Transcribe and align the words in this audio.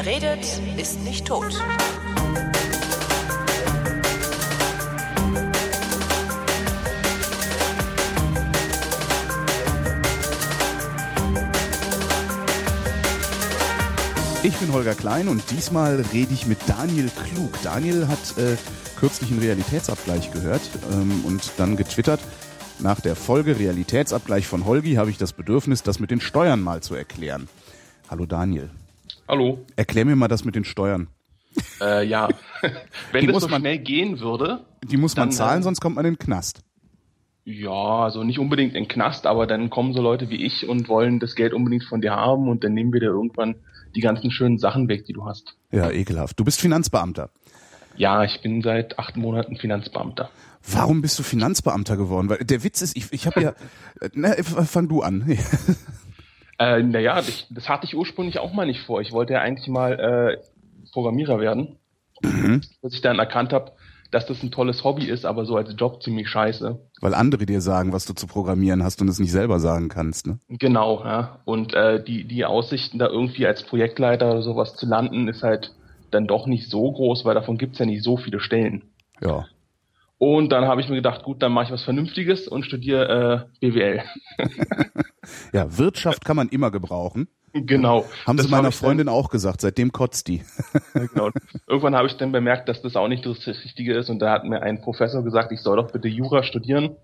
Wer 0.00 0.06
redet, 0.06 0.60
ist 0.76 1.02
nicht 1.02 1.26
tot. 1.26 1.60
Ich 14.44 14.56
bin 14.58 14.72
Holger 14.72 14.94
Klein 14.94 15.26
und 15.26 15.42
diesmal 15.50 15.96
rede 16.12 16.32
ich 16.32 16.46
mit 16.46 16.58
Daniel 16.68 17.10
Klug. 17.10 17.50
Daniel 17.64 18.06
hat 18.06 18.38
äh, 18.38 18.56
kürzlich 19.00 19.32
einen 19.32 19.40
Realitätsabgleich 19.40 20.30
gehört 20.30 20.62
ähm, 20.92 21.24
und 21.24 21.50
dann 21.56 21.76
getwittert, 21.76 22.20
nach 22.78 23.00
der 23.00 23.16
Folge 23.16 23.58
Realitätsabgleich 23.58 24.46
von 24.46 24.64
Holgi 24.64 24.94
habe 24.94 25.10
ich 25.10 25.18
das 25.18 25.32
Bedürfnis, 25.32 25.82
das 25.82 25.98
mit 25.98 26.12
den 26.12 26.20
Steuern 26.20 26.60
mal 26.60 26.84
zu 26.84 26.94
erklären. 26.94 27.48
Hallo 28.08 28.26
Daniel. 28.26 28.70
Hallo. 29.28 29.64
Erklär 29.76 30.04
mir 30.04 30.16
mal 30.16 30.28
das 30.28 30.44
mit 30.44 30.54
den 30.54 30.64
Steuern. 30.64 31.08
Äh, 31.80 32.06
ja, 32.06 32.28
wenn 33.12 33.26
Die 33.26 33.32
das 33.32 33.42
so 33.42 33.48
man- 33.48 33.60
schnell 33.60 33.78
gehen 33.78 34.20
würde, 34.20 34.64
Die 34.84 34.96
muss 34.96 35.16
man 35.16 35.28
Dann, 35.28 35.32
zahlen, 35.32 35.62
sonst 35.62 35.80
kommt 35.80 35.96
man 35.96 36.04
in 36.04 36.14
den 36.14 36.18
Knast. 36.18 36.62
ja, 37.44 37.70
also 37.70 38.22
nicht 38.24 38.38
unbedingt 38.38 38.74
in 38.74 38.84
den 38.84 38.88
Knast, 38.88 39.26
aber 39.26 39.46
dann 39.46 39.70
kommen 39.70 39.92
so 39.92 40.00
Leute 40.02 40.30
wie 40.30 40.44
ich 40.44 40.68
und 40.68 40.88
wollen 40.88 41.18
das 41.18 41.34
Geld 41.34 41.52
unbedingt 41.52 41.84
von 41.84 42.00
dir 42.00 42.12
haben 42.12 42.48
und 42.48 42.64
dann 42.64 42.74
nehmen 42.74 42.92
wir 42.92 43.00
dir 43.00 43.06
irgendwann 43.06 43.56
die 43.96 44.00
ganzen 44.00 44.30
schönen 44.30 44.58
Sachen 44.58 44.88
weg, 44.88 45.04
die 45.06 45.12
du 45.14 45.24
hast. 45.24 45.56
Ja, 45.72 45.90
ekelhaft. 45.90 46.38
Du 46.38 46.44
bist 46.44 46.60
Finanzbeamter. 46.60 47.30
Ja, 47.96 48.22
ich 48.22 48.40
bin 48.42 48.62
seit 48.62 48.98
acht 48.98 49.16
Monaten 49.16 49.56
Finanzbeamter. 49.56 50.30
Warum 50.70 51.00
bist 51.02 51.18
du 51.18 51.22
Finanzbeamter 51.22 51.96
geworden? 51.96 52.28
Weil 52.28 52.38
der 52.38 52.62
Witz 52.62 52.82
ist, 52.82 52.96
ich, 52.96 53.12
ich 53.12 53.26
habe 53.26 53.40
ja. 53.42 53.48
äh, 54.00 54.10
Na, 54.14 54.34
fang 54.42 54.88
du 54.88 55.02
an. 55.02 55.24
Äh, 56.58 56.82
naja, 56.82 57.20
ich, 57.20 57.46
das 57.50 57.68
hatte 57.68 57.86
ich 57.86 57.96
ursprünglich 57.96 58.38
auch 58.38 58.52
mal 58.52 58.66
nicht 58.66 58.80
vor. 58.80 59.00
Ich 59.00 59.12
wollte 59.12 59.34
ja 59.34 59.40
eigentlich 59.40 59.68
mal 59.68 59.92
äh, 59.92 60.38
Programmierer 60.92 61.40
werden, 61.40 61.76
Mhm. 62.22 62.62
bis 62.82 62.94
ich 62.94 63.00
dann 63.00 63.18
erkannt 63.20 63.52
habe, 63.52 63.72
dass 64.10 64.26
das 64.26 64.42
ein 64.42 64.50
tolles 64.50 64.82
Hobby 64.84 65.04
ist, 65.04 65.24
aber 65.24 65.44
so 65.44 65.56
als 65.56 65.72
Job 65.76 66.02
ziemlich 66.02 66.28
scheiße. 66.28 66.78
Weil 67.00 67.14
andere 67.14 67.46
dir 67.46 67.60
sagen, 67.60 67.92
was 67.92 68.06
du 68.06 68.14
zu 68.14 68.26
programmieren 68.26 68.82
hast 68.82 69.00
und 69.02 69.08
es 69.08 69.18
nicht 69.20 69.30
selber 69.30 69.60
sagen 69.60 69.88
kannst. 69.88 70.26
Ne? 70.26 70.38
Genau, 70.48 71.04
ja. 71.04 71.40
Und 71.44 71.74
äh, 71.74 72.02
die, 72.02 72.24
die 72.24 72.44
Aussichten, 72.44 72.98
da 72.98 73.06
irgendwie 73.06 73.46
als 73.46 73.62
Projektleiter 73.62 74.30
oder 74.30 74.42
sowas 74.42 74.74
zu 74.74 74.86
landen, 74.86 75.28
ist 75.28 75.42
halt 75.42 75.74
dann 76.10 76.26
doch 76.26 76.46
nicht 76.46 76.70
so 76.70 76.90
groß, 76.90 77.24
weil 77.24 77.34
davon 77.34 77.58
gibt's 77.58 77.78
ja 77.78 77.86
nicht 77.86 78.02
so 78.02 78.16
viele 78.16 78.40
Stellen. 78.40 78.82
Ja. 79.20 79.46
Und 80.18 80.50
dann 80.50 80.64
habe 80.64 80.80
ich 80.80 80.88
mir 80.88 80.96
gedacht, 80.96 81.22
gut, 81.22 81.42
dann 81.42 81.52
mache 81.52 81.66
ich 81.66 81.70
was 81.70 81.84
Vernünftiges 81.84 82.48
und 82.48 82.64
studiere 82.64 83.48
äh, 83.62 83.70
BWL. 83.70 84.02
Ja, 85.52 85.76
Wirtschaft 85.76 86.24
kann 86.24 86.36
man 86.36 86.48
immer 86.48 86.70
gebrauchen. 86.70 87.28
genau. 87.52 88.06
Haben 88.26 88.38
Das 88.38 88.46
sie 88.46 88.50
meiner 88.50 88.68
hab 88.68 88.74
Freundin 88.74 89.08
auch 89.10 89.28
gesagt, 89.28 89.60
seitdem 89.60 89.92
kotzt 89.92 90.28
die. 90.28 90.42
Dann, 90.94 91.08
genau. 91.08 91.30
Irgendwann 91.66 91.94
habe 91.94 92.06
ich 92.08 92.16
dann 92.16 92.32
bemerkt, 92.32 92.68
dass 92.68 92.80
das 92.80 92.96
auch 92.96 93.08
nicht 93.08 93.26
das 93.26 93.46
Richtige 93.46 93.94
ist 93.94 94.08
und 94.08 94.20
da 94.20 94.32
hat 94.32 94.44
mir 94.44 94.62
ein 94.62 94.80
Professor 94.80 95.22
gesagt, 95.22 95.52
ich 95.52 95.60
soll 95.60 95.76
doch 95.76 95.92
bitte 95.92 96.08
Jura 96.08 96.42
studieren, 96.42 96.96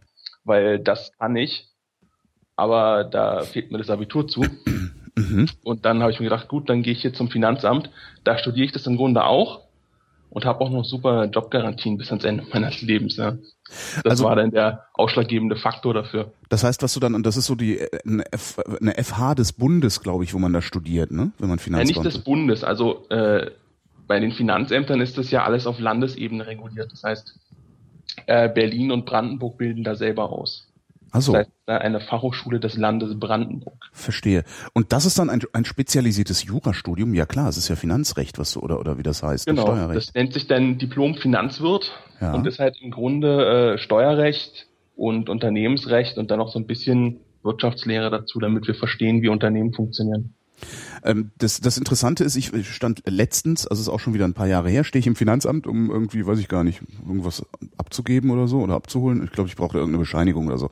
weil 0.45 0.79
das 0.79 1.13
kann 1.19 1.37
ich. 1.37 1.69
Aber 2.57 3.05
da 3.05 3.43
fehlt 3.43 3.73
mir 3.73 3.79
das 3.79 3.91
Abitur 3.91 4.27
zu. 4.27 4.47
Mhm. 5.17 5.49
Und 5.65 5.85
dann 5.85 6.01
habe 6.03 6.13
ich 6.13 6.21
mir 6.21 6.27
gedacht, 6.27 6.49
gut, 6.49 6.71
dann 6.71 6.83
gehe 6.83 6.93
ich 6.93 7.03
hier 7.03 7.13
zum 7.13 7.29
Finanzamt. 7.31 7.91
Da 8.23 8.39
studiere 8.39 8.65
ich 8.65 8.73
das 8.73 8.87
im 8.87 8.97
Grunde 8.97 9.25
auch 9.25 9.64
und 10.35 10.45
habe 10.45 10.61
auch 10.61 10.71
noch 10.71 10.85
super 10.85 11.25
Jobgarantien 11.27 11.97
bis 11.97 12.09
ans 12.11 12.25
Ende 12.25 12.45
meines 12.53 12.83
Lebens. 12.83 13.17
Ja. 13.17 13.37
Das 14.03 14.11
Also- 14.11 14.25
war 14.25 14.37
dann 14.37 14.51
der 14.51 14.85
ausschlaggebende 14.93 15.57
Faktor 15.57 15.95
dafür. 15.95 16.33
Das 16.49 16.65
heißt, 16.65 16.83
was 16.83 16.93
du 16.93 17.01
dann, 17.01 17.15
und 17.15 17.25
das 17.25 17.37
ist 17.37 17.47
so 17.47 17.55
die 17.55 17.81
eine, 18.05 18.31
F, 18.33 18.59
eine 18.81 18.95
FH 19.03 19.37
des 19.37 19.53
Bundes, 19.53 20.03
glaube 20.03 20.25
ich, 20.25 20.35
wo 20.35 20.39
man 20.39 20.53
da 20.53 20.61
studiert, 20.61 21.11
ne? 21.13 21.31
Wenn 21.39 21.49
man 21.49 21.59
Ja, 21.59 21.65
Finanzbeamter 21.65 22.03
nicht 22.03 22.17
des 22.17 22.23
Bundes. 22.25 22.65
Also 22.65 23.09
äh, 23.09 23.51
bei 24.07 24.19
den 24.21 24.33
Finanzämtern 24.33 25.01
ist 25.01 25.17
das 25.17 25.31
ja 25.31 25.45
alles 25.45 25.67
auf 25.67 25.79
Landesebene 25.79 26.47
reguliert. 26.47 26.91
Das 26.93 27.05
heißt, 27.05 27.39
äh, 28.27 28.49
Berlin 28.49 28.91
und 28.91 29.07
Brandenburg 29.07 29.57
bilden 29.57 29.85
da 29.85 29.95
selber 29.95 30.31
aus. 30.31 30.67
Also, 31.15 31.33
Das 31.33 31.47
heißt, 31.47 31.51
eine 31.83 32.01
Fachhochschule 32.01 32.59
des 32.59 32.77
Landes 32.77 33.19
Brandenburg. 33.19 33.77
verstehe. 33.93 34.43
Und 34.73 34.93
das 34.93 35.07
ist 35.07 35.19
dann 35.19 35.31
ein, 35.31 35.41
ein 35.53 35.65
spezialisiertes 35.65 36.43
Jurastudium? 36.45 37.15
Ja 37.15 37.25
klar, 37.25 37.49
es 37.49 37.57
ist 37.57 37.69
ja 37.69 37.77
Finanzrecht, 37.77 38.39
was 38.39 38.53
du, 38.53 38.61
oder, 38.61 38.81
oder 38.81 38.99
wie 38.99 39.05
das 39.05 39.23
heißt, 39.23 39.47
Genau. 39.47 39.63
Steuerrecht. 39.63 39.97
Das 40.09 40.15
nennt 40.15 40.33
sich 40.33 40.49
dann 40.49 40.77
Diplom 40.79 41.15
Finanzwirt 41.15 41.93
Ja. 42.21 42.35
und 42.35 42.47
ist 42.47 42.59
halt 42.59 42.77
im 42.83 42.91
Grunde 42.91 43.75
äh, 43.75 43.79
Steuerrecht 43.79 44.67
und 44.97 45.29
Unternehmensrecht 45.29 46.19
und 46.19 46.31
dann 46.33 46.39
noch 46.41 46.53
so 46.53 46.59
ein 46.59 46.67
bisschen 46.67 47.21
Wirtschaftslehre 47.45 48.11
dazu, 48.11 48.41
damit 48.41 48.67
wir 48.67 48.75
verstehen, 48.75 49.23
wie 49.23 49.29
Unternehmen 49.29 49.73
funktionieren. 49.73 50.35
Ähm, 51.05 51.31
das, 51.39 51.61
das 51.61 51.77
Interessante 51.79 52.25
ist, 52.25 52.35
ich 52.37 52.51
stand 52.69 53.03
letztens, 53.07 53.67
also 53.67 53.81
es 53.81 53.87
ist 53.89 53.93
auch 53.93 54.01
schon 54.01 54.15
wieder 54.15 54.25
ein 54.25 54.33
paar 54.35 54.47
Jahre 54.47 54.71
her, 54.71 54.85
stehe 54.85 55.01
ich 55.01 55.07
im 55.07 55.17
Finanzamt, 55.17 55.67
um 55.67 55.91
irgendwie, 55.91 56.27
weiß 56.27 56.39
ich 56.39 56.49
gar 56.49 56.65
nicht, 56.65 56.81
irgendwas 57.07 57.45
abzugeben 57.77 58.31
oder 58.31 58.49
so 58.49 58.61
oder 58.61 58.75
abzuholen. 58.75 59.23
Ich 59.23 59.31
glaube, 59.33 59.49
ich 59.49 59.57
brauchte 59.57 59.79
irgendeine 59.79 60.01
Bescheinigung 60.01 60.47
oder 60.47 60.59
so. 60.59 60.71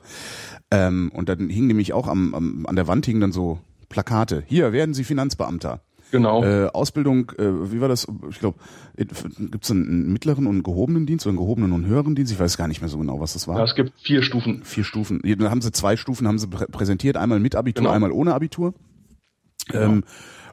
Ähm, 0.71 1.11
und 1.13 1.29
dann 1.29 1.49
hing 1.49 1.67
nämlich 1.67 1.93
auch 1.93 2.07
am, 2.07 2.33
am, 2.33 2.65
an 2.65 2.75
der 2.75 2.87
Wand 2.87 3.05
hingen 3.05 3.21
dann 3.21 3.31
so 3.31 3.59
Plakate. 3.89 4.43
Hier 4.47 4.73
werden 4.73 4.95
Sie 4.95 5.03
Finanzbeamter. 5.03 5.81
Genau. 6.11 6.43
Äh, 6.43 6.67
Ausbildung, 6.67 7.31
äh, 7.39 7.71
wie 7.71 7.81
war 7.81 7.87
das? 7.87 8.07
Ich 8.29 8.39
glaube, 8.39 8.57
gibt 8.95 9.63
es 9.65 9.71
einen 9.71 10.13
mittleren 10.13 10.45
und 10.45 10.53
einen 10.53 10.63
gehobenen 10.63 11.07
Dienst 11.07 11.25
oder 11.25 11.31
einen 11.31 11.39
gehobenen 11.39 11.71
und 11.71 11.83
einen 11.83 11.91
höheren 11.91 12.13
Dienst? 12.13 12.31
Ich 12.31 12.39
weiß 12.39 12.55
gar 12.57 12.67
nicht 12.67 12.81
mehr 12.81 12.89
so 12.89 12.99
genau, 12.99 13.19
was 13.19 13.33
das 13.33 13.47
war. 13.47 13.57
ja, 13.57 13.63
es 13.63 13.73
gibt 13.73 13.93
vier 13.99 14.21
Stufen. 14.21 14.61
Vier 14.63 14.83
Stufen. 14.83 15.21
Dann 15.23 15.49
haben 15.49 15.61
sie 15.61 15.71
zwei 15.71 15.95
Stufen 15.97 16.27
haben 16.27 16.37
sie 16.37 16.47
prä 16.47 16.65
präsentiert, 16.67 17.17
einmal 17.17 17.39
mit 17.39 17.55
Abitur, 17.55 17.83
Genau. 17.83 17.93
einmal 17.95 18.11
ohne 18.11 18.35
Abitur. 18.35 18.75
Ähm, 19.73 20.03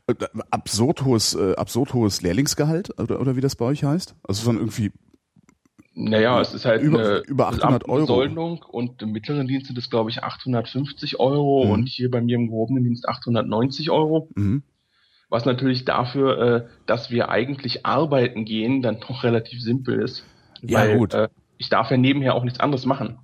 äh, 0.06 0.14
absurd 0.50 1.04
hohes, 1.04 1.34
äh, 1.34 1.54
absurd 1.56 1.94
hohes 1.94 2.22
Lehrlingsgehalt 2.22 2.98
oder, 3.00 3.20
oder 3.20 3.36
wie 3.36 3.40
das 3.40 3.56
bei 3.56 3.64
euch 3.66 3.84
heißt? 3.84 4.14
Also 4.22 4.46
dann 4.46 4.56
irgendwie 4.58 4.92
Naja, 5.94 6.40
es 6.40 6.54
ist 6.54 6.64
halt 6.64 6.82
Über- 6.82 6.98
eine 7.00 7.18
über 7.26 7.48
800 7.48 7.88
Euro. 7.88 8.00
Besoldung 8.02 8.62
und 8.68 9.02
im 9.02 9.10
mittleren 9.12 9.46
Dienst 9.48 9.66
sind 9.66 9.76
es, 9.76 9.90
glaube 9.90 10.10
ich, 10.10 10.22
850 10.22 11.18
Euro 11.18 11.64
Mhm. 11.64 11.70
und 11.72 11.86
hier 11.88 12.10
bei 12.10 12.20
mir 12.20 12.36
im 12.36 12.46
gehobenen 12.46 12.84
Dienst 12.84 13.08
890 13.08 13.90
Euro. 13.90 14.28
mhm. 14.36 14.62
Was 15.32 15.44
natürlich 15.44 15.84
dafür, 15.84 16.38
äh, 16.40 16.66
dass 16.86 17.10
wir 17.12 17.28
eigentlich 17.28 17.86
arbeiten 17.86 18.44
gehen, 18.44 18.82
dann 18.82 18.98
doch 18.98 19.22
relativ 19.22 19.62
simpel 19.62 20.02
ist. 20.02 20.24
Ja, 20.60 20.80
weil, 20.80 20.98
gut. 20.98 21.14
Äh, 21.14 21.28
ich 21.56 21.68
darf 21.68 21.88
ja 21.90 21.96
nebenher 21.96 22.34
auch 22.34 22.42
nichts 22.42 22.58
anderes 22.58 22.84
machen. 22.84 23.18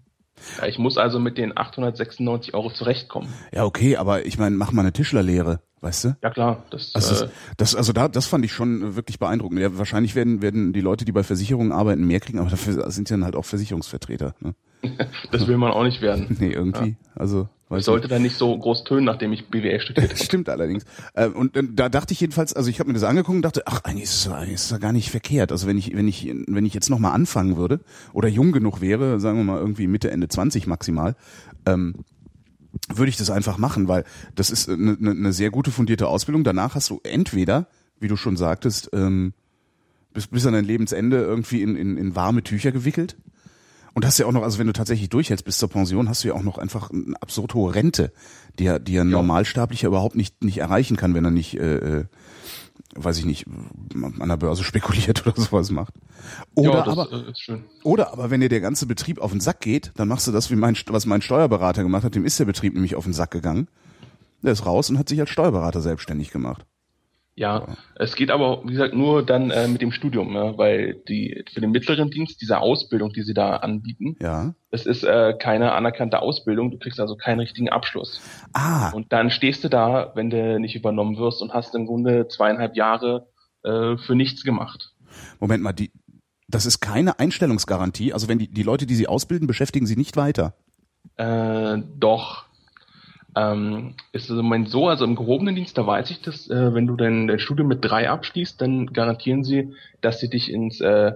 Ja, 0.60 0.66
ich 0.68 0.78
muss 0.78 0.98
also 0.98 1.18
mit 1.18 1.36
den 1.36 1.56
896 1.58 2.54
Euro 2.54 2.70
zurechtkommen. 2.70 3.28
ja 3.52 3.64
okay, 3.64 3.96
aber 3.96 4.24
ich 4.24 4.38
meine, 4.38 4.54
mach 4.54 4.70
mal 4.70 4.82
eine 4.82 4.92
Tischlerlehre, 4.92 5.60
weißt 5.80 6.04
du? 6.04 6.16
Ja 6.22 6.30
klar, 6.30 6.64
das, 6.70 6.94
Also 6.94 7.24
äh, 7.24 7.28
das, 7.56 7.70
das, 7.72 7.74
also 7.74 7.92
da, 7.92 8.08
das 8.08 8.26
fand 8.26 8.44
ich 8.44 8.52
schon 8.52 8.96
wirklich 8.96 9.18
beeindruckend. 9.18 9.60
Ja, 9.60 9.76
wahrscheinlich 9.78 10.14
werden, 10.14 10.42
werden 10.42 10.72
die 10.72 10.80
Leute, 10.80 11.04
die 11.04 11.12
bei 11.12 11.22
Versicherungen 11.22 11.72
arbeiten, 11.72 12.06
mehr 12.06 12.20
kriegen, 12.20 12.38
aber 12.38 12.50
dafür 12.50 12.90
sind 12.90 13.10
ja 13.10 13.16
dann 13.16 13.24
halt 13.24 13.36
auch 13.36 13.44
Versicherungsvertreter. 13.44 14.34
Ne? 14.40 14.54
das 15.32 15.46
will 15.46 15.56
man 15.56 15.72
auch 15.72 15.84
nicht 15.84 16.00
werden. 16.02 16.36
Nee, 16.40 16.50
irgendwie. 16.52 16.96
Also, 17.14 17.48
Ich 17.76 17.84
sollte 17.84 18.08
dann 18.08 18.22
nicht 18.22 18.36
so 18.36 18.56
groß 18.56 18.84
tönen, 18.84 19.04
nachdem 19.04 19.32
ich 19.32 19.48
BWL 19.48 19.80
studiert 19.80 20.12
Das 20.12 20.18
habe. 20.18 20.24
stimmt 20.24 20.48
allerdings. 20.48 20.84
Äh, 21.14 21.28
Und 21.28 21.56
äh, 21.56 21.62
da 21.72 21.88
dachte 21.88 22.12
ich 22.12 22.20
jedenfalls, 22.20 22.52
also 22.54 22.68
ich 22.70 22.78
habe 22.78 22.88
mir 22.88 22.94
das 22.94 23.02
angeguckt 23.04 23.36
und 23.36 23.42
dachte, 23.42 23.62
ach, 23.66 23.80
eigentlich 23.84 24.04
ist 24.04 24.14
es, 24.26 24.28
eigentlich 24.32 24.54
ist 24.54 24.70
ja 24.70 24.78
gar 24.78 24.92
nicht 24.92 25.10
verkehrt. 25.10 25.50
Also 25.50 25.66
wenn 25.66 25.78
ich, 25.78 25.96
wenn 25.96 26.06
ich, 26.08 26.32
wenn 26.46 26.66
ich 26.66 26.74
jetzt 26.74 26.90
nochmal 26.90 27.12
anfangen 27.12 27.56
würde 27.56 27.80
oder 28.12 28.28
jung 28.28 28.52
genug 28.52 28.80
wäre, 28.80 29.18
sagen 29.18 29.38
wir 29.38 29.44
mal 29.44 29.58
irgendwie 29.58 29.86
Mitte, 29.88 30.10
Ende 30.10 30.28
20 30.28 30.66
maximal, 30.66 31.16
ähm, 31.64 31.96
würde 32.88 33.08
ich 33.08 33.16
das 33.16 33.30
einfach 33.30 33.58
machen, 33.58 33.88
weil 33.88 34.04
das 34.34 34.50
ist 34.50 34.68
eine, 34.68 34.96
eine, 34.98 35.32
sehr 35.32 35.50
gute 35.50 35.70
fundierte 35.70 36.08
Ausbildung. 36.08 36.44
Danach 36.44 36.74
hast 36.74 36.90
du 36.90 37.00
entweder, 37.02 37.66
wie 38.00 38.08
du 38.08 38.16
schon 38.16 38.36
sagtest, 38.36 38.90
ähm, 38.92 39.32
bis, 40.12 40.26
bis 40.28 40.46
an 40.46 40.54
dein 40.54 40.64
Lebensende 40.64 41.18
irgendwie 41.18 41.62
in, 41.62 41.76
in, 41.76 41.96
in 41.96 42.14
warme 42.14 42.42
Tücher 42.42 42.72
gewickelt. 42.72 43.16
Und 43.96 44.04
hast 44.04 44.18
ja 44.18 44.26
auch 44.26 44.32
noch, 44.32 44.42
also 44.42 44.58
wenn 44.58 44.66
du 44.66 44.74
tatsächlich 44.74 45.08
durchhältst 45.08 45.46
bis 45.46 45.56
zur 45.56 45.70
Pension, 45.70 46.10
hast 46.10 46.22
du 46.22 46.28
ja 46.28 46.34
auch 46.34 46.42
noch 46.42 46.58
einfach 46.58 46.90
eine 46.90 47.14
absurd 47.22 47.54
hohe 47.54 47.74
Rente, 47.74 48.12
die 48.58 48.64
ja, 48.64 48.78
die 48.78 48.92
ja 48.92 49.00
ein 49.00 49.08
Normalsterblicher 49.08 49.88
überhaupt 49.88 50.16
nicht, 50.16 50.44
nicht 50.44 50.58
erreichen 50.58 50.98
kann, 50.98 51.14
wenn 51.14 51.24
er 51.24 51.30
nicht, 51.30 51.58
äh, 51.58 52.00
äh, 52.00 52.04
weiß 52.94 53.16
ich 53.16 53.24
nicht, 53.24 53.46
an 53.94 54.28
der 54.28 54.36
Börse 54.36 54.64
spekuliert 54.64 55.26
oder 55.26 55.34
sowas 55.40 55.70
macht. 55.70 55.94
Oder 56.54 56.72
ja, 56.74 56.86
aber, 56.86 57.10
äh, 57.10 57.30
ist 57.30 57.40
schön. 57.40 57.64
oder 57.84 58.12
aber 58.12 58.28
wenn 58.28 58.42
dir 58.42 58.50
der 58.50 58.60
ganze 58.60 58.84
Betrieb 58.84 59.18
auf 59.18 59.30
den 59.30 59.40
Sack 59.40 59.60
geht, 59.60 59.92
dann 59.94 60.08
machst 60.08 60.26
du 60.26 60.30
das, 60.32 60.50
wie 60.50 60.56
mein, 60.56 60.76
was 60.88 61.06
mein 61.06 61.22
Steuerberater 61.22 61.82
gemacht 61.82 62.04
hat, 62.04 62.14
dem 62.14 62.26
ist 62.26 62.38
der 62.38 62.44
Betrieb 62.44 62.74
nämlich 62.74 62.96
auf 62.96 63.04
den 63.04 63.14
Sack 63.14 63.30
gegangen. 63.30 63.66
Der 64.42 64.52
ist 64.52 64.66
raus 64.66 64.90
und 64.90 64.98
hat 64.98 65.08
sich 65.08 65.20
als 65.20 65.30
Steuerberater 65.30 65.80
selbstständig 65.80 66.30
gemacht. 66.30 66.66
Ja, 67.38 67.76
es 67.96 68.16
geht 68.16 68.30
aber, 68.30 68.62
wie 68.64 68.72
gesagt, 68.72 68.94
nur 68.94 69.22
dann 69.22 69.50
äh, 69.50 69.68
mit 69.68 69.82
dem 69.82 69.92
Studium, 69.92 70.32
ne? 70.32 70.54
weil 70.56 70.94
die 71.06 71.44
für 71.52 71.60
den 71.60 71.70
mittleren 71.70 72.10
Dienst, 72.10 72.40
diese 72.40 72.60
Ausbildung, 72.60 73.12
die 73.12 73.20
sie 73.22 73.34
da 73.34 73.56
anbieten, 73.56 74.16
Ja. 74.22 74.54
das 74.70 74.86
ist 74.86 75.04
äh, 75.04 75.34
keine 75.38 75.72
anerkannte 75.72 76.22
Ausbildung, 76.22 76.70
du 76.70 76.78
kriegst 76.78 76.98
also 76.98 77.14
keinen 77.14 77.40
richtigen 77.40 77.68
Abschluss. 77.68 78.22
Ah, 78.54 78.90
Und 78.92 79.12
dann 79.12 79.28
stehst 79.30 79.62
du 79.64 79.68
da, 79.68 80.12
wenn 80.14 80.30
du 80.30 80.58
nicht 80.58 80.76
übernommen 80.76 81.18
wirst 81.18 81.42
und 81.42 81.52
hast 81.52 81.74
im 81.74 81.84
Grunde 81.84 82.26
zweieinhalb 82.28 82.74
Jahre 82.74 83.28
äh, 83.64 83.98
für 83.98 84.14
nichts 84.14 84.42
gemacht. 84.42 84.94
Moment 85.38 85.62
mal, 85.62 85.74
die, 85.74 85.90
das 86.48 86.64
ist 86.64 86.80
keine 86.80 87.18
Einstellungsgarantie. 87.18 88.14
Also 88.14 88.28
wenn 88.28 88.38
die, 88.38 88.48
die 88.48 88.62
Leute, 88.62 88.86
die 88.86 88.94
sie 88.94 89.08
ausbilden, 89.08 89.46
beschäftigen 89.46 89.86
sie 89.86 89.96
nicht 89.96 90.16
weiter. 90.16 90.54
Äh, 91.16 91.82
doch. 91.98 92.45
Ähm, 93.36 93.94
ist 94.12 94.30
im 94.30 94.36
Moment 94.36 94.70
so, 94.70 94.88
also 94.88 95.04
im 95.04 95.14
gehobenen 95.14 95.54
Dienst, 95.54 95.76
da 95.76 95.86
weiß 95.86 96.10
ich 96.10 96.22
das, 96.22 96.48
äh, 96.48 96.74
wenn 96.74 96.86
du 96.86 96.96
dein, 96.96 97.28
dein 97.28 97.38
Studium 97.38 97.68
mit 97.68 97.84
drei 97.84 98.08
abschließt, 98.08 98.60
dann 98.60 98.86
garantieren 98.86 99.44
sie, 99.44 99.74
dass 100.00 100.18
sie 100.20 100.30
dich 100.30 100.50
ins 100.50 100.80
äh, 100.80 101.12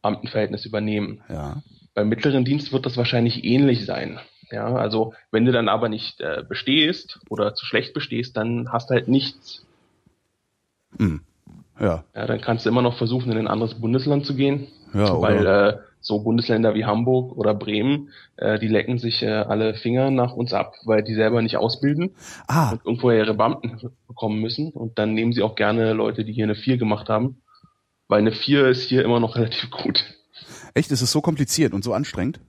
Amtenverhältnis 0.00 0.64
übernehmen. 0.64 1.22
Ja. 1.28 1.62
Beim 1.92 2.08
mittleren 2.08 2.44
Dienst 2.44 2.72
wird 2.72 2.86
das 2.86 2.96
wahrscheinlich 2.96 3.44
ähnlich 3.44 3.84
sein. 3.84 4.20
Ja, 4.52 4.74
also 4.74 5.12
wenn 5.32 5.44
du 5.44 5.52
dann 5.52 5.68
aber 5.68 5.88
nicht 5.88 6.20
äh, 6.20 6.44
bestehst 6.48 7.20
oder 7.28 7.54
zu 7.54 7.66
schlecht 7.66 7.94
bestehst, 7.94 8.36
dann 8.36 8.72
hast 8.72 8.88
du 8.90 8.94
halt 8.94 9.08
nichts. 9.08 9.66
Hm. 10.98 11.20
Ja. 11.80 12.04
Ja, 12.14 12.26
dann 12.26 12.40
kannst 12.40 12.64
du 12.64 12.70
immer 12.70 12.82
noch 12.82 12.96
versuchen, 12.96 13.32
in 13.32 13.38
ein 13.38 13.48
anderes 13.48 13.74
Bundesland 13.74 14.24
zu 14.24 14.34
gehen. 14.34 14.68
Ja, 14.92 15.20
weil 15.20 15.40
oder? 15.40 15.68
äh, 15.68 15.78
so 16.00 16.20
Bundesländer 16.20 16.74
wie 16.74 16.84
Hamburg 16.84 17.36
oder 17.36 17.54
Bremen, 17.54 18.08
äh, 18.36 18.58
die 18.58 18.68
lecken 18.68 18.98
sich 18.98 19.22
äh, 19.22 19.28
alle 19.30 19.74
Finger 19.74 20.10
nach 20.10 20.32
uns 20.32 20.52
ab, 20.52 20.74
weil 20.84 21.02
die 21.02 21.14
selber 21.14 21.42
nicht 21.42 21.56
ausbilden 21.56 22.14
Ah, 22.48 22.72
und 22.72 22.80
irgendwo 22.84 23.10
ihre 23.10 23.34
Beamten 23.34 23.92
bekommen 24.08 24.40
müssen. 24.40 24.72
Und 24.72 24.98
dann 24.98 25.14
nehmen 25.14 25.32
sie 25.32 25.42
auch 25.42 25.54
gerne 25.54 25.92
Leute, 25.92 26.24
die 26.24 26.32
hier 26.32 26.44
eine 26.44 26.54
4 26.54 26.78
gemacht 26.78 27.08
haben. 27.08 27.42
Weil 28.08 28.20
eine 28.20 28.32
4 28.32 28.68
ist 28.68 28.88
hier 28.88 29.04
immer 29.04 29.20
noch 29.20 29.36
relativ 29.36 29.70
gut. 29.70 30.04
echt? 30.74 30.90
Ist 30.90 31.02
es 31.02 31.12
so 31.12 31.20
kompliziert 31.20 31.72
und 31.74 31.84
so 31.84 31.92
anstrengend? 31.92 32.40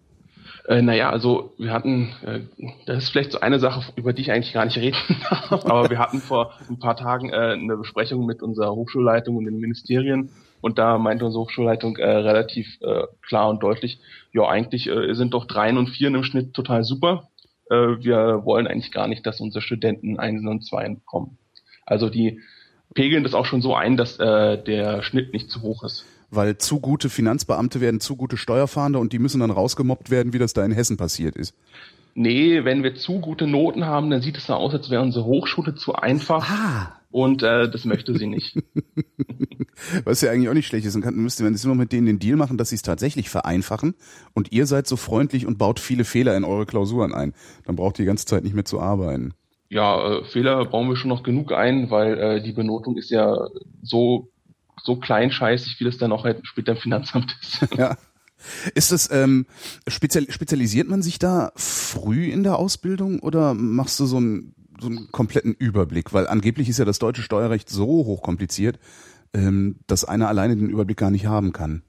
Äh, 0.68 0.82
naja, 0.82 1.10
also 1.10 1.54
wir 1.58 1.74
hatten, 1.74 2.14
äh, 2.24 2.42
das 2.86 3.04
ist 3.04 3.10
vielleicht 3.10 3.32
so 3.32 3.40
eine 3.40 3.60
Sache, 3.60 3.92
über 3.96 4.14
die 4.14 4.22
ich 4.22 4.32
eigentlich 4.32 4.54
gar 4.54 4.66
nicht 4.66 4.78
reden 4.78 4.98
darf, 5.30 5.52
aber 5.66 5.90
wir 5.90 5.98
hatten 6.00 6.20
vor 6.20 6.54
ein 6.70 6.80
paar 6.80 6.96
Tagen 6.96 7.30
äh, 7.30 7.34
eine 7.34 7.78
Besprechung 7.78 8.26
mit 8.26 8.44
unserer 8.44 8.72
Hochschulleitung 8.74 9.36
und 9.36 9.46
den 9.46 9.60
Ministerien 9.60 10.30
und 10.62 10.78
da 10.78 10.98
meinte 10.98 11.26
unsere 11.26 11.44
Hochschulleitung 11.44 11.98
äh, 11.98 12.08
relativ 12.08 12.80
äh, 12.82 13.04
klar 13.22 13.50
und 13.50 13.62
deutlich, 13.62 14.00
ja 14.32 14.48
eigentlich 14.48 14.88
äh, 14.88 15.14
sind 15.14 15.34
doch 15.34 15.46
Dreien 15.46 15.78
und 15.78 15.90
Vieren 15.90 16.16
im 16.16 16.24
Schnitt 16.24 16.54
total 16.54 16.84
super. 16.84 17.30
Äh, 17.70 17.76
wir 17.76 18.46
wollen 18.46 18.68
eigentlich 18.68 18.92
gar 18.92 19.08
nicht, 19.08 19.26
dass 19.26 19.42
unsere 19.42 19.62
Studenten 19.62 20.20
Einsen 20.20 20.48
und 20.48 20.66
Zweien 20.66 20.96
bekommen. 20.96 21.38
Also 21.86 22.10
die 22.10 22.40
pegeln 22.94 23.24
das 23.24 23.34
auch 23.34 23.46
schon 23.46 23.62
so 23.62 23.76
ein, 23.76 23.98
dass 23.98 24.20
äh, 24.20 24.62
der 24.62 25.02
Schnitt 25.04 25.34
nicht 25.34 25.50
zu 25.50 25.62
hoch 25.62 25.84
ist. 25.84 26.06
Weil 26.30 26.58
zu 26.58 26.80
gute 26.80 27.10
Finanzbeamte 27.10 27.82
werden 27.82 28.00
zu 28.00 28.16
gute 28.16 28.38
Steuerfahnder 28.38 29.00
und 29.00 29.12
die 29.12 29.20
müssen 29.20 29.42
dann 29.42 29.52
rausgemobbt 29.52 30.10
werden, 30.12 30.32
wie 30.32 30.40
das 30.40 30.54
da 30.54 30.64
in 30.64 30.72
Hessen 30.72 30.96
passiert 30.96 31.36
ist. 31.36 31.54
Nee, 32.14 32.64
wenn 32.66 32.84
wir 32.84 32.96
zu 32.96 33.20
gute 33.20 33.48
Noten 33.48 33.86
haben, 33.86 34.10
dann 34.10 34.22
sieht 34.22 34.38
es 34.38 34.48
so 34.48 34.54
aus, 34.54 34.74
als 34.74 34.90
wäre 34.90 35.02
unsere 35.02 35.26
Hochschule 35.26 35.76
zu 35.76 35.94
einfach. 35.94 36.50
Ah. 36.50 37.01
Und 37.12 37.44
äh, 37.44 37.70
das 37.70 37.86
möchte 37.86 38.18
sie 38.18 38.28
nicht. 38.28 38.58
Was 40.06 40.22
ja 40.22 40.32
eigentlich 40.32 40.50
auch 40.50 40.54
nicht 40.54 40.68
schlecht 40.68 40.86
ist. 40.86 40.94
Dann 40.94 41.02
kann, 41.02 41.16
müsste 41.16 41.44
man 41.44 41.54
jetzt 41.54 41.66
immer 41.66 41.76
mit 41.76 41.92
denen 41.92 42.08
den 42.08 42.20
Deal 42.20 42.38
machen, 42.38 42.58
dass 42.58 42.70
sie 42.70 42.76
es 42.76 42.82
tatsächlich 42.82 43.30
vereinfachen 43.30 43.96
und 44.34 44.52
ihr 44.52 44.66
seid 44.66 44.88
so 44.88 44.96
freundlich 44.96 45.46
und 45.46 45.58
baut 45.58 45.80
viele 45.80 46.06
Fehler 46.06 46.38
in 46.38 46.44
eure 46.44 46.66
Klausuren 46.66 47.14
ein. 47.14 47.34
Dann 47.66 47.76
braucht 47.76 48.00
ihr 48.00 48.04
die 48.04 48.08
ganze 48.08 48.26
Zeit 48.26 48.44
nicht 48.44 48.54
mehr 48.54 48.66
zu 48.66 48.80
arbeiten. 48.80 49.34
Ja, 49.70 50.20
äh, 50.20 50.24
Fehler 50.26 50.66
bauen 50.66 50.88
wir 50.88 50.96
schon 50.96 51.10
noch 51.10 51.24
genug 51.24 51.52
ein, 51.52 51.90
weil 51.90 52.18
äh, 52.18 52.44
die 52.44 52.54
Benotung 52.54 52.98
ist 52.98 53.10
ja 53.10 53.48
so 53.82 54.32
so 54.84 54.96
kleinscheißig, 54.96 55.80
wie 55.80 55.84
das 55.84 55.98
dann 55.98 56.12
auch 56.12 56.24
halt 56.24 56.40
später 56.44 56.74
im 56.74 56.78
Finanzamt 56.78 57.36
ist. 57.42 57.68
Ja. 57.78 57.98
Ist 58.74 58.92
das, 58.92 59.12
ähm, 59.12 59.46
spezial, 59.88 60.26
spezialisiert 60.30 60.88
man 60.88 61.04
sich 61.04 61.20
da 61.20 61.52
früh 61.56 62.26
in 62.26 62.42
der 62.42 62.58
Ausbildung 62.58 63.20
oder 63.20 63.54
machst 63.54 64.00
du 64.00 64.06
so 64.06 64.18
einen, 64.18 64.56
so 64.82 64.88
einen 64.88 65.12
kompletten 65.12 65.54
Überblick? 65.54 66.14
Weil 66.14 66.28
angeblich 66.28 66.68
ist 66.70 66.80
ja 66.80 66.86
das 66.86 67.00
deutsche 67.00 67.22
Steuerrecht 67.22 67.70
so 67.70 67.86
hochkompliziert, 67.86 68.80
ähm, 69.34 69.78
dass 69.88 70.04
einer 70.04 70.28
alleine 70.28 70.56
den 70.56 70.70
Überblick 70.70 70.98
gar 70.98 71.12
nicht 71.12 71.26
haben 71.26 71.54
kann. 71.54 71.84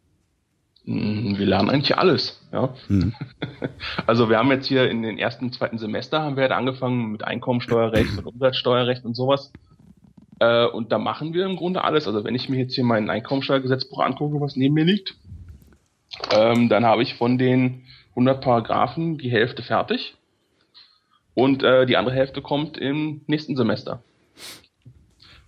Mm, 0.84 1.38
wir 1.38 1.46
lernen 1.46 1.70
eigentlich 1.70 1.96
alles, 1.96 2.40
ja. 2.52 2.74
Hm. 2.88 3.14
Also 4.06 4.28
wir 4.28 4.38
haben 4.38 4.50
jetzt 4.50 4.66
hier 4.66 4.90
in 4.90 5.02
den 5.02 5.18
ersten, 5.18 5.52
zweiten 5.52 5.78
Semester 5.78 6.22
haben 6.22 6.36
wir 6.36 6.42
halt 6.42 6.52
angefangen 6.52 7.12
mit 7.12 7.24
Einkommensteuerrecht 7.24 8.18
und 8.18 8.26
Umsatzsteuerrecht 8.26 9.04
und 9.04 9.14
sowas. 9.14 9.52
Äh, 10.40 10.66
und 10.66 10.92
da 10.92 10.98
machen 10.98 11.34
wir 11.34 11.46
im 11.46 11.56
Grunde 11.56 11.84
alles. 11.84 12.06
Also 12.06 12.24
wenn 12.24 12.34
ich 12.34 12.48
mir 12.48 12.58
jetzt 12.58 12.74
hier 12.74 12.84
mein 12.84 13.10
Einkommensteuergesetzbuch 13.10 14.00
angucke, 14.00 14.40
was 14.40 14.56
neben 14.56 14.74
mir 14.74 14.84
liegt, 14.84 15.16
ähm, 16.32 16.68
dann 16.68 16.84
habe 16.84 17.02
ich 17.02 17.14
von 17.14 17.38
den 17.38 17.84
100 18.10 18.42
Paragraphen 18.42 19.18
die 19.18 19.30
Hälfte 19.30 19.62
fertig. 19.62 20.16
Und 21.34 21.62
äh, 21.62 21.86
die 21.86 21.96
andere 21.96 22.14
Hälfte 22.14 22.42
kommt 22.42 22.76
im 22.76 23.22
nächsten 23.26 23.56
Semester. 23.56 24.02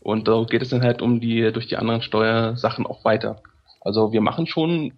Und 0.01 0.29
da 0.29 0.45
geht 0.45 0.63
es 0.63 0.69
dann 0.69 0.83
halt 0.83 1.03
um 1.03 1.21
die, 1.21 1.51
durch 1.53 1.67
die 1.67 1.77
anderen 1.77 2.03
Steuersachen 2.03 2.87
auch 2.87 3.05
weiter. 3.05 3.43
Also 3.81 4.13
wir 4.13 4.21
machen 4.21 4.47
schon 4.47 4.95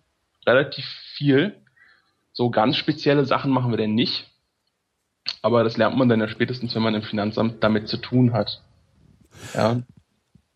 relativ 0.46 0.84
viel. 1.14 1.56
So 2.32 2.50
ganz 2.50 2.76
spezielle 2.76 3.24
Sachen 3.24 3.50
machen 3.50 3.70
wir 3.70 3.78
denn 3.78 3.94
nicht. 3.94 4.30
Aber 5.42 5.64
das 5.64 5.76
lernt 5.76 5.96
man 5.96 6.08
dann 6.08 6.20
ja 6.20 6.28
spätestens, 6.28 6.74
wenn 6.74 6.82
man 6.82 6.94
im 6.94 7.02
Finanzamt 7.02 7.62
damit 7.62 7.88
zu 7.88 7.96
tun 7.96 8.32
hat. 8.32 8.62
Ja, 9.54 9.80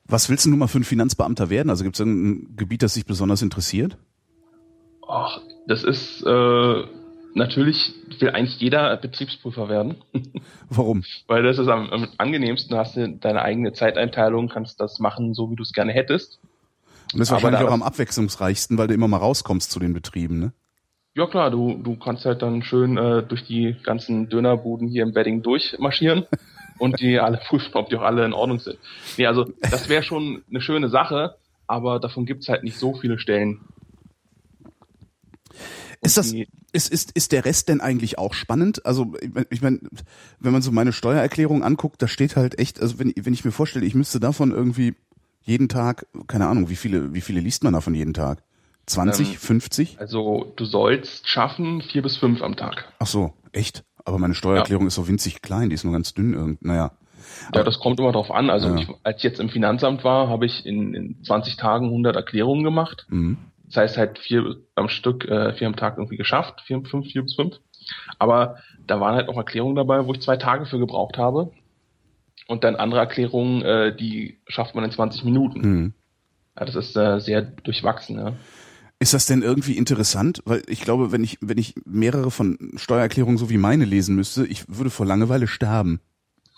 Was 0.05 0.29
willst 0.29 0.47
du 0.47 0.51
nun 0.51 0.59
mal 0.59 0.67
für 0.67 0.79
ein 0.79 0.85
Finanzbeamter 0.85 1.51
werden? 1.51 1.71
Also 1.71 1.85
gibt 1.85 1.97
es 1.97 2.05
ein 2.05 2.57
Gebiet, 2.57 2.83
das 2.83 2.95
dich 2.95 3.07
besonders 3.07 3.43
interessiert? 3.43 3.97
Ach, 5.09 5.41
das 5.67 5.85
ist 5.85 6.23
äh, 6.23 6.85
natürlich 7.35 7.95
will 8.19 8.31
eigentlich 8.31 8.61
jeder 8.61 8.97
Betriebsprüfer 8.97 9.69
werden, 9.69 9.97
Warum? 10.69 11.05
weil 11.27 11.43
das 11.43 11.59
ist 11.59 11.69
am, 11.69 11.91
am 11.91 12.09
angenehmsten. 12.19 12.77
Hast 12.77 12.97
du 12.97 13.09
deine 13.09 13.43
eigene 13.43 13.73
Zeiteinteilung, 13.73 14.49
kannst 14.49 14.81
das 14.81 14.99
machen, 14.99 15.35
so 15.35 15.51
wie 15.51 15.57
du 15.57 15.63
es 15.63 15.73
gerne 15.73 15.93
hättest. 15.93 16.41
Und 17.13 17.19
das 17.19 17.29
ist 17.29 17.33
wahrscheinlich 17.33 17.61
da 17.61 17.69
auch 17.69 17.73
am 17.73 17.83
abwechslungsreichsten, 17.83 18.79
weil 18.79 18.87
du 18.87 18.95
immer 18.95 19.09
mal 19.09 19.17
rauskommst 19.17 19.71
zu 19.71 19.81
den 19.81 19.93
Betrieben, 19.93 20.39
ne? 20.39 20.53
Ja 21.15 21.27
klar, 21.27 21.51
du, 21.51 21.75
du 21.75 21.97
kannst 21.97 22.25
halt 22.25 22.41
dann 22.41 22.63
schön 22.63 22.97
äh, 22.97 23.25
durch 23.25 23.45
die 23.45 23.75
ganzen 23.83 24.29
Dönerbuden 24.29 24.87
hier 24.87 25.03
im 25.03 25.15
Wedding 25.15 25.43
durchmarschieren 25.43 26.27
und 26.79 27.01
die 27.01 27.19
alle 27.19 27.39
prüfen, 27.39 27.75
ob 27.75 27.89
die 27.89 27.97
auch 27.97 28.03
alle 28.03 28.25
in 28.25 28.33
Ordnung 28.33 28.61
sind. 28.61 28.79
Nee, 29.19 29.27
also 29.27 29.45
das 29.61 29.89
wäre 29.89 30.05
schon 30.05 30.45
eine 30.49 30.61
schöne 30.61 30.89
Sache, 30.89 31.35
aber 31.67 31.99
davon 31.99 32.27
gibt's 32.27 32.49
halt 32.49 32.63
nicht 32.63 32.79
so 32.79 32.95
viele 32.95 33.19
Stellen. 33.19 33.61
Ist 36.11 36.17
das, 36.19 36.33
ist, 36.73 36.93
ist, 36.93 37.11
ist 37.13 37.33
der 37.33 37.45
Rest 37.45 37.69
denn 37.69 37.81
eigentlich 37.81 38.19
auch 38.19 38.35
spannend? 38.35 38.85
Also, 38.87 39.13
ich 39.21 39.33
mein- 39.35 39.47
ich 39.51 39.63
meine, 39.63 39.81
wenn 40.39 40.53
man 40.53 40.63
so 40.63 40.73
meine 40.73 40.93
Steuererklärung 40.93 41.63
anguckt, 41.63 42.01
da 42.03 42.09
steht 42.09 42.37
halt 42.37 42.59
echt, 42.59 42.81
also 42.81 42.99
wenn, 42.99 43.13
wenn 43.17 43.33
ich 43.35 43.45
mir 43.45 43.53
vorstelle, 43.53 43.85
ich 43.87 43.95
müsste 43.95 44.21
davon 44.21 44.51
irgendwie 44.53 44.95
jeden 45.43 45.69
Tag, 45.69 46.07
keine 46.27 46.47
Ahnung, 46.49 46.69
wie 46.69 46.77
viele, 46.77 47.15
wie 47.15 47.21
viele 47.21 47.41
liest 47.41 47.65
man 47.65 47.73
davon 47.73 47.95
jeden 47.95 48.15
Tag? 48.15 48.43
20, 48.87 49.29
Ähm, 49.31 49.35
50? 49.37 50.01
Also 50.01 50.53
du 50.57 50.65
sollst 50.65 51.29
schaffen 51.29 51.81
vier 51.83 52.03
bis 52.03 52.17
fünf 52.17 52.43
am 52.43 52.57
Tag. 52.57 52.93
Ach 52.99 53.07
so, 53.07 53.33
echt? 53.53 53.85
Aber 54.05 54.19
meine 54.19 54.35
Steuererklärung 54.35 54.87
ist 54.87 54.95
so 54.97 55.07
winzig 55.09 55.43
klein, 55.43 55.69
die 55.71 55.75
ist 55.75 55.85
nur 55.85 55.93
ganz 55.93 56.13
dünn 56.15 56.35
irgend, 56.35 56.65
naja. 56.65 56.93
Ja, 57.55 57.63
das 57.63 57.79
kommt 57.79 58.01
immer 58.01 58.13
drauf 58.13 58.31
an. 58.31 58.51
Also 58.51 58.69
Ja. 58.69 58.77
ich, 58.81 58.89
als 59.03 59.19
ich 59.19 59.23
jetzt 59.25 59.41
im 59.41 59.51
Finanzamt 59.51 60.03
war, 60.05 60.29
habe 60.29 60.47
ich 60.47 60.65
in, 60.67 60.95
in 60.95 61.23
20 61.25 61.57
Tagen 61.57 61.87
100 61.87 62.17
Erklärungen 62.17 62.65
gemacht. 62.65 63.07
Mhm. 63.11 63.37
Das 63.71 63.77
heißt 63.77 63.99
halt 63.99 64.19
vier 64.19 64.57
am 64.75 64.89
Stück, 64.89 65.25
äh, 65.27 65.55
vier 65.55 65.69
am 65.69 65.77
Tag 65.77 65.97
irgendwie 65.97 66.17
geschafft, 66.17 66.61
vier, 66.67 66.83
fünf, 66.85 67.07
vier 67.07 67.23
bis 67.23 67.37
fünf. 67.37 67.57
Aber 68.19 68.57
da 68.87 69.01
waren 69.01 69.15
halt 69.15 69.29
auch 69.29 69.37
Erklärungen 69.37 69.77
dabei, 69.77 70.05
wo 70.07 70.13
ich 70.13 70.21
zwei 70.21 70.37
Tage 70.37 70.67
für 70.67 70.79
gebraucht 70.79 71.19
habe. 71.19 71.53
Und 72.49 72.65
dann 72.65 72.75
andere 72.75 73.01
Erklärungen, 73.01 73.63
äh, 73.63 73.95
die 73.95 74.41
schafft 74.49 74.75
man 74.75 74.85
in 74.85 74.91
20 74.91 75.23
Minuten. 75.23 75.61
Mhm. 75.61 75.95
Ja, 76.59 76.65
das 76.65 76.75
ist 76.75 76.97
äh, 76.97 77.21
sehr 77.21 77.43
durchwachsen. 77.43 78.19
Ja. 78.19 78.33
Ist 78.99 79.15
das 79.15 79.27
denn 79.27 79.43
irgendwie 79.43 79.79
interessant? 79.79 80.43
Weil 80.45 80.63
ich 80.67 80.81
glaube, 80.81 81.13
wenn 81.13 81.23
ich, 81.23 81.39
wenn 81.41 81.59
ich 81.59 81.75
mehrere 81.87 82.33
von 82.33 82.59
Steuererklärungen 82.75 83.39
so 83.39 83.51
wie 83.51 83.57
meine 83.57 83.85
lesen 83.85 84.17
müsste, 84.17 84.45
ich 84.47 84.65
würde 84.69 84.91
vor 84.91 85.07
Langeweile 85.07 85.47
sterben. 85.47 86.01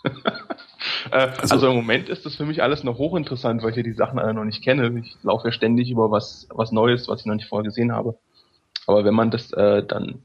Äh, 1.11 1.29
also, 1.41 1.69
im 1.69 1.77
Moment 1.77 2.09
ist 2.09 2.25
das 2.27 2.37
für 2.37 2.45
mich 2.45 2.62
alles 2.62 2.85
noch 2.85 2.99
hochinteressant, 2.99 3.62
weil 3.62 3.71
ich 3.71 3.77
ja 3.77 3.83
die 3.83 3.93
Sachen 3.93 4.19
alle 4.19 4.35
noch 4.35 4.45
nicht 4.45 4.62
kenne. 4.62 4.99
Ich 5.01 5.17
laufe 5.23 5.49
ja 5.49 5.53
ständig 5.53 5.91
über 5.91 6.11
was, 6.11 6.47
was 6.51 6.73
Neues, 6.73 7.09
was 7.09 7.21
ich 7.21 7.27
noch 7.27 7.35
nicht 7.35 7.49
vorher 7.49 7.65
gesehen 7.65 7.93
habe. 7.93 8.19
Aber 8.87 9.05
wenn 9.05 9.15
man 9.15 9.31
das 9.31 9.53
äh, 9.53 9.85
dann 9.85 10.23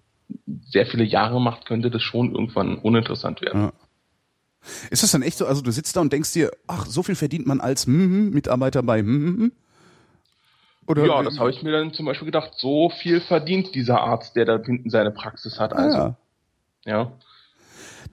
sehr 0.65 0.85
viele 0.85 1.03
Jahre 1.03 1.39
macht, 1.39 1.65
könnte 1.65 1.91
das 1.91 2.01
schon 2.01 2.33
irgendwann 2.33 2.77
uninteressant 2.77 3.41
werden. 3.41 3.61
Ja. 3.61 3.73
Ist 4.89 5.03
das 5.03 5.11
dann 5.11 5.21
echt 5.21 5.37
so, 5.37 5.45
also 5.45 5.61
du 5.61 5.71
sitzt 5.71 5.95
da 5.95 6.01
und 6.01 6.11
denkst 6.11 6.33
dir, 6.33 6.51
ach, 6.67 6.85
so 6.85 7.03
viel 7.03 7.15
verdient 7.15 7.47
man 7.47 7.61
als 7.61 7.87
mhm, 7.87 8.31
Mitarbeiter 8.31 8.83
bei 8.83 9.01
mhm, 9.01 9.53
oder 10.87 11.05
Ja, 11.05 11.21
das 11.21 11.37
habe 11.37 11.49
ich 11.49 11.61
mir 11.61 11.73
dann 11.73 11.93
zum 11.93 12.05
Beispiel 12.05 12.25
gedacht, 12.25 12.53
so 12.55 12.89
viel 12.89 13.19
verdient 13.19 13.75
dieser 13.75 14.01
Arzt, 14.01 14.35
der 14.35 14.45
da 14.45 14.57
hinten 14.63 14.89
seine 14.89 15.11
Praxis 15.11 15.59
hat. 15.59 15.73
ah, 15.73 15.75
Also, 15.75 15.97
ja. 15.97 16.17
ja. 16.85 17.11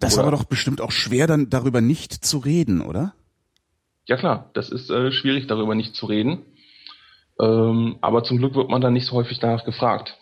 Das 0.01 0.13
ist 0.13 0.19
Oder- 0.19 0.29
aber 0.29 0.37
doch 0.37 0.45
bestimmt 0.45 0.81
auch 0.81 0.93
schwer, 0.93 1.27
dann 1.27 1.51
darüber 1.51 1.81
nicht 1.81 2.13
zu 2.25 2.39
reden, 2.39 2.81
oder? 2.81 3.15
Ja 4.07 4.17
klar, 4.17 4.51
das 4.55 4.71
ist 4.71 4.91
äh, 4.91 5.13
schwierig, 5.13 5.47
darüber 5.47 5.75
nicht 5.75 5.95
zu 5.95 6.07
reden. 6.07 6.41
Ähm, 7.41 7.97
aber 8.01 8.23
zum 8.23 8.39
Glück 8.39 8.55
wird 8.55 8.69
man 8.71 8.81
dann 8.81 8.93
nicht 8.93 9.07
so 9.07 9.13
häufig 9.17 9.39
danach 9.41 9.65
gefragt. 9.65 10.17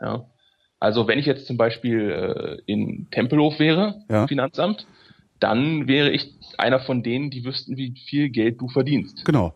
Ja. 0.00 0.26
Also 0.80 1.06
wenn 1.06 1.18
ich 1.18 1.26
jetzt 1.26 1.46
zum 1.46 1.56
Beispiel 1.56 2.10
äh, 2.10 2.62
in 2.70 3.08
Tempelhof 3.10 3.58
wäre, 3.58 4.02
Ja. 4.10 4.26
Finanzamt, 4.26 4.86
dann 5.38 5.86
wäre 5.86 6.10
ich 6.10 6.32
einer 6.58 6.80
von 6.80 7.02
denen, 7.02 7.30
die 7.30 7.44
wüssten, 7.44 7.76
wie 7.76 7.94
viel 8.08 8.30
Geld 8.30 8.60
du 8.60 8.68
verdienst. 8.68 9.24
Genau. 9.24 9.54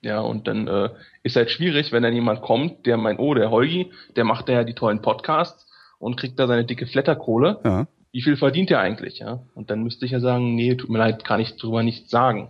Ja, 0.00 0.20
und 0.20 0.46
dann 0.46 0.68
äh, 0.68 0.90
ist 1.22 1.36
halt 1.36 1.50
schwierig, 1.50 1.92
wenn 1.92 2.02
dann 2.02 2.14
jemand 2.14 2.40
kommt, 2.42 2.86
der 2.86 2.96
meint, 2.96 3.18
oh, 3.20 3.34
der 3.34 3.50
Holgi, 3.50 3.90
der 4.16 4.24
macht 4.24 4.48
da 4.48 4.52
ja 4.52 4.64
die 4.64 4.74
tollen 4.74 5.02
Podcasts 5.02 5.66
und 5.98 6.16
kriegt 6.16 6.38
da 6.38 6.46
seine 6.46 6.64
dicke 6.64 6.86
Flatterkohle. 6.86 7.60
Ja. 7.64 7.86
Wie 8.18 8.22
viel 8.22 8.36
verdient 8.36 8.68
er 8.72 8.80
eigentlich, 8.80 9.20
ja? 9.20 9.38
Und 9.54 9.70
dann 9.70 9.84
müsste 9.84 10.04
ich 10.04 10.10
ja 10.10 10.18
sagen, 10.18 10.56
nee, 10.56 10.74
tut 10.74 10.90
mir 10.90 10.98
leid, 10.98 11.24
kann 11.24 11.38
ich 11.38 11.54
drüber 11.54 11.84
nichts 11.84 12.10
sagen. 12.10 12.48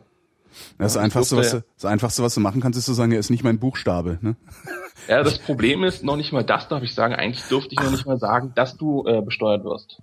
Das, 0.78 0.94
Ja, 0.94 1.02
Einfachste, 1.02 1.37
was 1.37 1.50
du, 1.50 1.62
das 1.75 1.84
Einfachste, 1.84 2.22
was 2.22 2.34
du 2.34 2.40
machen 2.40 2.62
kannst, 2.62 2.78
ist 2.78 2.87
zu 2.87 2.94
sagen, 2.94 3.12
er 3.12 3.18
ist 3.18 3.28
nicht 3.28 3.44
mein 3.44 3.58
Buchstabe. 3.58 4.18
Ne? 4.22 4.34
Ja, 5.08 5.22
das 5.22 5.38
Problem 5.38 5.84
ist, 5.84 6.02
noch 6.02 6.16
nicht 6.16 6.32
mal 6.32 6.42
das 6.42 6.68
darf 6.68 6.82
ich 6.82 6.94
sagen. 6.94 7.12
Eigentlich 7.12 7.46
dürfte 7.48 7.75
ich 7.75 7.80
noch 7.80 7.90
nicht 7.90 8.06
mal 8.06 8.18
sagen, 8.18 8.52
dass 8.54 8.78
du 8.78 9.04
äh, 9.06 9.20
besteuert 9.20 9.62
wirst. 9.62 10.00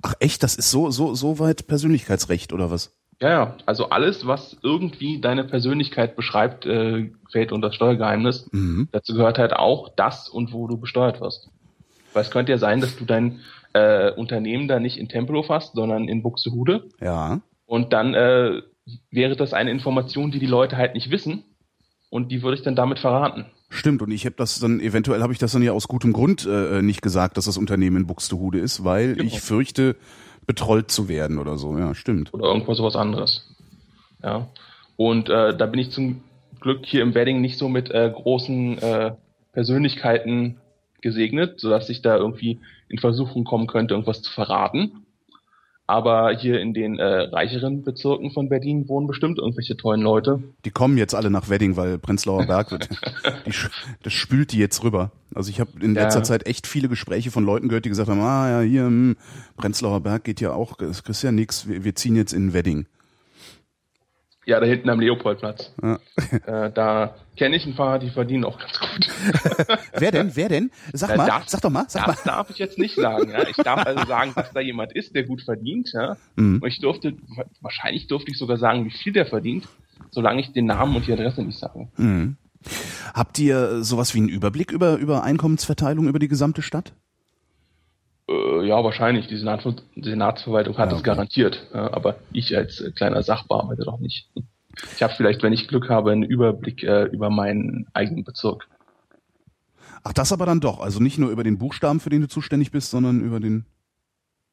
Ach 0.00 0.14
echt, 0.20 0.44
das 0.44 0.54
ist 0.54 0.70
so, 0.70 0.92
so, 0.92 1.16
so 1.16 1.40
weit 1.40 1.66
Persönlichkeitsrecht 1.66 2.52
oder 2.52 2.70
was? 2.70 2.94
Ja, 3.20 3.30
ja, 3.30 3.56
also 3.66 3.90
alles, 3.90 4.28
was 4.28 4.56
irgendwie 4.62 5.20
deine 5.20 5.42
Persönlichkeit 5.42 6.14
beschreibt, 6.14 6.66
äh, 6.66 7.10
fällt 7.32 7.50
unter 7.50 7.66
das 7.70 7.74
Steuergeheimnis. 7.74 8.46
Mhm. 8.52 8.88
Dazu 8.92 9.14
gehört 9.14 9.38
halt 9.38 9.54
auch 9.54 9.88
das 9.96 10.28
und 10.28 10.52
wo 10.52 10.68
du 10.68 10.76
besteuert 10.76 11.20
wirst. 11.20 11.48
Weil 12.12 12.22
es 12.22 12.30
könnte 12.30 12.52
ja 12.52 12.58
sein, 12.58 12.80
dass 12.80 12.94
du 12.96 13.04
dein 13.04 13.40
äh, 13.74 14.10
Unternehmen 14.12 14.66
da 14.68 14.80
nicht 14.80 14.96
in 14.96 15.08
Tempelhof 15.08 15.48
hast, 15.50 15.74
sondern 15.74 16.08
in 16.08 16.22
Buxtehude. 16.22 16.88
Ja. 17.00 17.40
Und 17.66 17.92
dann 17.92 18.14
äh, 18.14 18.62
wäre 19.10 19.36
das 19.36 19.52
eine 19.52 19.70
Information, 19.70 20.30
die 20.30 20.38
die 20.38 20.46
Leute 20.46 20.76
halt 20.76 20.94
nicht 20.94 21.10
wissen. 21.10 21.44
Und 22.10 22.30
die 22.30 22.42
würde 22.42 22.56
ich 22.56 22.62
dann 22.62 22.76
damit 22.76 22.98
verraten. 23.00 23.46
Stimmt, 23.70 24.00
und 24.02 24.12
ich 24.12 24.24
habe 24.24 24.36
das 24.36 24.60
dann, 24.60 24.78
eventuell 24.78 25.20
habe 25.22 25.32
ich 25.32 25.38
das 25.40 25.50
dann 25.52 25.62
ja 25.62 25.72
aus 25.72 25.88
gutem 25.88 26.12
Grund 26.12 26.46
äh, 26.46 26.80
nicht 26.80 27.02
gesagt, 27.02 27.36
dass 27.36 27.46
das 27.46 27.58
Unternehmen 27.58 27.96
in 27.96 28.06
Buxtehude 28.06 28.60
ist, 28.60 28.84
weil 28.84 29.14
Genau. 29.16 29.26
ich 29.26 29.40
fürchte, 29.40 29.96
betrollt 30.46 30.90
zu 30.92 31.08
werden 31.08 31.38
oder 31.38 31.58
so. 31.58 31.76
Ja, 31.76 31.94
stimmt. 31.94 32.32
oder 32.32 32.44
irgendwo 32.44 32.74
sowas 32.74 32.94
anderes. 32.94 33.48
Ja. 34.22 34.46
Und 34.96 35.28
äh, 35.28 35.56
da 35.56 35.66
bin 35.66 35.80
ich 35.80 35.90
zum 35.90 36.22
Glück 36.60 36.86
hier 36.86 37.02
im 37.02 37.14
Wedding 37.14 37.40
nicht 37.40 37.58
so 37.58 37.68
mit 37.68 37.90
äh, 37.90 38.12
großen 38.14 38.78
äh, 38.78 39.12
Persönlichkeiten 39.52 40.58
gesegnet, 41.04 41.60
sodass 41.60 41.88
ich 41.88 42.02
da 42.02 42.16
irgendwie 42.16 42.58
in 42.88 42.98
Versuchung 42.98 43.44
kommen 43.44 43.68
könnte, 43.68 43.94
irgendwas 43.94 44.22
zu 44.22 44.32
verraten. 44.32 45.04
Aber 45.86 46.34
hier 46.34 46.60
in 46.60 46.72
den 46.72 46.98
äh, 46.98 47.04
reicheren 47.04 47.82
Bezirken 47.82 48.30
von 48.30 48.48
Berlin 48.48 48.88
wohnen 48.88 49.06
bestimmt 49.06 49.38
irgendwelche 49.38 49.76
tollen 49.76 50.00
Leute. 50.00 50.42
Die 50.64 50.70
kommen 50.70 50.96
jetzt 50.96 51.14
alle 51.14 51.28
nach 51.28 51.50
Wedding, 51.50 51.76
weil 51.76 51.98
Prenzlauer 51.98 52.46
Berg 52.46 52.70
wird. 52.70 52.88
die, 53.46 53.52
das 54.02 54.12
spült 54.14 54.52
die 54.52 54.58
jetzt 54.58 54.82
rüber. 54.82 55.10
Also 55.34 55.50
ich 55.50 55.60
habe 55.60 55.70
in 55.82 55.94
Ja. 55.94 56.04
letzter 56.04 56.22
Zeit 56.22 56.46
echt 56.46 56.66
viele 56.66 56.88
Gespräche 56.88 57.30
von 57.30 57.44
Leuten 57.44 57.68
gehört, 57.68 57.84
die 57.84 57.90
gesagt 57.90 58.08
haben, 58.08 58.20
ah 58.20 58.62
ja, 58.62 58.66
hier, 58.66 58.86
hm, 58.86 59.16
Prenzlauer 59.58 60.00
Berg 60.00 60.24
geht 60.24 60.40
ja 60.40 60.54
auch, 60.54 60.74
das 60.78 61.04
kriegst 61.04 61.22
ja 61.22 61.32
nix, 61.32 61.68
wir, 61.68 61.84
wir 61.84 61.94
ziehen 61.94 62.16
jetzt 62.16 62.32
in 62.32 62.54
Wedding. 62.54 62.86
Ja, 64.46 64.60
da 64.60 64.66
hinten 64.66 64.90
am 64.90 65.00
Leopoldplatz. 65.00 65.72
Ja. 65.82 65.98
Äh, 66.46 66.70
da 66.72 67.14
kenne 67.36 67.56
ich 67.56 67.64
ein 67.66 67.74
paar, 67.74 67.98
die 67.98 68.10
verdienen 68.10 68.44
auch 68.44 68.58
ganz 68.58 68.78
gut. 68.78 69.08
Wer 69.98 70.10
denn? 70.12 70.34
Wer 70.36 70.48
denn? 70.48 70.70
Sag 70.92 71.10
Äh, 71.10 71.16
mal, 71.16 71.26
das- 71.26 71.50
sag 71.50 71.60
doch 71.62 71.70
mal, 71.70 71.84
sag 71.88 72.06
mal. 72.06 72.12
Das 72.12 72.22
darf 72.24 72.50
ich 72.50 72.58
jetzt 72.58 72.78
nicht 72.78 72.94
sagen. 72.96 73.30
Ja. 73.30 73.46
Ich 73.48 73.56
darf 73.56 73.86
also 73.86 74.04
sagen, 74.06 74.32
dass 74.34 74.52
da 74.52 74.60
jemand 74.60 74.92
ist, 74.92 75.14
der 75.14 75.22
gut 75.24 75.42
verdient. 75.42 75.90
Ja. 75.94 76.16
Mhm. 76.36 76.60
Und 76.62 76.68
ich 76.68 76.80
durfte, 76.80 77.14
wahrscheinlich 77.60 78.06
durfte 78.08 78.30
ich 78.32 78.38
sogar 78.38 78.56
sagen, 78.58 78.84
wie 78.84 78.90
viel 78.90 79.12
der 79.12 79.26
verdient, 79.26 79.66
solange 80.10 80.40
ich 80.40 80.52
den 80.52 80.66
Namen 80.66 80.94
und 80.96 81.06
die 81.06 81.12
Adresse 81.12 81.42
nicht 81.42 81.58
sage. 81.58 81.88
Mhm. 81.96 82.36
Habt 83.14 83.38
ihr 83.38 83.82
sowas 83.84 84.14
wie 84.14 84.18
einen 84.18 84.28
Überblick 84.28 84.72
über, 84.72 84.96
über 84.96 85.22
Einkommensverteilung 85.22 86.08
über 86.08 86.18
die 86.18 86.28
gesamte 86.28 86.62
Stadt? 86.62 86.92
Äh, 88.28 88.66
ja, 88.66 88.82
wahrscheinlich. 88.82 89.26
Die 89.26 89.36
Senat 89.36 89.66
Senatsverwaltung 89.96 90.76
hat 90.78 90.90
Ja, 90.90 90.94
es 90.96 91.00
okay. 91.00 91.10
garantiert. 91.10 91.66
Ja, 91.74 91.92
aber 91.92 92.16
ich 92.32 92.56
als 92.56 92.80
äh, 92.80 92.90
kleiner 92.92 93.22
Sachbearbeiter 93.22 93.84
doch 93.84 93.98
nicht. 94.00 94.28
Ich 94.96 95.02
habe 95.02 95.14
vielleicht, 95.14 95.42
wenn 95.42 95.52
ich 95.52 95.68
Glück 95.68 95.88
habe, 95.88 96.12
einen 96.12 96.22
Überblick 96.24 96.82
äh, 96.82 97.04
über 97.04 97.30
meinen 97.30 97.86
eigenen 97.92 98.24
Bezirk. 98.24 98.66
Ach, 100.02 100.12
das 100.12 100.32
aber 100.32 100.46
dann 100.46 100.60
doch. 100.60 100.80
Also 100.80 101.00
nicht 101.00 101.18
nur 101.18 101.30
über 101.30 101.44
den 101.44 101.58
Buchstaben, 101.58 102.00
für 102.00 102.10
den 102.10 102.22
du 102.22 102.28
zuständig 102.28 102.70
bist, 102.70 102.90
sondern 102.90 103.20
über 103.20 103.40
den. 103.40 103.64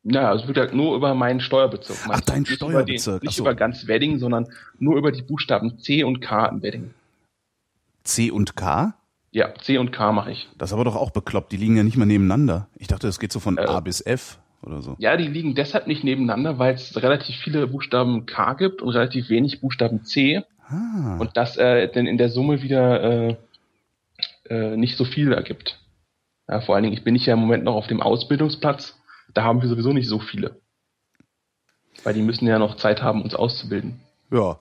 Ja, 0.04 0.30
also 0.30 0.48
wirklich 0.48 0.74
nur 0.74 0.96
über 0.96 1.14
meinen 1.14 1.42
Steuerbezirk. 1.42 1.98
Ach, 2.10 2.22
dein 2.22 2.42
Nicht 2.42 2.54
Steuerbezirk, 2.54 3.16
Über 3.16 3.20
den, 3.20 3.28
nicht 3.28 3.36
so. 3.36 3.44
über 3.44 3.54
ganz 3.56 3.88
Wedding, 3.88 4.18
sondern 4.20 4.48
nur 4.80 4.98
über 4.98 5.12
die 5.12 5.22
Buchstaben 5.22 5.78
C 5.80 6.04
und 6.04 6.22
K 6.22 6.48
in 6.48 6.62
Wedding. 6.64 6.94
C 8.04 8.32
und 8.32 8.56
K? 8.56 8.96
Ja, 9.32 9.54
C 9.56 9.78
und 9.78 9.92
K 9.92 10.12
mache 10.12 10.32
ich. 10.32 10.50
Das 10.58 10.70
ist 10.70 10.74
aber 10.74 10.84
doch 10.84 10.96
auch 10.96 11.12
bekloppt. 11.12 11.52
Die 11.52 11.58
liegen 11.58 11.78
ja 11.78 11.84
nicht 11.84 11.96
mal 11.98 12.06
nebeneinander. 12.06 12.68
Ich 12.78 12.88
dachte, 12.88 13.08
das 13.08 13.20
geht 13.20 13.32
so 13.32 13.40
von 13.40 13.58
Äh. 13.58 13.62
A 13.62 13.80
bis 13.80 14.02
F 14.06 14.40
oder 14.62 14.82
so. 14.82 14.96
Ja, 15.00 15.16
die 15.16 15.28
liegen 15.28 15.56
deshalb 15.56 15.88
nicht 15.88 16.04
nebeneinander, 16.04 16.60
weil 16.60 16.74
es 16.76 17.02
relativ 17.02 17.36
viele 17.38 17.66
Buchstaben 17.68 18.26
K 18.26 18.54
gibt 18.54 18.82
und 18.82 18.90
relativ 18.90 19.30
wenig 19.30 19.62
Buchstaben 19.62 20.04
C 20.04 20.44
Ah. 20.68 21.18
und 21.20 21.36
das 21.36 21.58
äh, 21.58 21.90
dann 21.92 22.08
in 22.08 22.18
der 22.18 22.30
Summe 22.30 22.62
wieder 22.62 23.04
äh, 23.30 23.36
äh, 24.50 24.78
nicht 24.78 24.96
so 24.98 25.04
viel 25.06 25.34
ergibt. 25.34 25.80
Ja, 26.48 26.62
vor 26.62 26.76
allen 26.76 26.84
Dingen, 26.84 26.94
ich 26.96 27.04
bin 27.04 27.14
nicht 27.14 27.26
ja 27.26 27.34
im 27.34 27.40
Moment 27.42 27.64
noch 27.66 27.76
auf 27.76 27.88
dem 27.88 28.02
Ausbildungsplatz, 28.02 28.98
da 29.34 29.44
haben 29.44 29.62
wir 29.62 29.68
sowieso 29.70 29.92
nicht 29.92 30.08
so 30.08 30.20
viele. 30.20 30.62
Weil 32.04 32.14
die 32.14 32.22
müssen 32.22 32.48
ja 32.48 32.58
noch 32.60 32.76
Zeit 32.76 33.02
haben, 33.02 33.22
uns 33.22 33.36
auszubilden. 33.36 34.00
Ja. 34.32 34.60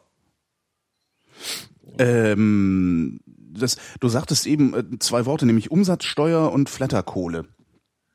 Ähm, 1.99 3.21
das, 3.53 3.77
du 4.01 4.09
sagtest 4.09 4.47
eben 4.47 4.75
äh, 4.75 4.99
zwei 4.99 5.27
Worte, 5.27 5.47
nämlich 5.47 5.71
Umsatzsteuer 5.71 6.53
und 6.53 6.69
Flatterkohle. 6.71 7.47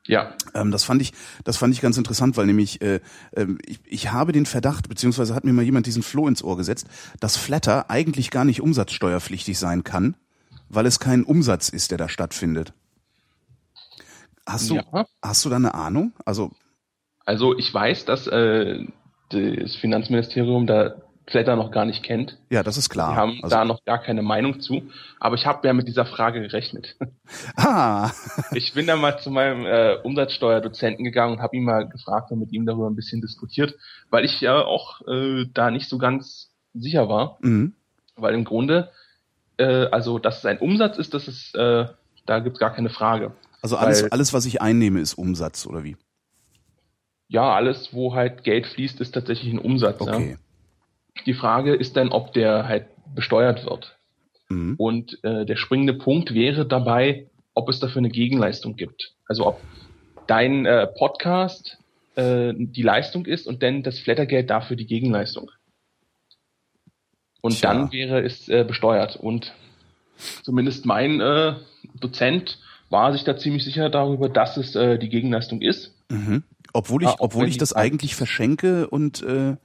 Ja, 0.08 0.34
Ähm, 0.54 0.70
das 0.70 0.84
fand 0.84 1.02
ich, 1.02 1.12
das 1.44 1.56
fand 1.56 1.74
ich 1.74 1.80
ganz 1.80 1.96
interessant, 1.98 2.36
weil 2.36 2.46
nämlich 2.46 2.80
äh, 2.80 3.00
ähm, 3.34 3.58
ich, 3.66 3.80
ich 3.84 4.12
habe 4.12 4.30
den 4.32 4.46
Verdacht, 4.46 4.88
beziehungsweise 4.88 5.34
hat 5.34 5.44
mir 5.44 5.52
mal 5.52 5.64
jemand 5.64 5.86
diesen 5.86 6.02
Floh 6.04 6.28
ins 6.28 6.44
Ohr 6.44 6.56
gesetzt, 6.56 6.86
dass 7.18 7.36
Flatter 7.36 7.90
eigentlich 7.90 8.30
gar 8.30 8.44
nicht 8.44 8.60
umsatzsteuerpflichtig 8.60 9.58
sein 9.58 9.82
kann, 9.82 10.14
weil 10.68 10.86
es 10.86 11.00
kein 11.00 11.24
Umsatz 11.24 11.68
ist, 11.68 11.90
der 11.90 11.98
da 11.98 12.08
stattfindet. 12.08 12.72
Hast 14.46 14.70
du, 14.70 14.76
Ja. 14.76 15.06
hast 15.22 15.44
du 15.44 15.48
da 15.48 15.56
eine 15.56 15.74
Ahnung? 15.74 16.12
Also 16.24 16.52
also 17.24 17.58
ich 17.58 17.74
weiß, 17.74 18.04
dass 18.04 18.28
äh, 18.28 18.86
das 19.30 19.74
Finanzministerium 19.80 20.68
da 20.68 20.94
Flatter 21.28 21.56
noch 21.56 21.72
gar 21.72 21.84
nicht 21.84 22.04
kennt. 22.04 22.38
ja, 22.50 22.62
das 22.62 22.76
ist 22.76 22.88
klar. 22.88 23.10
Die 23.10 23.16
haben 23.16 23.40
also, 23.42 23.56
da 23.56 23.64
noch 23.64 23.84
gar 23.84 23.98
keine 23.98 24.22
Meinung 24.22 24.60
zu. 24.60 24.82
Aber 25.18 25.34
ich 25.34 25.44
habe 25.44 25.66
ja 25.66 25.72
mit 25.72 25.88
dieser 25.88 26.06
Frage 26.06 26.40
gerechnet. 26.40 26.96
ah, 27.56 28.12
Ich 28.52 28.74
bin 28.74 28.86
da 28.86 28.94
mal 28.94 29.18
zu 29.18 29.30
meinem 29.30 29.66
äh, 29.66 29.96
Umsatzsteuerdozenten 30.04 31.04
gegangen 31.04 31.34
und 31.34 31.42
habe 31.42 31.56
ihn 31.56 31.64
mal 31.64 31.88
gefragt 31.88 32.30
und 32.30 32.38
mit 32.38 32.52
ihm 32.52 32.64
darüber 32.64 32.88
ein 32.88 32.94
bisschen 32.94 33.20
diskutiert, 33.20 33.74
weil 34.08 34.24
ich 34.24 34.40
ja 34.40 34.64
auch 34.64 35.00
äh, 35.08 35.46
da 35.52 35.72
nicht 35.72 35.88
so 35.88 35.98
ganz 35.98 36.50
sicher 36.74 37.08
war. 37.08 37.38
mhm. 37.40 37.74
Weil 38.18 38.34
im 38.34 38.44
Grunde, 38.44 38.90
äh, 39.58 39.86
also 39.86 40.18
dass 40.18 40.38
es 40.38 40.46
ein 40.46 40.58
Umsatz 40.58 40.96
ist, 40.96 41.12
das 41.12 41.28
ist, 41.28 41.54
äh, 41.54 41.86
da 42.24 42.38
gibt's 42.38 42.58
gar 42.60 42.72
keine 42.72 42.88
Frage. 42.88 43.32
also 43.62 43.76
alles, 43.76 44.04
Weil- 44.04 44.10
alles, 44.10 44.32
was 44.32 44.46
ich 44.46 44.62
einnehme, 44.62 45.00
ist 45.00 45.14
Umsatz 45.14 45.66
oder 45.66 45.82
wie? 45.84 45.96
Ja, 47.28 47.52
alles, 47.54 47.92
wo 47.92 48.14
halt 48.14 48.44
Geld 48.44 48.66
fließt, 48.68 49.00
ist 49.00 49.12
tatsächlich 49.12 49.52
ein 49.52 49.58
Umsatz. 49.58 50.00
Okay. 50.00 50.30
Ja. 50.30 50.36
Die 51.24 51.34
Frage 51.34 51.74
ist 51.74 51.96
dann, 51.96 52.10
ob 52.10 52.32
der 52.32 52.68
halt 52.68 52.86
besteuert 53.14 53.64
wird. 53.64 53.96
Mhm. 54.48 54.74
Und 54.76 55.24
äh, 55.24 55.44
der 55.44 55.56
springende 55.56 55.94
Punkt 55.94 56.34
wäre 56.34 56.66
dabei, 56.66 57.26
ob 57.54 57.68
es 57.68 57.80
dafür 57.80 57.98
eine 57.98 58.10
Gegenleistung 58.10 58.76
gibt. 58.76 59.14
Also 59.26 59.46
ob 59.46 59.60
dein 60.26 60.66
äh, 60.66 60.86
Podcast 60.86 61.78
äh, 62.16 62.52
die 62.56 62.82
Leistung 62.82 63.26
ist 63.26 63.46
und 63.46 63.62
dann 63.62 63.82
das 63.82 63.98
Flattergeld 63.98 64.50
dafür 64.50 64.76
die 64.76 64.86
Gegenleistung. 64.86 65.50
Und 67.40 67.58
Tja. 67.58 67.72
dann 67.72 67.92
wäre 67.92 68.22
es 68.22 68.48
äh, 68.48 68.64
besteuert. 68.64 69.16
Und 69.16 69.52
zumindest 70.42 70.84
mein 70.84 71.20
äh, 71.20 71.54
Dozent 72.00 72.58
war 72.90 73.12
sich 73.12 73.24
da 73.24 73.36
ziemlich 73.36 73.64
sicher 73.64 73.88
darüber, 73.88 74.28
dass 74.28 74.56
es 74.56 74.74
äh, 74.74 74.98
die 74.98 75.08
Gegenleistung 75.08 75.60
ist. 75.60 75.92
Mhm. 76.08 76.44
Obwohl 76.72 77.02
ich, 77.02 77.08
Ah, 77.08 77.12
auch 77.12 77.20
obwohl 77.20 77.48
ich 77.48 77.58
das 77.58 77.72
eigentlich 77.72 78.14
verschenke 78.14 78.88
und 78.88 79.22
äh, 79.22 79.56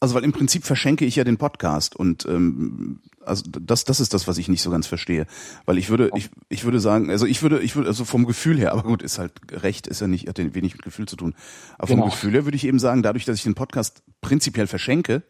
also 0.00 0.14
weil 0.14 0.24
im 0.24 0.32
Prinzip 0.32 0.64
verschenke 0.64 1.04
ich 1.04 1.16
ja 1.16 1.24
den 1.24 1.38
Podcast 1.38 1.96
und 1.96 2.26
ähm, 2.26 3.00
also 3.24 3.42
das 3.50 3.84
das 3.84 3.98
ist 4.00 4.12
das, 4.14 4.28
was 4.28 4.38
ich 4.38 4.48
nicht 4.48 4.62
so 4.62 4.70
ganz 4.70 4.86
verstehe, 4.86 5.26
weil 5.64 5.78
ich 5.78 5.88
würde 5.88 6.10
ich 6.14 6.30
ich 6.48 6.64
würde 6.64 6.80
sagen, 6.80 7.10
also 7.10 7.26
ich 7.26 7.42
würde 7.42 7.60
ich 7.60 7.76
würde 7.76 7.88
also 7.88 8.04
vom 8.04 8.26
Gefühl 8.26 8.58
her, 8.58 8.72
aber 8.72 8.82
gut, 8.82 9.02
ist 9.02 9.18
halt 9.18 9.32
recht, 9.50 9.86
ist 9.86 10.00
ja 10.00 10.06
nicht 10.06 10.28
hat 10.28 10.38
ja 10.38 10.54
wenig 10.54 10.74
mit 10.74 10.82
Gefühl 10.82 11.06
zu 11.08 11.16
tun. 11.16 11.34
Aber 11.78 11.88
vom 11.88 11.96
Genau. 11.96 12.10
Gefühl 12.10 12.32
her 12.32 12.44
würde 12.44 12.56
ich 12.56 12.66
eben 12.66 12.78
sagen, 12.78 13.02
dadurch, 13.02 13.24
dass 13.24 13.36
ich 13.36 13.42
den 13.44 13.54
Podcast 13.54 14.02
prinzipiell 14.20 14.66
verschenke 14.66 15.22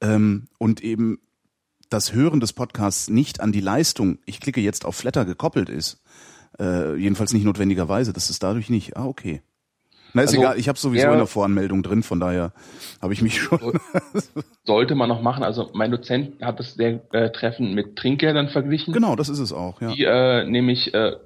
ähm, 0.00 0.48
und 0.58 0.82
eben 0.82 1.18
das 1.90 2.12
Hören 2.12 2.40
des 2.40 2.52
Podcasts 2.52 3.10
nicht 3.10 3.40
an 3.40 3.52
die 3.52 3.60
Leistung, 3.60 4.18
ich 4.24 4.40
klicke 4.40 4.60
jetzt 4.60 4.84
auf 4.84 4.96
Flatter 4.96 5.24
gekoppelt 5.24 5.68
ist, 5.68 6.00
äh, 6.58 6.94
jedenfalls 6.96 7.32
nicht 7.32 7.44
notwendigerweise, 7.44 8.12
das 8.12 8.30
ist 8.30 8.42
dadurch 8.42 8.70
nicht. 8.70 8.96
Ah, 8.96 9.06
okay. 9.06 9.42
Na, 10.12 10.22
ist 10.22 10.30
Also, 10.30 10.40
egal, 10.40 10.58
ich 10.58 10.68
habe 10.68 10.78
sowieso 10.78 11.06
ja. 11.06 11.12
eine 11.12 11.26
Voranmeldung 11.26 11.82
drin, 11.82 12.02
von 12.02 12.20
daher 12.20 12.52
habe 13.00 13.12
ich 13.12 13.22
mich 13.22 13.40
schon. 13.40 13.58
Sollte 14.64 14.94
man 14.94 15.08
noch 15.08 15.22
machen. 15.22 15.42
Also 15.42 15.70
mein 15.72 15.90
Dozent 15.90 16.42
hat 16.42 16.58
das 16.58 16.74
sehr 16.74 17.00
äh, 17.12 17.30
treffend 17.30 17.74
mit 17.74 17.96
Trinkgeldern 17.96 18.48
verglichen. 18.48 18.92
genau, 18.92 19.16
das 19.16 19.28
ist 19.28 19.38
es 19.38 19.52
auch, 19.52 19.80
ja. 19.80 19.92
die 19.92 20.04
äh, 20.04 20.44
nämlich 20.44 20.92
äh, 20.94 21.16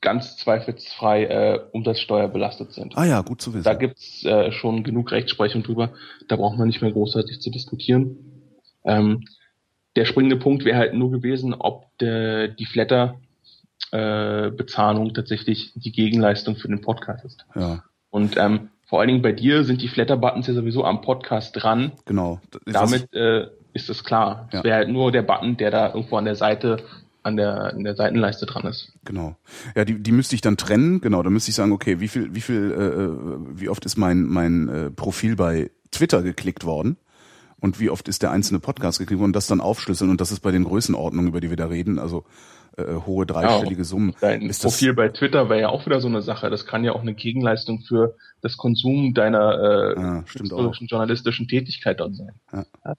ganz 0.00 0.36
zweifelsfrei 0.36 1.24
äh, 1.24 1.60
umsatzsteuerbelastet 1.72 2.72
sind. 2.72 2.96
Ah 2.96 3.04
ja, 3.04 3.22
gut 3.22 3.40
zu 3.40 3.54
wissen. 3.54 3.64
Da 3.64 3.74
gibt's 3.74 4.24
äh, 4.24 4.52
schon 4.52 4.84
genug 4.84 5.10
Rechtsprechung 5.10 5.62
drüber, 5.62 5.90
da 6.28 6.36
braucht 6.36 6.58
man 6.58 6.68
nicht 6.68 6.82
mehr 6.82 6.92
großartig 6.92 7.40
zu 7.40 7.50
diskutieren. 7.50 8.16
Ähm, 8.84 9.24
der 9.96 10.04
springende 10.04 10.36
Punkt 10.36 10.64
wäre 10.64 10.76
halt 10.76 10.94
nur 10.94 11.10
gewesen, 11.10 11.54
ob 11.54 11.86
der, 11.98 12.48
die 12.48 12.66
Flatter 12.66 13.18
äh, 13.90 14.50
Bezahlung 14.50 15.14
tatsächlich 15.14 15.72
die 15.74 15.92
Gegenleistung 15.92 16.56
für 16.56 16.68
den 16.68 16.82
Podcast 16.82 17.24
ist. 17.24 17.46
Ja. 17.54 17.82
Und 18.16 18.38
ähm, 18.38 18.70
Vor 18.88 19.00
allen 19.00 19.08
Dingen 19.08 19.20
bei 19.20 19.32
dir 19.32 19.64
sind 19.64 19.82
die 19.82 19.88
Flatter-Buttons 19.88 20.46
ja 20.46 20.54
sowieso 20.54 20.84
am 20.84 21.02
Podcast 21.02 21.52
dran. 21.54 21.92
Genau. 22.06 22.40
Damit 22.64 23.12
äh, 23.12 23.48
ist 23.74 23.90
es 23.90 24.04
klar. 24.04 24.48
Es 24.48 24.54
Ja. 24.54 24.64
wäre 24.64 24.76
halt 24.76 24.88
nur 24.88 25.12
der 25.12 25.20
Button, 25.20 25.58
der 25.58 25.70
da 25.70 25.88
irgendwo 25.92 26.16
an 26.16 26.24
der 26.24 26.34
Seite, 26.34 26.78
an 27.22 27.36
der, 27.36 27.74
an 27.74 27.84
der 27.84 27.94
Seitenleiste 27.94 28.46
dran 28.46 28.64
ist. 28.64 28.92
Genau. 29.04 29.36
Ja, 29.74 29.84
die, 29.84 30.02
die 30.02 30.12
müsste 30.12 30.34
ich 30.34 30.40
dann 30.40 30.56
trennen. 30.56 31.02
Genau, 31.02 31.22
da 31.22 31.28
müsste 31.28 31.50
ich 31.50 31.56
sagen, 31.56 31.72
okay, 31.72 32.00
wie 32.00 32.08
viel, 32.08 32.34
wie 32.34 32.40
viel, 32.40 32.70
äh, 32.72 33.60
wie 33.60 33.68
oft 33.68 33.84
ist 33.84 33.98
mein 33.98 34.22
mein 34.22 34.68
äh, 34.70 34.90
Profil 34.90 35.36
bei 35.36 35.70
Twitter 35.90 36.22
geklickt 36.22 36.64
worden 36.64 36.96
und 37.60 37.80
wie 37.80 37.90
oft 37.90 38.08
ist 38.08 38.22
der 38.22 38.30
einzelne 38.30 38.60
Podcast 38.60 38.98
geklickt 38.98 39.20
worden, 39.20 39.30
und 39.30 39.36
das 39.36 39.46
dann 39.46 39.60
aufschlüsseln 39.60 40.10
und 40.10 40.22
das 40.22 40.32
ist 40.32 40.40
bei 40.40 40.52
den 40.52 40.64
Größenordnungen, 40.64 41.28
über 41.28 41.40
die 41.42 41.50
wir 41.50 41.56
da 41.58 41.66
reden, 41.66 41.98
also 41.98 42.24
äh, 42.76 42.84
hohe 43.06 43.26
dreistellige 43.26 43.84
Summen. 43.84 44.14
Dein 44.20 44.42
Ist 44.42 44.64
das, 44.64 44.72
Profil 44.72 44.94
bei 44.94 45.08
Twitter 45.08 45.48
wäre 45.48 45.60
ja 45.62 45.68
auch 45.70 45.86
wieder 45.86 46.00
so 46.00 46.08
eine 46.08 46.22
Sache. 46.22 46.50
Das 46.50 46.66
kann 46.66 46.84
ja 46.84 46.92
auch 46.92 47.00
eine 47.00 47.14
Gegenleistung 47.14 47.80
für 47.80 48.16
das 48.42 48.56
Konsum 48.56 49.14
deiner 49.14 49.54
äh, 49.96 50.00
Ja, 50.00 50.22
stimmt 50.26 50.50
künstlerischen, 50.50 50.86
journalistischen 50.86 51.48
Tätigkeit 51.48 52.00
dort 52.00 52.14
sein. 52.16 52.32
Ja. 52.52 52.64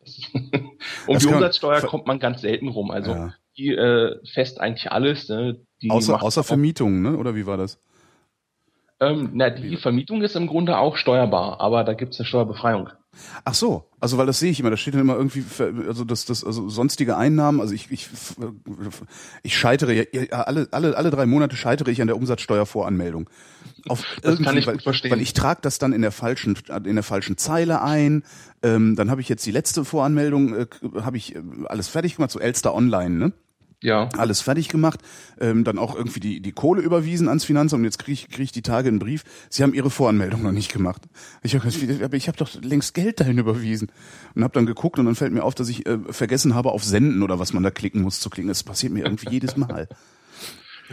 um 1.08 1.14
Das 1.14 1.24
die 1.24 1.28
Umsatzsteuer 1.28 1.82
kommt 1.82 2.08
man 2.08 2.20
ganz 2.20 2.42
selten 2.42 2.68
rum. 2.70 2.92
Also 2.92 3.12
Ja. 3.12 3.34
die 3.58 3.70
äh, 3.70 4.18
fest 4.34 4.60
eigentlich 4.60 4.92
alles. 4.92 5.30
Ne? 5.30 5.60
Die 5.82 5.92
außer 5.92 6.22
außer 6.22 6.42
auch- 6.42 6.46
Vermietung, 6.46 7.02
ne? 7.02 7.16
Oder 7.18 7.36
wie 7.36 7.46
war 7.46 7.58
das? 7.58 7.80
Ähm, 9.00 9.32
na, 9.34 9.50
die 9.52 9.78
Vermietung 9.78 10.24
ist 10.24 10.36
im 10.36 10.48
Grunde 10.48 10.78
auch 10.78 10.98
steuerbar, 10.98 11.62
aber 11.62 11.84
da 11.84 11.94
gibt's 11.94 12.20
eine 12.20 12.26
Steuerbefreiung. 12.26 12.90
Ach 13.46 13.54
so, 13.54 13.90
also 14.00 14.18
weil 14.18 14.26
das 14.26 14.40
sehe 14.40 14.52
ich 14.52 14.60
immer, 14.60 14.70
da 14.70 14.78
steht 14.78 14.94
dann 14.94 15.02
immer 15.02 15.16
irgendwie, 15.16 15.44
also 15.88 16.04
das, 16.04 16.26
das, 16.26 16.44
also 16.44 16.70
sonstige 16.70 17.18
Einnahmen, 17.18 17.62
also 17.62 17.74
ich, 17.74 17.92
ich, 17.92 18.08
ich 19.44 19.58
scheitere 19.58 20.06
ja, 20.12 20.42
alle, 20.42 20.68
alle, 20.72 20.98
alle 20.98 21.10
drei 21.10 21.26
Monate 21.26 21.56
scheitere 21.56 21.90
ich 21.90 22.02
an 22.02 22.08
der 22.08 22.16
Umsatzsteuervoranmeldung. 22.16 23.30
Auf 23.88 24.04
Das 24.22 24.42
kann 24.42 24.58
ich 24.58 24.68
weil, 24.68 24.76
gut 24.76 24.84
verstehen. 24.84 25.12
Weil 25.12 25.22
ich 25.22 25.34
trage 25.34 25.62
das 25.62 25.80
dann 25.80 25.94
in 25.94 26.02
der 26.02 26.12
falschen, 26.12 26.58
in 26.86 26.96
der 26.96 27.04
falschen 27.04 27.38
Zeile 27.38 27.82
ein. 27.82 28.24
Ähm, 28.64 28.96
dann 28.96 29.10
habe 29.10 29.22
ich 29.22 29.30
jetzt 29.30 29.46
die 29.46 29.52
letzte 29.52 29.86
Voranmeldung, 29.86 30.56
äh, 30.56 30.68
habe 31.02 31.18
ich 31.18 31.36
äh, 31.36 31.42
alles 31.66 31.88
fertig 31.88 32.16
gemacht, 32.16 32.32
so 32.32 32.40
Elster 32.40 32.74
Online, 32.74 33.16
ne? 33.16 33.34
Ja. 33.84 34.10
alles 34.18 34.42
fertig 34.42 34.70
gemacht, 34.70 35.02
ähm, 35.40 35.64
dann 35.64 35.78
auch 35.78 35.96
irgendwie 35.96 36.20
die, 36.20 36.42
die 36.42 36.52
Kohle 36.52 36.82
überwiesen 36.82 37.28
ans 37.28 37.46
Finanzamt 37.46 37.82
und 37.82 37.84
jetzt 37.86 38.00
kriege 38.00 38.14
ich, 38.14 38.28
krieg 38.30 38.46
ich 38.46 38.52
die 38.52 38.64
Tage 38.64 38.88
einen 38.88 38.98
Brief, 38.98 39.24
sie 39.50 39.62
haben 39.62 39.74
ihre 39.76 39.92
Voranmeldung 39.92 40.42
noch 40.42 40.52
nicht 40.52 40.74
gemacht. 40.74 41.04
Ich 41.44 41.56
hab, 41.56 41.64
aber 41.64 42.18
ich 42.18 42.28
habe 42.28 42.38
doch 42.38 42.50
längst 42.62 42.96
Geld 42.96 43.20
dahin 43.20 43.38
überwiesen 43.38 43.92
und 44.34 44.44
habe 44.44 44.54
dann 44.56 44.66
geguckt 44.66 44.98
und 44.98 45.06
dann 45.06 45.14
fällt 45.14 45.32
mir 45.32 45.44
auf, 45.44 45.54
dass 45.54 45.70
ich 45.70 45.86
äh, 45.86 46.00
vergessen 46.10 46.56
habe, 46.56 46.72
auf 46.72 46.84
Senden 46.84 47.22
oder 47.22 47.38
was 47.38 47.54
man 47.54 47.62
da 47.62 47.70
klicken 47.70 48.02
muss 48.02 48.20
zu 48.20 48.32
klicken. 48.32 48.48
Das 48.48 48.64
passiert 48.64 48.94
mir 48.94 49.04
irgendwie 49.04 49.30
jedes 49.30 49.58
Mal. 49.58 49.88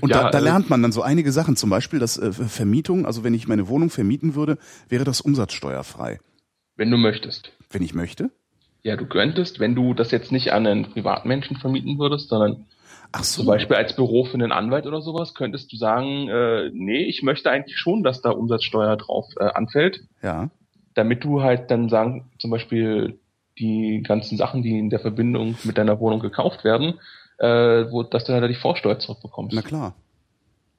Und 0.00 0.10
Ja, 0.10 0.24
da, 0.24 0.30
da 0.30 0.38
äh, 0.38 0.42
lernt 0.42 0.68
man 0.70 0.82
dann 0.82 0.92
so 0.92 1.02
einige 1.02 1.32
Sachen, 1.32 1.56
zum 1.56 1.70
Beispiel, 1.70 2.00
dass 2.00 2.18
äh, 2.18 2.32
Vermietung, 2.32 3.06
also 3.06 3.24
wenn 3.24 3.32
ich 3.32 3.48
meine 3.48 3.68
Wohnung 3.68 3.90
vermieten 3.90 4.34
würde, 4.34 4.58
wäre 4.88 5.04
das 5.04 5.20
umsatzsteuerfrei, 5.20 6.18
Wenn 6.76 6.90
du 6.90 6.96
möchtest. 6.98 7.52
wenn 7.70 7.82
ich 7.82 7.94
möchte. 7.94 8.30
Ja, 8.82 8.96
du 8.96 9.06
könntest, 9.06 9.60
wenn 9.60 9.74
du 9.74 9.94
das 9.94 10.10
jetzt 10.10 10.30
nicht 10.32 10.52
an 10.52 10.66
einen 10.66 10.90
Privatmenschen 10.90 11.56
vermieten 11.56 11.98
würdest, 11.98 12.28
sondern 12.28 12.66
Ach 13.16 13.22
so. 13.24 13.42
zum 13.42 13.46
Beispiel 13.46 13.76
als 13.76 13.94
Büro 13.94 14.24
für 14.24 14.34
einen 14.34 14.50
Anwalt 14.50 14.86
oder 14.86 15.00
sowas, 15.00 15.34
könntest 15.34 15.72
du 15.72 15.76
sagen, 15.76 16.28
äh, 16.28 16.70
nee, 16.72 17.04
ich 17.04 17.22
möchte 17.22 17.50
eigentlich 17.50 17.78
schon, 17.78 18.02
dass 18.02 18.20
da 18.22 18.30
Umsatzsteuer 18.30 18.96
drauf 18.96 19.26
äh, 19.38 19.44
anfällt, 19.44 20.00
Ja. 20.22 20.50
damit 20.94 21.22
du 21.22 21.40
halt 21.42 21.70
dann 21.70 21.88
sagen, 21.88 22.30
zum 22.40 22.50
Beispiel 22.50 23.18
die 23.58 24.02
ganzen 24.02 24.36
Sachen, 24.36 24.62
die 24.64 24.76
in 24.78 24.90
der 24.90 24.98
Verbindung 24.98 25.54
mit 25.62 25.78
deiner 25.78 26.00
Wohnung 26.00 26.18
gekauft 26.18 26.64
werden, 26.64 26.94
äh, 27.38 27.46
wo, 27.90 28.02
dass 28.02 28.24
du 28.24 28.32
halt 28.32 28.50
die 28.50 28.54
Vorsteuer 28.56 28.98
zurückbekommst. 28.98 29.54
Na 29.54 29.62
klar. 29.62 29.94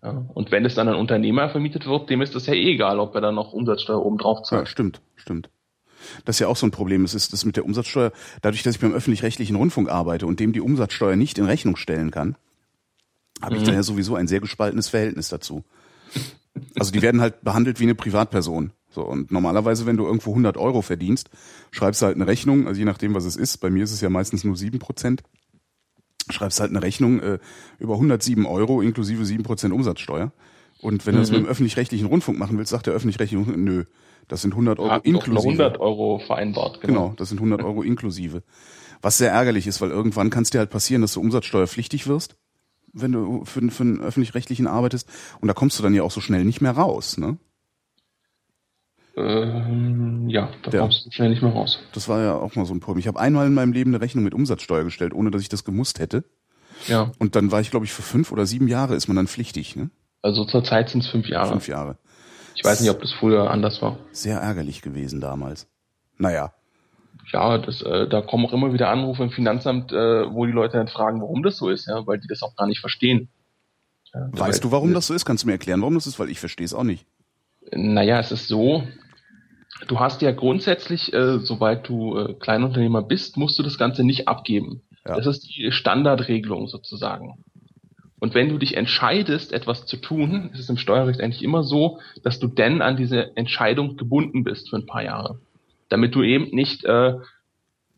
Ja. 0.04 0.26
Und 0.34 0.52
wenn 0.52 0.66
es 0.66 0.76
dann 0.76 0.90
an 0.90 0.96
Unternehmer 0.96 1.50
vermietet 1.50 1.86
wird, 1.88 2.10
dem 2.10 2.22
ist 2.22 2.36
das 2.36 2.48
ja 2.48 2.54
eh 2.54 2.74
egal, 2.74 3.00
ob 3.00 3.16
er 3.16 3.22
dann 3.22 3.36
noch 3.36 3.54
Umsatzsteuer 3.54 4.06
oben 4.06 4.18
drauf 4.18 4.40
Ja, 4.40 4.44
zahlt. 4.44 4.68
stimmt, 4.68 5.00
stimmt. 5.16 5.50
Das 6.26 6.36
ist 6.38 6.40
ja 6.40 6.48
auch 6.48 6.58
so 6.58 6.66
ein 6.68 6.72
Problem. 6.72 7.04
Es 7.06 7.14
ist 7.14 7.34
das 7.34 7.46
mit 7.46 7.56
der 7.56 7.66
Umsatzsteuer, 7.66 8.12
dadurch, 8.42 8.64
dass 8.64 8.76
ich 8.76 8.82
beim 8.82 8.94
öffentlich-rechtlichen 8.94 9.56
Rundfunk 9.56 9.90
arbeite 9.90 10.26
und 10.28 10.40
dem 10.40 10.54
die 10.54 10.62
Umsatzsteuer 10.62 11.16
nicht 11.16 11.38
in 11.38 11.46
Rechnung 11.46 11.76
stellen 11.76 12.12
kann, 12.12 12.36
habe 13.42 13.56
ich 13.56 13.62
Mhm. 13.64 13.66
da 13.68 13.74
ja 13.74 13.84
sowieso 13.84 14.16
ein 14.16 14.28
sehr 14.28 14.40
gespaltenes 14.40 14.90
Verhältnis 14.90 15.30
dazu. 15.30 15.64
Also 16.80 16.92
die 16.92 17.02
werden 17.02 17.20
halt 17.22 17.42
behandelt 17.44 17.80
wie 17.80 17.84
eine 17.84 17.96
Privatperson. 17.96 18.72
So, 18.90 19.02
und 19.02 19.30
normalerweise, 19.30 19.86
wenn 19.86 19.98
du 19.98 20.06
irgendwo 20.06 20.32
100 20.32 20.56
Euro 20.56 20.82
verdienst, 20.82 21.30
schreibst 21.72 22.02
du 22.02 22.06
halt 22.06 22.16
eine 22.16 22.28
Rechnung, 22.28 22.66
also 22.66 22.80
je 22.80 22.86
nachdem, 22.86 23.14
was 23.14 23.26
es 23.26 23.36
ist, 23.36 23.58
bei 23.58 23.70
mir 23.70 23.84
ist 23.84 23.92
es 23.92 24.00
ja 24.00 24.10
meistens 24.10 24.46
nur 24.46 24.56
7 24.56 24.80
Prozent, 24.80 25.22
schreibst 26.30 26.60
halt 26.62 26.70
eine 26.72 26.82
Rechnung 26.82 27.20
äh, 27.20 27.40
über 27.78 27.96
107 27.96 28.46
Euro 28.46 28.82
inklusive 28.82 29.26
7 29.26 29.44
Prozent 29.44 29.74
Umsatzsteuer. 29.74 30.32
Und 30.80 31.06
wenn 31.06 31.16
du 31.16 31.22
das 31.22 31.30
Mhm. 31.30 31.38
mit 31.38 31.46
dem 31.46 31.50
öffentlich-rechtlichen 31.50 32.08
Rundfunk 32.08 32.40
machen 32.40 32.58
willst, 32.58 32.72
sagt 32.72 32.88
der 32.88 32.94
öffentlich-rechtliche 32.94 33.38
Rundfunk, 33.44 33.64
nö, 33.64 33.84
das 34.28 34.42
sind 34.42 34.52
100 34.52 34.80
Euro 34.80 34.92
Hat 34.92 35.06
eine 35.06 35.14
inklusive. 35.16 35.44
100 35.64 35.80
Euro 35.80 36.20
vereinbart, 36.20 36.82
genau. 36.82 36.94
Genau, 37.08 37.14
das 37.18 37.30
sind 37.30 37.38
100 37.38 37.64
Euro 37.64 37.82
inklusive. 37.84 38.44
Was 39.02 39.18
sehr 39.18 39.32
ärgerlich 39.32 39.68
ist, 39.68 39.82
weil 39.82 39.92
irgendwann 39.92 40.30
kann 40.30 40.44
es 40.44 40.50
dir 40.50 40.60
halt 40.60 40.70
passieren, 40.70 41.02
dass 41.02 41.14
du 41.14 41.22
umsatzsteuerpflichtig 41.22 42.08
wirst, 42.08 42.36
wenn 42.94 43.12
du 43.12 43.46
für, 43.46 43.62
für 43.70 43.84
einen 43.84 44.00
öffentlich-rechtlichen 44.02 44.68
arbeitest. 44.68 45.08
Und 45.42 45.48
da 45.48 45.54
kommst 45.54 45.78
du 45.78 45.84
dann 45.84 45.94
ja 45.94 46.02
auch 46.04 46.12
so 46.12 46.22
schnell 46.22 46.44
nicht 46.46 46.62
mehr 46.62 46.72
raus. 46.72 47.18
Ne? 47.18 47.38
Ähm, 49.18 50.28
ja, 50.28 50.50
da 50.64 50.72
Ja. 50.72 50.80
kommst 50.82 51.06
du 51.06 51.12
schnell 51.12 51.30
nicht 51.30 51.42
mehr 51.42 51.52
raus. 51.52 51.80
Das 51.94 52.10
war 52.10 52.22
ja 52.22 52.36
auch 52.36 52.56
mal 52.56 52.66
so 52.66 52.74
ein 52.74 52.80
Problem. 52.82 53.00
Ich 53.00 53.08
habe 53.08 53.20
einmal 53.20 53.48
in 53.48 53.54
meinem 53.54 53.72
Leben 53.74 53.92
eine 53.94 54.02
Rechnung 54.02 54.24
mit 54.24 54.34
Umsatzsteuer 54.34 54.84
gestellt, 54.84 55.14
ohne 55.14 55.32
dass 55.32 55.42
ich 55.42 55.50
das 55.50 55.64
gemusst 55.64 56.00
hätte. 56.00 56.26
Ja, 56.88 57.12
Und 57.20 57.36
dann 57.36 57.52
war 57.52 57.62
ich, 57.62 57.72
glaube 57.72 57.86
ich, 57.86 57.94
für 57.94 58.02
fünf 58.02 58.32
oder 58.32 58.46
sieben 58.46 58.68
Jahre 58.68 58.96
ist 58.96 59.08
man 59.08 59.16
dann 59.16 59.28
pflichtig. 59.28 59.76
Ne? 59.76 59.90
also 60.22 60.44
zurzeit 60.44 60.90
sind 60.90 61.04
es 61.04 61.10
fünf 61.10 61.28
Jahre. 61.30 61.52
Fünf 61.52 61.68
Jahre. 61.68 61.98
Ich 62.56 62.64
weiß 62.64 62.82
nicht, 62.82 62.90
ob 62.90 63.02
das 63.02 63.12
früher 63.12 63.52
anders 63.52 63.82
war. 63.82 63.98
Sehr 64.12 64.40
ärgerlich 64.40 64.82
gewesen 64.82 65.22
damals. 65.22 65.68
Naja, 66.18 66.54
Ja, 67.32 67.58
das, 67.58 67.82
äh, 67.82 68.08
da 68.08 68.22
kommen 68.22 68.46
auch 68.46 68.54
immer 68.54 68.72
wieder 68.74 68.90
Anrufe 68.90 69.24
im 69.24 69.32
Finanzamt, 69.32 69.92
äh, 69.92 69.96
wo 70.32 70.46
die 70.46 70.52
Leute 70.52 70.78
dann 70.78 70.88
fragen, 70.88 71.22
warum 71.22 71.44
das 71.44 71.58
so 71.58 71.70
ist, 71.70 71.88
ja, 71.88 72.06
weil 72.08 72.20
die 72.20 72.28
das 72.28 72.44
auch 72.44 72.56
gar 72.56 72.68
nicht 72.68 72.80
verstehen. 72.80 73.30
Ja, 74.14 74.28
weißt 74.32 74.64
du, 74.64 74.72
warum 74.72 74.94
das 74.94 75.08
so 75.08 75.14
ist? 75.14 75.26
Kannst 75.26 75.44
du 75.44 75.48
mir 75.48 75.54
erklären, 75.54 75.82
warum 75.82 75.96
das 75.96 76.08
ist? 76.08 76.20
Weil 76.20 76.30
ich 76.30 76.40
verstehe 76.40 76.66
es 76.66 76.74
auch 76.74 76.84
nicht. 76.84 77.06
Naja, 77.72 78.20
es 78.20 78.32
ist 78.32 78.48
so, 78.48 78.84
du 79.88 80.00
hast 80.00 80.22
ja 80.22 80.32
grundsätzlich, 80.32 81.14
äh, 81.14 81.40
sobald 81.40 81.88
du 81.90 82.18
äh, 82.18 82.34
Kleinunternehmer 82.36 83.02
bist, 83.02 83.38
musst 83.38 83.58
du 83.60 83.64
das 83.64 83.78
Ganze 83.78 84.04
nicht 84.04 84.28
abgeben. 84.28 84.82
Ja. 85.06 85.16
Das 85.16 85.26
ist 85.26 85.48
die 85.48 85.72
Standardregelung 85.72 86.68
sozusagen. 86.68 87.44
Und 88.26 88.34
wenn 88.34 88.50
du 88.50 88.58
dich 88.58 88.76
entscheidest, 88.76 89.54
etwas 89.54 89.86
zu 89.86 89.98
tun, 89.98 90.50
ist 90.52 90.62
es 90.62 90.70
im 90.70 90.78
Steuerrecht 90.78 91.22
eigentlich 91.22 91.44
immer 91.44 91.62
so, 91.62 92.00
dass 92.24 92.40
du 92.40 92.48
denn 92.48 92.82
an 92.82 92.98
diese 92.98 93.38
Entscheidung 93.38 93.98
gebunden 93.98 94.44
bist 94.44 94.68
für 94.68 94.78
ein 94.78 94.88
paar 94.88 95.04
Jahre. 95.04 95.40
Damit 95.90 96.16
du 96.16 96.24
eben 96.24 96.50
nicht 96.50 96.84
äh, 96.86 97.20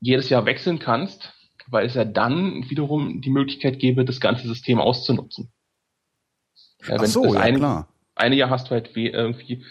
jedes 0.01 0.27
Jahr 0.27 0.45
wechseln 0.45 0.79
kannst, 0.79 1.33
weil 1.67 1.85
es 1.85 1.93
ja 1.93 2.03
dann 2.03 2.69
wiederum 2.69 3.21
die 3.21 3.29
Möglichkeit 3.29 3.79
gäbe, 3.79 4.03
das 4.03 4.19
ganze 4.19 4.49
System 4.49 4.81
auszunutzen. 4.81 5.49
Ja, 6.85 6.95
Ach 6.97 7.03
wenn 7.03 7.07
so, 7.07 7.33
ja 7.33 7.39
eine, 7.39 7.59
klar. 7.59 7.87
eine 8.15 8.35
Jahr 8.35 8.49
hast 8.49 8.67
du 8.67 8.71
halt 8.71 8.97
irgendwie, 8.97 9.63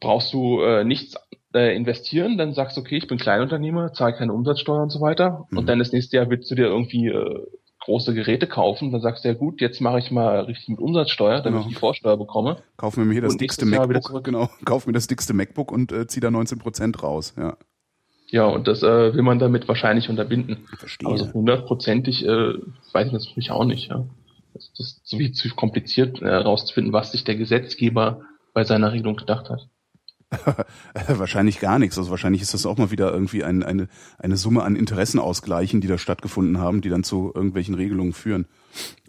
brauchst 0.00 0.32
du 0.32 0.62
äh, 0.62 0.82
nichts 0.82 1.14
äh, 1.52 1.76
investieren, 1.76 2.38
dann 2.38 2.54
sagst 2.54 2.78
du, 2.78 2.80
okay, 2.80 2.96
ich 2.96 3.06
bin 3.06 3.18
Kleinunternehmer, 3.18 3.92
zahle 3.92 4.14
keine 4.14 4.32
Umsatzsteuer 4.32 4.80
und 4.80 4.90
so 4.90 5.02
weiter. 5.02 5.46
Mhm. 5.50 5.58
Und 5.58 5.66
dann 5.68 5.78
das 5.78 5.92
nächste 5.92 6.16
Jahr 6.16 6.30
willst 6.30 6.50
du 6.50 6.54
dir 6.54 6.68
irgendwie 6.68 7.08
äh, 7.08 7.46
große 7.80 8.12
Geräte 8.14 8.46
kaufen, 8.46 8.90
dann 8.92 9.00
sagst 9.00 9.24
du 9.24 9.28
ja 9.28 9.34
gut, 9.34 9.60
jetzt 9.60 9.80
mache 9.80 9.98
ich 9.98 10.10
mal 10.10 10.40
richtig 10.40 10.68
mit 10.68 10.78
Umsatzsteuer, 10.80 11.40
damit 11.40 11.60
Genau. 11.60 11.60
ich 11.62 11.68
die 11.68 11.78
Vorsteuer 11.78 12.16
bekomme. 12.16 12.58
Kauf 12.76 12.96
mir 12.96 13.10
hier 13.12 13.22
das 13.22 13.32
Und 13.32 13.40
dickste 13.40 13.64
MacBook, 13.66 14.24
genau. 14.24 14.50
Kauf 14.64 14.86
mir 14.86 14.92
das 14.92 15.06
dickste 15.06 15.32
MacBook 15.34 15.70
und 15.72 15.92
äh, 15.92 16.06
zieh 16.06 16.20
da 16.20 16.30
19 16.30 16.58
Prozent 16.58 17.02
raus. 17.02 17.34
Ja, 17.38 17.56
Ja, 18.30 18.46
und 18.46 18.66
das 18.68 18.82
äh, 18.82 19.14
will 19.14 19.22
man 19.22 19.38
damit 19.38 19.68
wahrscheinlich 19.68 20.08
unterbinden. 20.10 20.66
verstehe. 20.76 21.08
Aber 21.08 21.18
so 21.18 21.32
hundertprozentig 21.32 22.24
äh, 22.26 22.54
weiß 22.92 23.06
ich 23.06 23.12
das 23.12 23.24
natürlich 23.26 23.50
auch 23.50 23.64
nicht. 23.64 23.88
Ja. 23.90 24.04
Das, 24.54 24.70
ist 24.78 25.00
so 25.04 25.18
wie 25.18 25.30
zu 25.32 25.48
kompliziert 25.54 26.20
äh, 26.20 26.24
herauszufinden, 26.26 26.92
was 26.92 27.12
sich 27.12 27.24
der 27.24 27.36
Gesetzgeber 27.36 28.22
bei 28.54 28.64
seiner 28.64 28.92
Regelung 28.92 29.16
gedacht 29.16 29.50
hat. 29.50 29.68
wahrscheinlich 31.08 31.60
gar 31.60 31.78
nichts. 31.78 31.96
Also 31.98 32.10
wahrscheinlich 32.10 32.42
ist 32.42 32.54
das 32.54 32.66
auch 32.66 32.76
mal 32.76 32.90
wieder 32.90 33.12
irgendwie 33.12 33.44
ein, 33.44 33.62
eine, 33.62 33.88
eine 34.18 34.36
Summe 34.36 34.62
an 34.62 34.76
Interessenausgleichen, 34.76 35.80
die 35.80 35.88
da 35.88 35.98
stattgefunden 35.98 36.58
haben, 36.58 36.80
die 36.80 36.88
dann 36.88 37.04
zu 37.04 37.32
irgendwelchen 37.34 37.74
Regelungen 37.74 38.12
führen. 38.12 38.46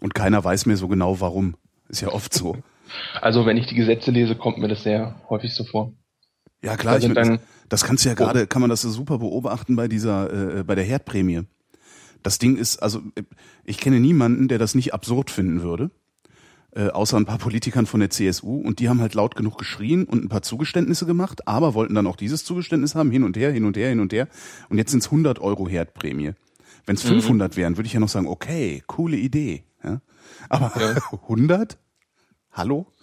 Und 0.00 0.14
keiner 0.14 0.42
weiß 0.42 0.66
mehr 0.66 0.76
so 0.76 0.88
genau 0.88 1.20
warum. 1.20 1.56
Ist 1.88 2.00
ja 2.00 2.08
oft 2.08 2.32
so. 2.34 2.56
Also 3.20 3.46
wenn 3.46 3.56
ich 3.56 3.68
die 3.68 3.76
Gesetze 3.76 4.10
lese, 4.10 4.34
kommt 4.34 4.58
mir 4.58 4.66
das 4.66 4.82
sehr 4.82 5.14
häufig 5.28 5.54
so 5.54 5.62
vor. 5.62 5.92
Ja 6.60 6.76
klar, 6.76 6.98
Da 6.98 7.06
ich 7.06 7.14
mein, 7.14 7.14
das, 7.14 7.40
das 7.68 7.84
kannst 7.84 8.04
du 8.04 8.08
ja 8.08 8.16
gerade, 8.16 8.48
kann 8.48 8.60
man 8.60 8.68
das 8.68 8.82
so 8.82 8.90
super 8.90 9.18
beobachten 9.18 9.76
bei 9.76 9.86
dieser, 9.86 10.58
äh, 10.58 10.64
bei 10.64 10.74
der 10.74 10.82
Herdprämie. 10.82 11.42
Das 12.24 12.38
Ding 12.38 12.56
ist, 12.56 12.82
also 12.82 13.00
äh, 13.14 13.22
ich 13.64 13.78
kenne 13.78 14.00
niemanden, 14.00 14.48
der 14.48 14.58
das 14.58 14.74
nicht 14.74 14.92
absurd 14.92 15.30
finden 15.30 15.62
würde, 15.62 15.92
äh, 16.72 16.88
außer 16.88 17.16
ein 17.16 17.24
paar 17.26 17.38
Politikern 17.38 17.86
von 17.86 18.00
der 18.00 18.10
CSU 18.10 18.60
und 18.60 18.78
die 18.78 18.88
haben 18.88 19.00
halt 19.00 19.14
laut 19.14 19.34
genug 19.36 19.58
geschrien 19.58 20.04
und 20.04 20.24
ein 20.24 20.28
paar 20.28 20.42
Zugeständnisse 20.42 21.06
gemacht, 21.06 21.46
aber 21.48 21.74
wollten 21.74 21.94
dann 21.94 22.06
auch 22.06 22.16
dieses 22.16 22.44
Zugeständnis 22.44 22.94
haben, 22.94 23.10
hin 23.10 23.24
und 23.24 23.36
her, 23.36 23.52
hin 23.52 23.64
und 23.64 23.76
her, 23.76 23.88
hin 23.88 24.00
und 24.00 24.12
her 24.12 24.28
und 24.68 24.78
jetzt 24.78 24.90
sind 24.90 25.00
es 25.00 25.06
100 25.06 25.38
Euro 25.40 25.68
Herdprämie. 25.68 26.32
Wenn 26.86 26.96
es 26.96 27.02
500 27.02 27.56
wären, 27.56 27.76
würde 27.76 27.86
ich 27.86 27.92
ja 27.92 28.00
noch 28.00 28.08
sagen, 28.08 28.26
okay, 28.26 28.82
coole 28.86 29.16
Idee. 29.16 29.64
Ja? 29.84 30.00
Aber 30.48 30.72
Ja. 30.80 30.94
100? 31.22 31.78
Hallo? 32.52 32.86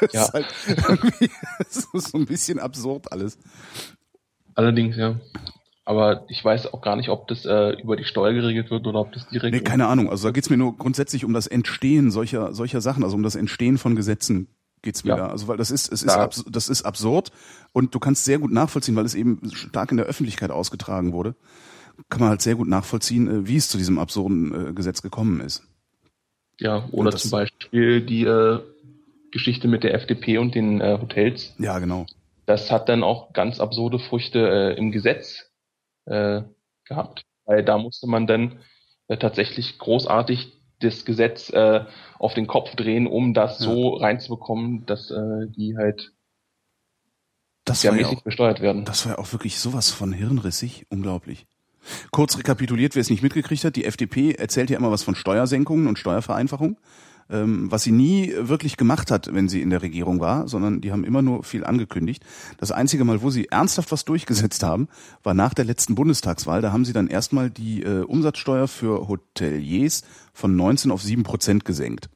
Das 0.00 0.12
Ja. 0.12 0.24
ist 0.24 0.32
halt 0.34 0.46
irgendwie, 0.88 1.30
das 1.58 1.86
ist 1.92 2.08
so 2.10 2.18
ein 2.18 2.26
bisschen 2.26 2.58
absurd 2.58 3.12
alles. 3.12 3.38
Allerdings, 4.54 4.96
ja. 4.96 5.20
Aber 5.88 6.26
ich 6.28 6.44
weiß 6.44 6.74
auch 6.74 6.82
gar 6.82 6.96
nicht, 6.96 7.08
ob 7.08 7.28
das 7.28 7.46
äh, 7.46 7.70
über 7.80 7.96
die 7.96 8.04
Steuer 8.04 8.34
geregelt 8.34 8.70
wird 8.70 8.86
oder 8.86 9.00
ob 9.00 9.10
das 9.14 9.26
direkt. 9.30 9.54
Nee, 9.54 9.62
keine 9.62 9.86
Ahnung. 9.86 10.10
Also 10.10 10.28
da 10.28 10.32
geht's 10.32 10.50
mir 10.50 10.58
nur 10.58 10.76
grundsätzlich 10.76 11.24
um 11.24 11.32
das 11.32 11.46
Entstehen 11.46 12.10
solcher, 12.10 12.52
solcher 12.52 12.82
Sachen, 12.82 13.04
also 13.04 13.16
um 13.16 13.22
das 13.22 13.36
Entstehen 13.36 13.78
von 13.78 13.96
Gesetzen 13.96 14.48
geht's 14.82 15.02
mir 15.04 15.12
Ja. 15.12 15.16
da. 15.16 15.26
Also 15.28 15.48
weil 15.48 15.56
das 15.56 15.70
ist, 15.70 15.90
es 15.90 16.02
ist, 16.02 16.10
abs 16.10 16.44
das 16.46 16.68
ist 16.68 16.82
absurd 16.82 17.32
und 17.72 17.94
du 17.94 18.00
kannst 18.00 18.26
sehr 18.26 18.38
gut 18.38 18.52
nachvollziehen, 18.52 18.96
weil 18.96 19.06
es 19.06 19.14
eben 19.14 19.40
stark 19.54 19.90
in 19.90 19.96
der 19.96 20.04
Öffentlichkeit 20.04 20.50
ausgetragen 20.50 21.14
wurde, 21.14 21.34
kann 22.10 22.20
man 22.20 22.28
halt 22.28 22.42
sehr 22.42 22.56
gut 22.56 22.68
nachvollziehen, 22.68 23.26
äh, 23.26 23.48
wie 23.48 23.56
es 23.56 23.70
zu 23.70 23.78
diesem 23.78 23.98
absurden 23.98 24.68
äh, 24.68 24.72
Gesetz 24.74 25.00
gekommen 25.00 25.40
ist. 25.40 25.62
Ja, 26.60 26.86
oder 26.92 27.12
zum 27.12 27.30
Beispiel 27.30 28.02
die 28.02 28.24
äh, 28.24 28.60
Geschichte 29.32 29.68
mit 29.68 29.84
der 29.84 29.94
FDP 29.94 30.36
und 30.36 30.54
den 30.54 30.82
äh, 30.82 30.98
Hotels. 31.00 31.54
Ja, 31.58 31.78
genau. 31.78 32.04
Das 32.44 32.70
hat 32.70 32.90
dann 32.90 33.02
auch 33.02 33.32
ganz 33.32 33.58
absurde 33.58 33.98
Früchte 33.98 34.46
äh, 34.74 34.78
im 34.78 34.92
Gesetz 34.92 35.47
äh, 36.08 36.42
gehabt. 36.84 37.22
Weil 37.44 37.64
da 37.64 37.78
musste 37.78 38.06
man 38.06 38.26
dann 38.26 38.60
äh, 39.08 39.16
tatsächlich 39.16 39.78
großartig 39.78 40.52
das 40.80 41.04
Gesetz 41.04 41.50
äh, 41.50 41.84
auf 42.18 42.34
den 42.34 42.46
Kopf 42.46 42.74
drehen, 42.76 43.06
um 43.06 43.34
das 43.34 43.58
Ja. 43.58 43.64
so 43.66 43.94
reinzubekommen, 43.94 44.86
dass 44.86 45.10
äh, 45.10 45.46
die 45.48 45.76
halt 45.76 46.12
Das 47.64 47.84
war, 47.84 47.92
ja 47.92 47.96
mäßig 47.96 48.18
auch, 48.18 48.22
besteuert 48.22 48.60
werden. 48.60 48.84
das 48.84 49.04
war 49.06 49.12
ja 49.14 49.18
auch 49.18 49.32
wirklich 49.32 49.58
sowas 49.58 49.90
von 49.90 50.12
hirnrissig. 50.12 50.86
Unglaublich. 50.90 51.46
Kurz 52.10 52.36
rekapituliert, 52.38 52.94
wer 52.94 53.00
es 53.00 53.10
nicht 53.10 53.22
mitgekriegt 53.22 53.64
hat, 53.64 53.76
die 53.76 53.84
FDP 53.86 54.32
erzählt 54.32 54.68
ja 54.70 54.76
immer 54.78 54.90
was 54.90 55.02
von 55.02 55.14
Steuersenkungen 55.14 55.86
und 55.86 55.98
Steuervereinfachung, 55.98 56.78
was 57.28 57.82
sie 57.82 57.92
nie 57.92 58.32
wirklich 58.38 58.76
gemacht 58.76 59.10
hat, 59.10 59.32
wenn 59.34 59.48
sie 59.48 59.60
in 59.60 59.70
der 59.70 59.82
Regierung 59.82 60.20
war, 60.20 60.48
sondern 60.48 60.80
die 60.80 60.92
haben 60.92 61.04
immer 61.04 61.22
nur 61.22 61.44
viel 61.44 61.64
angekündigt. 61.64 62.24
Das 62.56 62.72
einzige 62.72 63.04
Mal, 63.04 63.20
wo 63.22 63.30
sie 63.30 63.48
ernsthaft 63.48 63.92
was 63.92 64.04
durchgesetzt 64.04 64.62
haben, 64.62 64.88
war 65.22 65.34
nach 65.34 65.52
der 65.54 65.64
letzten 65.66 65.94
Bundestagswahl. 65.94 66.62
Da 66.62 66.72
haben 66.72 66.84
sie 66.84 66.92
dann 66.92 67.08
erstmal 67.08 67.50
die 67.50 67.82
äh, 67.82 68.02
Umsatzsteuer 68.02 68.66
für 68.66 69.08
Hoteliers 69.08 70.02
von 70.32 70.56
19 70.56 70.90
auf 70.90 71.02
7 71.02 71.22
Prozent 71.22 71.64
gesenkt. 71.64 72.08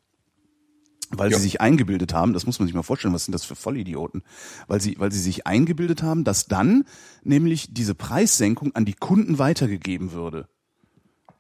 Weil 1.15 1.31
Ja. 1.31 1.37
sie 1.37 1.43
sich 1.43 1.61
eingebildet 1.61 2.15
haben, 2.15 2.33
das 2.33 2.47
muss 2.47 2.59
man 2.59 2.67
sich 2.67 2.75
mal 2.75 2.83
vorstellen, 2.83 3.13
was 3.13 3.27
sind 3.27 3.33
das 3.33 3.45
für 3.45 3.55
Vollidioten? 3.55 4.23
Weil 4.67 4.81
sie, 4.81 4.97
weil 4.99 5.13
sie 5.13 5.21
sich 5.21 5.47
eingebildet 5.47 6.03
haben, 6.03 6.25
dass 6.25 6.47
dann 6.47 6.85
nämlich 7.23 7.75
diese 7.75 7.95
Preissenkung 7.95 8.75
an 8.75 8.87
die 8.87 8.95
Kunden 8.95 9.39
weitergegeben 9.39 10.13
würde. 10.13 10.49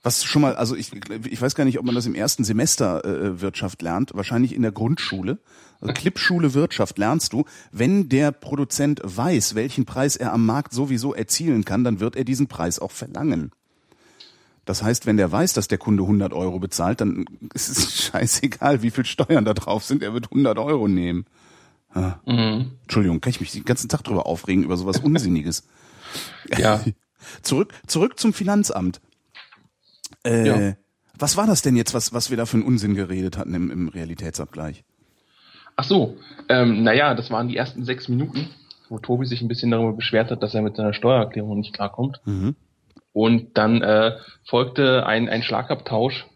Was 0.02 0.24
schon 0.24 0.42
mal, 0.42 0.56
also 0.56 0.74
ich, 0.74 0.90
ich 1.26 1.40
weiß 1.40 1.54
gar 1.54 1.64
nicht, 1.64 1.78
ob 1.78 1.84
man 1.84 1.94
das 1.94 2.06
im 2.06 2.16
ersten 2.16 2.42
Semester 2.42 3.04
äh, 3.04 3.40
Wirtschaft 3.40 3.82
lernt, 3.82 4.14
wahrscheinlich 4.14 4.54
in 4.54 4.62
der 4.62 4.72
Grundschule. 4.72 5.38
Also 5.80 5.94
Klippschule 5.94 6.54
Wirtschaft 6.54 6.98
lernst 6.98 7.32
du, 7.32 7.44
wenn 7.70 8.08
der 8.08 8.32
Produzent 8.32 9.00
weiß, 9.04 9.54
welchen 9.54 9.84
Preis 9.84 10.16
er 10.16 10.32
am 10.32 10.44
Markt 10.44 10.72
sowieso 10.72 11.14
erzielen 11.14 11.64
kann, 11.64 11.84
dann 11.84 12.00
wird 12.00 12.16
er 12.16 12.24
diesen 12.24 12.48
Preis 12.48 12.80
auch 12.80 12.90
verlangen. 12.90 13.52
Das 14.64 14.82
heißt, 14.82 15.06
wenn 15.06 15.16
der 15.16 15.30
weiß, 15.30 15.54
dass 15.54 15.68
der 15.68 15.78
Kunde 15.78 16.02
100 16.04 16.32
Euro 16.32 16.58
bezahlt, 16.58 17.00
dann 17.00 17.24
ist 17.54 17.68
es 17.68 18.02
scheißegal, 18.04 18.82
wie 18.82 18.90
viel 18.90 19.04
Steuern 19.04 19.44
da 19.44 19.54
drauf 19.54 19.84
sind, 19.84 20.02
er 20.02 20.14
wird 20.14 20.26
100 20.26 20.58
Euro 20.58 20.88
nehmen. 20.88 21.26
Mhm. 21.94 22.72
Entschuldigung, 22.82 23.20
kann 23.20 23.30
ich 23.30 23.40
mich 23.40 23.52
den 23.52 23.64
ganzen 23.64 23.88
Tag 23.88 24.02
drüber 24.02 24.26
aufregen, 24.26 24.64
über 24.64 24.76
sowas 24.76 24.98
Unsinniges. 25.02 25.64
Ja. 26.56 26.82
Zurück, 27.42 27.72
zurück 27.86 28.18
zum 28.18 28.32
Finanzamt. 28.32 29.00
Äh, 30.26 30.46
Ja. 30.46 30.74
Was 31.18 31.36
war 31.36 31.46
das 31.46 31.62
denn 31.62 31.76
jetzt, 31.76 31.92
was, 31.94 32.12
was 32.14 32.30
wir 32.30 32.36
da 32.36 32.46
für 32.46 32.56
einen 32.56 32.66
Unsinn 32.66 32.94
geredet 32.94 33.36
hatten 33.36 33.54
im, 33.54 33.70
im 33.70 33.88
Realitätsabgleich? 33.88 34.82
Ach 35.76 35.84
so, 35.84 36.16
ähm, 36.48 36.82
naja, 36.82 37.14
das 37.14 37.30
waren 37.30 37.48
die 37.48 37.56
ersten 37.56 37.84
sechs 37.84 38.08
Minuten, 38.08 38.48
wo 38.88 38.98
Tobi 38.98 39.26
sich 39.26 39.42
ein 39.42 39.48
bisschen 39.48 39.70
darüber 39.70 39.92
beschwert 39.92 40.30
hat, 40.30 40.42
dass 40.42 40.54
er 40.54 40.62
mit 40.62 40.76
seiner 40.76 40.94
Steuererklärung 40.94 41.58
nicht 41.58 41.74
klarkommt. 41.74 42.20
Mhm. 42.24 42.56
Und 43.12 43.58
dann 43.58 43.82
äh, 43.82 44.16
folgte 44.44 45.06
ein, 45.06 45.28
ein 45.28 45.42
Schlagabtausch 45.42 46.26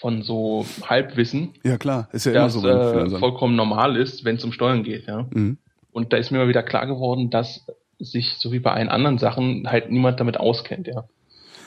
von 0.00 0.22
so 0.22 0.66
Halbwissen, 0.84 1.54
Ja 1.62 1.78
klar, 1.78 2.08
ist 2.12 2.26
ja 2.26 2.32
immer 2.32 2.42
das 2.42 2.52
so 2.54 2.62
beim 2.62 3.14
äh, 3.14 3.18
vollkommen 3.18 3.56
normal 3.56 3.96
ist, 3.96 4.24
wenn 4.24 4.36
es 4.36 4.44
um 4.44 4.52
Steuern 4.52 4.82
geht. 4.82 5.06
Ja? 5.06 5.26
Mhm. 5.30 5.58
Und 5.92 6.12
da 6.12 6.16
ist 6.16 6.30
mir 6.30 6.38
mal 6.38 6.48
wieder 6.48 6.62
klar 6.62 6.86
geworden, 6.86 7.30
dass 7.30 7.64
sich 7.98 8.34
so 8.38 8.52
wie 8.52 8.58
bei 8.58 8.72
allen 8.72 8.88
anderen 8.88 9.18
Sachen 9.18 9.70
halt 9.70 9.90
niemand 9.90 10.18
damit 10.20 10.38
auskennt. 10.38 10.88
Ja? 10.88 11.04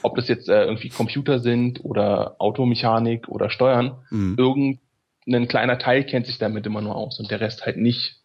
Ob 0.07 0.15
das 0.15 0.27
jetzt 0.27 0.47
äh, 0.49 0.63
irgendwie 0.65 0.89
Computer 0.89 1.39
sind 1.39 1.83
oder 1.83 2.35
Automechanik 2.39 3.27
oder 3.27 3.49
Steuern, 3.49 3.97
Mhm. 4.09 4.35
irgendein 4.37 5.47
kleiner 5.47 5.77
Teil 5.77 6.03
kennt 6.05 6.25
sich 6.25 6.37
damit 6.37 6.65
immer 6.65 6.81
nur 6.81 6.95
aus 6.95 7.19
und 7.19 7.29
der 7.29 7.41
Rest 7.41 7.65
halt 7.65 7.77
nicht. 7.77 8.15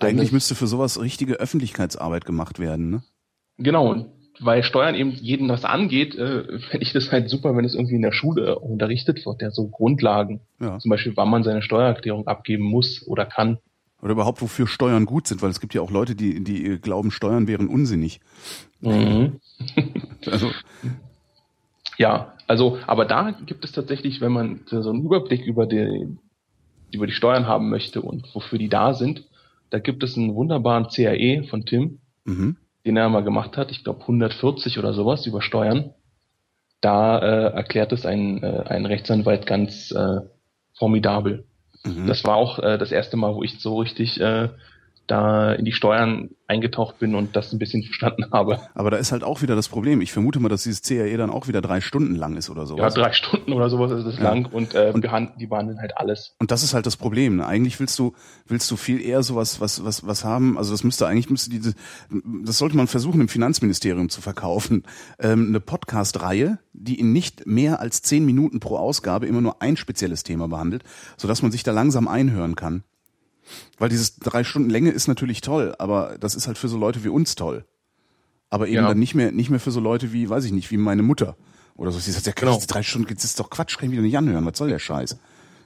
Eigentlich 0.00 0.32
müsste 0.32 0.54
für 0.54 0.66
sowas 0.66 1.00
richtige 1.00 1.34
Öffentlichkeitsarbeit 1.34 2.24
gemacht 2.24 2.58
werden, 2.58 2.90
ne? 2.90 3.02
Genau, 3.58 4.06
weil 4.40 4.62
Steuern 4.62 4.94
eben 4.94 5.10
jeden 5.12 5.48
was 5.48 5.64
angeht, 5.64 6.14
äh, 6.16 6.58
fände 6.58 6.82
ich 6.82 6.92
das 6.92 7.12
halt 7.12 7.28
super, 7.30 7.56
wenn 7.56 7.64
es 7.64 7.74
irgendwie 7.74 7.94
in 7.96 8.02
der 8.02 8.12
Schule 8.12 8.58
unterrichtet 8.58 9.24
wird, 9.26 9.40
der 9.40 9.50
so 9.52 9.68
Grundlagen, 9.68 10.40
Ja. 10.58 10.78
zum 10.78 10.88
Beispiel, 10.88 11.16
wann 11.16 11.28
man 11.30 11.42
seine 11.44 11.62
Steuererklärung 11.62 12.26
abgeben 12.26 12.64
muss 12.64 13.06
oder 13.06 13.26
kann. 13.26 13.58
Oder 14.02 14.12
überhaupt, 14.12 14.40
wofür 14.40 14.66
Steuern 14.66 15.04
gut 15.04 15.26
sind, 15.28 15.42
weil 15.42 15.50
es 15.50 15.60
gibt 15.60 15.74
ja 15.74 15.82
auch 15.82 15.90
Leute, 15.90 16.14
die, 16.14 16.42
die 16.42 16.78
glauben, 16.80 17.10
Steuern 17.10 17.46
wären 17.48 17.68
unsinnig. 17.68 18.20
Mhm. 18.80 19.40
Also, 20.26 20.50
Ja, 22.00 22.32
also, 22.46 22.78
aber 22.86 23.04
da 23.04 23.32
gibt 23.44 23.62
es 23.62 23.72
tatsächlich, 23.72 24.22
wenn 24.22 24.32
man 24.32 24.60
so 24.64 24.88
einen 24.88 25.02
Überblick 25.02 25.44
über 25.44 25.66
die, 25.66 26.16
über 26.90 27.06
die 27.06 27.12
Steuern 27.12 27.46
haben 27.46 27.68
möchte 27.68 28.00
und 28.00 28.34
wofür 28.34 28.58
die 28.58 28.70
da 28.70 28.94
sind, 28.94 29.28
da 29.68 29.80
gibt 29.80 30.02
es 30.02 30.16
einen 30.16 30.34
wunderbaren 30.34 30.88
CAE 30.88 31.44
von 31.44 31.66
Tim, 31.66 31.98
mhm. 32.24 32.56
den 32.86 32.96
er 32.96 33.10
mal 33.10 33.22
gemacht 33.22 33.58
hat, 33.58 33.70
ich 33.70 33.84
glaube 33.84 34.00
140 34.00 34.78
oder 34.78 34.94
sowas 34.94 35.26
über 35.26 35.42
Steuern. 35.42 35.92
Da 36.80 37.18
äh, 37.18 37.52
erklärt 37.52 37.92
es 37.92 38.06
ein, 38.06 38.42
äh, 38.42 38.62
ein 38.64 38.86
Rechtsanwalt 38.86 39.44
ganz 39.44 39.90
äh, 39.90 40.20
formidabel. 40.78 41.44
Mhm. 41.84 42.06
Das 42.06 42.24
war 42.24 42.36
auch 42.36 42.60
äh, 42.60 42.78
das 42.78 42.92
erste 42.92 43.18
Mal, 43.18 43.34
wo 43.34 43.42
ich 43.42 43.60
so 43.60 43.78
richtig 43.78 44.18
äh, 44.22 44.48
da 45.10 45.52
in 45.52 45.64
die 45.64 45.72
Steuern 45.72 46.30
eingetaucht 46.46 46.98
bin 46.98 47.14
und 47.14 47.36
das 47.36 47.52
ein 47.52 47.58
bisschen 47.58 47.82
verstanden 47.84 48.26
habe. 48.32 48.60
Aber 48.74 48.90
da 48.90 48.96
ist 48.96 49.12
halt 49.12 49.22
auch 49.24 49.42
wieder 49.42 49.54
das 49.56 49.68
Problem. 49.68 50.00
Ich 50.00 50.12
vermute 50.12 50.40
mal, 50.40 50.48
dass 50.48 50.62
dieses 50.64 50.82
CAE 50.82 51.16
dann 51.16 51.30
auch 51.30 51.48
wieder 51.48 51.60
drei 51.60 51.80
Stunden 51.80 52.14
lang 52.16 52.36
ist 52.36 52.50
oder 52.50 52.62
Ja, 52.62 52.66
sowas. 52.66 52.94
drei 52.94 53.12
Stunden 53.12 53.52
oder 53.52 53.70
sowas 53.70 53.90
ist 53.92 54.04
es 54.06 54.16
Ja. 54.18 54.24
lang 54.24 54.46
und, 54.46 54.74
äh, 54.74 54.90
Und- 54.94 55.04
die 55.38 55.46
behandeln 55.46 55.80
halt 55.80 55.96
alles. 55.96 56.34
Und 56.38 56.50
das 56.50 56.62
ist 56.62 56.74
halt 56.74 56.86
das 56.86 56.96
Problem. 56.96 57.36
Ne? 57.36 57.46
Eigentlich 57.46 57.78
willst 57.80 57.98
du, 57.98 58.14
willst 58.46 58.70
du 58.70 58.76
viel 58.76 59.00
eher 59.00 59.22
sowas, 59.22 59.60
was, 59.60 59.84
was, 59.84 60.06
was 60.06 60.24
haben. 60.24 60.58
Also 60.58 60.72
das 60.72 60.84
müsste 60.84 61.06
eigentlich 61.06 61.30
müsste 61.30 61.50
diese, 61.50 61.74
das 62.44 62.58
sollte 62.58 62.76
man 62.76 62.86
versuchen 62.86 63.20
im 63.20 63.28
Finanzministerium 63.28 64.08
zu 64.08 64.20
verkaufen. 64.20 64.82
Ähm, 65.18 65.46
eine 65.48 65.60
Podcast-Reihe, 65.60 66.58
die 66.72 66.98
in 66.98 67.12
nicht 67.12 67.46
mehr 67.46 67.80
als 67.80 68.02
zehn 68.02 68.24
Minuten 68.24 68.60
pro 68.60 68.76
Ausgabe 68.76 69.26
immer 69.26 69.40
nur 69.40 69.60
ein 69.62 69.76
spezielles 69.76 70.22
Thema 70.24 70.48
behandelt, 70.48 70.84
sodass 71.16 71.42
man 71.42 71.50
sich 71.52 71.62
da 71.62 71.72
langsam 71.72 72.08
einhören 72.08 72.56
kann. 72.56 72.82
Weil 73.78 73.88
dieses 73.88 74.16
drei 74.16 74.44
Stunden 74.44 74.70
Länge 74.70 74.90
ist 74.90 75.08
natürlich 75.08 75.40
toll, 75.40 75.74
aber 75.78 76.16
das 76.20 76.34
ist 76.34 76.46
halt 76.46 76.58
für 76.58 76.68
so 76.68 76.78
Leute 76.78 77.04
wie 77.04 77.08
uns 77.08 77.34
toll. 77.34 77.64
Aber 78.50 78.66
eben 78.66 78.76
Ja. 78.76 78.88
dann 78.88 78.98
nicht 78.98 79.14
mehr, 79.14 79.32
nicht 79.32 79.50
mehr 79.50 79.60
für 79.60 79.70
so 79.70 79.80
Leute 79.80 80.12
wie, 80.12 80.28
weiß 80.28 80.44
ich 80.44 80.52
nicht, 80.52 80.70
wie 80.70 80.76
meine 80.76 81.02
Mutter. 81.02 81.36
Oder 81.76 81.92
so. 81.92 81.98
Sie 81.98 82.10
sagt, 82.10 82.26
ja, 82.26 82.32
Genau. 82.34 82.60
drei 82.66 82.82
Stunden, 82.82 83.14
das 83.14 83.24
ist 83.24 83.38
doch 83.40 83.48
Quatsch, 83.48 83.78
kann 83.78 83.86
ich 83.88 83.92
wieder 83.92 84.02
nicht 84.02 84.16
anhören. 84.18 84.44
Was 84.44 84.58
soll 84.58 84.68
der 84.68 84.78
Scheiß? 84.78 85.18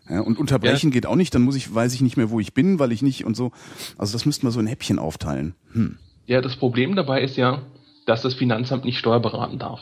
Ja, 0.09 0.21
und 0.21 0.39
unterbrechen 0.39 0.91
geht 0.91 1.07
auch 1.07 1.17
nicht, 1.17 1.35
dann 1.35 1.43
muss 1.43 1.57
ich, 1.57 1.75
weiß 1.75 1.95
ich 1.95 2.03
nicht 2.03 2.17
mehr, 2.19 2.31
wo 2.31 2.39
ich 2.39 2.53
bin, 2.53 2.79
weil 2.79 2.93
ich 2.93 3.01
nicht 3.01 3.25
und 3.25 3.35
so. 3.37 3.53
Also 3.97 4.13
das 4.13 4.27
müssten 4.27 4.47
wir 4.47 4.51
so 4.51 4.61
in 4.61 4.67
Häppchen 4.67 4.99
aufteilen. 4.99 5.55
Hm. 5.73 5.97
Ja, 6.27 6.43
das 6.43 6.57
Problem 6.57 6.95
dabei 6.95 7.23
ist 7.23 7.37
ja, 7.37 7.63
dass 8.07 8.21
das 8.21 8.35
Finanzamt 8.35 8.85
nicht 8.85 8.99
steuerberaten 8.99 9.59
darf. 9.59 9.81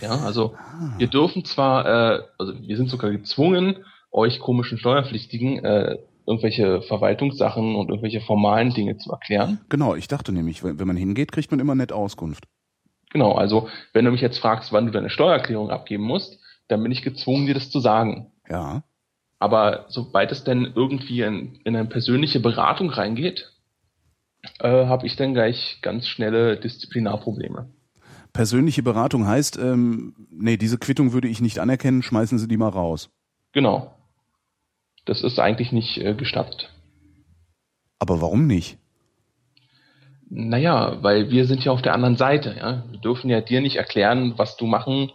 Ja, 0.00 0.20
also 0.20 0.54
Ah. 0.56 0.94
wir 0.98 1.08
dürfen 1.08 1.44
zwar, 1.44 1.84
äh, 1.84 2.22
also 2.38 2.52
wir 2.60 2.76
sind 2.76 2.88
sogar 2.90 3.10
gezwungen, 3.10 3.84
euch 4.12 4.38
komischen 4.38 4.78
Steuerpflichtigen 4.78 5.64
äh, 5.64 5.96
irgendwelche 6.26 6.82
Verwaltungssachen 6.82 7.76
und 7.76 7.88
irgendwelche 7.88 8.20
formalen 8.20 8.74
Dinge 8.74 8.96
zu 8.96 9.10
erklären. 9.10 9.60
Genau, 9.68 9.94
ich 9.94 10.08
dachte 10.08 10.32
nämlich, 10.32 10.64
wenn, 10.64 10.86
man 10.86 10.96
hingeht, 10.96 11.32
kriegt 11.32 11.50
man 11.50 11.60
immer 11.60 11.74
nett 11.74 11.92
Auskunft. 11.92 12.44
Genau, 13.10 13.32
also 13.32 13.68
wenn 13.92 14.04
du 14.04 14.10
mich 14.10 14.20
jetzt 14.20 14.38
fragst, 14.38 14.72
wann 14.72 14.86
du 14.86 14.92
deine 14.92 15.10
Steuererklärung 15.10 15.70
abgeben 15.70 16.04
musst, 16.04 16.38
dann 16.68 16.82
bin 16.82 16.92
ich 16.92 17.02
gezwungen, 17.02 17.46
dir 17.46 17.54
das 17.54 17.70
zu 17.70 17.80
sagen. 17.80 18.32
Ja. 18.48 18.82
Aber 19.38 19.86
sobald 19.88 20.32
es 20.32 20.44
denn 20.44 20.72
irgendwie 20.74 21.22
in, 21.22 21.60
in 21.64 21.76
eine 21.76 21.86
persönliche 21.86 22.40
Beratung 22.40 22.90
reingeht, 22.90 23.52
äh, 24.60 24.86
habe 24.86 25.06
ich 25.06 25.16
dann 25.16 25.34
gleich 25.34 25.78
ganz 25.82 26.08
schnelle 26.08 26.56
Disziplinarprobleme. 26.58 27.70
Persönliche 28.32 28.82
Beratung 28.82 29.26
heißt, 29.26 29.58
ähm, 29.58 30.14
nee, 30.30 30.56
diese 30.56 30.78
Quittung 30.78 31.12
würde 31.12 31.28
ich 31.28 31.40
nicht 31.40 31.58
anerkennen, 31.58 32.02
schmeißen 32.02 32.38
Sie 32.38 32.48
die 32.48 32.56
mal 32.56 32.68
raus. 32.68 33.10
Genau. 33.52 33.95
Das 35.06 35.22
ist 35.22 35.38
eigentlich 35.38 35.72
nicht 35.72 35.98
äh, 35.98 36.14
gestattet. 36.14 36.70
Aber 37.98 38.20
warum 38.20 38.46
nicht? 38.46 38.76
Naja, 40.28 40.98
weil 41.02 41.30
wir 41.30 41.46
sind 41.46 41.64
ja 41.64 41.72
auf 41.72 41.82
der 41.82 41.94
anderen 41.94 42.16
Seite, 42.16 42.56
ja. 42.58 42.84
Wir 42.90 42.98
dürfen 42.98 43.30
ja 43.30 43.40
dir 43.40 43.60
nicht 43.60 43.76
erklären, 43.76 44.34
was 44.36 44.56
du 44.56 44.66
machen, 44.66 45.12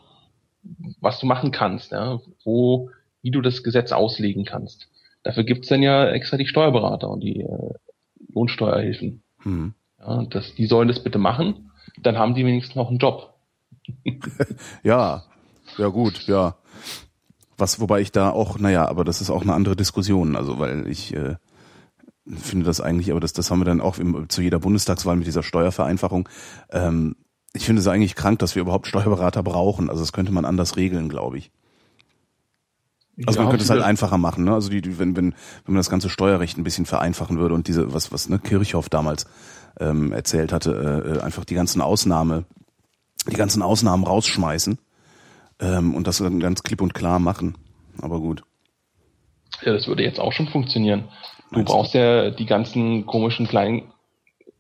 was 0.99 1.19
du 1.19 1.25
machen 1.25 1.51
kannst, 1.51 1.91
ja, 1.91 2.21
wo, 2.43 2.89
wie 3.21 3.31
du 3.31 3.41
das 3.41 3.63
Gesetz 3.63 3.91
auslegen 3.91 4.45
kannst. 4.45 4.87
Dafür 5.23 5.43
gibt's 5.43 5.67
dann 5.67 5.83
ja 5.83 6.09
extra 6.09 6.37
die 6.37 6.47
Steuerberater 6.47 7.09
und 7.09 7.19
die 7.19 7.41
äh, 7.41 7.73
Lohnsteuerhilfen. 8.33 9.21
Hm. 9.43 9.73
Ja, 9.99 10.23
das, 10.23 10.55
die 10.55 10.65
sollen 10.65 10.87
das 10.87 11.03
bitte 11.03 11.19
machen, 11.19 11.71
dann 12.01 12.17
haben 12.17 12.33
die 12.33 12.45
wenigstens 12.45 12.75
noch 12.75 12.89
einen 12.89 12.99
Job. 12.99 13.33
Ja, 14.83 15.23
ja 15.77 15.87
gut, 15.87 16.27
ja. 16.27 16.55
Was, 17.57 17.79
wobei 17.79 18.01
ich 18.01 18.11
da 18.11 18.29
auch, 18.29 18.57
naja, 18.59 18.87
aber 18.87 19.03
das 19.03 19.21
ist 19.21 19.29
auch 19.29 19.41
eine 19.41 19.53
andere 19.53 19.75
Diskussion, 19.75 20.35
also 20.35 20.59
weil 20.59 20.87
ich 20.87 21.13
äh, 21.15 21.35
finde 22.25 22.65
das 22.65 22.81
eigentlich, 22.81 23.11
aber 23.11 23.19
das, 23.19 23.33
das 23.33 23.51
haben 23.51 23.59
wir 23.59 23.65
dann 23.65 23.81
auch 23.81 23.97
im, 23.97 24.29
zu 24.29 24.41
jeder 24.41 24.59
Bundestagswahl 24.59 25.15
mit 25.15 25.27
dieser 25.27 25.43
Steuervereinfachung. 25.43 26.27
Ähm, 26.71 27.15
ich 27.53 27.65
finde 27.65 27.81
es 27.81 27.87
eigentlich 27.87 28.15
krank, 28.15 28.39
dass 28.39 28.55
wir 28.55 28.61
überhaupt 28.61 28.87
Steuerberater 28.87 29.43
brauchen. 29.43 29.89
Also 29.89 30.01
das 30.01 30.13
könnte 30.13 30.31
man 30.31 30.45
anders 30.45 30.77
regeln, 30.77 31.09
glaube 31.09 31.37
ich. 31.37 31.51
Also 33.25 33.39
Ja, 33.39 33.43
man 33.43 33.51
könnte 33.51 33.65
es 33.65 33.69
halt 33.69 33.81
einfacher 33.81 34.17
machen, 34.17 34.45
ne? 34.45 34.53
Also 34.53 34.69
die, 34.69 34.81
die 34.81 34.97
wenn, 34.97 35.15
wenn, 35.15 35.33
wenn 35.65 35.73
man 35.73 35.77
das 35.77 35.89
ganze 35.89 36.09
Steuerrecht 36.09 36.57
ein 36.57 36.63
bisschen 36.63 36.85
vereinfachen 36.85 37.37
würde 37.37 37.55
und 37.55 37.67
diese, 37.67 37.93
was, 37.93 38.11
was 38.11 38.29
ne, 38.29 38.39
Kirchhoff 38.39 38.89
damals 38.89 39.25
ähm, 39.79 40.11
erzählt 40.11 40.53
hatte, 40.53 41.03
äh, 41.05 41.17
äh, 41.17 41.21
einfach 41.21 41.43
die 41.43 41.55
ganzen 41.55 41.81
Ausnahme, 41.81 42.45
die 43.29 43.35
ganzen 43.35 43.61
Ausnahmen 43.61 44.05
rausschmeißen 44.05 44.77
ähm, 45.61 45.93
und 45.93 46.07
das 46.07 46.17
dann 46.17 46.39
ganz 46.39 46.63
klipp 46.63 46.81
und 46.81 46.93
klar 46.93 47.19
machen. 47.19 47.55
Aber 48.01 48.19
gut. 48.19 48.43
Ja, 49.63 49.73
das 49.73 49.87
würde 49.87 50.03
jetzt 50.03 50.19
auch 50.19 50.33
schon 50.33 50.47
funktionieren. 50.47 51.05
Du 51.51 51.57
Meinst 51.57 51.69
du? 51.69 51.73
brauchst 51.73 51.93
ja 51.93 52.31
die 52.31 52.45
ganzen 52.45 53.05
komischen 53.05 53.47
kleinen 53.47 53.93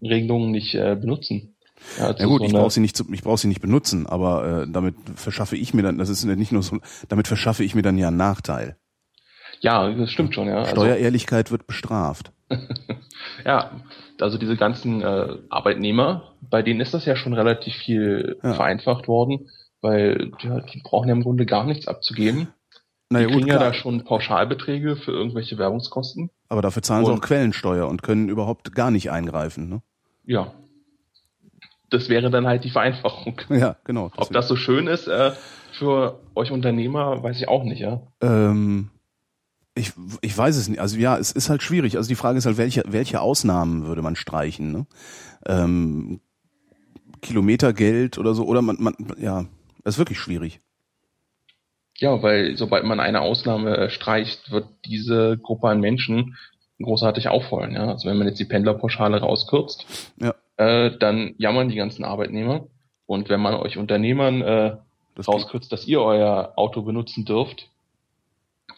Regelungen 0.01 0.51
nicht 0.51 0.75
äh, 0.75 0.95
benutzen. 0.99 1.55
Ja, 1.97 2.07
also 2.07 2.19
Ja 2.19 2.25
gut, 2.27 2.41
so 2.41 2.45
ich 2.45 2.53
brauche 2.53 2.71
sie 2.71 2.79
nicht, 2.79 2.95
zu- 2.95 3.11
ich 3.11 3.23
brauche 3.23 3.37
sie 3.37 3.47
nicht 3.47 3.61
benutzen, 3.61 4.05
aber 4.05 4.63
äh, 4.63 4.67
damit 4.71 4.95
verschaffe 5.15 5.55
ich 5.55 5.73
mir 5.73 5.81
dann, 5.81 5.97
das 5.97 6.09
ist 6.09 6.23
ja 6.23 6.35
nicht 6.35 6.51
nur 6.51 6.61
so, 6.63 6.77
damit 7.09 7.27
verschaffe 7.27 7.63
ich 7.63 7.73
mir 7.75 7.81
dann 7.81 7.97
ja 7.97 8.09
einen 8.09 8.17
Nachteil. 8.17 8.77
Ja, 9.61 9.89
das 9.91 10.11
stimmt 10.11 10.33
schon, 10.35 10.47
ja. 10.47 10.59
Also, 10.59 10.71
Steuerehrlichkeit 10.71 11.51
wird 11.51 11.67
bestraft. 11.67 12.31
ja, 13.45 13.81
also 14.19 14.37
diese 14.37 14.57
ganzen 14.57 15.01
äh, 15.01 15.37
Arbeitnehmer, 15.49 16.33
bei 16.41 16.61
denen 16.61 16.81
ist 16.81 16.93
das 16.93 17.05
ja 17.05 17.15
schon 17.15 17.33
relativ 17.33 17.73
viel 17.75 18.37
Ja. 18.43 18.53
vereinfacht 18.53 19.07
worden, 19.07 19.49
weil 19.81 20.31
ja, 20.39 20.59
die 20.61 20.79
brauchen 20.83 21.07
ja 21.09 21.13
im 21.15 21.23
Grunde 21.23 21.45
gar 21.45 21.63
nichts 21.65 21.87
abzugeben. 21.87 22.47
Naja 23.09 23.27
die 23.27 23.33
gut, 23.33 23.41
kriegen 23.43 23.51
ja 23.51 23.57
klar, 23.57 23.71
da 23.71 23.73
schon 23.75 24.03
Pauschalbeträge 24.05 24.95
für 24.95 25.11
irgendwelche 25.11 25.57
Werbungskosten. 25.57 26.29
aber 26.49 26.61
dafür 26.61 26.81
zahlen 26.81 27.05
sie 27.05 27.11
Und- 27.11 27.17
auch 27.17 27.21
Quellensteuer 27.21 27.87
und 27.87 28.03
können 28.03 28.29
überhaupt 28.29 28.73
gar 28.73 28.89
nicht 28.91 29.11
eingreifen. 29.11 29.67
Ne? 29.69 29.81
Ja. 30.25 30.53
Das 31.89 32.07
wäre 32.07 32.29
dann 32.29 32.47
halt 32.47 32.63
die 32.63 32.69
Vereinfachung. 32.69 33.41
Ja, 33.49 33.75
genau. 33.83 34.11
Ob 34.15 34.31
das 34.31 34.47
so 34.47 34.55
schön 34.55 34.87
ist 34.87 35.07
äh, 35.07 35.33
für 35.73 36.19
euch 36.35 36.51
Unternehmer, 36.51 37.21
weiß 37.21 37.37
ich 37.37 37.49
auch 37.49 37.63
nicht, 37.65 37.79
ja. 37.81 38.01
Ähm, 38.21 38.91
ich, 39.75 39.91
ich 40.21 40.37
weiß 40.37 40.55
es 40.55 40.69
nicht. 40.69 40.79
Also 40.79 40.97
ja, 40.97 41.17
es 41.17 41.31
ist 41.33 41.49
halt 41.49 41.63
schwierig. 41.63 41.97
Also 41.97 42.07
die 42.07 42.15
Frage 42.15 42.37
ist 42.37 42.45
halt, 42.45 42.57
welche, 42.57 42.83
welche 42.87 43.19
Ausnahmen 43.19 43.85
würde 43.87 44.01
man 44.01 44.15
streichen? 44.15 44.71
Ne? 44.71 44.85
Ähm, 45.45 46.21
Kilometergeld 47.21 48.17
oder 48.17 48.33
so, 48.33 48.45
oder 48.45 48.61
man, 48.61 48.77
man, 48.79 48.95
ja, 49.19 49.45
das 49.83 49.95
ist 49.95 49.99
wirklich 49.99 50.19
schwierig. 50.19 50.59
Ja, 51.97 52.21
weil 52.23 52.57
sobald 52.57 52.83
man 52.83 52.99
eine 52.99 53.21
Ausnahme 53.21 53.77
äh, 53.77 53.89
streicht, 53.89 54.51
wird 54.51 54.65
diese 54.85 55.37
Gruppe 55.37 55.67
an 55.69 55.79
Menschen 55.79 56.35
großartig 56.81 57.27
auffallen. 57.29 57.73
Ja? 57.73 57.89
Also 57.89 58.09
wenn 58.09 58.17
man 58.17 58.27
jetzt 58.27 58.39
die 58.39 58.45
Pendlerpauschale 58.45 59.19
rauskürzt, 59.19 59.85
Ja. 60.19 60.33
äh, 60.57 60.97
dann 60.97 61.35
jammern 61.37 61.69
die 61.69 61.75
ganzen 61.75 62.03
Arbeitnehmer. 62.03 62.65
Und 63.05 63.29
wenn 63.29 63.39
man 63.41 63.53
euch 63.55 63.77
Unternehmern 63.77 64.41
äh, 64.41 64.77
Das 65.15 65.27
rauskürzt, 65.27 65.71
dass 65.71 65.85
ihr 65.85 66.01
euer 66.01 66.53
Auto 66.55 66.81
benutzen 66.81 67.25
dürft, 67.25 67.67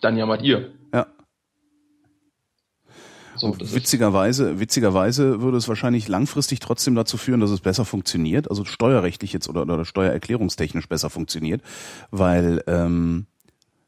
dann 0.02 0.18
jammert 0.18 0.42
ihr. 0.42 0.72
Ja. 0.94 1.08
So, 3.44 3.76
witzigerweise, 3.76 4.60
witzigerweise 4.60 5.42
würde 5.42 5.58
es 5.58 5.68
wahrscheinlich 5.68 6.08
langfristig 6.08 6.60
trotzdem 6.60 6.96
dazu 6.96 7.18
führen, 7.18 7.40
dass 7.42 7.52
es 7.52 7.60
besser 7.60 7.84
funktioniert, 7.84 8.50
also 8.50 8.64
steuerrechtlich 8.64 9.34
jetzt 9.34 9.50
oder, 9.50 9.64
oder 9.64 9.84
steuererklärungstechnisch 9.86 10.88
besser 10.88 11.10
funktioniert, 11.10 11.62
weil 12.10 12.64
ähm, 12.68 13.26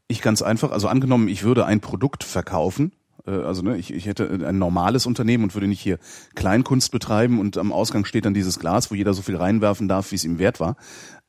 ich 0.07 0.21
ganz 0.21 0.41
einfach, 0.41 0.71
also 0.71 0.87
angenommen, 0.87 1.27
ich 1.27 1.43
würde 1.43 1.65
ein 1.65 1.79
Produkt 1.79 2.23
verkaufen, 2.23 2.91
äh, 3.25 3.31
also 3.31 3.61
ne, 3.61 3.77
ich, 3.77 3.93
ich 3.93 4.05
hätte 4.05 4.29
ein 4.45 4.57
normales 4.57 5.05
Unternehmen 5.05 5.45
und 5.45 5.53
würde 5.53 5.67
nicht 5.67 5.81
hier 5.81 5.99
Kleinkunst 6.35 6.91
betreiben 6.91 7.39
und 7.39 7.57
am 7.57 7.71
Ausgang 7.71 8.05
steht 8.05 8.25
dann 8.25 8.33
dieses 8.33 8.59
Glas, 8.59 8.91
wo 8.91 8.95
jeder 8.95 9.13
so 9.13 9.21
viel 9.21 9.37
reinwerfen 9.37 9.87
darf, 9.87 10.11
wie 10.11 10.15
es 10.15 10.25
ihm 10.25 10.39
wert 10.39 10.59
war. 10.59 10.75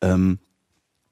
Ähm, 0.01 0.39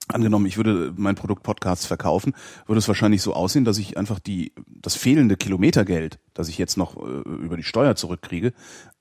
Angenommen, 0.08 0.44
ich 0.44 0.58
würde 0.58 0.92
mein 0.96 1.14
Produkt 1.14 1.42
Podcasts 1.42 1.86
verkaufen, 1.86 2.34
würde 2.66 2.78
es 2.78 2.88
wahrscheinlich 2.88 3.22
so 3.22 3.32
aussehen, 3.32 3.64
dass 3.64 3.78
ich 3.78 3.96
einfach 3.96 4.18
die 4.18 4.52
das 4.66 4.96
fehlende 4.96 5.36
Kilometergeld, 5.36 6.18
das 6.34 6.48
ich 6.48 6.58
jetzt 6.58 6.76
noch 6.76 6.96
äh, 6.96 7.20
über 7.22 7.56
die 7.56 7.62
Steuer 7.62 7.96
zurückkriege, 7.96 8.52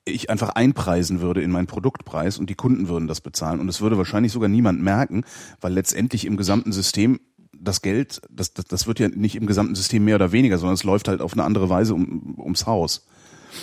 ich 0.06 0.30
einfach 0.30 0.50
einpreisen 0.50 1.20
würde 1.20 1.42
in 1.42 1.52
meinen 1.52 1.68
Produktpreis 1.68 2.38
und 2.38 2.50
die 2.50 2.56
Kunden 2.56 2.88
würden 2.88 3.08
das 3.08 3.20
bezahlen 3.20 3.60
und 3.60 3.68
es 3.68 3.82
würde 3.82 3.98
wahrscheinlich 3.98 4.32
sogar 4.32 4.48
niemand 4.50 4.82
merken, 4.82 5.26
weil 5.60 5.74
letztendlich 5.74 6.26
im 6.26 6.38
gesamten 6.38 6.72
System 6.72 7.20
das 7.52 7.82
Geld, 7.82 8.22
das, 8.30 8.54
das, 8.54 8.66
das 8.66 8.88
wird 8.88 9.00
ja 9.00 9.10
nicht 9.10 9.36
im 9.36 9.46
gesamten 9.46 9.76
System 9.76 10.06
mehr 10.06 10.16
oder 10.16 10.32
weniger, 10.32 10.58
sondern 10.58 10.76
es 10.76 10.84
läuft 10.84 11.08
halt 11.08 11.22
auf 11.22 11.34
eine 11.34 11.44
andere 11.44 11.70
Weise 11.70 11.94
um, 11.94 12.36
ums 12.40 12.66
Haus. 12.66 13.08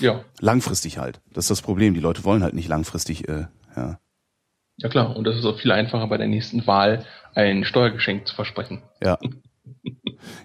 ja, 0.01 0.25
Langfristig 0.41 0.99
halt. 0.99 1.21
Das 1.33 1.45
ist 1.45 1.51
das 1.51 1.63
Problem. 1.63 1.95
Die 1.95 2.01
Leute 2.01 2.25
wollen 2.25 2.43
halt 2.43 2.55
nicht 2.55 2.69
langfristig, 2.69 3.29
äh, 3.29 3.47
ja. 3.77 3.99
Ja 4.83 4.89
klar. 4.89 5.17
Und 5.17 5.25
das 5.25 5.37
ist 5.37 5.45
auch 5.45 5.59
viel 5.59 5.73
einfacher 5.73 6.07
bei 6.07 6.19
der 6.19 6.29
nächsten 6.29 6.67
Wahl 6.67 7.05
ein 7.35 7.65
Steuergeschenk 7.65 8.27
zu 8.27 8.35
versprechen. 8.35 8.83
Ja. 9.03 9.19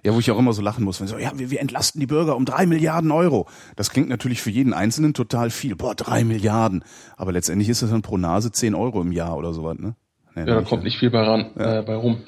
Ja, 0.04 0.13
wo 0.13 0.19
ich 0.19 0.32
auch 0.32 0.38
immer 0.38 0.54
so 0.54 0.62
lachen 0.62 0.86
muss, 0.86 1.02
wenn 1.02 1.08
so, 1.08 1.17
ja, 1.17 1.32
wir, 1.36 1.50
wir 1.50 1.60
entlasten 1.60 2.00
die 2.00 2.08
Bürger 2.08 2.36
um 2.36 2.45
drei 2.45 2.65
Milliarden 2.65 3.12
Euro. 3.12 3.48
Das 3.76 3.89
klingt 3.89 4.08
natürlich 4.08 4.41
für 4.41 4.50
jeden 4.50 4.74
Einzelnen 4.74 5.13
total 5.13 5.50
viel. 5.50 5.76
Boah, 5.76 5.95
drei 5.95 6.24
Milliarden. 6.24 6.84
Aber 7.17 7.32
letztendlich 7.32 7.69
ist 7.69 7.82
das 7.82 7.89
dann 7.89 8.02
pro 8.02 8.17
Nase 8.17 8.52
zehn 8.52 8.76
Euro 8.76 9.02
im 9.02 9.12
Jahr 9.12 9.36
oder 9.36 9.54
sowas, 9.54 9.78
ne? 9.78 9.95
Nee, 10.36 10.41
Ja, 10.41 10.56
da 10.56 10.62
kommt 10.62 10.84
nicht 10.84 10.98
viel 10.98 11.10
bei, 11.10 11.24
ran, 11.24 11.52
äh, 11.56 11.82
bei 11.82 11.95
rum. 11.95 12.24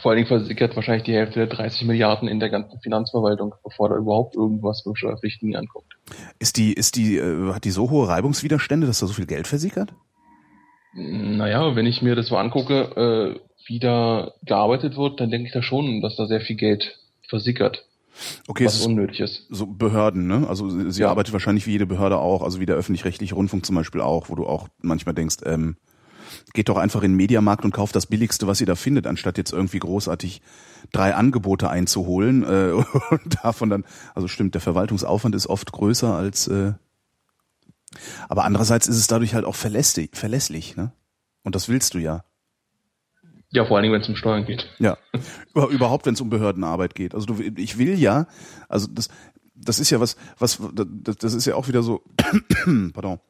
Vor 0.00 0.10
allen 0.12 0.18
Dingen 0.18 0.28
versickert 0.28 0.74
wahrscheinlich 0.74 1.04
die 1.04 1.14
Hälfte 1.14 1.40
der 1.40 1.48
30 1.48 1.86
Milliarden 1.86 2.28
in 2.28 2.40
der 2.40 2.48
ganzen 2.48 2.80
Finanzverwaltung, 2.80 3.54
bevor 3.62 3.90
da 3.90 3.96
überhaupt 3.96 4.36
irgendwas 4.36 4.82
beim 4.84 4.94
Steuerpflichtigen 4.94 5.54
ankommt. 5.54 5.86
Ist 6.38 6.56
die, 6.56 6.72
ist 6.72 6.96
die, 6.96 7.18
äh, 7.18 7.52
hat 7.52 7.64
die 7.64 7.70
so 7.70 7.90
hohe 7.90 8.08
Reibungswiderstände, 8.08 8.86
dass 8.86 9.00
da 9.00 9.06
so 9.06 9.12
viel 9.12 9.26
Geld 9.26 9.46
versickert? 9.46 9.94
Naja, 10.94 11.74
wenn 11.74 11.86
ich 11.86 12.02
mir 12.02 12.14
das 12.14 12.26
so 12.26 12.36
angucke, 12.36 13.36
äh, 13.36 13.40
wie 13.66 13.78
da 13.78 14.32
gearbeitet 14.44 14.96
wird, 14.96 15.20
dann 15.20 15.30
denke 15.30 15.46
ich 15.46 15.52
da 15.52 15.62
schon, 15.62 16.00
dass 16.02 16.16
da 16.16 16.26
sehr 16.26 16.40
viel 16.40 16.56
Geld 16.56 16.98
versickert, 17.28 17.86
Okay, 18.46 18.64
es 18.64 18.74
was 18.74 18.80
ist 18.80 18.86
unnötig 18.86 19.20
ist. 19.20 19.46
so 19.48 19.66
Behörden, 19.66 20.26
ne? 20.26 20.46
Also 20.48 20.68
sie 20.68 20.90
sie 20.90 21.02
Ja. 21.02 21.08
arbeitet 21.10 21.32
wahrscheinlich 21.32 21.66
wie 21.66 21.70
jede 21.72 21.86
Behörde 21.86 22.18
auch, 22.18 22.42
also 22.42 22.60
wie 22.60 22.66
der 22.66 22.76
öffentlich-rechtliche 22.76 23.34
Rundfunk 23.34 23.64
zum 23.64 23.76
Beispiel 23.76 24.00
auch, 24.02 24.28
wo 24.28 24.34
du 24.34 24.46
auch 24.46 24.68
manchmal 24.82 25.14
denkst, 25.14 25.36
ähm, 25.46 25.76
geht 26.52 26.68
doch 26.68 26.76
einfach 26.76 27.02
in 27.02 27.12
den 27.12 27.16
Mediamarkt 27.16 27.64
und 27.64 27.72
kauft 27.72 27.96
das 27.96 28.06
Billigste, 28.06 28.46
was 28.46 28.60
ihr 28.60 28.66
da 28.66 28.74
findet, 28.74 29.06
anstatt 29.06 29.38
jetzt 29.38 29.52
irgendwie 29.52 29.78
großartig 29.78 30.42
drei 30.92 31.14
Angebote 31.14 31.70
einzuholen 31.70 32.42
äh, 32.42 32.72
und 33.10 33.38
davon 33.42 33.70
dann, 33.70 33.84
also 34.14 34.28
stimmt, 34.28 34.54
der 34.54 34.60
Verwaltungsaufwand 34.60 35.34
ist 35.34 35.46
oft 35.46 35.72
größer 35.72 36.14
als, 36.14 36.48
äh, 36.48 36.72
aber 38.28 38.44
andererseits 38.44 38.86
ist 38.86 38.96
es 38.96 39.06
dadurch 39.06 39.34
halt 39.34 39.44
auch 39.44 39.54
verlässlich, 39.54 40.10
verlässlich, 40.12 40.76
ne? 40.76 40.92
Und 41.42 41.54
das 41.54 41.68
willst 41.68 41.94
du 41.94 41.98
ja. 41.98 42.24
Ja, 43.50 43.66
vor 43.66 43.76
allen 43.76 43.82
Dingen, 43.82 43.94
wenn 43.94 44.00
es 44.00 44.08
um 44.08 44.16
Steuern 44.16 44.46
geht. 44.46 44.66
Ja, 44.78 44.96
Über, 45.54 45.68
überhaupt, 45.68 46.06
wenn 46.06 46.14
es 46.14 46.20
um 46.20 46.30
Behördenarbeit 46.30 46.94
geht. 46.94 47.14
Also 47.14 47.26
du, 47.26 47.42
ich 47.42 47.76
will 47.76 47.98
ja, 47.98 48.26
also 48.68 48.86
das, 48.86 49.08
das 49.54 49.78
ist 49.78 49.90
ja 49.90 50.00
was, 50.00 50.16
was, 50.38 50.58
das, 50.72 51.16
das 51.16 51.34
ist 51.34 51.44
ja 51.44 51.54
auch 51.54 51.68
wieder 51.68 51.82
so, 51.82 52.02
pardon, 52.94 53.20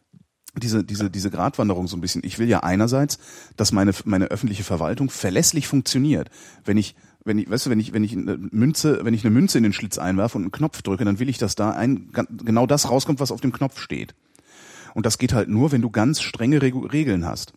diese, 0.55 0.85
diese, 0.85 1.11
diese 1.11 1.31
Gratwanderung 1.31 1.88
so 1.88 1.96
ein 1.96 2.01
bisschen. 2.01 2.22
Ich 2.25 2.38
will 2.38 2.48
ja 2.48 2.61
einerseits, 2.61 3.18
dass 3.57 3.72
meine, 3.72 3.92
meine 4.05 4.27
öffentliche 4.27 4.64
Verwaltung 4.64 5.11
verlässlich 5.11 5.66
funktioniert. 5.66 6.31
Wenn 6.64 6.77
ich, 6.77 6.94
wenn 7.25 7.38
ich, 7.38 7.51
weißt 7.51 7.66
du, 7.66 7.70
wenn 7.70 7.81
ich, 7.81 7.92
wenn 7.92 8.05
ich 8.05 8.12
eine 8.12 8.37
Münze, 8.37 9.01
wenn 9.03 9.14
ich 9.14 9.25
eine 9.25 9.33
Münze 9.33 9.59
in 9.59 9.64
den 9.64 9.72
Schlitz 9.72 9.98
einwerfe 9.98 10.37
und 10.37 10.44
einen 10.44 10.53
Knopf 10.53 10.83
drücke, 10.83 11.05
dann 11.05 11.18
will 11.18 11.29
ich, 11.29 11.38
dass 11.38 11.55
da 11.55 11.70
ein, 11.70 12.11
genau 12.12 12.66
das 12.66 12.90
rauskommt, 12.90 13.20
was 13.20 13.33
auf 13.33 13.40
dem 13.40 13.53
Knopf 13.53 13.81
steht. 13.81 14.14
Und 14.94 15.07
das 15.07 15.18
geht 15.18 15.33
halt 15.33 15.48
nur, 15.48 15.72
wenn 15.72 15.83
du 15.83 15.90
ganz 15.90 16.20
strenge 16.20 16.59
Regu- 16.59 16.90
Regeln 16.92 17.24
hast. 17.24 17.55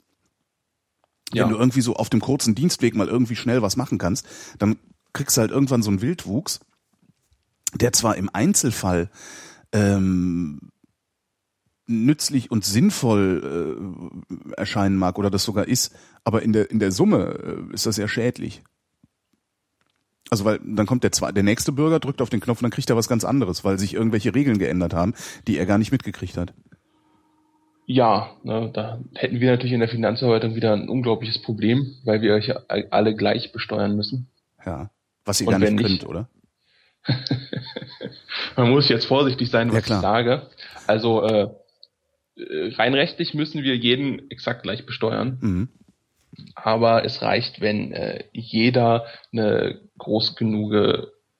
Ja. 1.33 1.43
Wenn 1.43 1.53
du 1.53 1.57
irgendwie 1.57 1.81
so 1.81 1.95
auf 1.95 2.09
dem 2.09 2.21
kurzen 2.21 2.55
Dienstweg 2.55 2.95
mal 2.95 3.07
irgendwie 3.07 3.35
schnell 3.35 3.61
was 3.61 3.75
machen 3.77 3.97
kannst, 3.97 4.25
dann 4.59 4.77
kriegst 5.13 5.37
du 5.37 5.41
halt 5.41 5.51
irgendwann 5.51 5.81
so 5.81 5.89
einen 5.89 6.01
Wildwuchs, 6.01 6.59
der 7.73 7.93
zwar 7.93 8.15
im 8.15 8.29
Einzelfall 8.31 9.09
ähm, 9.71 10.71
nützlich 11.87 12.51
und 12.51 12.63
sinnvoll 12.65 14.21
äh, 14.29 14.53
erscheinen 14.55 14.97
mag 14.97 15.17
oder 15.17 15.29
das 15.29 15.43
sogar 15.43 15.67
ist, 15.67 15.93
aber 16.23 16.41
in 16.41 16.53
der 16.53 16.71
in 16.71 16.79
der 16.79 16.91
Summe 16.91 17.67
äh, 17.71 17.73
ist 17.73 17.85
das 17.85 17.95
sehr 17.95 18.07
schädlich. 18.07 18.63
Also 20.29 20.45
weil 20.45 20.59
dann 20.63 20.87
kommt 20.87 21.03
der 21.03 21.11
zwei, 21.11 21.31
der 21.31 21.43
nächste 21.43 21.71
Bürger 21.71 21.99
drückt 21.99 22.21
auf 22.21 22.29
den 22.29 22.39
Knopf 22.39 22.59
und 22.59 22.63
dann 22.63 22.71
kriegt 22.71 22.89
er 22.89 22.95
was 22.95 23.07
ganz 23.07 23.23
anderes, 23.23 23.63
weil 23.63 23.77
sich 23.77 23.93
irgendwelche 23.93 24.33
Regeln 24.33 24.57
geändert 24.57 24.93
haben, 24.93 25.13
die 25.47 25.57
er 25.57 25.65
gar 25.65 25.77
nicht 25.77 25.91
mitgekriegt 25.91 26.37
hat. 26.37 26.53
Ja, 27.87 28.31
ne, 28.43 28.71
da 28.73 28.99
hätten 29.13 29.39
wir 29.39 29.51
natürlich 29.51 29.73
in 29.73 29.79
der 29.79 29.89
Finanzverwaltung 29.89 30.55
wieder 30.55 30.73
ein 30.73 30.89
unglaubliches 30.89 31.41
Problem, 31.41 31.95
weil 32.03 32.21
wir 32.21 32.33
euch 32.33 32.51
alle 32.91 33.15
gleich 33.15 33.51
besteuern 33.51 33.95
müssen. 33.95 34.27
Ja, 34.65 34.89
was 35.23 35.41
ihr 35.41 35.47
Und 35.47 35.51
gar 35.51 35.59
nicht 35.59 35.77
könnt, 35.77 35.89
nicht- 35.91 36.05
oder? 36.05 36.29
Man 38.55 38.69
muss 38.71 38.89
jetzt 38.89 39.05
vorsichtig 39.05 39.49
sein, 39.49 39.71
was 39.71 39.87
Ja, 39.87 39.95
ich 39.97 40.01
sage. 40.01 40.49
Also 40.87 41.23
äh, 41.23 41.49
äh, 42.37 42.73
rein 42.75 42.93
rechtlich 42.93 43.33
müssen 43.33 43.63
wir 43.63 43.75
jeden 43.75 44.29
exakt 44.31 44.63
gleich 44.63 44.85
besteuern, 44.85 45.37
Mhm. 45.41 45.69
aber 46.55 47.05
es 47.05 47.21
reicht, 47.21 47.61
wenn 47.61 47.91
äh, 47.91 48.23
jeder 48.33 49.05
eine 49.31 49.79
groß 49.97 50.35
genug 50.35 50.73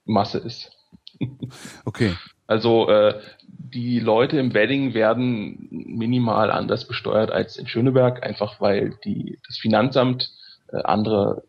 Masse 0.05 0.37
ist. 0.39 0.71
Okay. 1.85 2.13
Also 2.47 2.87
äh, 2.89 3.19
die 3.75 3.99
Leute 3.99 4.39
im 4.39 4.53
Wedding 4.53 4.93
werden 4.93 5.67
minimal 5.69 6.49
anders 6.49 6.87
besteuert 6.87 7.29
als 7.29 7.57
in 7.57 7.67
Schöneberg, 7.67 8.23
einfach 8.23 8.61
weil 8.61 8.97
die, 9.03 9.37
das 9.45 9.57
Finanzamt 9.57 10.31
äh, 10.71 10.77
andere 10.77 11.43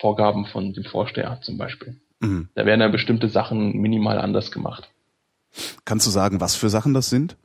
Vorgaben 0.00 0.46
von 0.46 0.72
dem 0.72 0.84
Vorsteher 0.84 1.30
hat 1.30 1.44
zum 1.44 1.58
Beispiel. 1.58 2.00
Mhm. 2.20 2.48
Da 2.54 2.64
werden 2.64 2.80
dann 2.80 2.92
bestimmte 2.92 3.28
Sachen 3.28 3.76
minimal 3.76 4.18
anders 4.18 4.50
gemacht. 4.50 4.88
Kannst 5.84 6.06
du 6.06 6.10
sagen, 6.10 6.40
was 6.40 6.56
für 6.56 6.70
Sachen 6.70 6.94
das 6.94 7.10
sind? 7.10 7.36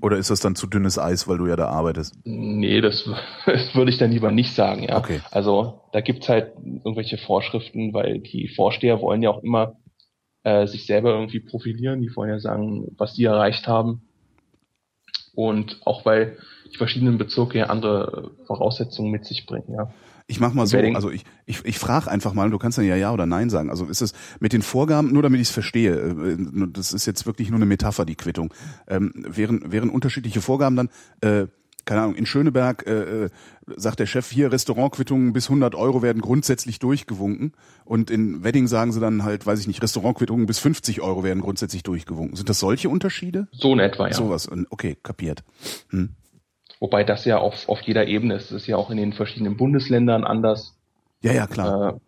Oder 0.00 0.18
ist 0.18 0.30
das 0.30 0.38
dann 0.38 0.54
zu 0.54 0.68
dünnes 0.68 0.98
Eis, 0.98 1.26
weil 1.26 1.38
du 1.38 1.48
ja 1.48 1.56
da 1.56 1.66
arbeitest? 1.68 2.14
Nee, 2.24 2.80
das, 2.80 3.10
das 3.46 3.74
würde 3.74 3.90
ich 3.90 3.98
dann 3.98 4.12
lieber 4.12 4.30
nicht 4.30 4.54
sagen, 4.54 4.84
ja. 4.84 4.98
Okay. 4.98 5.20
Also 5.32 5.80
da 5.92 6.00
gibt's 6.00 6.28
halt 6.28 6.52
irgendwelche 6.56 7.18
Vorschriften, 7.18 7.92
weil 7.92 8.20
die 8.20 8.48
Vorsteher 8.54 9.00
wollen 9.00 9.22
ja 9.22 9.30
auch 9.30 9.42
immer 9.42 9.74
äh, 10.46 10.68
sich 10.68 10.86
selber 10.86 11.10
irgendwie 11.10 11.40
profilieren, 11.40 12.00
die 12.00 12.10
ja 12.16 12.38
sagen, 12.38 12.94
was 12.96 13.14
die 13.14 13.24
erreicht 13.24 13.66
haben. 13.66 14.02
Und 15.34 15.80
auch 15.84 16.06
weil 16.06 16.38
die 16.72 16.76
verschiedenen 16.76 17.18
Bezirke 17.18 17.58
ja 17.58 17.66
andere 17.66 18.30
Voraussetzungen 18.46 19.10
mit 19.10 19.24
sich 19.24 19.44
bringen, 19.44 19.74
ja. 19.76 19.92
Ich 20.28 20.40
mach 20.40 20.54
mal 20.54 20.66
so, 20.66 20.78
also 20.78 21.10
ich, 21.10 21.24
ich, 21.46 21.64
ich 21.64 21.78
frage 21.78 22.10
einfach 22.10 22.32
mal, 22.32 22.50
du 22.50 22.58
kannst 22.58 22.78
dann 22.78 22.84
ja 22.84 22.96
ja 22.96 23.12
oder 23.12 23.26
nein 23.26 23.50
sagen. 23.50 23.70
Also 23.70 23.86
ist 23.86 24.00
es 24.00 24.12
mit 24.40 24.52
den 24.52 24.62
Vorgaben, 24.62 25.12
nur 25.12 25.22
damit 25.22 25.40
ich 25.40 25.48
es 25.48 25.52
verstehe, 25.52 25.94
äh, 25.94 26.36
das 26.72 26.92
ist 26.92 27.06
jetzt 27.06 27.26
wirklich 27.26 27.50
nur 27.50 27.58
eine 27.58 27.66
Metapher, 27.66 28.04
die 28.04 28.16
Quittung, 28.16 28.54
ähm, 28.86 29.12
wären, 29.16 29.72
wären 29.72 29.90
unterschiedliche 29.90 30.40
Vorgaben 30.40 30.76
dann, 30.76 30.90
äh, 31.22 31.46
keine 31.86 32.02
Ahnung, 32.02 32.16
in 32.16 32.26
Schöneberg 32.26 32.86
äh, 32.86 33.24
äh, 33.24 33.30
sagt 33.76 34.00
der 34.00 34.06
Chef 34.06 34.30
hier, 34.30 34.52
Restaurantquittungen 34.52 35.32
bis 35.32 35.48
100 35.48 35.74
Euro 35.74 36.02
werden 36.02 36.20
grundsätzlich 36.20 36.78
durchgewunken 36.80 37.52
und 37.84 38.10
in 38.10 38.44
Wedding 38.44 38.66
sagen 38.66 38.92
sie 38.92 39.00
dann 39.00 39.22
halt, 39.22 39.46
weiß 39.46 39.60
ich 39.60 39.68
nicht, 39.68 39.82
Restaurantquittungen 39.82 40.46
bis 40.46 40.58
50 40.58 41.00
Euro 41.00 41.22
werden 41.22 41.40
grundsätzlich 41.40 41.84
durchgewunken. 41.84 42.36
Sind 42.36 42.48
das 42.48 42.58
solche 42.58 42.88
Unterschiede? 42.88 43.46
So 43.52 43.72
in 43.72 43.78
etwa, 43.78 44.08
ja. 44.08 44.12
Sowas, 44.12 44.50
okay, 44.70 44.96
kapiert. 45.02 45.44
Hm. 45.90 46.10
Wobei 46.80 47.04
das 47.04 47.24
ja 47.24 47.38
auf, 47.38 47.68
auf 47.68 47.80
jeder 47.82 48.06
Ebene 48.06 48.34
ist. 48.34 48.50
Das 48.50 48.62
ist 48.62 48.66
ja 48.66 48.76
auch 48.76 48.90
in 48.90 48.98
den 48.98 49.12
verschiedenen 49.12 49.56
Bundesländern 49.56 50.24
anders. 50.24 50.76
Ja, 51.22 51.32
ja, 51.32 51.46
klar. 51.46 51.94
Äh, 51.94 51.98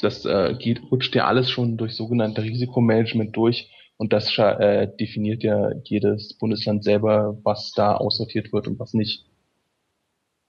das 0.00 0.24
äh, 0.24 0.54
geht, 0.58 0.80
rutscht 0.90 1.14
ja 1.14 1.26
alles 1.26 1.50
schon 1.50 1.76
durch 1.76 1.94
sogenannte 1.94 2.42
Risikomanagement 2.42 3.36
durch 3.36 3.70
und 4.02 4.12
das 4.12 4.36
äh, 4.36 4.88
definiert 4.98 5.44
ja 5.44 5.70
jedes 5.84 6.36
Bundesland 6.36 6.82
selber, 6.82 7.38
was 7.44 7.70
da 7.70 7.94
aussortiert 7.94 8.52
wird 8.52 8.66
und 8.66 8.80
was 8.80 8.94
nicht. 8.94 9.26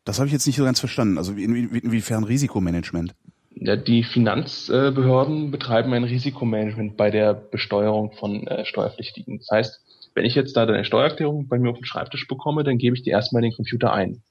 Das 0.06 0.18
habe 0.18 0.26
ich 0.26 0.34
jetzt 0.34 0.48
nicht 0.48 0.56
so 0.56 0.64
ganz 0.64 0.80
verstanden. 0.80 1.20
Also 1.20 1.34
in, 1.34 1.56
in, 1.56 1.70
inwiefern 1.70 2.24
Risikomanagement? 2.24 3.14
Ja, 3.52 3.76
die 3.76 4.04
Finanzbehörden 4.04 5.52
betreiben 5.52 5.94
ein 5.94 6.04
Risikomanagement 6.04 6.98
bei 6.98 7.12
der 7.12 7.36
Besteuerung 7.36 8.14
von 8.14 8.48
äh, 8.48 8.66
Steuerpflichtigen. 8.66 9.38
Das 9.38 9.48
heißt, 9.52 9.82
wenn 10.16 10.26
ich 10.26 10.34
jetzt 10.34 10.58
da 10.58 10.64
eine 10.64 10.84
Steuererklärung 10.84 11.48
bei 11.48 11.60
mir 11.60 11.70
auf 11.70 11.78
den 11.78 11.86
Schreibtisch 11.86 12.28
bekomme, 12.28 12.64
dann 12.64 12.80
gebe 12.80 12.96
ich 12.96 13.04
die 13.04 13.12
erstmal 13.12 13.44
in 13.44 13.52
den 13.52 13.56
Computer 13.56 13.94
ein. 13.94 14.24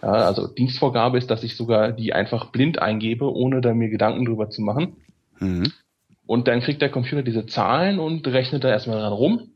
Ja, 0.00 0.12
also 0.12 0.46
Dienstvorgabe 0.46 1.18
ist, 1.18 1.30
dass 1.30 1.42
ich 1.42 1.56
sogar 1.56 1.92
die 1.92 2.14
einfach 2.14 2.52
blind 2.52 2.78
eingebe, 2.80 3.30
ohne 3.30 3.60
da 3.60 3.74
mir 3.74 3.90
Gedanken 3.90 4.24
drüber 4.24 4.48
zu 4.48 4.62
machen. 4.62 4.96
Mhm. 5.40 5.72
Und 6.26 6.48
dann 6.48 6.60
kriegt 6.60 6.82
der 6.82 6.90
Computer 6.90 7.22
diese 7.22 7.46
Zahlen 7.46 7.98
und 7.98 8.26
rechnet 8.26 8.64
da 8.64 8.68
erstmal 8.68 8.98
dran 8.98 9.12
rum. 9.12 9.52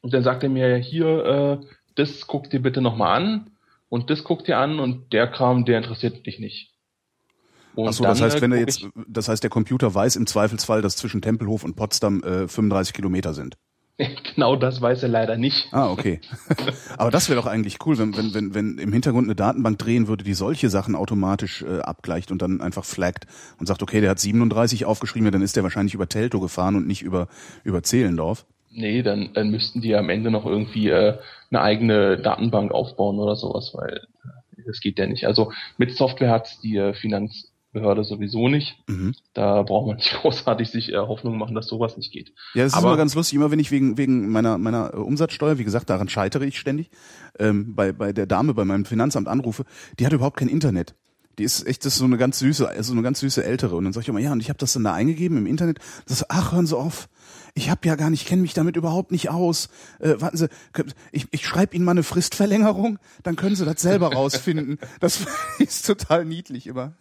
Und 0.00 0.14
dann 0.14 0.22
sagt 0.22 0.42
er 0.42 0.48
mir 0.48 0.76
hier, 0.76 1.60
äh, 1.62 1.66
das 1.94 2.26
guck 2.26 2.50
dir 2.50 2.60
bitte 2.60 2.80
nochmal 2.80 3.22
an 3.22 3.50
und 3.88 4.10
das 4.10 4.24
guck 4.24 4.44
dir 4.44 4.58
an 4.58 4.78
und 4.78 5.12
der 5.12 5.28
Kram, 5.28 5.64
der 5.64 5.78
interessiert 5.78 6.26
dich 6.26 6.38
nicht. 6.38 6.72
Und 7.74 7.88
Ach 7.88 7.92
so, 7.92 8.04
das 8.04 8.18
dann, 8.18 8.26
heißt, 8.26 8.38
äh, 8.38 8.40
wenn 8.42 8.52
er 8.52 8.58
jetzt, 8.58 8.88
das 9.06 9.28
heißt, 9.28 9.42
der 9.42 9.50
Computer 9.50 9.94
weiß 9.94 10.16
im 10.16 10.26
Zweifelsfall, 10.26 10.80
dass 10.80 10.96
zwischen 10.96 11.20
Tempelhof 11.20 11.62
und 11.62 11.76
Potsdam 11.76 12.22
äh, 12.22 12.48
35 12.48 12.94
Kilometer 12.94 13.34
sind. 13.34 13.56
genau 14.34 14.56
das 14.56 14.80
weiß 14.80 15.02
er 15.04 15.08
leider 15.08 15.36
nicht. 15.36 15.68
Ah, 15.72 15.90
okay. 15.90 16.20
Aber 16.98 17.10
das 17.10 17.28
wäre 17.28 17.40
doch 17.40 17.46
eigentlich 17.46 17.78
cool, 17.86 17.96
wenn, 17.98 18.16
wenn, 18.16 18.34
wenn, 18.34 18.54
wenn 18.54 18.78
im 18.78 18.92
Hintergrund 18.92 19.26
eine 19.26 19.34
Datenbank 19.34 19.78
drehen 19.78 20.06
würde, 20.06 20.24
die 20.24 20.34
solche 20.34 20.68
Sachen 20.68 20.94
automatisch 20.94 21.62
äh, 21.62 21.80
abgleicht 21.80 22.30
und 22.30 22.42
dann 22.42 22.60
einfach 22.60 22.84
flaggt 22.84 23.26
und 23.58 23.66
sagt, 23.66 23.82
okay, 23.82 24.00
der 24.00 24.10
hat 24.10 24.18
37 24.18 24.84
aufgeschrieben, 24.84 25.26
ja, 25.26 25.30
dann 25.30 25.42
ist 25.42 25.56
der 25.56 25.62
wahrscheinlich 25.62 25.94
über 25.94 26.08
Telto 26.08 26.40
gefahren 26.40 26.76
und 26.76 26.86
nicht 26.86 27.02
über, 27.02 27.28
über 27.64 27.82
Zehlendorf. 27.82 28.44
Nee, 28.70 29.02
dann, 29.02 29.30
dann 29.32 29.50
müssten 29.50 29.80
die 29.80 29.94
am 29.96 30.10
Ende 30.10 30.30
noch 30.30 30.44
irgendwie 30.44 30.90
äh, 30.90 31.16
eine 31.50 31.62
eigene 31.62 32.18
Datenbank 32.18 32.72
aufbauen 32.72 33.18
oder 33.18 33.34
sowas, 33.34 33.72
weil 33.72 34.02
äh, 34.58 34.62
das 34.66 34.80
geht 34.80 34.98
ja 34.98 35.06
nicht. 35.06 35.26
Also 35.26 35.52
mit 35.78 35.96
Software 35.96 36.30
hat 36.30 36.62
die 36.62 36.76
äh, 36.76 36.92
Finanzbehörde 37.76 38.04
sowieso 38.04 38.48
nicht. 38.48 38.76
Mhm. 38.88 39.14
Da 39.34 39.62
braucht 39.62 39.86
man 39.86 39.96
nicht 39.96 40.12
großartig 40.20 40.70
sich 40.70 40.92
äh, 40.92 40.96
Hoffnung 40.96 41.38
machen, 41.38 41.54
dass 41.54 41.66
sowas 41.66 41.96
nicht 41.96 42.12
geht. 42.12 42.32
Ja, 42.54 42.64
das 42.64 42.72
ist 42.72 42.78
Aber- 42.78 42.88
immer 42.88 42.96
ganz 42.96 43.14
lustig, 43.14 43.34
immer 43.36 43.50
wenn 43.50 43.58
ich 43.58 43.70
wegen, 43.70 43.96
wegen 43.98 44.30
meiner, 44.30 44.58
meiner 44.58 44.94
äh, 44.94 44.96
Umsatzsteuer, 44.96 45.58
wie 45.58 45.64
gesagt, 45.64 45.90
daran 45.90 46.08
scheitere 46.08 46.44
ich 46.44 46.58
ständig, 46.58 46.90
ähm, 47.38 47.74
bei, 47.74 47.92
bei 47.92 48.12
der 48.12 48.26
Dame 48.26 48.54
bei 48.54 48.64
meinem 48.64 48.84
Finanzamt 48.84 49.28
anrufe, 49.28 49.64
die 49.98 50.06
hat 50.06 50.12
überhaupt 50.12 50.38
kein 50.38 50.48
Internet. 50.48 50.94
Die 51.38 51.44
ist 51.44 51.66
echt, 51.66 51.84
das 51.84 51.92
ist 51.94 51.98
so 51.98 52.06
eine 52.06 52.16
ganz 52.16 52.38
süße, 52.38 52.70
so 52.80 52.92
eine 52.94 53.02
ganz 53.02 53.20
süße 53.20 53.44
ältere. 53.44 53.76
Und 53.76 53.84
dann 53.84 53.92
sag 53.92 54.00
ich 54.02 54.08
immer, 54.08 54.20
ja, 54.20 54.32
und 54.32 54.40
ich 54.40 54.48
habe 54.48 54.58
das 54.58 54.72
dann 54.72 54.84
da 54.84 54.94
eingegeben 54.94 55.36
im 55.36 55.44
Internet. 55.46 55.80
Das, 56.08 56.30
ach, 56.30 56.52
hören 56.52 56.66
Sie 56.66 56.74
auf. 56.74 57.10
Ich 57.54 57.68
habe 57.68 57.86
ja 57.86 57.94
gar 57.94 58.08
nicht, 58.08 58.26
kenne 58.26 58.40
mich 58.40 58.54
damit 58.54 58.76
überhaupt 58.76 59.12
nicht 59.12 59.28
aus. 59.28 59.68
Äh, 59.98 60.14
warten 60.18 60.38
Sie, 60.38 60.48
ich, 61.12 61.26
ich 61.32 61.46
schreibe 61.46 61.76
Ihnen 61.76 61.84
mal 61.84 61.90
eine 61.90 62.04
Fristverlängerung, 62.04 62.98
dann 63.22 63.36
können 63.36 63.54
Sie 63.54 63.66
das 63.66 63.82
selber 63.82 64.14
rausfinden. 64.14 64.78
Das 65.00 65.26
ist 65.58 65.84
total 65.86 66.24
niedlich 66.24 66.66
immer. 66.66 66.94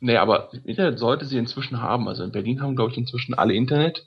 Nee, 0.00 0.16
aber 0.16 0.50
Internet 0.64 0.98
sollte 0.98 1.24
sie 1.24 1.38
inzwischen 1.38 1.80
haben. 1.80 2.08
Also 2.08 2.24
in 2.24 2.32
Berlin 2.32 2.60
haben, 2.62 2.76
glaube 2.76 2.92
ich, 2.92 2.98
inzwischen 2.98 3.34
alle 3.34 3.54
Internet. 3.54 4.06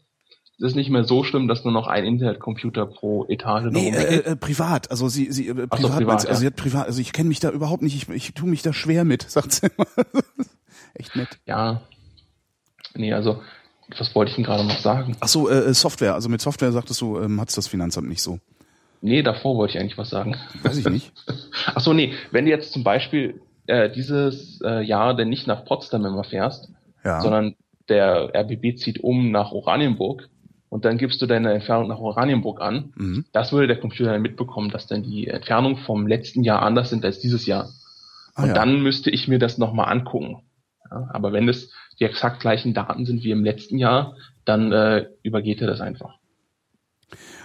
Es 0.60 0.70
ist 0.70 0.76
nicht 0.76 0.90
mehr 0.90 1.04
so 1.04 1.24
schlimm, 1.24 1.48
dass 1.48 1.64
nur 1.64 1.74
noch 1.74 1.88
ein 1.88 2.04
Internetcomputer 2.04 2.88
pro 2.88 3.26
Etage 3.30 3.66
da 3.66 3.70
Nee, 3.70 3.90
äh, 3.90 4.32
äh, 4.32 4.36
privat. 4.36 4.90
Also 4.90 5.08
sie, 5.08 5.32
sie 5.32 5.50
äh, 5.50 5.54
privat, 5.54 5.80
so, 5.80 5.90
privat, 5.90 6.24
du? 6.24 6.30
also 6.30 6.30
ja. 6.30 6.36
sie 6.36 6.46
hat 6.48 6.56
privat, 6.56 6.88
also 6.88 7.00
ich 7.00 7.14
kenne 7.14 7.30
mich 7.30 7.40
da 7.40 7.52
überhaupt 7.52 7.84
nicht, 7.84 7.96
ich, 7.96 8.10
ich 8.10 8.34
tue 8.34 8.50
mich 8.50 8.64
da 8.64 8.74
schwer 8.74 9.04
mit, 9.04 9.22
sagt 9.30 9.52
sie 9.52 9.68
immer. 9.68 9.86
Echt 10.96 11.16
nett. 11.16 11.38
Ja. 11.46 11.82
Nee, 12.96 13.14
also, 13.14 13.44
was 13.96 14.16
wollte 14.16 14.32
ich 14.32 14.36
denn 14.36 14.46
gerade 14.46 14.64
noch 14.64 14.80
sagen? 14.80 15.16
Ach 15.20 15.28
so, 15.28 15.48
äh, 15.48 15.74
Software. 15.76 16.16
Also 16.16 16.28
mit 16.28 16.42
Software 16.42 16.72
sagtest 16.72 17.02
du, 17.02 17.20
ähm, 17.20 17.40
hat's 17.40 17.54
das 17.54 17.68
Finanzamt 17.68 18.10
nicht 18.10 18.24
so. 18.24 18.40
Nee, 19.02 19.22
davor 19.22 19.58
wollte 19.58 19.76
ich 19.76 19.80
eigentlich 19.80 19.98
was 20.00 20.10
sagen. 20.10 20.36
Weiß 20.64 20.78
ich 20.78 20.90
nicht. 20.90 21.14
Ach 21.76 21.82
so, 21.82 21.94
nee, 21.94 22.14
wenn 22.32 22.46
du 22.46 22.52
jetzt 22.52 22.74
zum 22.74 22.84
Beispiel 22.84 23.40
äh, 23.68 23.90
dieses 23.90 24.60
äh, 24.62 24.82
Jahr 24.82 25.16
denn 25.16 25.30
nicht 25.30 25.48
nach 25.48 25.66
Potsdam 25.66 26.06
immer 26.06 26.24
fährst, 26.24 26.72
Ja. 27.04 27.22
sondern 27.22 27.56
der 27.90 28.32
RBB 28.36 28.78
zieht 28.78 29.00
um 29.02 29.32
nach 29.32 29.52
Oranienburg 29.52 30.30
und 30.70 30.84
dann 30.86 30.98
gibst 30.98 31.22
du 31.22 31.26
deine 31.26 31.54
Entfernung 31.54 31.88
nach 31.88 32.00
Oranienburg 32.00 32.62
an, 32.62 32.94
mhm. 32.96 33.26
das 33.32 33.52
würde 33.54 33.68
der 33.68 33.80
Computer 33.80 34.12
dann 34.12 34.22
mitbekommen, 34.22 34.70
dass 34.70 34.88
dann 34.88 35.04
die 35.04 35.28
Entfernung 35.28 35.78
vom 35.78 36.08
letzten 36.08 36.44
Jahr 36.44 36.62
anders 36.62 36.90
sind 36.90 37.06
als 37.06 37.20
dieses 37.20 37.46
Jahr. 37.46 37.70
ah, 38.36 38.44
Und 38.44 38.50
ja. 38.50 38.54
dann 38.54 38.82
müsste 38.82 39.10
ich 39.10 39.28
mir 39.28 39.40
das 39.40 39.58
nochmal 39.58 39.90
angucken. 39.92 40.42
Ja, 40.90 41.10
aber 41.12 41.34
wenn 41.34 41.48
es 41.50 41.72
die 42.00 42.06
exakt 42.06 42.40
gleichen 42.40 42.74
Daten 42.74 43.06
sind 43.06 43.24
wie 43.24 43.32
im 43.32 43.44
letzten 43.44 43.78
Jahr, 43.78 44.16
dann 44.46 44.72
äh, 44.72 45.08
übergeht 45.24 45.62
er 45.62 45.68
das 45.68 45.82
einfach. 45.82 46.17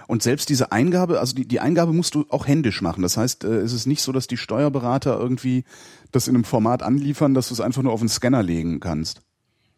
Und 0.07 0.23
selbst 0.23 0.49
diese 0.49 0.71
Eingabe, 0.71 1.19
also 1.19 1.35
die, 1.35 1.47
die 1.47 1.59
Eingabe 1.59 1.93
musst 1.93 2.15
du 2.15 2.25
auch 2.29 2.47
händisch 2.47 2.81
machen. 2.81 3.01
Das 3.01 3.17
heißt, 3.17 3.43
äh, 3.43 3.57
es 3.57 3.73
ist 3.73 3.85
nicht 3.85 4.01
so, 4.01 4.11
dass 4.11 4.27
die 4.27 4.37
Steuerberater 4.37 5.17
irgendwie 5.17 5.63
das 6.11 6.27
in 6.27 6.35
einem 6.35 6.43
Format 6.43 6.83
anliefern, 6.83 7.33
dass 7.33 7.47
du 7.47 7.53
es 7.53 7.61
einfach 7.61 7.81
nur 7.81 7.93
auf 7.93 7.99
den 7.99 8.09
Scanner 8.09 8.43
legen 8.43 8.79
kannst. 8.79 9.21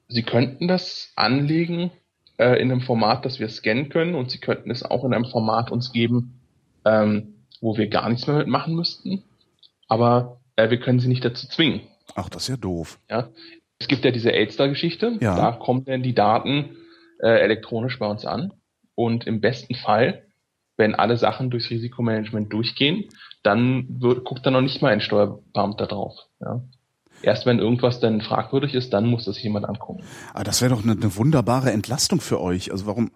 Sie 0.07 0.23
könnten 0.23 0.67
das 0.67 1.11
anlegen 1.15 1.91
äh, 2.37 2.61
in 2.61 2.71
einem 2.71 2.81
Format, 2.81 3.25
das 3.25 3.39
wir 3.39 3.49
scannen 3.49 3.89
können 3.89 4.15
und 4.15 4.29
Sie 4.31 4.39
könnten 4.39 4.69
es 4.71 4.83
auch 4.83 5.03
in 5.03 5.13
einem 5.13 5.25
Format 5.25 5.71
uns 5.71 5.91
geben, 5.91 6.39
ähm, 6.85 7.35
wo 7.61 7.77
wir 7.77 7.87
gar 7.87 8.09
nichts 8.09 8.27
mehr 8.27 8.37
mitmachen 8.37 8.75
müssten. 8.75 9.23
Aber 9.87 10.41
äh, 10.55 10.69
wir 10.69 10.79
können 10.79 10.99
Sie 10.99 11.07
nicht 11.07 11.25
dazu 11.25 11.47
zwingen. 11.47 11.81
Ach, 12.15 12.29
das 12.29 12.43
ist 12.43 12.49
ja 12.49 12.57
doof. 12.57 12.99
Ja? 13.09 13.29
Es 13.79 13.87
gibt 13.87 14.05
ja 14.05 14.11
diese 14.11 14.31
Elster-Geschichte. 14.31 15.17
Ja. 15.21 15.35
Da 15.35 15.51
kommen 15.53 15.85
dann 15.85 16.03
die 16.03 16.13
Daten 16.13 16.75
äh, 17.19 17.27
elektronisch 17.27 17.99
bei 17.99 18.07
uns 18.07 18.25
an. 18.25 18.53
Und 18.95 19.27
im 19.27 19.41
besten 19.41 19.75
Fall, 19.75 20.23
wenn 20.77 20.95
alle 20.95 21.17
Sachen 21.17 21.49
durchs 21.49 21.69
Risikomanagement 21.69 22.51
durchgehen, 22.51 23.05
dann 23.43 23.85
wird, 24.01 24.25
guckt 24.25 24.45
da 24.45 24.51
noch 24.51 24.61
nicht 24.61 24.81
mal 24.81 24.91
ein 24.91 25.01
Steuerbeamter 25.01 25.87
drauf. 25.87 26.17
Ja? 26.41 26.61
Erst 27.21 27.45
wenn 27.45 27.59
irgendwas 27.59 27.99
dann 27.99 28.21
fragwürdig 28.21 28.73
ist, 28.73 28.93
dann 28.93 29.05
muss 29.05 29.25
das 29.25 29.41
jemand 29.41 29.67
angucken. 29.67 30.03
Ah, 30.33 30.43
das 30.43 30.61
wäre 30.61 30.73
doch 30.73 30.83
eine, 30.83 30.93
eine 30.93 31.15
wunderbare 31.15 31.71
Entlastung 31.71 32.19
für 32.19 32.41
euch. 32.41 32.71
Also 32.71 32.85
warum? 32.85 33.11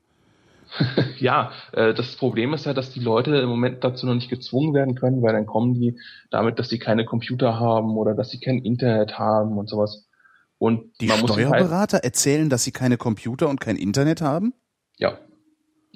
Ja, 1.19 1.51
äh, 1.73 1.93
das 1.93 2.15
Problem 2.15 2.53
ist 2.53 2.65
ja, 2.65 2.73
dass 2.73 2.91
die 2.91 3.01
Leute 3.01 3.36
im 3.36 3.49
Moment 3.49 3.84
dazu 3.84 4.05
noch 4.05 4.13
nicht 4.13 4.30
gezwungen 4.30 4.73
werden 4.73 4.95
können, 4.95 5.21
weil 5.21 5.34
dann 5.34 5.45
kommen 5.45 5.73
die 5.73 5.99
damit, 6.32 6.59
dass 6.59 6.69
sie 6.69 6.80
keine 6.80 7.03
Computer 7.03 7.59
haben 7.59 7.97
oder 7.97 8.13
dass 8.13 8.30
sie 8.30 8.39
kein 8.39 8.59
Internet 8.59 9.19
haben 9.19 9.57
und 9.57 9.67
sowas. 9.67 10.07
Und 10.59 10.93
Die 11.01 11.11
halt, 11.11 11.27
Steuerberater 11.27 11.97
erzählen, 11.97 12.49
dass 12.49 12.63
sie 12.63 12.71
keine 12.71 12.97
Computer 12.97 13.49
und 13.49 13.59
kein 13.59 13.75
Internet 13.75 14.21
haben? 14.21 14.53
ja, 14.97 15.17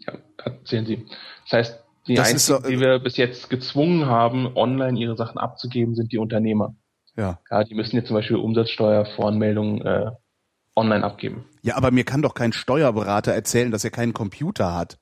ja, 0.05 0.13
erzählen 0.43 0.85
Sie. 0.85 1.05
Das 1.43 1.53
heißt, 1.53 1.79
die 2.07 2.15
Das 2.15 2.29
einzigen, 2.31 2.61
so- 2.63 2.69
die 2.69 2.79
wir 2.79 2.99
bis 2.99 3.17
jetzt 3.17 3.49
gezwungen 3.49 4.05
haben, 4.07 4.55
online 4.55 4.99
ihre 4.99 5.15
Sachen 5.15 5.37
abzugeben, 5.37 5.95
sind 5.95 6.11
die 6.11 6.17
Unternehmer. 6.17 6.75
Ja. 7.15 7.39
Ja, 7.49 7.63
die 7.63 7.75
müssen 7.75 7.95
jetzt 7.95 8.07
zum 8.07 8.15
Beispiel 8.15 8.37
Umsatzsteuervoranmeldungen 8.37 9.81
äh, 9.85 10.11
online 10.75 11.03
abgeben. 11.03 11.45
Ja, 11.61 11.75
aber 11.77 11.91
mir 11.91 12.03
kann 12.03 12.21
doch 12.21 12.33
kein 12.33 12.51
Steuerberater 12.53 13.31
erzählen, 13.31 13.71
dass 13.71 13.83
er 13.83 13.91
keinen 13.91 14.13
Computer 14.13 14.75
hat. 14.75 14.97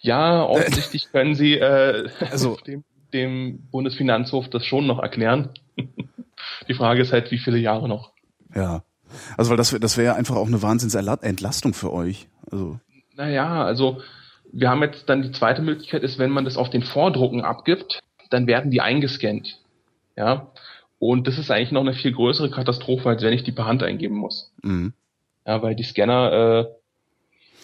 Ja, 0.00 0.42
offensichtlich 0.44 1.08
können 1.12 1.34
Sie 1.34 1.54
äh, 1.54 2.08
Also- 2.30 2.56
dem, 2.66 2.84
dem 3.12 3.68
Bundesfinanzhof 3.70 4.48
das 4.50 4.64
schon 4.66 4.86
noch 4.86 4.98
erklären. 4.98 5.50
Die 6.68 6.74
Frage 6.74 7.02
ist 7.02 7.12
halt, 7.12 7.30
wie 7.30 7.38
viele 7.38 7.58
Jahre 7.58 7.88
noch. 7.88 8.12
Ja. 8.54 8.82
Also 9.36 9.50
weil 9.50 9.56
das 9.56 9.72
wäre 9.72 9.80
das 9.80 9.96
wäre 9.96 10.06
ja 10.08 10.14
einfach 10.14 10.36
auch 10.36 10.46
eine 10.46 10.60
Wahnsinnsentlastung 10.62 11.72
für 11.74 11.92
euch. 11.92 12.28
Also 12.50 12.78
Naja, 13.18 13.64
also 13.64 14.00
wir 14.52 14.70
haben 14.70 14.80
jetzt 14.82 15.08
dann 15.08 15.22
die 15.22 15.32
zweite 15.32 15.60
Möglichkeit 15.60 16.02
ist, 16.04 16.18
wenn 16.18 16.30
man 16.30 16.44
das 16.44 16.56
auf 16.56 16.70
den 16.70 16.82
Vordrucken 16.82 17.42
abgibt, 17.42 18.00
dann 18.30 18.46
werden 18.46 18.70
die 18.70 18.80
eingescannt. 18.80 19.58
Ja. 20.16 20.46
Und 21.00 21.26
das 21.26 21.36
ist 21.36 21.50
eigentlich 21.50 21.72
noch 21.72 21.82
eine 21.82 21.94
viel 21.94 22.12
größere 22.12 22.50
Katastrophe, 22.50 23.08
als 23.08 23.22
wenn 23.22 23.32
ich 23.32 23.42
die 23.42 23.52
per 23.52 23.66
Hand 23.66 23.82
eingeben 23.82 24.16
muss. 24.16 24.50
mh. 24.62 24.92
Ja, 25.46 25.62
weil 25.62 25.74
die 25.74 25.82
Scanner 25.82 26.32
äh, 26.32 26.66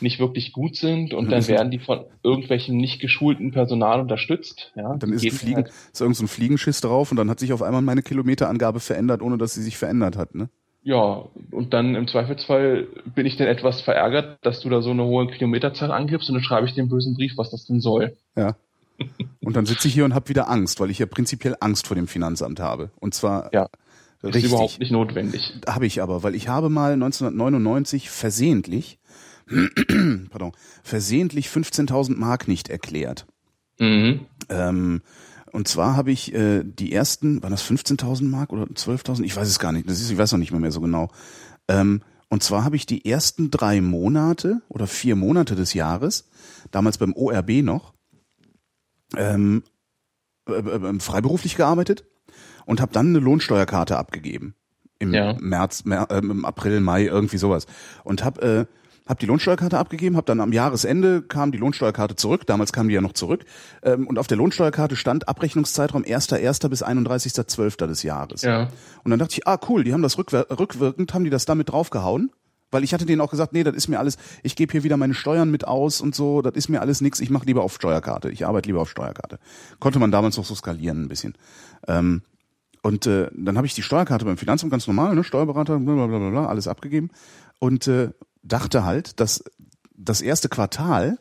nicht 0.00 0.18
wirklich 0.18 0.52
gut 0.52 0.74
sind 0.74 1.12
und 1.12 1.30
dann 1.30 1.46
werden 1.46 1.70
die 1.70 1.78
von 1.78 2.05
irgendwelchem 2.22 2.76
nicht 2.76 2.98
geschulten 3.00 3.52
Personal 3.52 4.00
unterstützt. 4.00 4.72
Ja, 4.74 4.96
dann 4.96 5.12
ist, 5.12 5.24
ein 5.24 5.30
Fliegen, 5.30 5.57
halt- 5.57 5.68
ist 5.92 6.00
irgend 6.00 6.16
so 6.16 6.24
ein 6.24 6.28
Fliegenschiss 6.28 6.80
drauf 6.80 7.11
und 7.11 7.16
dann 7.18 7.28
hat 7.30 7.38
sich 7.40 7.52
auf 7.52 7.62
einmal 7.62 7.82
meine 7.82 8.02
Kilometerangabe 8.02 8.80
verändert, 8.80 9.22
ohne 9.22 9.36
dass 9.38 9.55
sie 9.55 9.62
sich 9.62 9.76
verändert 9.76 10.16
hat. 10.16 10.34
Ne? 10.34 10.48
Ja, 10.85 11.24
und 11.51 11.72
dann 11.72 11.95
im 11.95 12.07
Zweifelsfall 12.07 12.87
bin 13.14 13.24
ich 13.24 13.39
dann 13.39 13.47
etwas 13.49 13.80
verärgert, 13.80 14.39
dass 14.43 14.61
du 14.61 14.68
da 14.68 14.82
so 14.82 14.91
eine 14.91 15.05
hohe 15.05 15.26
Kilometerzahl 15.28 15.91
angibst 15.91 16.28
und 16.28 16.35
dann 16.35 16.45
schreibe 16.45 16.66
ich 16.66 16.74
dir 16.74 16.82
einen 16.82 16.91
bösen 16.91 17.14
Brief, 17.14 17.32
was 17.37 17.51
das 17.51 17.64
denn 17.64 17.80
soll. 17.80 18.14
Ja. 18.37 18.55
Und 19.41 19.57
dann 19.57 19.64
sitze 19.64 19.89
ich 19.89 19.95
hier 19.95 20.05
und 20.05 20.14
habe 20.14 20.28
wieder 20.28 20.49
Angst, 20.49 20.78
weil 20.80 20.91
ich 20.91 20.99
ja 20.99 21.07
prinzipiell 21.07 21.57
Angst 21.61 21.87
vor 21.87 21.95
dem 21.97 22.07
Finanzamt 22.07 22.61
habe. 22.61 22.91
Und 23.01 23.14
zwar 23.14 23.53
Ja, 23.55 23.68
Ist 24.22 24.35
richtig. 24.35 24.45
überhaupt 24.45 24.78
nicht 24.78 24.93
notwendig. 24.93 25.55
Habe 25.66 25.87
ich 25.87 26.03
aber, 26.03 26.22
weil 26.22 26.35
ich 26.35 26.49
habe 26.49 26.68
mal 26.68 26.93
1999 26.93 28.11
versehentlich, 28.11 28.99
pardon, 30.30 30.53
versehentlich 30.82 31.47
15.000 31.47 32.16
Mark 32.16 32.47
nicht 32.47 32.68
erklärt. 32.68 33.26
Mhm. 33.78 34.26
Ähm, 34.51 35.03
und 35.55 35.68
zwar 35.68 35.96
habe 35.96 36.11
ich 36.11 36.34
äh, 36.34 36.64
die 36.64 36.92
ersten, 36.92 37.40
waren 37.40 37.52
das 37.52 37.64
15.000 37.64 38.24
Mark 38.24 38.52
oder 38.52 38.64
12.000? 38.64 39.22
Ich 39.22 39.36
weiß 39.36 39.46
es 39.46 39.61
gar 39.61 39.70
nicht. 39.70 39.88
Das 39.88 40.00
ist, 40.00 40.11
ich 40.11 40.18
weiß 40.18 40.32
noch 40.32 40.40
nicht 40.40 40.50
mehr, 40.50 40.61
mehr 40.61 40.72
so 40.72 40.80
genau. 40.80 41.11
Ähm, 41.68 42.02
und 42.28 42.42
zwar 42.42 42.64
habe 42.64 42.74
ich 42.74 42.86
die 42.86 43.09
ersten 43.09 43.52
drei 43.52 43.80
Monate 43.80 44.62
oder 44.68 44.88
vier 44.88 45.14
Monate 45.14 45.55
des 45.55 45.72
Jahres, 45.72 46.28
damals 46.72 46.98
beim 46.98 47.12
ORB 47.12 47.62
noch, 47.62 47.94
ähm, 49.16 49.62
äh, 50.48 50.55
äh, 50.55 50.98
freiberuflich 50.98 51.55
gearbeitet 51.55 52.05
und 52.66 52.80
habe 52.80 52.92
dann 52.92 53.11
eine 53.11 53.20
Lohnsteuerkarte 53.20 53.96
abgegeben 53.96 54.57
im 54.98 55.14
Ja. 55.14 55.36
März, 55.38 55.84
Mer, 55.84 56.09
äh, 56.11 56.18
im 56.18 56.44
April, 56.44 56.80
Mai 56.80 57.05
irgendwie 57.05 57.38
sowas 57.38 57.68
und 58.02 58.24
habe 58.24 58.42
äh, 58.42 58.66
hab 59.07 59.18
die 59.18 59.26
Lohnsteuerkarte 59.26 59.78
abgegeben, 59.78 60.16
habe 60.16 60.26
dann 60.26 60.40
am 60.40 60.52
Jahresende 60.52 61.22
kam 61.22 61.52
die 61.52 61.59
Lohnsteuerkarte 61.59 62.16
zurück, 62.16 62.46
damals 62.46 62.72
kam 62.72 62.88
die 62.88 62.94
ja 62.94 63.00
noch 63.00 63.12
zurück 63.12 63.44
ähm, 63.82 64.07
und 64.07 64.18
auf 64.18 64.26
der 64.26 64.38
Lohnsteuerkarte 64.38 64.96
stand 64.96 65.28
Abrechnungszeitraum 65.28 66.02
1.1. 66.02 66.68
bis 66.68 66.82
31.12. 66.84 67.86
des 67.86 68.02
Jahres. 68.02 68.42
Ja. 68.42 68.68
Und 69.02 69.11
dann 69.11 69.18
dachte 69.18 69.34
ich, 69.34 69.46
ah 69.46 69.59
cool, 69.68 69.84
die 69.84 69.92
haben 69.92 70.02
das 70.02 70.16
rückwir 70.16 70.46
rückwirkend, 70.50 71.12
haben 71.12 71.24
die 71.24 71.30
das 71.30 71.44
damit 71.44 71.70
draufgehauen? 71.70 72.30
Weil 72.70 72.82
ich 72.82 72.92
hatte 72.92 73.07
denen 73.07 73.20
auch 73.20 73.30
gesagt, 73.30 73.52
nee, 73.52 73.62
das 73.62 73.74
ist 73.74 73.86
mir 73.88 74.00
alles, 74.00 74.16
ich 74.42 74.57
gebe 74.57 74.72
hier 74.72 74.82
wieder 74.82 74.96
meine 74.96 75.14
Steuern 75.14 75.50
mit 75.50 75.64
aus 75.64 76.00
und 76.00 76.14
so, 76.14 76.42
das 76.42 76.55
ist 76.55 76.68
mir 76.68 76.80
alles 76.80 77.02
nix, 77.02 77.20
ich 77.20 77.30
mache 77.30 77.46
lieber 77.46 77.62
auf 77.62 77.74
Steuerkarte, 77.74 78.30
ich 78.30 78.46
arbeite 78.46 78.68
lieber 78.68 78.80
auf 78.80 78.90
Steuerkarte. 78.90 79.38
Konnte 79.78 80.00
man 80.00 80.11
damals 80.11 80.36
noch 80.38 80.44
so 80.44 80.55
skalieren 80.55 81.02
ein 81.02 81.09
bisschen. 81.09 81.34
Ähm, 81.86 82.22
und 82.82 83.07
äh, 83.07 83.28
dann 83.32 83.57
habe 83.57 83.66
ich 83.66 83.74
die 83.74 83.82
Steuerkarte 83.82 84.24
beim 84.24 84.38
Finanzamt 84.38 84.72
ganz 84.72 84.86
normal, 84.86 85.14
ne, 85.14 85.24
Steuerberater, 85.24 85.78
blablabla, 85.78 86.46
alles 86.46 86.66
abgegeben 86.66 87.11
und 87.61 87.86
äh, 87.86 88.11
dachte 88.45 88.84
halt, 88.84 89.18
dass 89.20 89.42
das 89.97 90.20
erste 90.20 90.49
Quartal 90.49 91.18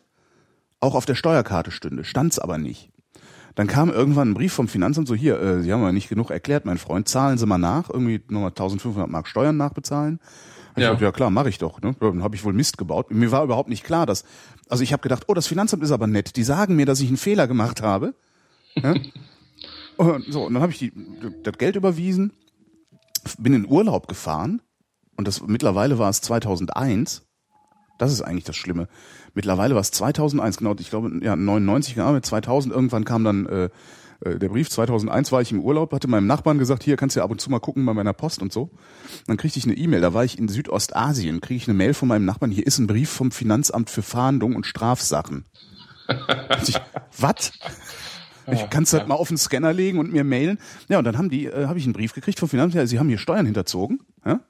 auch 0.79 0.95
auf 0.95 1.05
der 1.05 1.15
Steuerkarte 1.15 1.71
stünde, 1.71 2.03
stand's 2.03 2.37
aber 2.39 2.57
nicht. 2.57 2.89
Dann 3.55 3.67
kam 3.67 3.89
irgendwann 3.89 4.31
ein 4.31 4.33
Brief 4.33 4.51
vom 4.51 4.67
Finanzamt, 4.67 5.07
so 5.07 5.15
hier, 5.15 5.39
äh, 5.39 5.61
Sie 5.61 5.71
haben 5.71 5.81
ja 5.83 5.91
nicht 5.91 6.09
genug 6.09 6.31
erklärt, 6.31 6.65
mein 6.65 6.79
Freund, 6.79 7.07
zahlen 7.07 7.37
Sie 7.37 7.45
mal 7.45 7.59
nach, 7.59 7.89
irgendwie 7.89 8.19
nochmal 8.27 8.49
1500 8.49 9.09
Mark 9.09 9.27
Steuern 9.27 9.57
nachbezahlen. 9.57 10.19
Ich 10.75 10.81
Ja. 10.81 10.89
gesagt, 10.89 11.01
ja 11.01 11.11
klar, 11.11 11.29
mache 11.29 11.49
ich 11.49 11.59
doch. 11.59 11.79
Ne? 11.81 11.95
Dann 11.99 12.23
habe 12.23 12.35
ich 12.35 12.43
wohl 12.43 12.53
Mist 12.53 12.79
gebaut. 12.79 13.11
Mir 13.11 13.31
war 13.31 13.43
überhaupt 13.43 13.69
nicht 13.69 13.83
klar, 13.83 14.07
dass, 14.07 14.23
also 14.69 14.83
ich 14.83 14.91
habe 14.91 15.03
gedacht, 15.03 15.25
oh, 15.27 15.35
das 15.35 15.45
Finanzamt 15.45 15.83
ist 15.83 15.91
aber 15.91 16.07
nett, 16.07 16.35
die 16.35 16.43
sagen 16.43 16.75
mir, 16.75 16.87
dass 16.87 16.99
ich 16.99 17.09
einen 17.09 17.17
Fehler 17.17 17.47
gemacht 17.47 17.83
habe. 17.83 18.15
Ja? 18.75 18.95
und 19.97 20.25
so, 20.33 20.45
und 20.47 20.55
dann 20.55 20.63
habe 20.63 20.71
ich 20.71 20.79
die, 20.79 20.91
das 21.43 21.59
Geld 21.59 21.75
überwiesen, 21.75 22.33
bin 23.37 23.53
in 23.53 23.67
Urlaub 23.67 24.07
gefahren 24.07 24.63
und 25.17 25.27
das 25.27 25.41
mittlerweile 25.45 25.99
war 25.99 26.09
es 26.09 26.21
2001. 26.21 27.23
Das 27.99 28.11
ist 28.11 28.21
eigentlich 28.21 28.43
das 28.43 28.55
Schlimme. 28.55 28.87
Mittlerweile 29.33 29.75
war 29.75 29.81
es 29.81 29.91
2001, 29.91 30.57
genau, 30.57 30.75
ich 30.79 30.89
glaube, 30.89 31.11
ja, 31.21 31.35
99 31.35 31.95
gearbeitet, 31.95 32.25
2000, 32.25 32.73
irgendwann 32.73 33.05
kam 33.05 33.23
dann 33.23 33.45
äh, 33.45 33.69
äh, 34.25 34.37
der 34.39 34.49
Brief, 34.49 34.69
2001 34.69 35.31
war 35.31 35.41
ich 35.41 35.51
im 35.51 35.61
Urlaub, 35.61 35.91
hatte 35.93 36.07
meinem 36.07 36.27
Nachbarn 36.27 36.57
gesagt, 36.57 36.83
hier 36.83 36.95
kannst 36.95 37.15
du 37.15 37.19
ja 37.19 37.23
ab 37.23 37.31
und 37.31 37.41
zu 37.41 37.49
mal 37.49 37.59
gucken 37.59 37.85
bei 37.85 37.93
meiner 37.93 38.13
Post 38.13 38.41
und 38.41 38.51
so. 38.51 38.71
Dann 39.27 39.37
kriegte 39.37 39.59
ich 39.59 39.65
eine 39.65 39.75
E-Mail, 39.75 40.01
da 40.01 40.13
war 40.13 40.23
ich 40.23 40.37
in 40.37 40.47
Südostasien, 40.47 41.41
kriege 41.41 41.57
ich 41.57 41.67
eine 41.67 41.77
Mail 41.77 41.93
von 41.93 42.07
meinem 42.07 42.25
Nachbarn, 42.25 42.51
hier 42.51 42.65
ist 42.65 42.79
ein 42.79 42.87
Brief 42.87 43.09
vom 43.09 43.31
Finanzamt 43.31 43.89
für 43.89 44.01
Fahndung 44.01 44.55
und 44.55 44.65
Strafsachen. 44.65 45.45
Was? 47.17 47.51
Ich 48.51 48.69
kann 48.69 48.83
es 48.83 48.91
halt 48.91 49.07
mal 49.07 49.15
auf 49.15 49.29
den 49.29 49.37
Scanner 49.37 49.71
legen 49.71 49.99
und 49.99 50.11
mir 50.11 50.25
mailen. 50.25 50.59
Ja, 50.89 50.97
und 50.97 51.05
dann 51.05 51.17
haben 51.17 51.29
die, 51.29 51.45
äh, 51.45 51.67
habe 51.67 51.79
ich 51.79 51.85
einen 51.85 51.93
Brief 51.93 52.13
gekriegt 52.13 52.39
vom 52.39 52.49
Finanzamt, 52.49 52.75
ja, 52.75 52.85
sie 52.85 52.99
haben 52.99 53.07
hier 53.07 53.17
Steuern 53.17 53.45
hinterzogen. 53.45 54.01
Ja? 54.25 54.41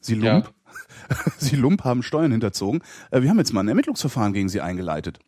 Sie 0.00 0.14
Lump. 0.14 0.52
Sie 1.38 1.56
Lump 1.56 1.84
haben 1.84 2.02
Steuern 2.02 2.30
hinterzogen. 2.32 2.82
Äh, 3.10 3.22
wir 3.22 3.30
haben 3.30 3.38
jetzt 3.38 3.52
mal 3.52 3.60
ein 3.62 3.68
Ermittlungsverfahren 3.68 4.32
gegen 4.32 4.48
sie 4.48 4.60
eingeleitet. 4.60 5.18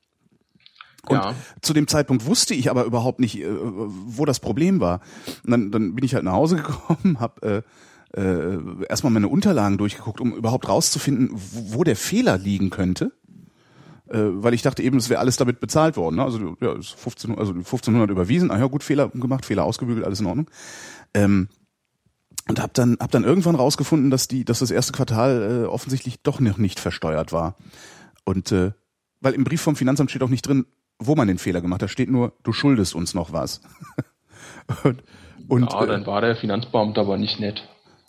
Und 1.08 1.16
Ja. 1.16 1.34
zu 1.60 1.72
dem 1.72 1.88
Zeitpunkt 1.88 2.26
wusste 2.26 2.54
ich 2.54 2.70
aber 2.70 2.84
überhaupt 2.84 3.18
nicht, 3.20 3.40
äh, 3.40 3.48
wo 3.50 4.24
das 4.24 4.38
Problem 4.40 4.80
war. 4.80 5.00
Und 5.44 5.50
dann, 5.50 5.70
dann 5.72 5.94
bin 5.94 6.04
ich 6.04 6.14
halt 6.14 6.24
nach 6.24 6.32
Hause 6.32 6.56
gekommen, 6.62 7.18
habe 7.20 7.64
äh, 8.14 8.20
äh, 8.20 8.58
erstmal 8.88 9.12
meine 9.12 9.28
Unterlagen 9.28 9.78
durchgeguckt, 9.78 10.20
um 10.20 10.34
überhaupt 10.34 10.68
rauszufinden, 10.68 11.30
wo, 11.32 11.78
wo 11.78 11.84
der 11.84 11.96
Fehler 11.96 12.38
liegen 12.38 12.70
könnte. 12.70 13.12
Äh, 14.08 14.18
weil 14.20 14.54
ich 14.54 14.62
dachte 14.62 14.82
eben, 14.82 14.98
es 14.98 15.08
wäre 15.08 15.20
alles 15.20 15.36
damit 15.38 15.58
bezahlt 15.58 15.96
worden. 15.96 16.16
Ne? 16.16 16.24
Also 16.24 16.56
ja, 16.60 16.74
ist 16.78 16.90
15, 16.90 17.38
also 17.38 17.52
1500 17.52 18.10
überwiesen. 18.10 18.50
Ah 18.50 18.58
ja, 18.58 18.66
gut, 18.66 18.82
Fehler 18.84 19.08
gemacht, 19.08 19.44
Fehler 19.46 19.64
ausgebügelt, 19.64 20.04
alles 20.04 20.20
in 20.20 20.26
Ordnung. 20.26 20.50
Ähm, 21.14 21.48
und 22.48 22.60
habe 22.60 22.72
dann 22.74 22.96
hab 23.00 23.10
dann 23.10 23.24
irgendwann 23.24 23.54
rausgefunden, 23.54 24.10
dass 24.10 24.28
die, 24.28 24.44
dass 24.44 24.58
das 24.60 24.70
erste 24.70 24.92
Quartal 24.92 25.62
äh, 25.64 25.66
offensichtlich 25.66 26.20
doch 26.22 26.40
noch 26.40 26.58
nicht 26.58 26.80
versteuert 26.80 27.32
war. 27.32 27.56
Und 28.24 28.52
äh, 28.52 28.72
weil 29.20 29.34
im 29.34 29.44
Brief 29.44 29.60
vom 29.60 29.76
Finanzamt 29.76 30.10
steht 30.10 30.22
auch 30.22 30.28
nicht 30.28 30.46
drin, 30.46 30.66
wo 30.98 31.14
man 31.14 31.28
den 31.28 31.38
Fehler 31.38 31.60
gemacht 31.60 31.82
hat. 31.82 31.88
Da 31.88 31.92
steht 31.92 32.10
nur, 32.10 32.32
du 32.42 32.52
schuldest 32.52 32.94
uns 32.94 33.14
noch 33.14 33.32
was. 33.32 33.60
und 34.84 35.02
und 35.48 35.72
ja, 35.72 35.84
äh, 35.84 35.86
dann 35.86 36.06
war 36.06 36.20
der 36.20 36.36
Finanzbeamte 36.36 37.00
aber 37.00 37.18
nicht 37.18 37.40
nett. 37.40 37.68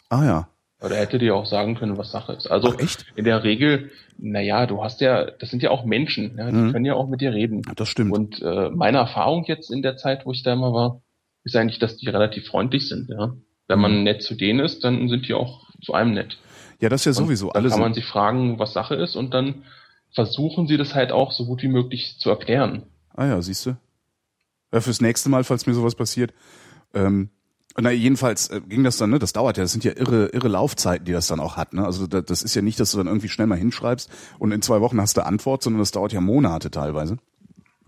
ah 0.10 0.24
ja, 0.24 0.48
Oder 0.82 0.98
hätte 0.98 1.18
dir 1.18 1.36
auch 1.36 1.46
sagen 1.46 1.76
können, 1.76 1.98
was 1.98 2.12
Sache 2.12 2.34
ist. 2.34 2.48
Also 2.48 2.74
Ach, 2.74 2.80
echt? 2.80 3.06
in 3.16 3.26
der 3.26 3.44
Regel, 3.44 3.92
naja, 4.18 4.68
du 4.68 4.84
hast 4.84 5.02
ja, 5.02 5.26
das 5.32 5.50
sind 5.50 5.64
ja 5.64 5.72
auch 5.72 5.84
Menschen, 5.86 6.38
ja, 6.38 6.50
die 6.52 6.56
Mhm. 6.58 6.72
können 6.72 6.86
ja 6.86 6.94
auch 6.94 7.08
mit 7.08 7.22
dir 7.22 7.34
reden. 7.34 7.62
das 7.76 7.90
stimmt. 7.90 8.12
Und 8.12 8.42
äh, 8.42 8.70
meine 8.70 9.00
Erfahrung 9.00 9.46
jetzt 9.46 9.72
in 9.72 9.82
der 9.82 9.98
Zeit, 9.98 10.26
wo 10.26 10.32
ich 10.32 10.44
da 10.44 10.54
immer 10.54 10.74
war, 10.74 11.02
ist 11.44 11.56
eigentlich, 11.56 11.80
dass 11.80 11.98
die 11.98 12.08
relativ 12.10 12.48
freundlich 12.48 12.88
sind. 12.88 13.10
Ja? 13.10 13.34
Wenn 13.74 13.80
man 13.80 13.98
Mhm. 13.98 14.04
nett 14.04 14.22
zu 14.22 14.36
denen 14.36 14.60
ist, 14.60 14.84
dann 14.84 15.10
sind 15.10 15.28
die 15.28 15.34
auch 15.34 15.62
zu 15.84 15.94
einem 15.96 16.14
nett. 16.14 16.38
ja, 16.80 16.90
das 16.90 17.02
ist 17.02 17.06
ja 17.06 17.10
Und 17.22 17.28
sowieso 17.28 17.48
Dann 17.48 17.56
alles. 17.64 17.72
kann 17.72 17.82
man 17.82 17.94
sie 17.96 18.04
fragen, 18.04 18.60
was 18.60 18.74
Sache 18.74 18.94
ist, 18.96 19.16
und 19.16 19.34
dann 19.34 19.64
versuchen 20.12 20.68
sie 20.68 20.78
das 20.78 20.94
halt 20.94 21.12
auch 21.12 21.32
so 21.32 21.46
gut 21.46 21.64
wie 21.64 21.68
möglich 21.70 22.18
zu 22.20 22.30
erklären. 22.30 22.84
Ah 23.16 23.26
ja, 23.26 23.42
siehst 23.42 23.66
du. 23.66 23.76
Ja, 24.72 24.80
fürs 24.80 25.02
nächste 25.02 25.30
Mal, 25.30 25.44
falls 25.44 25.66
mir 25.66 25.74
sowas 25.74 25.96
passiert. 25.96 26.34
Ähm, 26.94 27.30
na, 27.80 27.90
jedenfalls 27.90 28.50
äh, 28.50 28.62
ging 28.62 28.84
das 28.84 28.98
dann, 28.98 29.10
ne? 29.10 29.18
Das 29.18 29.34
dauert 29.34 29.58
ja, 29.58 29.64
das 29.64 29.72
sind 29.72 29.84
ja 29.84 29.94
irre, 29.96 30.28
irre 30.28 30.50
Laufzeiten, 30.50 31.06
die 31.06 31.12
das 31.14 31.26
dann 31.26 31.40
auch 31.40 31.58
hat, 31.58 31.74
ne? 31.74 31.84
Also 31.84 32.06
da, 32.06 32.22
das 32.22 32.44
ist 32.44 32.54
ja 32.54 32.62
nicht, 32.62 32.80
dass 32.80 32.92
du 32.92 32.98
dann 33.00 33.08
irgendwie 33.08 33.30
schnell 33.30 33.48
mal 33.48 33.58
hinschreibst 33.58 34.12
und 34.38 34.52
in 34.52 34.62
zwei 34.62 34.80
Wochen 34.82 35.02
hast 35.02 35.18
du 35.18 35.26
Antwort, 35.26 35.64
sondern 35.64 35.80
das 35.80 35.90
dauert 35.92 36.14
ja 36.14 36.22
Monate 36.22 36.70
teilweise. 36.70 37.18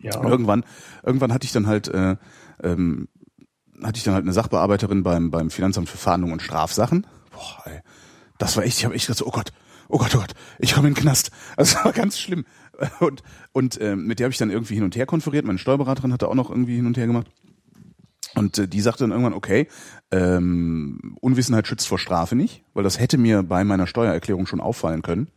Ja. 0.02 0.18
Und 0.20 0.28
irgendwann, 0.28 0.64
irgendwann 1.04 1.32
hatte 1.34 1.46
ich 1.46 1.52
dann 1.52 1.68
halt, 1.68 1.88
äh, 1.90 2.16
ähm, 2.64 3.08
hatte 3.84 3.98
ich 3.98 4.04
dann 4.04 4.14
halt 4.14 4.24
eine 4.24 4.34
Sachbearbeiterin 4.34 5.04
beim 5.04 5.32
beim 5.32 5.50
Finanzamt 5.50 5.90
für 5.90 5.98
Fahndung 5.98 6.32
und 6.32 6.42
Strafsachen. 6.42 7.06
Boah, 7.32 7.64
ey, 7.66 7.82
das 8.38 8.58
war 8.58 8.64
echt, 8.64 8.78
ich 8.78 8.86
habe 8.86 8.96
echt 8.96 9.08
gedacht, 9.08 9.24
oh 9.26 9.32
Gott, 9.32 9.52
oh 9.90 9.98
Gott, 9.98 10.16
oh 10.16 10.20
Gott, 10.20 10.34
ich 10.60 10.74
komme 10.74 10.88
in 10.88 10.94
den 10.94 11.02
Knast. 11.02 11.32
Das 11.58 11.76
war 11.76 11.92
ganz 11.92 12.20
schlimm. 12.20 12.46
Und 13.00 13.24
und 13.52 13.80
ähm, 13.82 14.06
mit 14.06 14.20
der 14.20 14.26
habe 14.26 14.32
ich 14.32 14.38
dann 14.38 14.50
irgendwie 14.50 14.76
hin 14.76 14.84
und 14.84 14.96
her 14.96 15.06
konferiert. 15.06 15.46
Meine 15.46 15.60
Steuerberaterin 15.60 16.14
hatte 16.14 16.28
auch 16.28 16.36
noch 16.36 16.50
irgendwie 16.50 16.76
hin 16.76 16.86
und 16.86 16.98
her 16.98 17.08
gemacht. 17.08 17.28
Und 18.36 18.58
äh, 18.58 18.68
die 18.68 18.82
sagte 18.82 19.04
dann 19.04 19.12
irgendwann, 19.12 19.34
okay, 19.34 19.68
ähm, 20.12 21.16
Unwissenheit 21.22 21.68
schützt 21.68 21.88
vor 21.88 22.00
Strafe 22.00 22.36
nicht, 22.36 22.64
weil 22.74 22.84
das 22.84 23.00
hätte 23.00 23.18
mir 23.18 23.44
bei 23.44 23.64
meiner 23.64 23.88
Steuererklärung 23.88 24.46
schon 24.46 24.60
auffallen 24.62 25.02
können. 25.02 25.30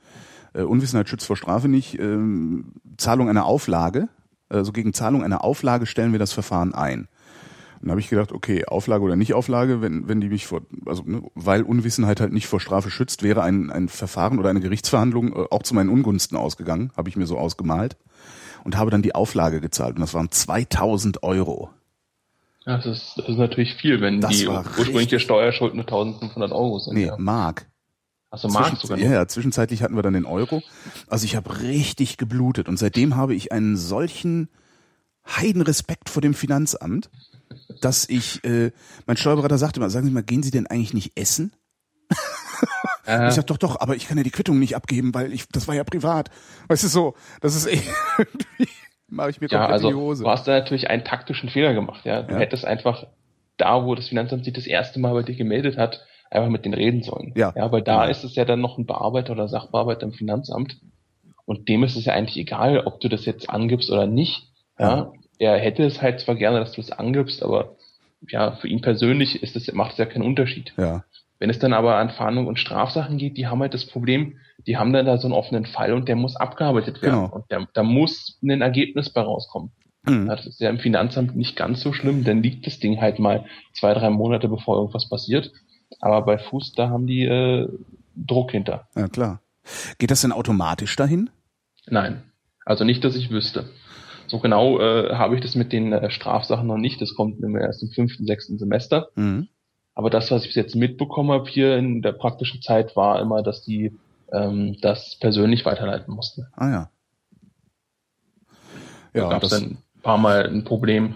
Äh, 0.53 0.63
Unwissenheit 0.63 1.09
schützt 1.09 1.27
vor 1.27 1.37
Strafe 1.37 1.69
nicht. 1.69 1.99
Ähm, 1.99 2.73
Zahlung 2.97 3.29
einer 3.29 3.47
Auflage, 3.47 4.09
also 4.49 4.73
gegen 4.73 4.93
Zahlung 4.93 5.23
einer 5.23 5.45
Auflage 5.45 5.87
stellen 5.87 6.13
wir 6.13 6.19
das 6.19 6.33
Verfahren 6.33 6.75
ein. 6.75 7.09
Dann 7.81 7.91
habe 7.91 8.01
ich 8.01 8.09
gedacht, 8.09 8.33
okay, 8.33 8.65
Auflage 8.67 9.05
oder 9.05 9.15
nicht 9.17 9.35
Auflage, 9.35 9.81
wenn, 9.81 10.09
wenn 10.09 10.21
die 10.21 10.29
mich 10.29 10.47
vor, 10.47 10.63
also 10.87 11.03
ne, 11.07 11.23
weil 11.35 11.63
Unwissenheit 11.63 12.21
halt 12.21 12.33
nicht 12.33 12.47
vor 12.49 12.61
Strafe 12.61 12.91
schützt, 12.91 13.23
wäre 13.23 13.43
ein, 13.43 13.71
ein 13.71 13.89
Verfahren 13.89 14.39
oder 14.39 14.51
eine 14.51 14.61
Gerichtsverhandlung 14.61 15.33
äh, 15.33 15.45
auch 15.51 15.63
zu 15.63 15.75
meinen 15.75 15.89
Ungunsten 15.89 16.37
ausgegangen, 16.37 16.91
habe 16.97 17.09
ich 17.09 17.17
mir 17.17 17.27
so 17.27 17.39
ausgemalt 17.39 17.97
und 18.65 18.77
habe 18.77 18.91
dann 18.91 19.03
die 19.03 19.15
Auflage 19.15 19.61
gezahlt 19.61 19.95
und 19.95 20.01
das 20.01 20.13
waren 20.15 20.31
2000 20.31 21.23
Euro. 21.23 21.71
Ja, 22.67 22.77
das 22.79 22.87
ist, 22.87 23.13
das 23.17 23.29
ist 23.29 23.39
natürlich 23.39 23.75
viel, 23.77 24.01
wenn 24.01 24.21
Das 24.21 24.33
die 24.37 24.49
ursprüngliche 24.49 25.21
Steuerschuld 25.21 25.75
nur 25.75 25.85
1500 25.85 26.53
Euro 26.53 26.79
sind. 26.81 26.95
Nee, 26.95 27.07
ja. 27.07 27.17
Mark. 27.17 27.67
Also 28.31 28.49
Mark 28.49 28.67
Zwischen- 28.67 28.81
sogar 28.83 28.99
ja, 28.99 29.05
noch. 29.07 29.13
ja, 29.15 29.27
zwischenzeitlich 29.29 29.83
hatten 29.83 29.95
wir 29.97 30.03
dann 30.03 30.13
den 30.13 30.27
Euro. 30.27 30.63
Also 31.07 31.25
ich 31.25 31.35
habe 31.37 31.61
richtig 31.63 32.19
geblutet 32.19 32.69
und 32.69 32.77
seitdem 32.77 33.17
habe 33.17 33.35
ich 33.35 33.53
einen 33.53 33.77
solchen 33.79 34.49
Heidenrespekt 35.27 36.09
vor 36.11 36.21
dem 36.23 36.35
Finanzamt, 36.35 37.09
dass 37.81 38.09
ich, 38.09 38.43
äh, 38.45 38.71
mein 39.07 39.17
Steuerberater 39.17 39.59
sagte 39.59 39.81
immer, 39.81 39.91
sagen 39.91 40.07
Sie 40.07 40.13
mal, 40.13 40.23
gehen 40.23 40.43
Sie 40.43 40.51
denn 40.51 40.67
eigentlich 40.67 40.95
nicht 40.95 41.13
essen? 41.19 41.53
Ich 43.29 43.35
sag 43.35 43.47
doch, 43.47 43.57
doch, 43.57 43.81
aber 43.81 43.97
ich 43.97 44.07
kann 44.07 44.19
ja 44.19 44.23
die 44.23 44.31
Quittung 44.31 44.59
nicht 44.59 44.77
abgeben, 44.77 45.15
weil 45.15 45.33
ich, 45.33 45.49
das 45.49 45.67
war 45.67 45.75
ja 45.75 45.85
privat. 45.85 46.29
Weißt 46.69 46.85
du 46.85 46.89
so, 46.89 47.15
das 47.41 47.55
ist 47.57 47.67
eh, 47.67 47.81
mache 49.09 49.31
ich 49.31 49.41
mir 49.41 49.49
ja, 49.49 49.59
komplett 49.61 49.73
also 49.73 49.89
die 49.89 49.95
Hose. 49.95 50.25
du 50.25 50.29
hast 50.31 50.47
da 50.47 50.53
natürlich 50.59 50.91
einen 50.91 51.05
taktischen 51.05 51.49
Fehler 51.49 51.73
gemacht. 51.73 52.05
Ja, 52.05 52.23
du 52.23 52.35
Ja. 52.35 52.41
hättest 52.41 52.65
einfach 52.67 53.07
da, 53.57 53.85
wo 53.85 53.95
das 53.95 54.09
Finanzamt 54.09 54.45
sich 54.45 54.53
das 54.53 54.67
erste 54.67 55.01
Mal 55.01 55.15
bei 55.15 55.23
dir 55.23 55.35
gemeldet 55.37 55.79
hat, 55.79 56.05
einfach 56.31 56.51
mit 56.51 56.65
denen 56.67 56.75
reden 56.75 57.03
sollen. 57.03 57.33
Ja. 57.35 57.53
ja, 57.57 57.73
weil 57.73 57.83
da 57.83 58.01
Genau. 58.03 58.11
ist 58.11 58.25
es 58.25 58.35
ja 58.35 58.45
dann 58.45 58.61
noch 58.61 58.77
ein 58.77 58.85
Bearbeiter 58.87 59.33
oder 59.33 59.49
Sachbearbeiter 59.49 60.03
im 60.03 60.13
Finanzamt 60.13 60.79
und 61.47 61.67
dem 61.69 61.85
ist 61.85 61.97
es 61.97 62.05
ja 62.05 62.13
eigentlich 62.13 62.37
egal, 62.37 62.81
ob 62.81 63.01
du 63.01 63.09
das 63.09 63.25
jetzt 63.25 63.49
angibst 63.49 63.91
oder 63.91 64.07
nicht. 64.07 64.49
Ja, 64.79 65.11
er 65.39 65.59
hätte 65.59 65.85
es 65.85 66.03
halt 66.03 66.21
zwar 66.21 66.35
gerne, 66.35 66.61
dass 66.61 66.73
du 66.73 66.81
es 66.81 66.91
angibst, 66.91 67.43
aber 67.43 67.77
ja, 68.29 68.53
für 68.53 68.69
ihn 68.69 68.81
persönlich 68.81 69.43
ist 69.43 69.57
es, 69.57 69.73
macht 69.73 69.93
es 69.93 69.99
ja 69.99 70.07
keinen 70.07 70.27
Unterschied. 70.27 70.73
Ja, 70.77 71.05
Wenn 71.39 71.51
es 71.51 71.59
dann 71.59 71.73
aber 71.73 71.97
an 71.97 72.11
Fahndung 72.11 72.47
und 72.47 72.59
Strafsachen 72.59 73.19
geht, 73.19 73.37
die 73.37 73.47
haben 73.47 73.61
halt 73.61 73.75
das 73.75 73.87
Problem, 73.87 74.39
die 74.67 74.77
haben 74.77 74.93
dann 74.93 75.07
da 75.07 75.19
so 75.19 75.29
einen 75.29 75.35
offenen 75.35 75.67
Fall 75.67 75.93
und 75.93 76.09
der 76.09 76.17
muss 76.17 76.37
abgearbeitet 76.37 77.01
werden. 77.01 77.21
Genau. 77.21 77.35
Und 77.35 77.51
der, 77.51 77.69
da 77.73 77.83
muss 77.83 78.39
ein 78.43 78.61
Ergebnis 78.61 79.11
bei 79.11 79.21
rauskommen. 79.21 79.71
Mhm. 80.05 80.27
Das 80.27 80.47
ist 80.47 80.61
ja 80.61 80.69
im 80.71 80.81
Finanzamt 80.81 81.37
nicht 81.37 81.57
ganz 81.57 81.81
so 81.81 81.93
schlimm, 81.93 82.25
dann 82.25 82.43
liegt 82.43 82.67
das 82.67 82.81
Ding 82.81 83.01
halt 83.01 83.19
mal 83.19 83.45
zwei, 83.73 83.95
drei 83.95 84.11
Monate, 84.11 84.49
bevor 84.49 84.77
irgendwas 84.77 85.09
passiert. 85.09 85.53
Aber 86.01 86.23
bei 86.23 86.39
Fuß, 86.39 86.73
da 86.73 86.91
haben 86.91 87.07
die 87.07 87.25
äh, 87.25 87.69
Druck 88.17 88.51
hinter. 88.51 88.89
ja 88.97 89.09
klar. 89.09 89.41
Geht 89.99 90.11
das 90.11 90.23
denn 90.23 90.33
automatisch 90.33 90.97
dahin? 90.97 91.31
Nein. 91.87 92.23
Also 92.65 92.85
nicht, 92.85 93.05
dass 93.05 93.17
ich 93.17 93.31
wüsste. 93.31 93.69
So 94.29 94.39
genau 94.39 94.79
äh, 94.79 95.15
habe 95.15 95.35
ich 95.35 95.41
das 95.41 95.55
mit 95.55 95.73
den 95.73 95.93
äh, 95.93 96.11
Strafsachen 96.11 96.67
noch 96.67 96.77
nicht. 96.77 97.01
Das 97.01 97.15
kommt 97.15 97.43
immer 97.43 97.61
erst 97.61 97.83
im 97.83 97.91
fünften, 97.91 98.27
sechsten 98.27 98.59
Semester. 98.59 99.09
Mhm. 99.17 99.49
Aber 99.95 100.11
das, 100.11 100.31
was 100.31 100.43
ich 100.43 100.51
bis 100.51 100.57
jetzt 100.57 100.77
mitbekommen 100.77 101.33
habe 101.33 101.49
hier 101.49 101.77
in 101.77 102.03
der 102.03 102.13
praktischen 102.13 102.63
Zeit, 102.63 102.95
war 102.95 103.21
immer, 103.21 103.43
dass 103.43 103.65
die 103.65 103.99
ähm, 104.33 104.77
das 104.81 105.17
persönlich 105.19 105.65
weiterleiten 105.65 106.15
mussten. 106.15 106.47
Ah 106.53 106.71
ja. 106.71 106.91
da 109.13 109.21
Ja, 109.21 109.29
gab 109.29 109.43
es 109.43 109.51
dann 109.51 109.63
ein 109.63 110.03
paar 110.03 110.19
Mal 110.19 110.47
ein 110.47 110.65
Problem, 110.65 111.15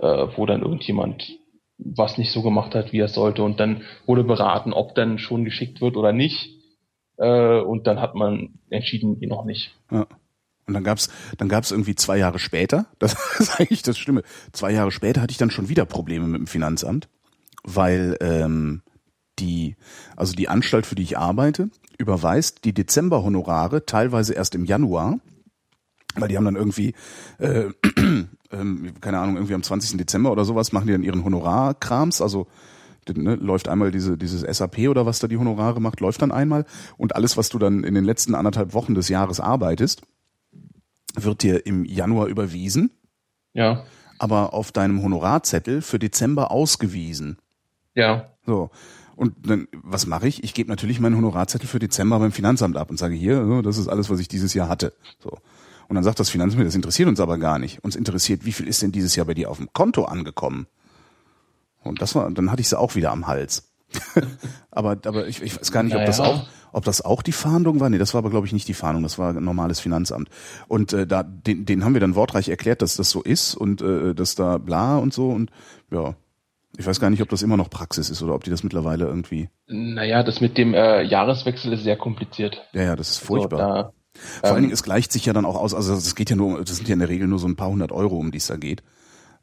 äh, 0.00 0.26
wo 0.36 0.46
dann 0.46 0.62
irgendjemand 0.62 1.38
was 1.78 2.16
nicht 2.16 2.32
so 2.32 2.42
gemacht 2.42 2.74
hat, 2.74 2.92
wie 2.92 3.00
er 3.00 3.08
sollte. 3.08 3.42
Und 3.42 3.58
dann 3.58 3.82
wurde 4.06 4.24
beraten, 4.24 4.72
ob 4.72 4.94
dann 4.94 5.18
schon 5.18 5.44
geschickt 5.44 5.80
wird 5.80 5.96
oder 5.96 6.12
nicht. 6.12 6.58
Äh, 7.18 7.60
und 7.60 7.86
dann 7.86 8.00
hat 8.00 8.14
man 8.14 8.60
entschieden, 8.70 9.20
eh 9.20 9.26
noch 9.26 9.44
nicht. 9.44 9.74
Ja. 9.90 10.06
Und 10.72 10.74
dann 10.74 10.84
gab's, 10.84 11.10
dann 11.36 11.50
gab's 11.50 11.70
irgendwie 11.70 11.94
zwei 11.94 12.16
Jahre 12.16 12.38
später, 12.38 12.86
das 12.98 13.14
ist 13.38 13.60
eigentlich 13.60 13.82
das 13.82 13.98
Schlimme, 13.98 14.22
zwei 14.52 14.72
Jahre 14.72 14.90
später 14.90 15.20
hatte 15.20 15.32
ich 15.32 15.38
dann 15.38 15.50
schon 15.50 15.68
wieder 15.68 15.84
Probleme 15.84 16.26
mit 16.26 16.40
dem 16.40 16.46
Finanzamt, 16.46 17.08
weil 17.62 18.16
ähm, 18.20 18.80
die, 19.38 19.76
also 20.16 20.34
die 20.34 20.48
Anstalt, 20.48 20.86
für 20.86 20.94
die 20.94 21.02
ich 21.02 21.18
arbeite, 21.18 21.68
überweist 21.98 22.64
die 22.64 22.72
Dezemberhonorare 22.72 23.84
teilweise 23.84 24.32
erst 24.32 24.54
im 24.54 24.64
Januar, 24.64 25.18
weil 26.14 26.28
die 26.28 26.36
haben 26.36 26.44
dann 26.46 26.56
irgendwie, 26.56 26.94
äh, 27.38 27.68
ähm, 28.50 28.92
keine 29.00 29.18
Ahnung, 29.18 29.36
irgendwie 29.36 29.54
am 29.54 29.62
20. 29.62 29.98
Dezember 29.98 30.32
oder 30.32 30.44
sowas 30.44 30.72
machen 30.72 30.86
die 30.86 30.92
dann 30.92 31.02
ihren 31.02 31.24
Honorarkrams, 31.24 32.22
also 32.22 32.46
ne, 33.08 33.34
läuft 33.36 33.68
einmal 33.68 33.90
diese, 33.90 34.16
dieses 34.16 34.40
SAP 34.40 34.88
oder 34.88 35.06
was 35.06 35.18
da 35.18 35.28
die 35.28 35.38
Honorare 35.38 35.80
macht, 35.80 36.00
läuft 36.00 36.22
dann 36.22 36.32
einmal 36.32 36.64
und 36.96 37.16
alles, 37.16 37.36
was 37.36 37.48
du 37.48 37.58
dann 37.58 37.84
in 37.84 37.94
den 37.94 38.04
letzten 38.04 38.34
anderthalb 38.34 38.74
Wochen 38.74 38.94
des 38.94 39.08
Jahres 39.08 39.40
arbeitest, 39.40 40.02
wird 41.14 41.42
dir 41.42 41.66
im 41.66 41.84
Januar 41.84 42.26
überwiesen, 42.26 42.90
Ja, 43.52 43.84
aber 44.18 44.54
auf 44.54 44.72
deinem 44.72 45.02
Honorarzettel 45.02 45.82
für 45.82 45.98
Dezember 45.98 46.50
ausgewiesen. 46.50 47.38
ja, 47.94 48.30
So. 48.46 48.70
Und 49.14 49.34
dann, 49.46 49.68
was 49.72 50.06
mache 50.06 50.26
ich? 50.26 50.42
Ich 50.42 50.54
gebe 50.54 50.70
natürlich 50.70 50.98
meinen 50.98 51.16
Honorarzettel 51.16 51.68
für 51.68 51.78
Dezember 51.78 52.18
beim 52.18 52.32
Finanzamt 52.32 52.76
ab 52.76 52.90
und 52.90 52.96
sage 52.98 53.14
hier, 53.14 53.44
so, 53.44 53.60
das 53.62 53.76
ist 53.76 53.88
alles, 53.88 54.08
was 54.08 54.18
ich 54.20 54.26
dieses 54.28 54.54
Jahr 54.54 54.68
hatte. 54.68 54.94
So. 55.22 55.30
Und 55.88 55.94
dann 55.96 56.02
sagt 56.02 56.18
das 56.18 56.30
Finanzamt, 56.30 56.64
das 56.64 56.74
interessiert 56.74 57.08
uns 57.08 57.20
aber 57.20 57.36
gar 57.36 57.58
nicht. 57.58 57.84
Uns 57.84 57.94
interessiert, 57.94 58.46
wie 58.46 58.52
viel 58.52 58.66
ist 58.66 58.80
denn 58.80 58.90
dieses 58.90 59.14
Jahr 59.14 59.26
bei 59.26 59.34
dir 59.34 59.50
auf 59.50 59.58
dem 59.58 59.72
Konto 59.72 60.04
angekommen? 60.04 60.66
Und 61.82 62.00
das 62.00 62.14
war, 62.14 62.30
dann 62.30 62.50
hatte 62.50 62.62
ich 62.62 62.68
sie 62.70 62.78
auch 62.78 62.94
wieder 62.94 63.10
am 63.10 63.26
Hals. 63.26 63.71
aber, 64.70 64.98
aber 65.04 65.26
ich, 65.26 65.42
ich 65.42 65.58
weiß 65.58 65.72
gar 65.72 65.82
nicht, 65.82 65.96
ob 65.96 66.04
das 66.04 66.18
Naja. 66.18 66.30
auch, 66.30 66.46
ob 66.72 66.84
das 66.84 67.02
auch 67.02 67.22
die 67.22 67.32
Fahndung 67.32 67.80
war. 67.80 67.90
Nee, 67.90 67.98
das 67.98 68.14
war 68.14 68.18
aber 68.18 68.30
glaube 68.30 68.46
ich 68.46 68.52
nicht 68.52 68.68
die 68.68 68.74
Fahndung, 68.74 69.02
das 69.02 69.18
war 69.18 69.30
ein 69.30 69.44
normales 69.44 69.80
Finanzamt. 69.80 70.28
Und 70.68 70.92
äh, 70.92 71.06
da, 71.06 71.22
den, 71.22 71.64
den 71.64 71.84
haben 71.84 71.94
wir 71.94 72.00
dann 72.00 72.14
wortreich 72.14 72.48
erklärt, 72.48 72.82
dass 72.82 72.96
das 72.96 73.10
so 73.10 73.22
ist 73.22 73.54
und 73.54 73.82
äh, 73.82 74.14
dass 74.14 74.34
da 74.34 74.58
bla 74.58 74.98
und 74.98 75.12
so 75.12 75.30
und 75.30 75.50
ja. 75.90 76.14
Ich 76.78 76.86
weiß 76.86 77.00
gar 77.00 77.10
nicht, 77.10 77.20
ob 77.20 77.28
das 77.28 77.42
immer 77.42 77.58
noch 77.58 77.68
Praxis 77.68 78.08
ist 78.08 78.22
oder 78.22 78.34
ob 78.34 78.44
die 78.44 78.50
das 78.50 78.62
mittlerweile 78.62 79.04
irgendwie. 79.04 79.50
naja, 79.66 80.22
das 80.22 80.40
mit 80.40 80.56
dem 80.56 80.72
äh, 80.72 81.02
Jahreswechsel 81.02 81.70
ist 81.74 81.82
sehr 81.82 81.96
kompliziert. 81.96 82.66
Ja, 82.72 82.82
ja, 82.82 82.96
das 82.96 83.10
ist 83.10 83.18
furchtbar. 83.18 83.58
So, 83.58 83.64
da, 83.64 83.92
Vor 84.14 84.48
allen 84.48 84.56
ähm, 84.56 84.62
Dingen, 84.62 84.72
es 84.72 84.82
gleicht 84.82 85.12
sich 85.12 85.26
ja 85.26 85.34
dann 85.34 85.44
auch 85.44 85.56
aus, 85.56 85.74
also 85.74 85.92
es 85.92 86.14
geht 86.14 86.30
ja 86.30 86.36
nur, 86.36 86.64
das 86.64 86.76
sind 86.76 86.88
ja 86.88 86.94
in 86.94 87.00
der 87.00 87.10
Regel 87.10 87.28
nur 87.28 87.38
so 87.38 87.46
ein 87.46 87.56
paar 87.56 87.68
hundert 87.68 87.92
Euro, 87.92 88.16
um 88.16 88.30
die 88.30 88.38
es 88.38 88.46
da 88.46 88.56
geht. 88.56 88.82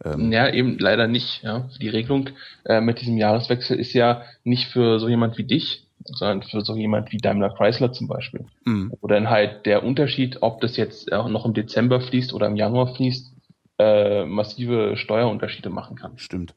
Ähm, 0.03 0.31
Ja, 0.31 0.49
eben 0.51 0.77
leider 0.79 1.07
nicht. 1.07 1.43
Ja. 1.43 1.69
Die 1.79 1.89
Regelung 1.89 2.29
äh, 2.65 2.81
mit 2.81 3.01
diesem 3.01 3.17
Jahreswechsel 3.17 3.79
ist 3.79 3.93
ja 3.93 4.23
nicht 4.43 4.67
für 4.67 4.99
so 4.99 5.09
jemand 5.09 5.37
wie 5.37 5.43
dich, 5.43 5.85
sondern 6.05 6.43
für 6.43 6.61
so 6.61 6.75
jemand 6.75 7.11
wie 7.11 7.17
Daimler 7.17 7.49
Chrysler 7.49 7.91
zum 7.91 8.07
Beispiel. 8.07 8.45
Mhm. 8.65 8.93
Wo 9.01 9.07
dann 9.07 9.29
halt 9.29 9.65
der 9.65 9.83
Unterschied, 9.83 10.37
ob 10.41 10.61
das 10.61 10.77
jetzt 10.77 11.11
äh, 11.11 11.17
noch 11.29 11.45
im 11.45 11.53
Dezember 11.53 12.01
fließt 12.01 12.33
oder 12.33 12.47
im 12.47 12.55
Januar 12.55 12.95
fließt, 12.95 13.33
äh, 13.79 14.25
massive 14.25 14.97
Steuerunterschiede 14.97 15.69
machen 15.69 15.95
kann. 15.95 16.17
Stimmt. 16.17 16.53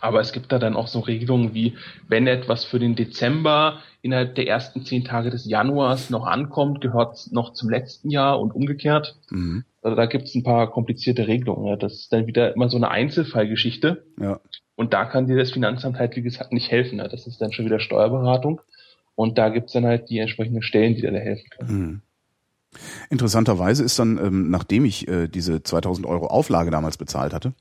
Aber 0.00 0.20
es 0.20 0.32
gibt 0.32 0.52
da 0.52 0.58
dann 0.58 0.76
auch 0.76 0.88
so 0.88 1.00
Regelungen 1.00 1.54
wie, 1.54 1.74
wenn 2.08 2.26
etwas 2.26 2.64
für 2.64 2.78
den 2.78 2.96
Dezember 2.96 3.80
innerhalb 4.02 4.34
der 4.34 4.46
ersten 4.46 4.84
zehn 4.84 5.04
Tage 5.04 5.30
des 5.30 5.46
Januars 5.46 6.10
noch 6.10 6.26
ankommt, 6.26 6.80
gehört 6.80 7.14
es 7.14 7.32
noch 7.32 7.52
zum 7.52 7.68
letzten 7.68 8.10
Jahr 8.10 8.40
und 8.40 8.54
umgekehrt. 8.54 9.16
Mhm. 9.30 9.64
Also 9.82 9.96
da 9.96 10.06
gibt 10.06 10.24
es 10.28 10.34
ein 10.34 10.42
paar 10.42 10.70
komplizierte 10.70 11.26
Regelungen. 11.26 11.66
Ja. 11.66 11.76
Das 11.76 11.94
ist 11.94 12.12
dann 12.12 12.26
wieder 12.26 12.54
immer 12.54 12.68
so 12.68 12.76
eine 12.76 12.90
Einzelfallgeschichte. 12.90 14.04
Ja. 14.20 14.40
Und 14.76 14.92
da 14.92 15.04
kann 15.04 15.26
dir 15.26 15.36
das 15.36 15.50
Finanzamt 15.50 15.98
halt, 15.98 16.16
wie 16.16 16.22
gesagt, 16.22 16.52
nicht 16.52 16.70
helfen. 16.70 16.98
Ja. 16.98 17.08
Das 17.08 17.26
ist 17.26 17.40
dann 17.40 17.52
schon 17.52 17.64
wieder 17.64 17.80
Steuerberatung. 17.80 18.60
Und 19.14 19.38
da 19.38 19.48
gibt's 19.48 19.72
dann 19.72 19.86
halt 19.86 20.10
die 20.10 20.18
entsprechenden 20.18 20.62
Stellen, 20.62 20.94
die 20.94 21.00
dir 21.00 21.10
da 21.10 21.18
helfen 21.18 21.48
können. 21.50 21.78
Mhm. 21.78 22.00
Interessanterweise 23.10 23.84
ist 23.84 23.98
dann, 23.98 24.18
ähm, 24.18 24.50
nachdem 24.50 24.84
ich 24.84 25.08
äh, 25.08 25.28
diese 25.28 25.62
2000 25.62 26.06
Euro 26.06 26.26
Auflage 26.26 26.70
damals 26.70 26.96
bezahlt 26.96 27.32
hatte, 27.32 27.54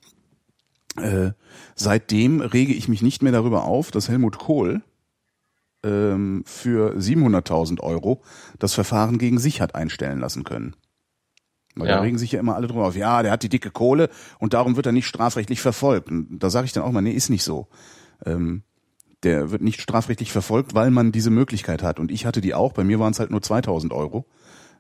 äh, 0.98 1.32
seitdem 1.76 2.42
rege 2.42 2.74
ich 2.74 2.88
mich 2.88 3.02
nicht 3.02 3.22
mehr 3.22 3.32
darüber 3.32 3.66
auf, 3.66 3.92
dass 3.92 4.10
Helmut 4.10 4.38
Kohl 4.38 4.82
ähm, 5.84 6.44
für 6.46 6.96
700.000 6.98 7.80
Euro 7.82 8.22
das 8.60 8.74
Verfahren 8.74 9.18
gegen 9.18 9.40
sich 9.40 9.62
hat 9.62 9.76
einstellen 9.76 10.20
lassen 10.20 10.44
können. 10.44 10.76
Weil 11.76 11.88
da 11.88 11.96
Ja. 11.96 12.02
regen 12.02 12.18
sich 12.18 12.32
ja 12.32 12.40
immer 12.40 12.56
alle 12.56 12.68
drüber 12.68 12.86
auf. 12.88 12.96
Ja, 12.96 13.22
der 13.22 13.32
hat 13.32 13.44
die 13.44 13.50
dicke 13.50 13.72
Kohle 13.72 14.10
und 14.40 14.54
darum 14.54 14.78
wird 14.78 14.86
er 14.86 14.94
nicht 14.94 15.08
strafrechtlich 15.08 15.62
verfolgt. 15.62 16.10
Und 16.10 16.40
da 16.40 16.50
sage 16.50 16.66
ich 16.66 16.72
dann 16.72 16.84
auch 16.84 16.92
mal, 16.92 17.02
nee, 17.02 17.12
ist 17.12 17.30
nicht 17.30 17.44
so. 17.44 17.68
Ähm, 18.26 18.64
der 19.24 19.52
wird 19.52 19.62
nicht 19.62 19.82
strafrechtlich 19.82 20.32
verfolgt, 20.32 20.74
weil 20.76 20.92
man 20.92 21.12
diese 21.12 21.32
Möglichkeit 21.32 21.84
hat. 21.84 22.00
Und 22.00 22.12
ich 22.12 22.26
hatte 22.26 22.42
die 22.42 22.54
auch. 22.54 22.74
Bei 22.74 22.84
mir 22.84 23.00
waren 23.00 23.12
es 23.12 23.20
halt 23.20 23.32
nur 23.32 23.42
2000 23.42 23.92
Euro. 23.92 24.26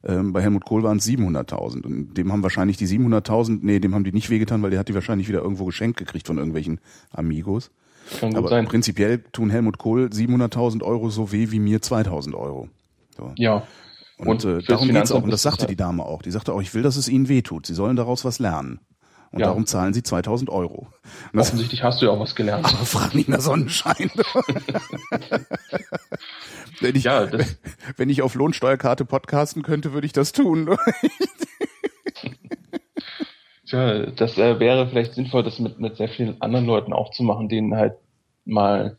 Ähm, 0.05 0.33
bei 0.33 0.41
Helmut 0.41 0.65
Kohl 0.65 0.83
waren 0.83 0.97
es 0.97 1.07
700.000. 1.07 1.83
Und 1.83 2.13
dem 2.15 2.31
haben 2.31 2.43
wahrscheinlich 2.43 2.77
die 2.77 2.87
700.000, 2.87 3.59
nee, 3.63 3.79
dem 3.79 3.95
haben 3.95 4.03
die 4.03 4.11
nicht 4.11 4.29
wehgetan, 4.29 4.61
weil 4.61 4.69
der 4.69 4.79
hat 4.79 4.87
die 4.87 4.93
wahrscheinlich 4.93 5.27
wieder 5.27 5.41
irgendwo 5.41 5.65
geschenkt 5.65 5.97
gekriegt 5.97 6.27
von 6.27 6.37
irgendwelchen 6.37 6.79
Amigos. 7.11 7.71
Kann 8.19 8.29
gut 8.29 8.37
Aber 8.37 8.49
sein. 8.49 8.65
prinzipiell 8.65 9.23
tun 9.31 9.49
Helmut 9.49 9.79
Kohl 9.79 10.05
700.000 10.13 10.83
Euro 10.83 11.09
so 11.09 11.31
weh 11.31 11.49
wie 11.49 11.59
mir 11.59 11.81
2000 11.81 12.35
Euro. 12.35 12.69
So. 13.17 13.31
Ja. 13.35 13.63
Und, 14.17 14.45
Und 14.45 14.45
äh, 14.45 14.61
darum 14.63 14.89
geht's 14.89 15.11
auch. 15.11 15.23
Und 15.23 15.31
das 15.31 15.41
sagte 15.41 15.61
halt- 15.61 15.71
die 15.71 15.75
Dame 15.75 16.03
auch. 16.05 16.21
Die 16.21 16.31
sagte 16.31 16.53
auch, 16.53 16.61
ich 16.61 16.73
will, 16.73 16.83
dass 16.83 16.97
es 16.97 17.09
ihnen 17.09 17.27
wehtut. 17.27 17.65
Sie 17.65 17.73
sollen 17.73 17.95
daraus 17.95 18.23
was 18.23 18.37
lernen. 18.39 18.79
Und 19.31 19.39
Ja. 19.39 19.47
darum 19.47 19.65
zahlen 19.65 19.93
sie 19.93 20.03
2000 20.03 20.49
Euro. 20.49 20.87
Und 21.33 21.39
Offensichtlich 21.39 21.83
hast 21.83 22.01
du 22.01 22.05
ja 22.05 22.11
auch 22.11 22.19
was 22.19 22.35
gelernt. 22.35 22.65
aber 22.65 22.85
frag 22.85 23.13
nicht 23.15 23.29
nach 23.29 23.41
Sonnenschein. 23.41 24.11
wenn, 26.79 26.95
ich, 26.95 27.03
Ja, 27.03 27.27
wenn 27.97 28.09
ich 28.09 28.21
auf 28.21 28.35
Lohnsteuerkarte 28.35 29.05
podcasten 29.05 29.63
könnte, 29.63 29.93
würde 29.93 30.05
ich 30.07 30.13
das 30.13 30.31
tun. 30.31 30.77
tja, 33.65 34.05
das 34.07 34.37
äh, 34.37 34.59
wäre 34.59 34.87
vielleicht 34.87 35.13
sinnvoll, 35.13 35.43
das 35.43 35.59
mit, 35.59 35.79
mit 35.79 35.97
sehr 35.97 36.09
vielen 36.09 36.41
anderen 36.41 36.65
Leuten 36.65 36.93
auch 36.93 37.11
zu 37.11 37.23
machen, 37.23 37.49
denen 37.49 37.75
halt 37.75 37.95
mal 38.45 38.97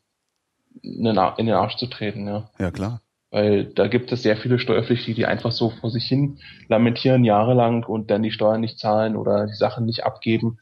in 0.82 1.04
den 1.04 1.18
Ar- 1.18 1.38
in 1.38 1.46
den 1.46 1.54
Arsch 1.54 1.76
zu 1.76 1.86
treten, 1.86 2.26
ja. 2.26 2.50
ja, 2.58 2.70
klar. 2.70 3.00
Weil 3.36 3.66
da 3.66 3.86
gibt 3.86 4.10
es 4.12 4.22
sehr 4.22 4.38
viele 4.38 4.58
Steuerpflichtige, 4.58 5.14
die 5.14 5.26
einfach 5.26 5.52
so 5.52 5.68
vor 5.68 5.90
sich 5.90 6.04
hin 6.06 6.38
lamentieren 6.68 7.22
jahrelang 7.22 7.84
und 7.84 8.10
dann 8.10 8.22
die 8.22 8.30
Steuern 8.30 8.62
nicht 8.62 8.78
zahlen 8.78 9.14
oder 9.14 9.46
die 9.46 9.52
Sachen 9.52 9.84
nicht 9.84 10.04
abgeben. 10.04 10.58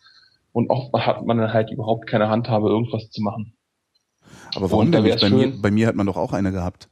Und 0.52 0.70
oft 0.70 0.92
hat 0.92 1.24
man 1.24 1.38
dann 1.38 1.52
halt 1.52 1.70
überhaupt 1.70 2.08
keine 2.08 2.28
Handhabe, 2.28 2.68
irgendwas 2.68 3.10
zu 3.10 3.22
machen. 3.22 3.54
Aber 4.56 4.72
warum 4.72 4.90
denn 4.90 5.04
nicht? 5.04 5.20
Bei 5.20 5.30
mir, 5.30 5.46
schön- 5.46 5.62
bei 5.62 5.70
mir 5.70 5.86
hat 5.86 5.94
man 5.94 6.06
doch 6.06 6.16
auch 6.16 6.32
eine 6.32 6.50
gehabt. 6.50 6.88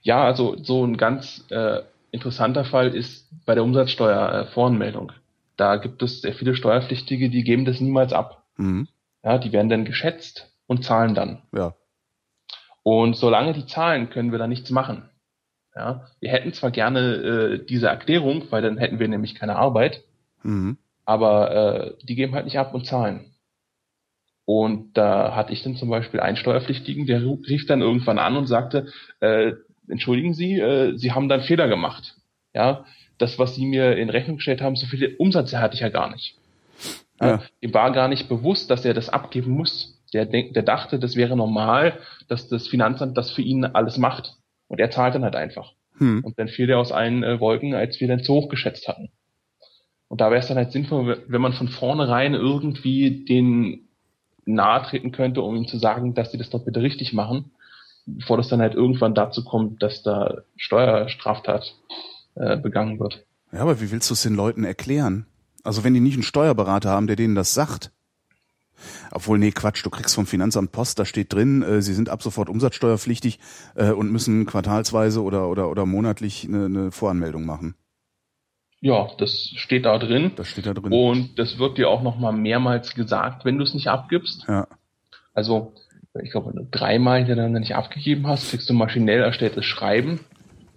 Ja, 0.00 0.24
also 0.24 0.56
so 0.62 0.86
ein 0.86 0.96
ganz 0.96 1.44
äh, 1.50 1.82
interessanter 2.10 2.64
Fall 2.64 2.94
ist 2.94 3.28
bei 3.44 3.54
der 3.54 3.62
Umsatzsteuer 3.62 4.32
äh, 4.32 4.52
Voranmeldung. 4.54 5.12
Da 5.58 5.76
gibt 5.76 6.02
es 6.02 6.22
sehr 6.22 6.32
viele 6.32 6.56
Steuerpflichtige, 6.56 7.28
die 7.28 7.44
geben 7.44 7.66
das 7.66 7.78
niemals 7.78 8.14
ab. 8.14 8.46
Mhm. 8.56 8.88
Ja, 9.22 9.36
die 9.36 9.52
werden 9.52 9.68
dann 9.68 9.84
geschätzt 9.84 10.50
und 10.66 10.82
zahlen 10.82 11.14
dann. 11.14 11.42
Ja. 11.54 11.74
Und 12.84 13.16
solange 13.16 13.52
die 13.54 13.66
zahlen, 13.66 14.10
können 14.10 14.30
wir 14.30 14.38
da 14.38 14.46
nichts 14.46 14.70
machen. 14.70 15.08
Ja, 15.74 16.06
wir 16.20 16.30
hätten 16.30 16.52
zwar 16.52 16.70
gerne 16.70 17.00
äh, 17.00 17.64
diese 17.64 17.88
Erklärung, 17.88 18.44
weil 18.50 18.62
dann 18.62 18.78
hätten 18.78 19.00
wir 19.00 19.08
nämlich 19.08 19.34
keine 19.34 19.56
Arbeit, 19.56 20.04
Mhm. 20.44 20.76
aber 21.04 21.50
äh, 21.50 22.04
die 22.06 22.14
geben 22.14 22.34
halt 22.34 22.44
nicht 22.44 22.58
ab 22.58 22.74
und 22.74 22.86
zahlen. 22.86 23.34
Und 24.44 24.96
da 24.96 25.34
hatte 25.34 25.52
ich 25.52 25.62
dann 25.62 25.74
zum 25.76 25.88
Beispiel 25.88 26.20
einen 26.20 26.36
Steuerpflichtigen, 26.36 27.06
der 27.06 27.22
rief 27.22 27.66
dann 27.66 27.80
irgendwann 27.80 28.18
an 28.18 28.36
und 28.36 28.46
sagte, 28.46 28.88
äh, 29.20 29.52
entschuldigen 29.88 30.34
Sie, 30.34 30.60
äh, 30.60 30.96
Sie 30.96 31.12
haben 31.12 31.28
da 31.28 31.36
einen 31.36 31.44
Fehler 31.44 31.66
gemacht. 31.66 32.14
Ja, 32.52 32.84
das, 33.18 33.38
was 33.38 33.54
Sie 33.54 33.64
mir 33.64 33.96
in 33.96 34.10
Rechnung 34.10 34.36
gestellt 34.36 34.60
haben, 34.60 34.76
so 34.76 34.86
viele 34.86 35.16
Umsätze 35.16 35.58
hatte 35.60 35.74
ich 35.74 35.80
ja 35.80 35.88
gar 35.88 36.10
nicht. 36.10 36.36
Ja. 37.20 37.26
Ja. 37.28 37.42
Ihm 37.60 37.72
war 37.72 37.90
gar 37.92 38.08
nicht 38.08 38.28
bewusst, 38.28 38.70
dass 38.70 38.84
er 38.84 38.92
das 38.94 39.08
abgeben 39.08 39.52
muss. 39.52 39.93
Der, 40.14 40.26
der 40.26 40.62
dachte, 40.62 40.98
das 40.98 41.16
wäre 41.16 41.36
normal, 41.36 41.98
dass 42.28 42.48
das 42.48 42.68
Finanzamt 42.68 43.16
das 43.16 43.32
für 43.32 43.42
ihn 43.42 43.64
alles 43.64 43.98
macht. 43.98 44.36
Und 44.68 44.80
er 44.80 44.90
zahlt 44.90 45.14
dann 45.14 45.24
halt 45.24 45.36
einfach. 45.36 45.72
Hm. 45.98 46.24
Und 46.24 46.38
dann 46.38 46.48
fiel 46.48 46.66
der 46.66 46.78
aus 46.78 46.92
allen 46.92 47.22
äh, 47.22 47.40
Wolken, 47.40 47.74
als 47.74 48.00
wir 48.00 48.08
dann 48.08 48.22
zu 48.22 48.34
hoch 48.34 48.48
geschätzt 48.48 48.88
hatten. 48.88 49.10
Und 50.08 50.20
da 50.20 50.30
wäre 50.30 50.40
es 50.40 50.48
dann 50.48 50.56
halt 50.56 50.72
sinnvoll, 50.72 51.24
wenn 51.26 51.40
man 51.40 51.52
von 51.52 51.68
vornherein 51.68 52.34
irgendwie 52.34 53.24
den 53.24 53.88
nahe 54.46 54.82
treten 54.82 55.12
könnte, 55.12 55.42
um 55.42 55.56
ihm 55.56 55.66
zu 55.66 55.78
sagen, 55.78 56.14
dass 56.14 56.30
sie 56.30 56.38
das 56.38 56.50
doch 56.50 56.64
bitte 56.64 56.82
richtig 56.82 57.12
machen, 57.12 57.52
bevor 58.06 58.36
das 58.36 58.48
dann 58.48 58.60
halt 58.60 58.74
irgendwann 58.74 59.14
dazu 59.14 59.44
kommt, 59.44 59.82
dass 59.82 60.02
da 60.02 60.42
Steuerstraftat 60.56 61.74
äh, 62.34 62.56
begangen 62.56 63.00
wird. 63.00 63.24
Ja, 63.52 63.60
aber 63.60 63.80
wie 63.80 63.90
willst 63.90 64.10
du 64.10 64.14
es 64.14 64.22
den 64.22 64.34
Leuten 64.34 64.64
erklären? 64.64 65.26
Also 65.62 65.84
wenn 65.84 65.94
die 65.94 66.00
nicht 66.00 66.14
einen 66.14 66.22
Steuerberater 66.22 66.90
haben, 66.90 67.06
der 67.06 67.16
denen 67.16 67.34
das 67.34 67.54
sagt. 67.54 67.90
Obwohl, 69.10 69.38
nee, 69.38 69.50
Quatsch, 69.50 69.84
du 69.84 69.90
kriegst 69.90 70.14
vom 70.14 70.26
Finanzamt 70.26 70.72
Post, 70.72 70.98
da 70.98 71.04
steht 71.04 71.32
drin, 71.32 71.62
äh, 71.62 71.82
sie 71.82 71.94
sind 71.94 72.08
ab 72.08 72.22
sofort 72.22 72.48
umsatzsteuerpflichtig 72.48 73.38
äh, 73.74 73.90
und 73.90 74.10
müssen 74.10 74.46
quartalsweise 74.46 75.22
oder, 75.22 75.48
oder, 75.48 75.70
oder 75.70 75.86
monatlich 75.86 76.46
eine, 76.48 76.66
eine 76.66 76.92
Voranmeldung 76.92 77.44
machen. 77.44 77.74
Ja, 78.80 79.08
das 79.16 79.50
steht 79.56 79.86
da 79.86 79.98
drin. 79.98 80.32
Das 80.36 80.46
steht 80.48 80.66
da 80.66 80.74
drin. 80.74 80.92
Und 80.92 81.38
das 81.38 81.58
wird 81.58 81.78
dir 81.78 81.88
auch 81.88 82.02
nochmal 82.02 82.34
mehrmals 82.34 82.94
gesagt, 82.94 83.46
wenn 83.46 83.56
du 83.56 83.64
es 83.64 83.72
nicht 83.72 83.88
abgibst. 83.88 84.44
Ja. 84.46 84.66
Also, 85.32 85.72
ich 86.22 86.30
glaube, 86.30 86.50
wenn 86.50 86.64
du 86.64 86.68
dreimal 86.70 87.18
hintereinander 87.18 87.60
nicht 87.60 87.74
abgegeben 87.74 88.26
hast, 88.26 88.50
kriegst 88.50 88.68
du 88.68 88.74
maschinell 88.74 89.20
erstelltes 89.20 89.64
Schreiben. 89.64 90.20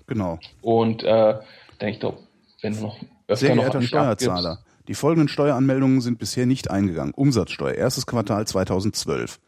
Genau. 0.07 0.39
Und 0.61 1.03
äh, 1.03 1.35
dann, 1.79 1.89
ich 1.89 1.99
glaube, 1.99 2.19
wenn 2.61 2.75
du 2.75 2.81
noch 2.81 2.97
öfter 3.27 3.45
Sehr 3.45 3.55
noch 3.55 3.73
nicht 3.73 3.89
Steuerzahler, 3.89 4.59
die 4.87 4.95
folgenden 4.95 5.27
Steueranmeldungen 5.27 6.01
sind 6.01 6.19
bisher 6.19 6.45
nicht 6.45 6.71
eingegangen. 6.71 7.13
Umsatzsteuer, 7.13 7.73
erstes 7.73 8.05
Quartal 8.05 8.47
2012. 8.47 9.39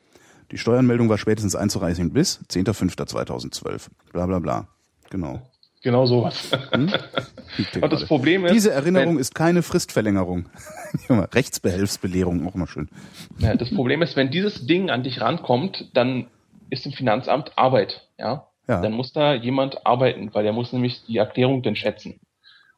Die 0.51 0.57
Steueranmeldung 0.57 1.09
war 1.09 1.17
spätestens 1.17 1.55
einzureichen 1.55 2.11
bis 2.11 2.39
10.05.2012. 2.49 3.87
Bla 4.11 4.25
bla 4.25 4.39
bla. 4.39 4.67
Genau. 5.09 5.41
Genau 5.81 6.05
sowas. 6.05 6.51
Hm? 6.71 6.91
Und 7.81 7.93
das. 7.93 8.05
Problem 8.05 8.45
ist, 8.45 8.53
Diese 8.53 8.71
Erinnerung 8.71 9.15
wenn, 9.15 9.21
ist 9.21 9.33
keine 9.33 9.63
Fristverlängerung. 9.63 10.49
Rechtsbehelfsbelehrung, 11.09 12.45
auch 12.47 12.55
mal 12.55 12.67
schön. 12.67 12.89
ja, 13.37 13.55
das 13.55 13.69
Problem 13.69 14.01
ist, 14.01 14.15
wenn 14.15 14.29
dieses 14.29 14.65
Ding 14.65 14.89
an 14.89 15.03
dich 15.03 15.21
rankommt, 15.21 15.89
dann 15.93 16.27
ist 16.69 16.85
im 16.85 16.91
Finanzamt 16.91 17.57
Arbeit, 17.57 18.07
ja. 18.17 18.45
Ja. 18.67 18.81
Dann 18.81 18.93
muss 18.93 19.13
da 19.13 19.33
jemand 19.33 19.87
arbeiten, 19.87 20.29
weil 20.33 20.43
der 20.43 20.53
muss 20.53 20.71
nämlich 20.73 21.03
die 21.07 21.17
Erklärung 21.17 21.63
dann 21.63 21.75
schätzen. 21.75 22.19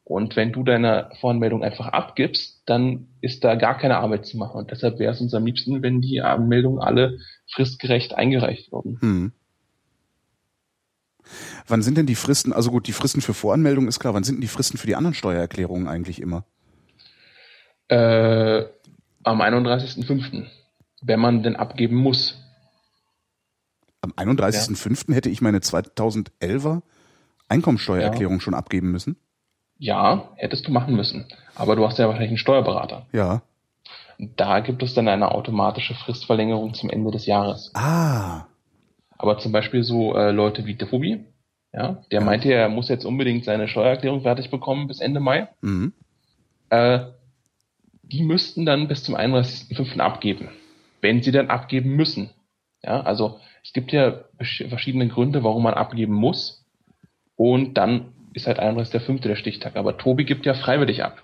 Und 0.04 0.34
wenn 0.36 0.52
du 0.52 0.64
deine 0.64 1.10
Voranmeldung 1.20 1.62
einfach 1.62 1.88
abgibst, 1.88 2.62
dann 2.66 3.08
ist 3.20 3.44
da 3.44 3.54
gar 3.54 3.78
keine 3.78 3.98
Arbeit 3.98 4.26
zu 4.26 4.36
machen. 4.36 4.58
Und 4.58 4.70
deshalb 4.70 4.98
wäre 4.98 5.12
es 5.12 5.20
uns 5.20 5.32
am 5.32 5.46
liebsten, 5.46 5.82
wenn 5.82 6.00
die 6.00 6.20
Anmeldungen 6.20 6.80
alle 6.80 7.18
fristgerecht 7.52 8.14
eingereicht 8.14 8.72
würden. 8.72 8.98
Hm. 9.00 9.32
Wann 11.68 11.82
sind 11.82 11.96
denn 11.96 12.06
die 12.06 12.16
Fristen, 12.16 12.52
also 12.52 12.70
gut, 12.70 12.88
die 12.88 12.92
Fristen 12.92 13.20
für 13.20 13.34
Voranmeldung 13.34 13.86
ist 13.86 14.00
klar, 14.00 14.12
wann 14.12 14.24
sind 14.24 14.36
denn 14.36 14.40
die 14.42 14.48
Fristen 14.48 14.76
für 14.76 14.88
die 14.88 14.96
anderen 14.96 15.14
Steuererklärungen 15.14 15.86
eigentlich 15.86 16.20
immer? 16.20 16.44
Äh, 17.88 18.64
am 19.22 19.40
31.05., 19.40 20.46
wenn 21.02 21.20
man 21.20 21.42
denn 21.44 21.56
abgeben 21.56 21.96
muss. 21.96 22.38
Am 24.00 24.10
31.05. 24.12 25.14
hätte 25.14 25.30
ich 25.30 25.40
meine 25.40 25.58
2011er 25.58 26.82
Einkommensteuererklärung 27.48 28.40
schon 28.40 28.54
abgeben 28.54 28.90
müssen. 28.90 29.16
Ja, 29.82 30.28
hättest 30.36 30.68
du 30.68 30.70
machen 30.70 30.94
müssen. 30.94 31.26
Aber 31.56 31.74
du 31.74 31.84
hast 31.84 31.98
ja 31.98 32.06
wahrscheinlich 32.06 32.30
einen 32.30 32.38
Steuerberater. 32.38 33.06
Ja. 33.10 33.42
Da 34.16 34.60
gibt 34.60 34.80
es 34.84 34.94
dann 34.94 35.08
eine 35.08 35.32
automatische 35.32 35.94
Fristverlängerung 35.94 36.72
zum 36.74 36.88
Ende 36.88 37.10
des 37.10 37.26
Jahres. 37.26 37.72
Ah, 37.74 38.46
Aber 39.18 39.38
zum 39.38 39.50
Beispiel 39.50 39.82
so 39.82 40.14
äh, 40.14 40.30
Leute 40.30 40.66
wie 40.66 40.76
Defobi, 40.76 41.24
ja, 41.72 42.04
der 42.12 42.20
meinte, 42.20 42.52
er 42.52 42.68
muss 42.68 42.88
jetzt 42.90 43.04
unbedingt 43.04 43.44
seine 43.44 43.66
Steuererklärung 43.66 44.22
fertig 44.22 44.50
bekommen 44.50 44.86
bis 44.86 45.00
Ende 45.00 45.18
Mai. 45.18 45.48
mhm. 45.62 45.92
Äh, 46.70 47.00
die 48.04 48.22
müssten 48.22 48.64
dann 48.64 48.86
bis 48.86 49.02
zum 49.02 49.16
31.05. 49.16 49.98
abgeben, 49.98 50.50
wenn 51.00 51.24
sie 51.24 51.32
dann 51.32 51.50
abgeben 51.50 51.96
müssen. 51.96 52.30
Ja, 52.84 53.00
also 53.00 53.40
es 53.64 53.72
gibt 53.72 53.90
ja 53.90 54.20
verschiedene 54.38 55.08
Gründe, 55.08 55.42
warum 55.42 55.64
man 55.64 55.74
abgeben 55.74 56.14
muss. 56.14 56.64
Und 57.34 57.74
dann 57.74 58.12
ist 58.34 58.46
halt 58.46 58.58
31.05. 58.60 59.20
der 59.22 59.36
Stichtag. 59.36 59.76
Aber 59.76 59.96
Tobi 59.98 60.24
gibt 60.24 60.46
ja 60.46 60.54
freiwillig 60.54 61.02
ab. 61.04 61.22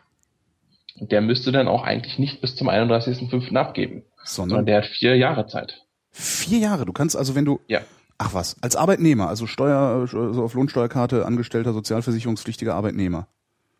Und 1.01 1.13
der 1.13 1.21
müsste 1.21 1.53
dann 1.53 1.69
auch 1.69 1.85
eigentlich 1.85 2.19
nicht 2.19 2.41
bis 2.41 2.57
zum 2.57 2.69
31.05. 2.69 3.55
abgeben, 3.57 4.03
sondern 4.25 4.49
sondern 4.51 4.67
der 4.67 4.77
hat 4.79 4.87
vier 4.87 5.17
Jahre 5.17 5.47
Zeit. 5.47 5.83
vier 6.11 6.59
Jahre. 6.59 6.85
Du 6.87 6.93
kannst 6.93 7.17
also, 7.17 7.35
wenn 7.37 7.45
du, 7.45 7.61
Ja. 7.69 7.81
ach 8.19 8.35
was, 8.35 8.57
als 8.63 8.75
Arbeitnehmer, 8.75 9.29
also 9.29 9.47
Steuer, 9.47 10.07
so 10.09 10.43
auf 10.43 10.55
Lohnsteuerkarte 10.55 11.25
angestellter, 11.25 11.73
sozialversicherungspflichtiger 11.73 12.75
Arbeitnehmer. 12.75 13.29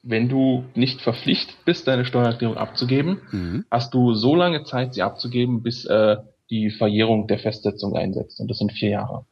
Wenn 0.05 0.29
du 0.29 0.65
nicht 0.77 1.03
verpflichtet 1.03 1.57
bist, 1.65 1.89
deine 1.89 2.05
Steuererklärung 2.05 2.57
abzugeben, 2.57 3.21
Mhm. 3.33 3.65
hast 3.71 3.93
du 3.95 4.15
so 4.15 4.37
lange 4.37 4.63
Zeit, 4.63 4.95
sie 4.95 5.03
abzugeben, 5.03 5.63
bis 5.65 5.85
äh, 5.87 6.17
die 6.51 6.71
Verjährung 6.71 7.27
der 7.27 7.41
Festsetzung 7.41 7.97
einsetzt. 7.97 8.39
Und 8.41 8.49
das 8.49 8.59
sind 8.59 8.73
vier 8.73 8.91
Jahre. 8.91 9.27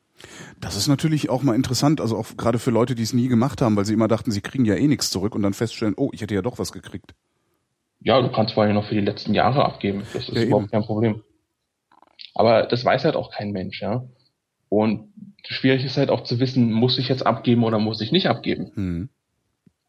Das 0.61 0.77
ist 0.77 0.89
natürlich 0.89 1.29
auch 1.31 1.43
mal 1.43 1.55
interessant, 1.55 2.01
also 2.01 2.17
auch 2.17 2.37
gerade 2.37 2.59
für 2.59 2.71
Leute, 2.71 2.95
die 2.95 3.03
es 3.03 3.12
nie 3.12 3.29
gemacht 3.29 3.61
haben, 3.62 3.77
weil 3.77 3.85
sie 3.85 3.93
immer 3.93 4.09
dachten, 4.09 4.31
sie 4.31 4.41
kriegen 4.41 4.64
ja 4.64 4.75
eh 4.75 4.87
nichts 4.89 5.11
zurück 5.11 5.35
und 5.35 5.43
dann 5.43 5.53
feststellen, 5.53 5.95
oh, 5.97 6.11
ich 6.12 6.23
hätte 6.23 6.35
ja 6.35 6.43
doch 6.43 6.59
was 6.59 6.73
gekriegt. 6.73 7.14
Ja, 8.01 8.21
du 8.21 8.31
kannst 8.31 8.55
vor 8.55 8.62
allem 8.62 8.75
noch 8.75 8.87
für 8.89 8.95
die 8.95 9.01
letzten 9.01 9.35
Jahre 9.35 9.64
abgeben. 9.64 10.03
Das 10.12 10.29
ist 10.29 10.35
Ja, 10.37 10.43
überhaupt 10.45 10.64
eben. 10.64 10.71
kein 10.71 10.83
Problem. 10.85 11.23
Aber 12.35 12.64
das 12.64 12.85
weiß 12.85 13.05
halt 13.05 13.17
auch 13.17 13.31
kein 13.31 13.53
Mensch, 13.53 13.81
ja. 13.83 14.05
Und 14.69 15.12
schwierig 15.47 15.85
ist 15.85 15.97
halt 15.97 16.11
auch 16.11 16.25
zu 16.25 16.39
wissen, 16.41 16.73
muss 16.73 16.99
ich 16.99 17.09
jetzt 17.09 17.27
abgeben 17.27 17.64
oder 17.64 17.79
muss 17.79 18.01
ich 18.01 18.12
nicht 18.12 18.27
abgeben. 18.29 18.71
Hm. 18.75 19.09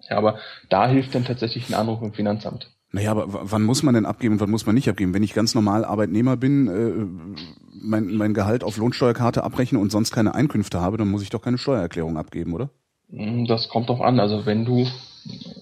Ja, 0.09 0.17
aber 0.17 0.37
da 0.69 0.87
hilft 0.87 1.15
dann 1.15 1.25
tatsächlich 1.25 1.69
ein 1.69 1.73
Anruf 1.73 2.01
im 2.01 2.13
Finanzamt. 2.13 2.71
Naja, 2.91 3.11
aber 3.11 3.27
wann 3.27 3.63
muss 3.63 3.83
man 3.83 3.95
denn 3.95 4.05
abgeben 4.05 4.35
und 4.35 4.39
wann 4.39 4.49
muss 4.51 4.65
man 4.65 4.75
nicht 4.75 4.87
abgeben? 4.89 5.13
Wenn 5.13 5.23
ich 5.23 5.33
ganz 5.33 5.53
normal 5.55 5.83
Arbeitnehmer 5.83 6.37
bin, 6.37 6.67
äh, 6.67 7.35
mein, 7.81 8.15
mein 8.15 8.33
Gehalt 8.33 8.63
auf 8.63 8.77
Lohnsteuerkarte 8.77 9.43
abrechne 9.43 9.79
und 9.79 9.91
sonst 9.91 10.11
keine 10.11 10.35
Einkünfte 10.35 10.81
habe, 10.81 10.97
dann 10.97 11.09
muss 11.09 11.23
ich 11.23 11.29
doch 11.29 11.41
keine 11.41 11.57
Steuererklärung 11.57 12.17
abgeben, 12.17 12.53
oder? 12.53 12.69
Mm, 13.09 13.45
Das 13.45 13.69
kommt 13.69 13.89
drauf 13.89 14.01
an. 14.01 14.19
Also 14.19 14.45
wenn 14.45 14.65
du, 14.65 14.87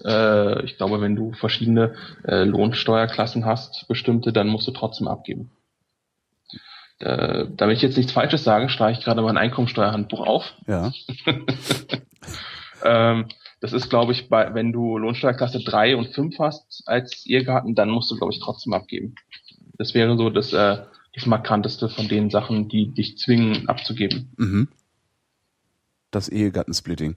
äh, 0.04 0.64
ich 0.64 0.76
glaube, 0.76 1.00
wenn 1.00 1.16
du 1.16 1.32
verschiedene 1.32 1.94
äh, 2.24 2.44
Lohnsteuerklassen 2.44 3.44
hast, 3.44 3.86
bestimmte, 3.88 4.32
dann 4.32 4.48
musst 4.48 4.66
du 4.66 4.72
trotzdem 4.72 5.08
abgeben. 5.08 5.50
Äh, 6.98 7.46
damit 7.56 7.76
ich 7.76 7.82
jetzt 7.82 7.96
nichts 7.98 8.12
Falsches 8.12 8.42
sage, 8.42 8.68
schlage 8.70 8.96
ich 8.98 9.04
gerade 9.04 9.20
mein 9.20 9.36
Einkommensteuerhandbuch 9.36 10.26
auf. 10.26 10.54
Ja. 10.66 10.92
Ähm, 12.84 13.26
Das 13.60 13.72
ist, 13.72 13.88
glaube 13.88 14.12
ich, 14.12 14.28
bei, 14.28 14.52
wenn 14.54 14.70
du 14.70 14.98
Lohnsteuerklasse 14.98 15.60
3 15.64 15.96
und 15.96 16.08
5 16.14 16.38
hast 16.38 16.82
als 16.86 17.24
Ehegatten, 17.26 17.74
dann 17.74 17.88
musst 17.88 18.10
du, 18.10 18.16
glaube 18.16 18.32
ich, 18.32 18.38
trotzdem 18.38 18.74
abgeben. 18.74 19.14
Das 19.78 19.94
wäre 19.94 20.16
so 20.16 20.28
das, 20.30 20.52
äh, 20.52 20.78
das 21.16 21.26
markanteste 21.26 21.88
von 21.88 22.08
den 22.08 22.30
Sachen, 22.30 22.68
die 22.68 22.92
dich 22.92 23.16
zwingen 23.16 23.68
abzugeben. 23.68 24.32
Mhm. 24.36 24.68
Das 26.10 26.28
Ehegattensplitting. 26.28 27.16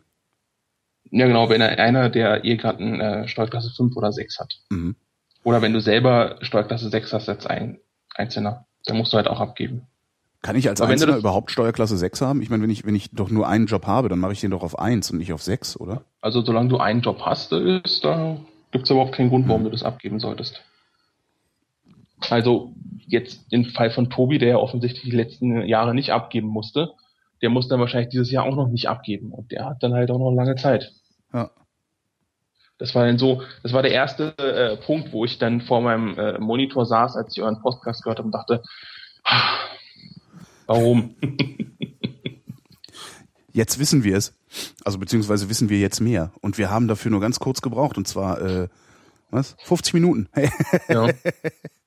Ja, 1.12 1.28
genau, 1.28 1.50
wenn 1.50 1.62
einer 1.62 2.10
der 2.10 2.46
Ehegatten 2.46 3.02
äh, 3.02 3.28
Steuerklasse 3.28 3.72
5 3.76 3.96
oder 3.98 4.12
6 4.14 4.40
hat. 4.40 4.56
Mhm. 4.70 4.96
Oder 5.44 5.62
wenn 5.62 5.74
du 5.74 5.82
selber 5.82 6.38
Steuerklasse 6.42 6.90
6 6.90 7.14
hast 7.14 7.30
als 7.30 7.46
ein 7.46 7.80
Einzelner, 8.16 8.66
dann 8.86 8.98
musst 8.98 9.12
du 9.12 9.18
halt 9.18 9.28
auch 9.28 9.42
abgeben. 9.42 9.88
Kann 10.42 10.56
ich 10.56 10.70
als 10.70 10.80
Aber 10.80 10.92
Einzelner 10.92 11.18
überhaupt 11.18 11.52
Steuerklasse 11.52 11.98
6 11.98 12.22
haben? 12.22 12.42
Ich 12.42 12.50
meine, 12.50 12.64
wenn 12.64 12.70
ich, 12.70 12.86
wenn 12.86 12.96
ich 12.96 13.10
doch 13.12 13.30
nur 13.30 13.50
einen 13.50 13.66
Job 13.66 13.86
habe, 13.86 14.08
dann 14.08 14.20
mache 14.20 14.32
ich 14.32 14.40
den 14.40 14.52
doch 14.52 14.64
auf 14.64 14.80
1 14.80 15.12
und 15.12 15.18
nicht 15.18 15.34
auf 15.34 15.44
6, 15.44 15.78
oder? 15.78 16.04
Also 16.22 16.42
solange 16.42 16.70
du 16.70 16.78
einen 16.78 17.02
Job 17.02 17.22
hast, 17.26 17.52
ist, 17.52 18.06
da 18.06 18.38
gibt's 18.72 18.90
überhaupt 18.90 19.14
keinen 19.14 19.30
Grund, 19.30 19.50
warum 19.50 19.66
du 19.66 19.70
das 19.70 19.84
abgeben 19.84 20.22
solltest. 20.22 20.62
Also 22.30 22.74
jetzt 23.08 23.46
im 23.52 23.66
Fall 23.66 23.92
von 23.92 24.10
Tobi, 24.10 24.38
der 24.38 24.50
ja 24.50 24.58
offensichtlich 24.58 25.04
die 25.04 25.16
letzten 25.16 25.64
Jahre 25.66 25.94
nicht 25.94 26.12
abgeben 26.12 26.48
musste, 26.48 26.92
der 27.42 27.50
muss 27.50 27.68
dann 27.68 27.80
wahrscheinlich 27.80 28.10
dieses 28.10 28.32
Jahr 28.32 28.46
auch 28.46 28.56
noch 28.56 28.68
nicht 28.68 28.88
abgeben 28.90 29.32
und 29.32 29.52
der 29.52 29.66
hat 29.66 29.82
dann 29.82 29.94
halt 29.94 30.12
auch 30.12 30.20
noch 30.20 30.32
lange 30.32 30.56
Zeit. 30.56 30.92
Ja. 31.34 31.50
Das 32.78 32.96
war 32.96 33.06
dann 33.06 33.18
so, 33.18 33.42
das 33.64 33.74
war 33.74 33.82
der 33.82 33.92
erste 33.92 34.38
äh, 34.38 34.78
Punkt, 34.78 35.12
wo 35.12 35.26
ich 35.26 35.38
dann 35.38 35.62
vor 35.62 35.82
meinem 35.82 36.18
äh, 36.18 36.40
Monitor 36.40 36.86
saß, 36.86 37.16
als 37.18 37.36
ich 37.36 37.44
euren 37.44 37.62
Podcast 37.62 38.04
gehört 38.04 38.20
habe 38.20 38.28
und 38.28 38.34
dachte, 38.34 38.64
ah, 39.24 39.58
warum? 40.66 41.16
Jetzt 43.52 43.80
wissen 43.80 44.04
wir 44.04 44.16
es. 44.16 44.34
Also 44.86 45.00
beziehungsweise 45.00 45.50
wissen 45.50 45.70
wir 45.70 45.80
jetzt 45.80 46.00
mehr. 46.00 46.32
Und 46.40 46.58
wir 46.58 46.70
haben 46.70 46.88
dafür 46.88 47.12
nur 47.12 47.20
ganz 47.20 47.40
kurz 47.40 47.62
gebraucht. 47.62 47.98
Und 47.98 48.08
zwar, 48.08 48.42
äh, 48.42 48.68
was? 49.32 49.56
50 49.64 49.96
Minuten. 49.96 50.30
ja. 50.88 51.10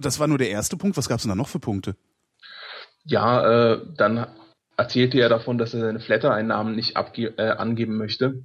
Das 0.00 0.18
war 0.20 0.26
nur 0.26 0.38
der 0.38 0.50
erste 0.50 0.76
Punkt. 0.76 0.96
Was 0.96 1.08
gab 1.08 1.16
es 1.16 1.22
denn 1.22 1.30
da 1.30 1.36
noch 1.36 1.48
für 1.48 1.58
Punkte? 1.60 1.96
Ja, 3.04 3.72
äh, 3.72 3.80
dann 3.96 4.26
erzählte 4.76 5.18
er 5.18 5.28
davon, 5.28 5.58
dass 5.58 5.74
er 5.74 5.80
seine 5.80 6.00
Flatter-Einnahmen 6.00 6.74
nicht 6.76 6.96
äh, 6.96 7.42
angeben 7.42 7.96
möchte. 7.96 8.44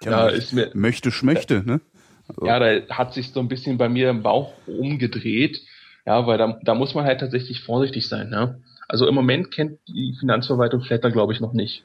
Da 0.00 0.28
ist 0.28 0.52
mir, 0.52 0.70
möchte, 0.74 1.10
schmöchte, 1.10 1.64
ne? 1.64 1.80
Also, 2.28 2.46
ja, 2.46 2.58
da 2.58 2.94
hat 2.96 3.14
sich 3.14 3.32
so 3.32 3.40
ein 3.40 3.48
bisschen 3.48 3.78
bei 3.78 3.88
mir 3.88 4.10
im 4.10 4.22
Bauch 4.22 4.52
umgedreht. 4.66 5.60
Ja, 6.06 6.26
weil 6.26 6.38
da, 6.38 6.58
da 6.62 6.74
muss 6.74 6.94
man 6.94 7.04
halt 7.04 7.20
tatsächlich 7.20 7.62
vorsichtig 7.62 8.08
sein. 8.08 8.30
Ne? 8.30 8.62
Also 8.88 9.06
im 9.06 9.14
Moment 9.14 9.50
kennt 9.50 9.78
die 9.88 10.16
Finanzverwaltung 10.18 10.82
Flatter, 10.82 11.10
glaube 11.10 11.32
ich, 11.32 11.40
noch 11.40 11.52
nicht. 11.52 11.84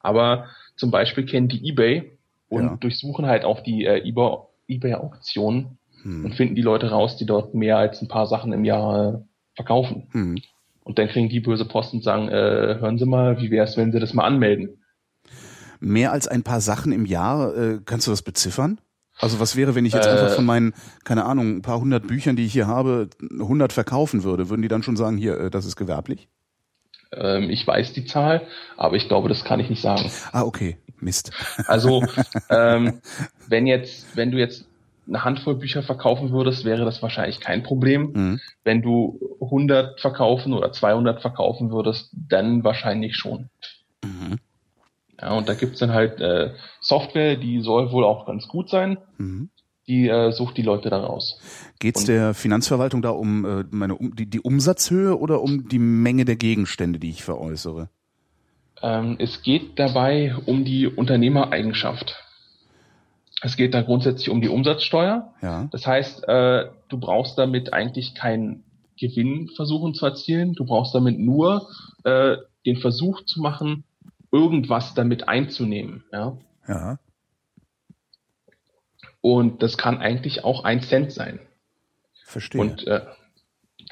Aber 0.00 0.46
zum 0.76 0.90
Beispiel 0.90 1.24
kennen 1.24 1.48
die 1.48 1.68
eBay 1.68 2.12
und 2.48 2.64
Ja. 2.64 2.76
durchsuchen 2.76 3.26
halt 3.26 3.44
auch 3.44 3.60
die 3.62 3.84
äh, 3.84 4.02
eBay- 4.02 4.46
eBay-Auktionen 6.04 6.24
und 6.24 6.30
hm, 6.30 6.36
finden 6.36 6.54
die 6.54 6.62
Leute 6.62 6.90
raus, 6.90 7.16
die 7.16 7.26
dort 7.26 7.54
mehr 7.54 7.78
als 7.78 8.02
ein 8.02 8.08
paar 8.08 8.26
Sachen 8.26 8.52
im 8.52 8.64
Jahr 8.64 9.24
verkaufen. 9.54 10.08
hm. 10.12 10.36
Und 10.84 10.98
dann 10.98 11.08
kriegen 11.08 11.28
die 11.28 11.40
böse 11.40 11.66
Post 11.66 11.92
und 11.92 12.02
sagen, 12.02 12.28
äh, 12.28 12.78
hören 12.80 12.96
Sie 12.96 13.04
mal, 13.04 13.38
wie 13.40 13.50
wäre 13.50 13.66
es, 13.66 13.76
wenn 13.76 13.92
Sie 13.92 14.00
das 14.00 14.14
mal 14.14 14.24
anmelden? 14.24 14.82
Mehr 15.80 16.12
als 16.12 16.26
ein 16.26 16.42
paar 16.42 16.62
Sachen 16.62 16.92
im 16.92 17.04
Jahr, 17.04 17.54
äh, 17.54 17.78
kannst 17.84 18.06
du 18.06 18.10
das 18.10 18.22
beziffern? 18.22 18.80
Also 19.18 19.38
was 19.38 19.54
wäre, 19.54 19.74
wenn 19.74 19.84
ich 19.84 19.92
jetzt 19.92 20.06
Äh, 20.06 20.10
einfach 20.10 20.30
von 20.30 20.46
meinen, 20.46 20.72
keine 21.04 21.24
Ahnung, 21.26 21.56
ein 21.56 21.62
paar 21.62 21.80
hundert 21.80 22.06
Büchern, 22.06 22.36
die 22.36 22.46
ich 22.46 22.52
hier 22.52 22.68
habe, 22.68 23.10
100 23.20 23.72
verkaufen 23.72 24.22
würde? 24.24 24.48
Würden 24.48 24.62
die 24.62 24.68
dann 24.68 24.82
schon 24.82 24.96
sagen, 24.96 25.18
hier, 25.18 25.38
äh, 25.38 25.50
das 25.50 25.66
ist 25.66 25.76
gewerblich? 25.76 26.28
Ähm, 27.12 27.50
ich 27.50 27.66
weiß 27.66 27.92
die 27.92 28.04
Zahl, 28.06 28.46
aber 28.76 28.96
ich 28.96 29.08
glaube, 29.08 29.28
das 29.28 29.44
kann 29.44 29.60
ich 29.60 29.68
nicht 29.68 29.82
sagen. 29.82 30.10
Ah, 30.32 30.42
okay. 30.42 30.78
Mist. 31.00 31.32
Also, 31.66 32.02
ähm, 32.50 33.00
wenn 33.46 33.66
jetzt, 33.66 34.16
wenn 34.16 34.30
du 34.30 34.38
jetzt 34.38 34.67
eine 35.08 35.24
Handvoll 35.24 35.56
Bücher 35.56 35.82
verkaufen 35.82 36.30
würdest, 36.30 36.64
wäre 36.64 36.84
das 36.84 37.02
wahrscheinlich 37.02 37.40
kein 37.40 37.62
Problem. 37.62 38.12
Mhm. 38.12 38.40
Wenn 38.62 38.82
du 38.82 39.18
100 39.40 40.00
verkaufen 40.00 40.52
oder 40.52 40.72
200 40.72 41.20
verkaufen 41.22 41.70
würdest, 41.70 42.10
dann 42.28 42.62
wahrscheinlich 42.64 43.16
schon. 43.16 43.48
Mhm. 44.04 44.38
Ja, 45.20 45.32
und 45.36 45.48
da 45.48 45.54
gibt's 45.54 45.80
dann 45.80 45.92
halt 45.92 46.20
äh, 46.20 46.52
Software, 46.80 47.36
die 47.36 47.60
soll 47.60 47.90
wohl 47.90 48.04
auch 48.04 48.26
ganz 48.26 48.46
gut 48.46 48.68
sein. 48.70 48.98
Mhm. 49.16 49.48
Die 49.88 50.06
äh, 50.06 50.30
sucht 50.32 50.58
die 50.58 50.62
Leute 50.62 50.90
da 50.90 51.00
raus. 51.00 51.40
Geht's 51.80 52.02
Und- 52.02 52.08
der 52.08 52.34
Finanzverwaltung 52.34 53.00
da 53.00 53.10
um 53.10 53.44
äh, 53.44 53.64
meine 53.70 53.94
um, 53.96 54.14
die, 54.14 54.26
die 54.26 54.40
Umsatzhöhe 54.40 55.18
oder 55.18 55.40
um 55.40 55.68
die 55.68 55.78
Menge 55.78 56.26
der 56.26 56.36
Gegenstände, 56.36 56.98
die 56.98 57.08
ich 57.10 57.24
veräußere? 57.24 57.88
Ähm, 58.82 59.16
es 59.18 59.42
geht 59.42 59.78
dabei 59.78 60.36
um 60.46 60.64
die 60.64 60.86
Unternehmereigenschaft. 60.86 62.22
Es 63.42 63.56
geht 63.56 63.74
da 63.74 63.82
grundsätzlich 63.82 64.30
um 64.30 64.40
die 64.40 64.48
Umsatzsteuer. 64.48 65.32
Ja. 65.42 65.68
Das 65.70 65.86
heißt, 65.86 66.26
äh, 66.28 66.66
du 66.88 66.98
brauchst 66.98 67.38
damit 67.38 67.72
eigentlich 67.72 68.14
keinen 68.14 68.64
Gewinn 68.98 69.48
versuchen 69.54 69.94
zu 69.94 70.06
erzielen. 70.06 70.54
Du 70.54 70.64
brauchst 70.64 70.94
damit 70.94 71.18
nur 71.18 71.68
äh, 72.04 72.36
den 72.66 72.78
Versuch 72.78 73.24
zu 73.24 73.40
machen, 73.40 73.84
irgendwas 74.32 74.94
damit 74.94 75.28
einzunehmen. 75.28 76.04
Ja? 76.12 76.36
Ja. 76.66 76.98
Und 79.20 79.62
das 79.62 79.78
kann 79.78 79.98
eigentlich 79.98 80.44
auch 80.44 80.64
ein 80.64 80.82
Cent 80.82 81.12
sein. 81.12 81.40
Verstehe. 82.24 82.60
Und 82.60 82.86
äh, 82.86 83.02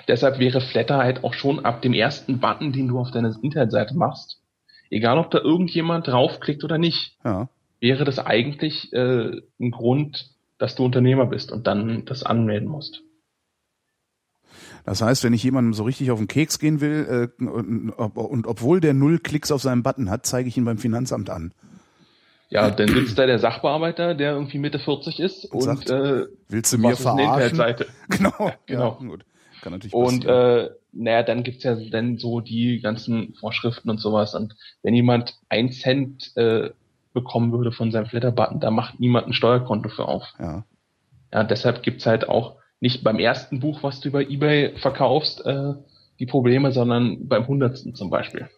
deshalb 0.08 0.38
wäre 0.38 0.60
Flatter 0.60 0.98
halt 0.98 1.24
auch 1.24 1.34
schon 1.34 1.64
ab 1.64 1.82
dem 1.82 1.92
ersten 1.92 2.38
Button, 2.40 2.72
den 2.72 2.88
du 2.88 2.98
auf 2.98 3.10
deiner 3.10 3.34
Internetseite 3.42 3.96
machst, 3.96 4.40
egal 4.90 5.18
ob 5.18 5.30
da 5.30 5.38
irgendjemand 5.38 6.06
draufklickt 6.06 6.64
oder 6.64 6.78
nicht, 6.78 7.16
ja. 7.24 7.48
Wäre 7.80 8.04
das 8.04 8.18
eigentlich 8.18 8.92
äh, 8.92 9.40
ein 9.60 9.70
Grund, 9.70 10.30
dass 10.58 10.74
du 10.74 10.84
Unternehmer 10.84 11.26
bist 11.26 11.52
und 11.52 11.66
dann 11.66 12.04
das 12.04 12.22
anmelden 12.22 12.68
musst. 12.68 13.02
Das 14.84 15.02
heißt, 15.02 15.24
wenn 15.24 15.32
ich 15.32 15.42
jemandem 15.42 15.74
so 15.74 15.82
richtig 15.84 16.10
auf 16.10 16.18
den 16.18 16.28
Keks 16.28 16.58
gehen 16.58 16.80
will 16.80 17.30
äh, 17.40 17.44
und, 17.44 17.92
ob- 17.96 18.16
und 18.16 18.46
obwohl 18.46 18.80
der 18.80 18.94
null 18.94 19.18
Klicks 19.18 19.50
auf 19.50 19.60
seinem 19.60 19.82
Button 19.82 20.10
hat, 20.10 20.26
zeige 20.26 20.48
ich 20.48 20.56
ihn 20.56 20.64
beim 20.64 20.78
Finanzamt 20.78 21.28
an. 21.28 21.52
Ja, 22.48 22.70
dann 22.70 22.88
sitzt 22.88 23.18
da 23.18 23.26
der 23.26 23.40
Sachbearbeiter, 23.40 24.14
der 24.14 24.32
irgendwie 24.34 24.58
Mitte 24.58 24.78
40 24.78 25.18
ist 25.18 25.46
und, 25.46 25.62
sagt, 25.62 25.90
äh, 25.90 26.26
Willst 26.48 26.72
du 26.72 26.78
mir 26.78 26.94
verarschen? 26.96 27.58
Genau, 28.08 28.52
Genau. 28.66 28.98
Ja, 29.00 29.06
gut. 29.08 29.24
Kann 29.62 29.72
natürlich 29.72 29.94
Und 29.94 30.24
passieren. 30.24 30.66
äh, 30.66 30.70
naja, 30.92 31.22
dann 31.24 31.42
gibt's 31.42 31.64
ja 31.64 31.74
dann 31.74 32.18
so 32.18 32.40
die 32.40 32.78
ganzen 32.80 33.34
Vorschriften 33.34 33.90
und 33.90 33.98
sowas. 33.98 34.36
Und 34.36 34.54
wenn 34.82 34.94
jemand 34.94 35.34
ein 35.48 35.72
Cent 35.72 36.36
äh, 36.36 36.70
bekommen 37.16 37.50
würde 37.50 37.72
von 37.72 37.90
seinem 37.90 38.06
Flatter-Button, 38.06 38.60
da 38.60 38.70
macht 38.70 39.00
niemand 39.00 39.26
ein 39.26 39.32
Steuerkonto 39.32 39.88
für 39.88 40.06
auf. 40.06 40.22
ja. 40.38 40.64
Ja, 41.32 41.44
deshalb 41.44 41.82
gibt's 41.82 42.06
halt 42.06 42.28
auch 42.28 42.56
nicht 42.80 43.02
beim 43.02 43.18
ersten 43.18 43.60
Buch, 43.60 43.82
was 43.82 44.00
du 44.00 44.08
über 44.08 44.28
Ebay 44.28 44.76
verkaufst, 44.78 45.44
äh, 45.44 45.74
die 46.18 46.26
Probleme, 46.26 46.72
sondern 46.72 47.28
beim 47.28 47.46
hundertsten 47.46 47.94
zum 47.94 48.10
Beispiel. 48.10 48.48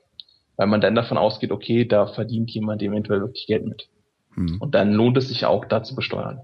Weil 0.56 0.66
man 0.66 0.80
dann 0.80 0.94
davon 0.94 1.18
ausgeht, 1.18 1.50
okay, 1.50 1.86
da 1.86 2.06
verdient 2.06 2.50
jemand 2.50 2.82
eventuell 2.82 3.20
wirklich 3.20 3.46
Geld 3.46 3.66
mit. 3.66 3.88
Hm. 4.34 4.60
Und 4.60 4.74
dann 4.74 4.92
lohnt 4.92 5.16
es 5.16 5.28
sich 5.28 5.46
auch, 5.46 5.64
da 5.64 5.82
zu 5.82 5.94
besteuern. 5.94 6.42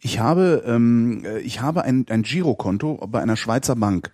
Ich 0.00 0.18
habe, 0.18 0.62
ähm, 0.66 1.22
äh, 1.24 1.38
ich 1.38 1.60
habe 1.60 1.84
ein, 1.84 2.06
ein 2.08 2.22
Girokonto 2.22 3.06
bei 3.06 3.22
einer 3.22 3.36
Schweizer 3.36 3.76
Bank. 3.76 4.12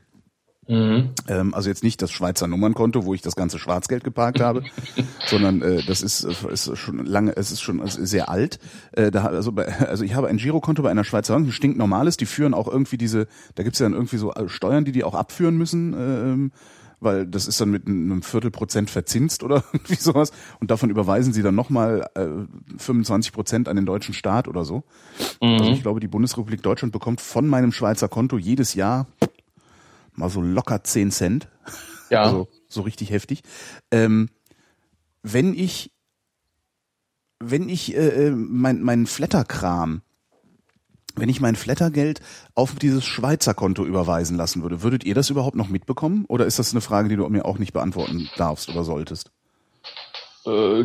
Mhm. 0.70 1.10
Ähm, 1.26 1.52
also 1.52 1.68
jetzt 1.68 1.82
nicht 1.82 2.00
das 2.00 2.12
Schweizer 2.12 2.46
Nummernkonto, 2.46 3.04
wo 3.04 3.12
ich 3.12 3.22
das 3.22 3.34
ganze 3.34 3.58
Schwarzgeld 3.58 4.04
geparkt 4.04 4.40
habe, 4.40 4.62
sondern 5.26 5.62
äh, 5.62 5.82
das 5.82 6.00
ist, 6.00 6.22
ist 6.22 6.78
schon 6.78 7.04
lange, 7.04 7.36
es 7.36 7.50
ist 7.50 7.60
schon 7.60 7.80
ist 7.80 7.94
sehr 7.94 8.28
alt. 8.28 8.60
Äh, 8.92 9.10
da, 9.10 9.24
also, 9.24 9.50
bei, 9.50 9.66
also 9.66 10.04
ich 10.04 10.14
habe 10.14 10.28
ein 10.28 10.36
Girokonto 10.36 10.82
bei 10.82 10.90
einer 10.90 11.02
Schweizer 11.02 11.34
Bank, 11.34 11.48
ein 11.48 11.52
stinknormales, 11.52 12.16
die 12.16 12.26
führen 12.26 12.54
auch 12.54 12.68
irgendwie 12.68 12.98
diese, 12.98 13.26
da 13.56 13.64
gibt's 13.64 13.80
ja 13.80 13.86
dann 13.86 13.94
irgendwie 13.94 14.16
so 14.16 14.32
äh, 14.32 14.48
Steuern, 14.48 14.84
die 14.84 14.92
die 14.92 15.02
auch 15.02 15.16
abführen 15.16 15.58
müssen, 15.58 15.92
ähm, 15.94 16.52
weil 17.00 17.26
das 17.26 17.48
ist 17.48 17.60
dann 17.60 17.70
mit 17.70 17.88
einem 17.88 18.22
Viertelprozent 18.22 18.90
verzinst 18.90 19.42
oder 19.42 19.64
irgendwie 19.72 19.96
sowas 19.96 20.30
und 20.60 20.70
davon 20.70 20.88
überweisen 20.88 21.32
sie 21.32 21.42
dann 21.42 21.56
nochmal 21.56 22.08
äh, 22.14 22.26
25 22.78 23.32
Prozent 23.32 23.68
an 23.68 23.74
den 23.74 23.86
deutschen 23.86 24.14
Staat 24.14 24.46
oder 24.46 24.64
so. 24.64 24.84
Also 25.40 25.70
ich 25.72 25.82
glaube, 25.82 25.98
die 25.98 26.08
Bundesrepublik 26.08 26.62
Deutschland 26.62 26.92
bekommt 26.92 27.20
von 27.20 27.48
meinem 27.48 27.72
Schweizer 27.72 28.08
Konto 28.08 28.38
jedes 28.38 28.74
Jahr 28.74 29.08
mal 30.20 30.30
so 30.30 30.40
locker 30.40 30.84
10 30.84 31.10
Cent. 31.10 31.48
Ja. 32.10 32.22
Also 32.22 32.48
so 32.68 32.82
richtig 32.82 33.10
heftig. 33.10 33.42
Ähm, 33.90 34.30
wenn 35.22 35.54
ich, 35.54 35.92
wenn 37.40 37.68
ich 37.68 37.94
äh, 37.96 38.28
äh, 38.28 38.30
mein, 38.30 38.80
mein 38.82 39.06
Flatterkram, 39.06 40.02
wenn 41.16 41.28
ich 41.28 41.40
mein 41.40 41.56
Flattergeld 41.56 42.20
auf 42.54 42.76
dieses 42.76 43.04
Schweizer 43.04 43.54
Konto 43.54 43.84
überweisen 43.84 44.36
lassen 44.36 44.62
würde, 44.62 44.82
würdet 44.82 45.04
ihr 45.04 45.14
das 45.14 45.30
überhaupt 45.30 45.56
noch 45.56 45.68
mitbekommen? 45.68 46.24
Oder 46.28 46.46
ist 46.46 46.58
das 46.58 46.72
eine 46.72 46.80
Frage, 46.80 47.08
die 47.08 47.16
du 47.16 47.28
mir 47.28 47.44
auch 47.44 47.58
nicht 47.58 47.72
beantworten 47.72 48.28
darfst 48.36 48.68
oder 48.68 48.84
solltest? 48.84 49.30
Äh, 50.46 50.84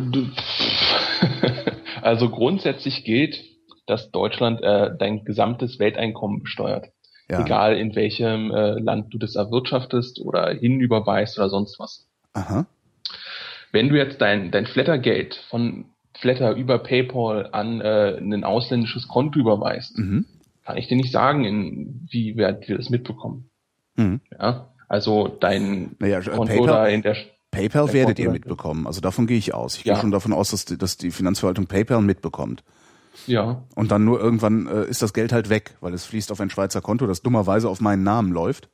also 2.02 2.28
grundsätzlich 2.30 3.04
gilt, 3.04 3.36
dass 3.86 4.10
Deutschland 4.10 4.60
äh, 4.62 4.90
dein 4.98 5.24
gesamtes 5.24 5.78
Welteinkommen 5.78 6.42
besteuert. 6.42 6.88
Ja. 7.30 7.40
Egal 7.44 7.76
in 7.76 7.94
welchem 7.96 8.50
äh, 8.52 8.78
Land 8.78 9.12
du 9.12 9.18
das 9.18 9.34
erwirtschaftest 9.34 10.20
oder 10.20 10.52
hinüberweist 10.54 11.38
oder 11.38 11.48
sonst 11.50 11.78
was. 11.80 12.06
Aha. 12.34 12.66
wenn 13.72 13.88
du 13.88 13.96
jetzt 13.96 14.20
dein, 14.20 14.50
dein 14.50 14.66
Flattergeld 14.66 15.34
von 15.50 15.86
Flatter 16.18 16.54
über 16.54 16.78
PayPal 16.78 17.48
an 17.52 17.80
äh, 17.80 18.16
ein 18.18 18.44
ausländisches 18.44 19.06
Konto 19.08 19.38
überweist, 19.38 19.98
Mhm. 19.98 20.24
kann 20.64 20.76
ich 20.78 20.86
dir 20.88 20.96
nicht 20.96 21.12
sagen, 21.12 21.44
inwieweit 21.44 22.68
wir 22.68 22.76
das 22.76 22.90
mitbekommen. 22.90 23.50
Mhm. 23.96 24.20
Ja, 24.38 24.68
also 24.88 25.28
dein 25.28 25.96
Naja, 25.98 26.20
äh, 26.20 26.22
Konto 26.24 26.52
PayPal- 26.54 26.66
da 26.66 26.86
in 26.86 27.02
der 27.02 27.16
PayPal 27.50 27.92
werdet 27.92 28.18
ihr 28.18 28.30
mitbekommen. 28.30 28.86
Also 28.86 29.00
davon 29.00 29.26
gehe 29.26 29.38
ich 29.38 29.52
aus. 29.54 29.76
Ich 29.78 29.84
gehe 29.84 29.94
Ja. 29.94 30.00
schon 30.00 30.10
davon 30.10 30.32
aus, 30.32 30.50
dass 30.50 30.64
die, 30.64 30.76
dass 30.78 30.96
die 30.96 31.10
Finanzverwaltung 31.10 31.66
PayPal 31.66 32.02
mitbekommt. 32.02 32.62
Ja, 33.26 33.64
Und 33.74 33.90
dann 33.90 34.04
nur 34.04 34.20
irgendwann 34.20 34.66
äh, 34.66 34.84
ist 34.84 35.02
das 35.02 35.12
Geld 35.12 35.32
halt 35.32 35.48
weg, 35.48 35.76
weil 35.80 35.94
es 35.94 36.04
fließt 36.04 36.30
auf 36.32 36.40
ein 36.40 36.50
Schweizer 36.50 36.80
Konto, 36.80 37.06
das 37.06 37.22
dummerweise 37.22 37.68
auf 37.68 37.80
meinen 37.80 38.02
Namen 38.02 38.32
läuft. 38.32 38.68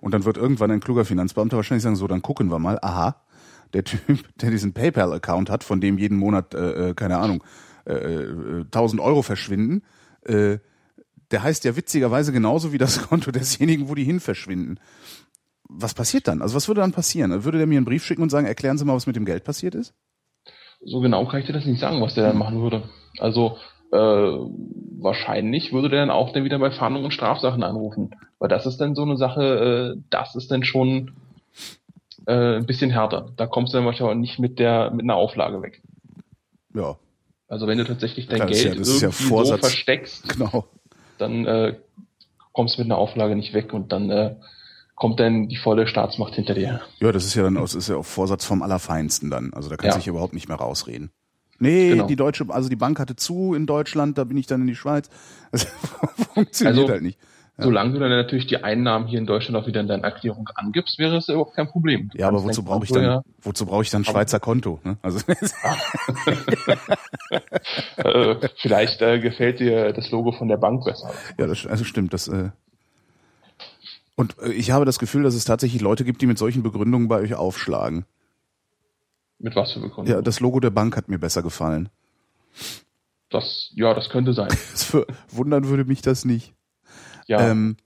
Und 0.00 0.14
dann 0.14 0.24
wird 0.24 0.36
irgendwann 0.36 0.70
ein 0.70 0.80
kluger 0.80 1.04
Finanzbeamter 1.04 1.56
wahrscheinlich 1.56 1.82
sagen, 1.82 1.96
so, 1.96 2.06
dann 2.06 2.22
gucken 2.22 2.50
wir 2.50 2.58
mal, 2.58 2.78
aha, 2.82 3.24
der 3.72 3.84
Typ, 3.84 4.28
der 4.40 4.50
diesen 4.50 4.72
PayPal-Account 4.72 5.50
hat, 5.50 5.64
von 5.64 5.80
dem 5.80 5.98
jeden 5.98 6.18
Monat, 6.18 6.54
äh, 6.54 6.90
äh, 6.90 6.94
keine 6.94 7.18
Ahnung, 7.18 7.42
äh, 7.86 7.94
äh, 7.94 8.64
1000 8.66 9.00
Euro 9.00 9.22
verschwinden, 9.22 9.82
äh, 10.22 10.58
der 11.30 11.42
heißt 11.42 11.64
ja 11.64 11.76
witzigerweise 11.76 12.32
genauso 12.32 12.72
wie 12.72 12.78
das 12.78 13.02
Konto 13.08 13.30
desjenigen, 13.30 13.88
wo 13.88 13.94
die 13.94 14.04
hin 14.04 14.20
verschwinden. 14.20 14.78
Was 15.68 15.92
passiert 15.92 16.28
dann? 16.28 16.40
Also 16.40 16.54
was 16.54 16.68
würde 16.68 16.80
dann 16.80 16.92
passieren? 16.92 17.44
Würde 17.44 17.58
der 17.58 17.66
mir 17.66 17.76
einen 17.76 17.84
Brief 17.84 18.04
schicken 18.04 18.22
und 18.22 18.30
sagen, 18.30 18.46
erklären 18.46 18.78
Sie 18.78 18.86
mal, 18.86 18.94
was 18.94 19.06
mit 19.06 19.16
dem 19.16 19.26
Geld 19.26 19.44
passiert 19.44 19.74
ist? 19.74 19.94
so 20.80 21.00
genau 21.00 21.26
kann 21.26 21.40
ich 21.40 21.46
dir 21.46 21.52
das 21.52 21.66
nicht 21.66 21.80
sagen, 21.80 22.00
was 22.00 22.14
der 22.14 22.28
dann 22.28 22.38
machen 22.38 22.62
würde. 22.62 22.88
Also 23.18 23.56
äh, 23.92 23.96
wahrscheinlich 23.96 25.72
würde 25.72 25.88
der 25.88 26.00
dann 26.00 26.10
auch 26.10 26.32
dann 26.32 26.44
wieder 26.44 26.58
bei 26.58 26.70
Fahndung 26.70 27.04
und 27.04 27.12
Strafsachen 27.12 27.62
anrufen. 27.62 28.10
Weil 28.38 28.48
das 28.48 28.66
ist 28.66 28.78
dann 28.78 28.94
so 28.94 29.02
eine 29.02 29.16
Sache, 29.16 29.94
äh, 29.96 30.00
das 30.10 30.34
ist 30.36 30.50
dann 30.50 30.62
schon 30.64 31.12
äh, 32.26 32.56
ein 32.56 32.66
bisschen 32.66 32.90
härter. 32.90 33.32
Da 33.36 33.46
kommst 33.46 33.72
du 33.72 33.78
dann 33.78 33.86
wahrscheinlich 33.86 34.12
auch 34.16 34.18
nicht 34.20 34.38
mit 34.38 34.58
der 34.58 34.90
mit 34.90 35.02
einer 35.04 35.16
Auflage 35.16 35.62
weg. 35.62 35.82
Ja, 36.74 36.96
Also 37.48 37.66
wenn 37.66 37.78
du 37.78 37.84
tatsächlich 37.84 38.28
dein 38.28 38.46
das 38.46 38.62
ja- 38.62 38.70
Geld 38.70 38.80
das 38.80 39.00
ja 39.00 39.08
irgendwie 39.08 39.22
so 39.24 39.28
Vorsatz. 39.28 39.60
versteckst, 39.60 40.28
genau. 40.28 40.64
dann 41.16 41.46
äh, 41.46 41.76
kommst 42.52 42.76
du 42.76 42.82
mit 42.82 42.90
einer 42.90 42.98
Auflage 42.98 43.34
nicht 43.36 43.54
weg 43.54 43.72
und 43.72 43.90
dann 43.92 44.10
äh, 44.10 44.36
kommt 44.94 45.18
dann 45.20 45.48
die 45.48 45.56
volle 45.56 45.86
Staatsmacht 45.86 46.34
hinter 46.34 46.54
dir. 46.54 46.80
Ja, 47.00 47.12
das 47.12 47.24
ist 47.24 47.34
ja 47.34 47.42
dann 47.44 47.56
aus, 47.56 47.74
ist 47.74 47.88
ja 47.88 47.96
auch 47.96 48.04
Vorsatz 48.04 48.44
vom 48.44 48.62
Allerfeinsten 48.62 49.30
dann. 49.30 49.52
Also 49.54 49.70
da 49.70 49.76
kannst 49.76 49.94
du 49.94 49.98
Ja. 49.98 50.00
dich 50.00 50.08
überhaupt 50.08 50.34
nicht 50.34 50.48
mehr 50.48 50.58
rausreden. 50.58 51.10
Nee, 51.58 51.90
Genau. 51.90 52.06
die 52.06 52.16
deutsche, 52.16 52.46
also 52.48 52.68
die 52.68 52.76
Bank 52.76 52.98
hatte 53.00 53.16
zu 53.16 53.54
in 53.54 53.66
Deutschland, 53.66 54.16
da 54.18 54.24
bin 54.24 54.36
ich 54.36 54.46
dann 54.46 54.60
in 54.60 54.66
die 54.68 54.76
Schweiz. 54.76 55.10
Das 55.50 55.64
funktioniert 56.34 56.78
Also, 56.78 56.88
halt 56.88 57.02
nicht. 57.02 57.18
Solange 57.60 57.92
du 57.94 57.98
dann 57.98 58.10
natürlich 58.10 58.46
die 58.46 58.62
Einnahmen 58.62 59.08
hier 59.08 59.18
in 59.18 59.26
Deutschland 59.26 59.60
auch 59.60 59.66
wieder 59.66 59.80
in 59.80 59.88
deiner 59.88 60.04
Erklärung 60.04 60.48
angibst, 60.54 60.96
wäre 61.00 61.16
es 61.16 61.28
überhaupt 61.28 61.56
kein 61.56 61.66
Problem. 61.66 62.08
Du 62.10 62.18
Ja, 62.18 62.28
aber 62.28 62.44
wozu 62.44 62.62
brauche 62.62 62.84
ich 62.84 62.92
dann, 62.92 63.22
wozu 63.42 63.66
brauche 63.66 63.82
ich 63.82 63.90
dann 63.90 64.04
Schweizer 64.04 64.38
Konto? 64.38 64.78
Ne? 64.84 64.96
Also 65.02 65.18
Ja, 65.64 65.76
äh, 67.96 68.48
vielleicht 68.58 69.02
äh, 69.02 69.18
gefällt 69.18 69.58
dir 69.58 69.92
das 69.92 70.08
Logo 70.12 70.30
von 70.30 70.46
der 70.46 70.56
Bank 70.56 70.84
besser. 70.84 71.10
ja, 71.36 71.48
das 71.48 71.66
also 71.66 71.82
stimmt. 71.82 72.12
Das 72.12 72.28
äh 72.28 72.50
und 74.14 74.36
äh, 74.40 74.52
ich 74.52 74.70
habe 74.70 74.84
das 74.84 75.00
Gefühl, 75.00 75.24
dass 75.24 75.34
es 75.34 75.44
tatsächlich 75.44 75.82
Leute 75.82 76.04
gibt, 76.04 76.22
die 76.22 76.26
mit 76.26 76.38
solchen 76.38 76.62
Begründungen 76.62 77.08
bei 77.08 77.18
euch 77.18 77.34
aufschlagen. 77.34 78.04
Mit 79.38 79.54
was 79.54 79.72
für 79.72 79.80
Begründung? 79.80 80.14
Ja, 80.14 80.22
das 80.22 80.40
Logo 80.40 80.60
der 80.60 80.70
Bank 80.70 80.96
hat 80.96 81.08
mir 81.08 81.18
besser 81.18 81.42
gefallen. 81.42 81.88
das, 83.30 83.70
ja, 83.74 83.94
das 83.94 84.08
könnte 84.10 84.32
sein. 84.32 84.48
Wundern 85.30 85.68
würde 85.68 85.84
mich 85.84 86.02
das 86.02 86.24
nicht. 86.24 86.54
Ja, 87.26 87.50
Ähm, 87.50 87.76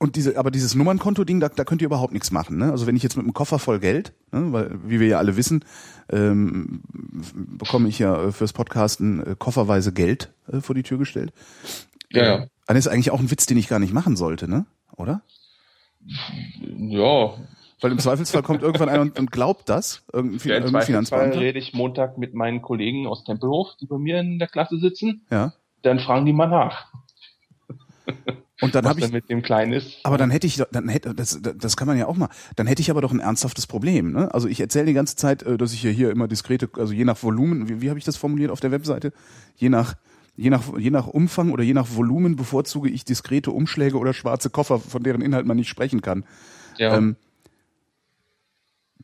und 0.00 0.14
diese, 0.14 0.38
aber 0.38 0.52
dieses 0.52 0.76
Nummernkonto-Ding, 0.76 1.40
da, 1.40 1.48
da 1.48 1.64
könnt 1.64 1.82
ihr 1.82 1.86
überhaupt 1.86 2.12
nichts 2.12 2.30
machen. 2.30 2.58
Ne? 2.58 2.70
Also 2.70 2.86
wenn 2.86 2.94
ich 2.94 3.02
jetzt 3.02 3.16
mit 3.16 3.24
einem 3.24 3.34
Koffer 3.34 3.58
voll 3.58 3.80
Geld, 3.80 4.12
ne, 4.30 4.52
weil 4.52 4.78
wie 4.84 5.00
wir 5.00 5.08
ja 5.08 5.18
alle 5.18 5.36
wissen, 5.36 5.64
ähm, 6.08 6.82
bekomme 7.34 7.88
ich 7.88 7.98
ja 7.98 8.26
äh, 8.26 8.32
fürs 8.32 8.52
Podcasten 8.52 9.26
äh, 9.26 9.36
kofferweise 9.36 9.92
Geld 9.92 10.32
äh, 10.52 10.60
vor 10.60 10.76
die 10.76 10.84
Tür 10.84 10.98
gestellt. 10.98 11.32
ja, 12.10 12.24
ja. 12.24 12.46
Dann 12.66 12.76
ist 12.76 12.86
eigentlich 12.86 13.10
auch 13.10 13.18
ein 13.18 13.30
Witz, 13.30 13.46
den 13.46 13.56
ich 13.56 13.66
gar 13.66 13.78
nicht 13.78 13.92
machen 13.94 14.14
sollte, 14.14 14.46
ne? 14.46 14.66
Oder? 14.96 15.22
ja. 16.04 17.34
Weil 17.80 17.92
im 17.92 17.98
Zweifelsfall 17.98 18.42
kommt 18.42 18.62
irgendwann 18.62 18.88
einer 18.88 19.02
und, 19.02 19.18
und 19.18 19.30
glaubt 19.30 19.68
das, 19.68 20.02
irgendein, 20.12 20.40
Fin- 20.40 20.50
ja 20.50 20.56
Im 20.56 20.62
irgendein 20.64 20.82
Zweifelsfall 20.82 21.18
Finanzbeamter. 21.20 21.40
rede 21.40 21.58
ich 21.58 21.74
Montag 21.74 22.18
mit 22.18 22.34
meinen 22.34 22.60
Kollegen 22.62 23.06
aus 23.06 23.24
Tempelhof, 23.24 23.68
die 23.80 23.86
bei 23.86 23.98
mir 23.98 24.18
in 24.20 24.38
der 24.38 24.48
Klasse 24.48 24.78
sitzen. 24.78 25.22
Ja. 25.30 25.52
Dann 25.82 26.00
fragen 26.00 26.26
die 26.26 26.32
mal 26.32 26.48
nach, 26.48 26.86
Und 28.60 28.74
dann 28.74 28.86
habe 28.88 28.98
ich 29.00 29.12
mit 29.12 29.30
dem 29.30 29.42
Kleinen 29.42 29.72
ist. 29.72 29.98
Aber 30.02 30.18
dann 30.18 30.30
hätte 30.30 30.46
ich, 30.48 30.60
dann 30.72 30.88
hätte, 30.88 31.14
das, 31.14 31.40
das 31.40 31.76
kann 31.76 31.86
man 31.86 31.96
ja 31.96 32.06
auch 32.06 32.16
mal, 32.16 32.28
dann 32.56 32.66
hätte 32.66 32.82
ich 32.82 32.90
aber 32.90 33.00
doch 33.00 33.12
ein 33.12 33.20
ernsthaftes 33.20 33.68
Problem. 33.68 34.10
Ne? 34.10 34.34
Also 34.34 34.48
ich 34.48 34.58
erzähle 34.60 34.86
die 34.86 34.94
ganze 34.94 35.14
Zeit, 35.14 35.44
äh, 35.44 35.56
dass 35.56 35.72
ich 35.72 35.82
ja 35.84 35.90
hier 35.90 36.10
immer 36.10 36.26
diskrete, 36.26 36.68
also 36.76 36.92
je 36.92 37.04
nach 37.04 37.22
Volumen, 37.22 37.68
wie, 37.68 37.80
wie 37.80 37.88
habe 37.88 37.98
ich 38.00 38.04
das 38.04 38.16
formuliert 38.16 38.50
auf 38.50 38.58
der 38.58 38.72
Webseite? 38.72 39.12
Je 39.56 39.68
nach, 39.68 39.94
je 40.36 40.50
nach, 40.50 40.76
je 40.76 40.90
nach 40.90 41.06
Umfang 41.06 41.52
oder 41.52 41.62
je 41.62 41.74
nach 41.74 41.86
Volumen 41.94 42.34
bevorzuge 42.34 42.88
ich 42.90 43.04
diskrete 43.04 43.52
Umschläge 43.52 43.96
oder 43.96 44.12
schwarze 44.12 44.50
Koffer, 44.50 44.80
von 44.80 45.04
deren 45.04 45.20
Inhalt 45.22 45.46
man 45.46 45.56
nicht 45.56 45.68
sprechen 45.68 46.02
kann. 46.02 46.24
ja, 46.78 46.96
Ähm, 46.96 47.16
ja 47.20 47.27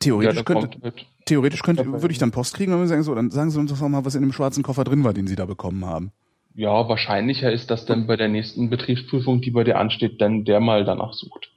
theoretisch 0.05 0.37
da 0.37 0.43
könnte, 0.43 0.93
theoretisch 1.25 1.63
könnte, 1.63 1.87
würde 1.87 2.13
ich 2.13 2.19
dann 2.19 2.31
Post 2.31 2.55
kriegen 2.55 2.73
und 2.73 2.79
würde 2.79 2.89
sagen, 2.89 3.03
so, 3.03 3.15
dann 3.15 3.31
sagen 3.31 3.51
Sie 3.51 3.59
uns 3.59 3.73
doch 3.73 3.89
mal, 3.89 4.05
was 4.05 4.15
in 4.15 4.23
dem 4.23 4.33
schwarzen 4.33 4.63
Koffer 4.63 4.85
drin 4.85 5.05
war, 5.05 5.13
den 5.13 5.27
Sie 5.27 5.37
da 5.37 5.47
bekommen 5.47 5.85
haben. 5.85 6.13
Ja, 6.55 6.89
wahrscheinlicher 6.89 7.51
ist, 7.53 7.71
dass 7.71 7.85
dann 7.85 8.07
bei 8.07 8.17
der 8.17 8.29
nächsten 8.29 8.71
Betriebsprüfung, 8.71 9.41
die 9.41 9.51
bei 9.51 9.65
dir 9.65 9.77
ansteht, 9.79 10.21
dann 10.21 10.45
der 10.45 10.61
mal 10.61 10.85
danach 10.85 11.13
sucht. 11.13 11.51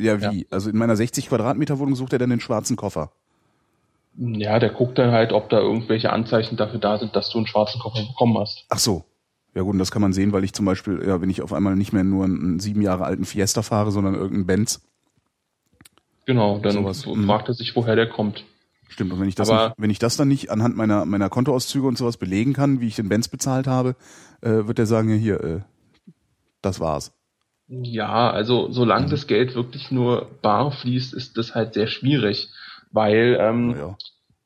Ja, 0.00 0.20
wie? 0.32 0.46
Also 0.50 0.70
in 0.70 0.76
meiner 0.76 0.96
60 0.96 1.28
Quadratmeter 1.28 1.78
Wohnung 1.78 1.94
sucht 1.94 2.12
er 2.12 2.18
dann 2.18 2.30
den 2.30 2.40
schwarzen 2.40 2.76
Koffer. 2.76 3.10
Ja, 4.16 4.58
der 4.58 4.70
guckt 4.70 4.98
dann 4.98 5.12
halt, 5.12 5.32
ob 5.32 5.48
da 5.48 5.60
irgendwelche 5.60 6.12
Anzeichen 6.12 6.56
dafür 6.56 6.80
da 6.80 6.98
sind, 6.98 7.14
dass 7.14 7.30
du 7.30 7.38
einen 7.38 7.46
schwarzen 7.46 7.80
Koffer 7.80 8.04
bekommen 8.04 8.36
hast. 8.38 8.64
Ach 8.68 8.78
so. 8.78 9.04
Ja 9.54 9.62
gut, 9.62 9.72
und 9.72 9.78
das 9.78 9.90
kann 9.90 10.02
man 10.02 10.12
sehen, 10.12 10.32
weil 10.32 10.44
ich 10.44 10.52
zum 10.52 10.66
Beispiel, 10.66 11.02
ja, 11.06 11.20
wenn 11.20 11.30
ich 11.30 11.42
auf 11.42 11.52
einmal 11.52 11.74
nicht 11.74 11.92
mehr 11.92 12.04
nur 12.04 12.24
einen 12.24 12.60
sieben 12.60 12.82
Jahre 12.82 13.04
alten 13.04 13.24
Fiesta 13.24 13.62
fahre, 13.62 13.90
sondern 13.90 14.14
irgendeinen 14.14 14.46
Benz. 14.46 14.82
Genau, 16.28 16.58
dann 16.58 16.72
Sowas, 16.72 17.00
so 17.00 17.14
mhm. 17.14 17.24
fragt 17.24 17.48
er 17.48 17.54
sich, 17.54 17.74
woher 17.74 17.96
der 17.96 18.06
kommt. 18.06 18.44
Stimmt. 18.90 19.12
Und 19.14 19.20
wenn 19.20 19.28
ich 19.30 19.34
das, 19.34 19.48
Aber- 19.48 19.68
nicht, 19.68 19.74
wenn 19.78 19.88
ich 19.90 19.98
das 19.98 20.18
dann 20.18 20.28
nicht 20.28 20.50
anhand 20.50 20.76
meiner 20.76 21.06
meiner 21.06 21.30
Kontoauszüge 21.30 21.86
und 21.86 21.96
sowas 21.96 22.18
belegen 22.18 22.52
kann, 22.52 22.82
wie 22.82 22.86
ich 22.88 22.96
den 22.96 23.08
Benz 23.08 23.28
bezahlt 23.28 23.66
habe, 23.66 23.96
äh, 24.42 24.66
wird 24.66 24.76
der 24.76 24.84
sagen, 24.84 25.08
ja 25.08 25.16
hier, 25.16 25.42
äh, 25.42 25.60
das 26.60 26.80
war's. 26.80 27.14
Ja, 27.68 28.30
also 28.30 28.70
solange 28.70 29.06
Mhm. 29.06 29.10
das 29.10 29.26
Geld 29.26 29.54
wirklich 29.54 29.90
nur 29.90 30.28
bar 30.42 30.70
fließt, 30.70 31.14
ist 31.14 31.38
das 31.38 31.54
halt 31.54 31.72
sehr 31.72 31.86
schwierig, 31.86 32.48
weil 32.92 33.38
ähm, 33.40 33.74
Ja. 33.78 33.96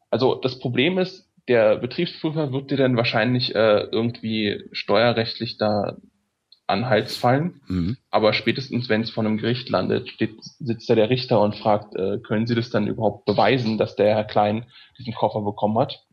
also 0.09 0.37
das 0.37 0.61
Problem 0.61 0.99
ist, 0.99 1.29
der 1.49 1.79
Betriebsprüfer 1.79 2.53
wird 2.53 2.71
dir 2.71 2.77
dann 2.77 2.97
wahrscheinlich 2.97 3.57
äh, 3.57 3.89
irgendwie 3.91 4.69
steuerrechtlich 4.71 5.57
da 5.57 5.97
anhaltsfallen, 6.67 7.61
Mhm. 7.67 7.97
aber 8.11 8.33
spätestens 8.33 8.89
wenn 8.89 9.03
es 9.03 9.11
vor 9.11 9.25
einem 9.25 9.37
Gericht 9.37 9.69
landet, 9.69 10.09
steht, 10.09 10.37
sitzt 10.41 10.89
da 10.89 10.95
der 10.95 11.11
Richter 11.11 11.41
und 11.41 11.57
fragt, 11.57 11.95
äh, 11.97 12.19
können 12.19 12.47
Sie 12.47 12.55
das 12.55 12.71
dann 12.71 12.87
überhaupt 12.87 13.25
beweisen, 13.25 13.79
dass 13.79 13.97
der 13.97 14.15
Herr 14.15 14.25
Klein 14.25 14.67
diesen 14.99 15.15
Koffer 15.15 15.43
bekommen 15.43 15.79
hat? 15.79 16.05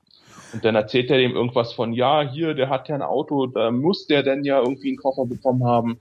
Und 0.52 0.66
dann 0.66 0.76
erzählt 0.76 1.12
er 1.12 1.18
dem 1.18 1.32
irgendwas 1.36 1.74
von, 1.74 1.94
ja, 1.94 2.28
hier, 2.28 2.56
der 2.56 2.70
hat 2.70 2.90
ja 2.90 2.96
ein 2.96 3.04
Auto, 3.04 3.46
da 3.46 3.70
muss 3.72 4.08
der 4.08 4.24
denn 4.24 4.44
ja 4.44 4.60
irgendwie 4.60 4.90
einen 4.90 4.98
Koffer 4.98 5.26
bekommen 5.26 5.64
haben. 5.64 6.00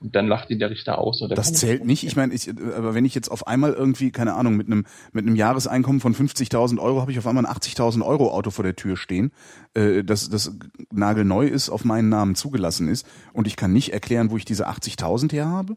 Und 0.00 0.16
dann 0.16 0.28
lacht 0.28 0.48
ihn 0.48 0.58
der 0.58 0.70
Richter 0.70 0.98
aus. 0.98 1.20
Und 1.20 1.28
der 1.28 1.36
Das 1.36 1.52
zählt 1.52 1.84
nicht. 1.84 2.04
Ich 2.04 2.16
meine, 2.16 2.32
ich, 2.32 2.48
aber 2.48 2.94
wenn 2.94 3.04
ich 3.04 3.14
jetzt 3.14 3.30
auf 3.30 3.46
einmal 3.46 3.74
irgendwie, 3.74 4.10
keine 4.10 4.34
Ahnung, 4.34 4.56
mit 4.56 4.66
einem 4.66 4.86
mit 5.12 5.26
einem 5.26 5.36
Jahreseinkommen 5.36 6.00
von 6.00 6.14
50.000 6.14 6.80
Euro 6.80 7.02
habe 7.02 7.12
ich 7.12 7.18
auf 7.18 7.26
einmal 7.26 7.44
ein 7.44 7.52
80.000 7.52 8.04
Euro 8.04 8.30
Auto 8.30 8.50
vor 8.50 8.64
der 8.64 8.76
Tür 8.76 8.96
stehen, 8.96 9.30
äh, 9.74 10.02
das 10.02 10.30
das 10.30 10.56
nagelneu 10.90 11.46
ist, 11.46 11.68
auf 11.68 11.84
meinen 11.84 12.08
Namen 12.08 12.34
zugelassen 12.34 12.88
ist 12.88 13.06
und 13.34 13.46
ich 13.46 13.56
kann 13.56 13.74
nicht 13.74 13.92
erklären, 13.92 14.30
wo 14.30 14.38
ich 14.38 14.46
diese 14.46 14.68
80.000 14.68 15.32
her 15.32 15.46
habe. 15.46 15.76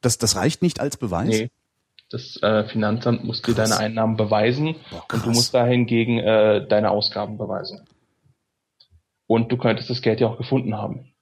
Das 0.00 0.16
das 0.16 0.36
reicht 0.36 0.62
nicht 0.62 0.80
als 0.80 0.96
Beweis. 0.96 1.28
Nee. 1.28 1.50
Das 2.10 2.38
äh, 2.42 2.64
Finanzamt 2.68 3.24
muss 3.24 3.42
dir 3.42 3.54
Krass. 3.54 3.70
deine 3.70 3.80
Einnahmen 3.80 4.16
beweisen 4.16 4.76
Boah, 4.90 5.04
und 5.12 5.26
du 5.26 5.30
musst 5.30 5.52
dahingegen 5.52 6.18
äh, 6.18 6.66
deine 6.66 6.90
Ausgaben 6.90 7.36
beweisen. 7.38 7.80
Und 9.26 9.50
du 9.50 9.56
könntest 9.56 9.90
das 9.90 10.00
Geld 10.00 10.20
ja 10.20 10.28
auch 10.28 10.38
gefunden 10.38 10.76
haben. 10.76 11.13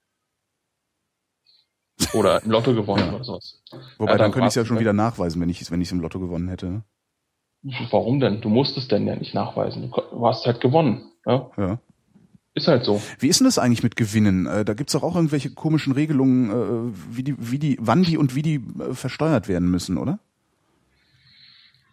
Oder 2.13 2.43
im 2.43 2.51
Lotto 2.51 2.73
gewonnen 2.73 3.05
Ja. 3.07 3.13
oder 3.13 3.23
sowas. 3.23 3.61
Wobei 3.97 4.11
Ja, 4.13 4.17
dann 4.17 4.25
dann 4.25 4.31
könnte 4.31 4.45
ich 4.47 4.51
es 4.51 4.55
ja 4.55 4.65
schon 4.65 4.75
ne? 4.75 4.81
wieder 4.81 4.93
nachweisen, 4.93 5.41
wenn 5.41 5.49
ich 5.49 5.69
wenn 5.71 5.81
ich 5.81 5.91
im 5.91 5.99
Lotto 6.01 6.19
gewonnen 6.19 6.47
hätte. 6.49 6.65
ne? 6.67 6.83
Warum 7.91 8.19
denn? 8.19 8.41
Du 8.41 8.49
musst 8.49 8.75
es 8.77 8.87
denn 8.87 9.07
ja 9.07 9.15
nicht 9.15 9.33
nachweisen. 9.33 9.89
Du 10.11 10.27
hast 10.27 10.45
halt 10.45 10.59
gewonnen. 10.59 11.11
Ja? 11.25 11.49
Ja. 11.57 11.79
Ist 12.55 12.67
halt 12.67 12.83
so. 12.83 13.01
Wie 13.19 13.29
ist 13.29 13.39
denn 13.39 13.45
das 13.45 13.57
eigentlich 13.57 13.83
mit 13.83 13.95
Gewinnen? 13.95 14.45
Äh, 14.45 14.65
da 14.65 14.73
gibt's 14.73 14.93
doch 14.93 15.01
auch 15.01 15.15
irgendwelche 15.15 15.49
komischen 15.51 15.93
Regelungen, 15.93 16.49
äh, 16.91 16.93
wie 17.15 17.23
die, 17.23 17.35
wie 17.39 17.57
die, 17.57 17.77
wann 17.81 18.03
die 18.03 18.17
und 18.17 18.35
wie 18.35 18.41
die 18.43 18.55
äh, 18.55 18.93
versteuert 18.93 19.47
werden 19.47 19.71
müssen, 19.71 19.97
oder? 19.97 20.19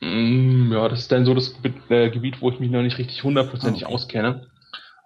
Mm, 0.01 0.73
Ja, 0.73 0.89
das 0.89 1.01
ist 1.01 1.13
dann 1.13 1.25
so 1.25 1.35
das 1.35 1.55
Ge- 1.63 2.11
Gebiet, 2.11 2.41
wo 2.43 2.51
ich 2.51 2.59
mich 2.61 2.71
noch 2.71 2.83
nicht 2.83 2.99
richtig 2.99 3.23
hundertprozentig 3.23 3.85
Ah, 3.85 3.87
okay. 3.89 3.95
auskenne. 3.95 4.47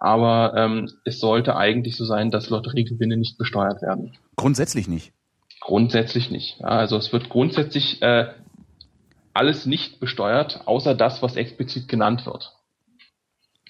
Aber 0.05 0.53
ähm, 0.55 0.91
es 1.07 1.19
sollte 1.19 1.57
eigentlich 1.57 1.97
so 1.97 2.05
sein, 2.05 2.31
dass 2.31 2.51
Lotteriegewinne 2.51 3.17
nicht 3.17 3.39
besteuert 3.39 3.81
werden. 3.81 4.13
Grundsätzlich 4.37 4.87
nicht. 4.87 5.15
Grundsätzlich 5.61 6.31
nicht. 6.31 6.61
Ja, 6.61 6.67
also 6.67 6.99
es 6.99 7.11
wird 7.11 7.31
grundsätzlich, 7.31 8.03
äh, 8.03 8.27
alles 9.33 9.65
nicht 9.65 10.01
besteuert, 10.01 10.61
außer 10.67 10.95
das, 10.95 11.23
was 11.23 11.37
explizit 11.37 11.89
genannt 11.89 12.27
wird. 12.27 12.53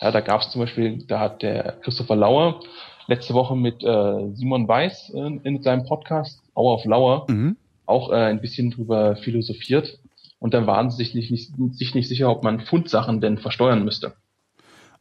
Ja, 0.00 0.10
da 0.10 0.20
gab 0.20 0.40
es 0.40 0.50
zum 0.50 0.60
Beispiel, 0.60 1.04
da 1.06 1.20
hat 1.20 1.42
der 1.42 1.78
Christopher 1.82 2.16
Lauer 2.16 2.60
letzte 3.06 3.32
Woche 3.32 3.54
mit 3.54 3.84
äh, 3.84 4.34
Simon 4.34 4.66
Weiß 4.66 5.12
äh, 5.14 5.38
in 5.44 5.62
seinem 5.62 5.86
Podcast 5.86 6.42
Hour 6.56 6.74
of 6.74 6.84
Lauer 6.84 7.26
Mhm. 7.28 7.56
auch 7.86 8.10
äh, 8.10 8.16
ein 8.16 8.40
bisschen 8.40 8.72
drüber 8.72 9.14
philosophiert. 9.16 10.00
Und 10.40 10.52
dann 10.52 10.66
waren 10.66 10.90
sie 10.90 10.96
sich 10.96 11.14
nicht, 11.14 11.30
nicht, 11.30 11.78
sich 11.78 11.94
nicht 11.94 12.08
sicher, 12.08 12.28
ob 12.28 12.42
man 12.42 12.60
Fundsachen 12.60 13.20
denn 13.20 13.38
versteuern 13.38 13.84
müsste. 13.84 14.14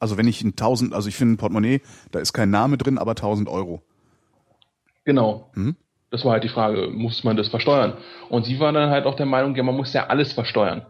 Also 0.03 0.17
wenn 0.17 0.27
ich 0.27 0.43
ein 0.43 0.49
1000, 0.49 0.93
also 0.93 1.07
ich 1.07 1.15
finde 1.15 1.35
ein 1.35 1.37
Portemonnaie, 1.37 1.79
da 2.11 2.19
ist 2.19 2.33
kein 2.33 2.49
Name 2.49 2.77
drin, 2.77 2.97
aber 2.97 3.11
1000 3.11 3.47
Euro. 3.47 3.81
Genau. 5.05 5.49
Mhm. 5.55 5.77
Das 6.11 6.25
war 6.25 6.33
halt 6.33 6.43
die 6.43 6.49
Frage, 6.49 6.89
muss 6.91 7.23
man 7.23 7.37
das 7.37 7.47
versteuern? 7.47 7.93
Und 8.27 8.43
sie 8.43 8.59
waren 8.59 8.75
dann 8.75 8.89
halt 8.89 9.05
auch 9.05 9.15
der 9.15 9.27
Meinung, 9.27 9.55
ja, 9.55 9.63
man 9.63 9.77
muss 9.77 9.93
ja 9.93 10.07
alles 10.07 10.33
versteuern. 10.33 10.85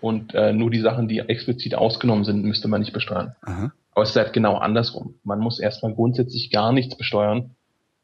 Und 0.00 0.34
äh, 0.34 0.52
nur 0.52 0.68
die 0.68 0.80
Sachen, 0.80 1.06
die 1.06 1.20
explizit 1.20 1.76
ausgenommen 1.76 2.24
sind, 2.24 2.42
müsste 2.42 2.66
man 2.66 2.80
nicht 2.80 2.92
besteuern. 2.92 3.36
Aha. 3.42 3.72
Aber 3.92 4.02
es 4.02 4.10
ist 4.10 4.16
halt 4.16 4.32
genau 4.32 4.56
andersrum. 4.56 5.14
Man 5.22 5.38
muss 5.38 5.60
erstmal 5.60 5.94
grundsätzlich 5.94 6.50
gar 6.50 6.72
nichts 6.72 6.96
besteuern, 6.96 7.54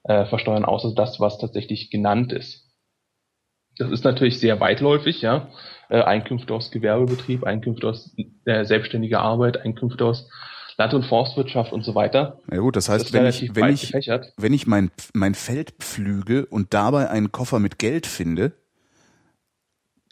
äh, 0.05 0.27
versteuern, 0.27 0.65
außer 0.65 0.95
das, 0.95 1.19
was 1.19 1.39
tatsächlich 1.39 1.91
genannt 1.91 2.33
ist. 2.33 2.69
Das 3.79 3.91
ist 3.91 4.05
natürlich 4.05 4.39
sehr 4.39 4.61
weitläufig, 4.61 5.23
ja. 5.23 5.49
Äh, 5.91 6.03
Einkünfte 6.03 6.53
aus 6.53 6.71
Gewerbebetrieb, 6.71 7.45
Einkünfte 7.45 7.89
aus 7.89 8.15
äh, 8.45 8.65
selbstständiger 8.65 9.21
Arbeit, 9.21 9.59
Einkünfte 9.65 10.05
aus 10.05 10.29
Land- 10.77 10.95
und 10.95 11.05
Forstwirtschaft 11.07 11.73
und 11.73 11.83
so 11.85 11.95
weiter. 11.95 12.39
Ja 12.53 12.59
gut, 12.59 12.77
das 12.77 12.87
Das 12.87 12.95
heißt, 12.95 13.07
ist 13.07 13.13
wenn 13.15 13.27
ich, 13.27 13.55
wenn 13.57 13.69
ich, 13.73 13.81
gefächert. 13.81 14.33
wenn 14.37 14.53
ich 14.53 14.67
mein, 14.67 14.91
mein 15.15 15.35
Feld 15.35 15.73
pflüge 15.81 16.47
und 16.47 16.73
dabei 16.75 17.11
einen 17.11 17.33
Koffer 17.33 17.59
mit 17.59 17.79
Geld 17.79 18.07
finde, 18.07 18.53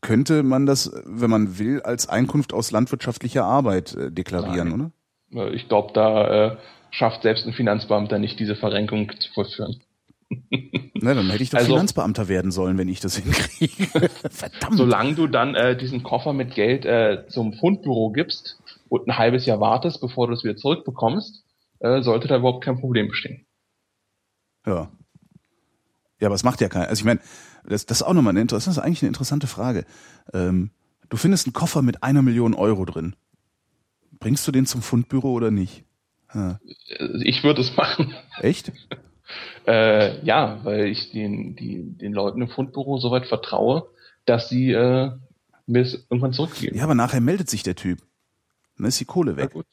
könnte 0.03 0.43
man 0.43 0.67
das, 0.67 0.93
wenn 1.05 1.31
man 1.31 1.59
will, 1.59 1.83
als 1.83 2.09
Einkunft 2.09 2.53
aus 2.53 2.71
landwirtschaftlicher 2.71 3.45
Arbeit 3.45 3.95
äh, 3.95 4.11
deklarieren, 4.11 4.69
Nein. 4.69 4.93
oder? 5.33 5.47
Äh, 5.51 5.55
Ich 5.55 5.69
glaube, 5.69 5.93
da 5.93 6.47
äh, 6.53 6.57
schafft 6.91 7.23
selbst 7.23 7.47
ein 7.47 7.53
Finanzbeamter 7.53 8.19
nicht 8.19 8.39
diese 8.41 8.57
Verrenkung 8.57 9.11
zu 9.21 9.33
vollführen. 9.33 9.81
Na, 10.95 11.15
dann 11.15 11.31
hätte 11.31 11.43
ich 11.43 11.51
doch 11.51 11.59
Also- 11.59 11.73
Finanzbeamter 11.75 12.29
werden 12.29 12.51
sollen, 12.51 12.79
wenn 12.79 12.89
ich 12.89 13.01
das 13.01 13.17
hinkriege. 13.17 14.09
Verdammt. 14.31 14.77
Solange 14.77 15.15
du 15.15 15.27
dann 15.29 15.55
äh, 15.55 15.77
diesen 15.77 16.03
Koffer 16.03 16.33
mit 16.33 16.55
Geld 16.55 16.85
äh, 16.85 17.25
zum 17.29 17.53
Fundbüro 17.53 18.11
gibst 18.11 18.59
und 18.89 19.07
ein 19.07 19.17
halbes 19.19 19.47
Jahr 19.47 19.61
wartest, 19.61 20.01
bevor 20.01 20.27
du 20.27 20.33
es 20.35 20.43
wieder 20.43 20.57
zurückbekommst, 20.57 21.45
äh, 21.81 22.03
sollte 22.03 22.27
da 22.29 22.39
überhaupt 22.39 22.65
kein 22.65 22.79
Problem 22.81 23.09
bestehen. 23.09 23.47
Ja. 24.67 24.91
Ja, 26.19 26.29
aber 26.29 26.35
es 26.35 26.43
macht 26.45 26.61
ja 26.61 26.69
keiner. 26.69 26.89
Also 26.89 27.01
ich 27.01 27.05
meine, 27.05 27.21
das, 27.65 27.87
das 27.87 27.99
ist 28.01 28.03
auch 28.07 28.15
nochmal 28.15 28.31
eine 28.33 28.41
interessante, 28.41 28.75
das 28.75 28.79
ist 28.79 28.83
eigentlich 28.85 29.03
eine 29.03 29.09
interessante 29.09 29.47
Frage. 29.47 29.85
Ähm, 30.33 30.71
du 31.09 31.17
findest 31.17 31.47
einen 31.47 31.53
Koffer 31.53 31.83
mit 31.83 32.03
einer 32.03 32.23
Million 32.23 32.55
Euro 32.55 32.85
drin. 32.85 33.15
Bringst 34.19 34.47
du 34.49 34.53
den 34.53 34.67
zum 34.67 34.83
Fundbüro 34.83 35.31
oder 35.33 35.51
nicht? 35.53 35.85
Ja. 36.35 36.59
Äh, 36.89 37.23
Ich 37.23 37.45
würde 37.45 37.61
es 37.61 37.77
machen. 37.77 38.15
Echt? 38.41 38.73
Äh, 39.67 40.25
ja, 40.25 40.61
weil 40.65 40.87
ich 40.87 41.11
den, 41.11 41.57
die, 41.57 41.83
den 41.97 42.13
Leuten 42.13 42.43
im 42.43 42.49
Fundbüro 42.49 42.99
soweit 42.99 43.27
vertraue, 43.27 43.89
dass 44.25 44.49
sie 44.49 44.73
äh, 44.73 45.11
mir 45.67 45.83
es 45.83 45.95
irgendwann 46.11 46.33
zurückgeben. 46.33 46.77
Ja, 46.77 46.85
aber 46.85 46.95
nachher 46.95 47.21
meldet 47.21 47.51
sich 47.51 47.63
der 47.63 47.75
Typ. 47.75 48.01
Dann 48.79 48.87
ist 48.87 49.01
die 49.01 49.05
Kohle 49.05 49.33
Ja, 49.33 49.37
weg. 49.39 49.53
gut. 49.53 49.67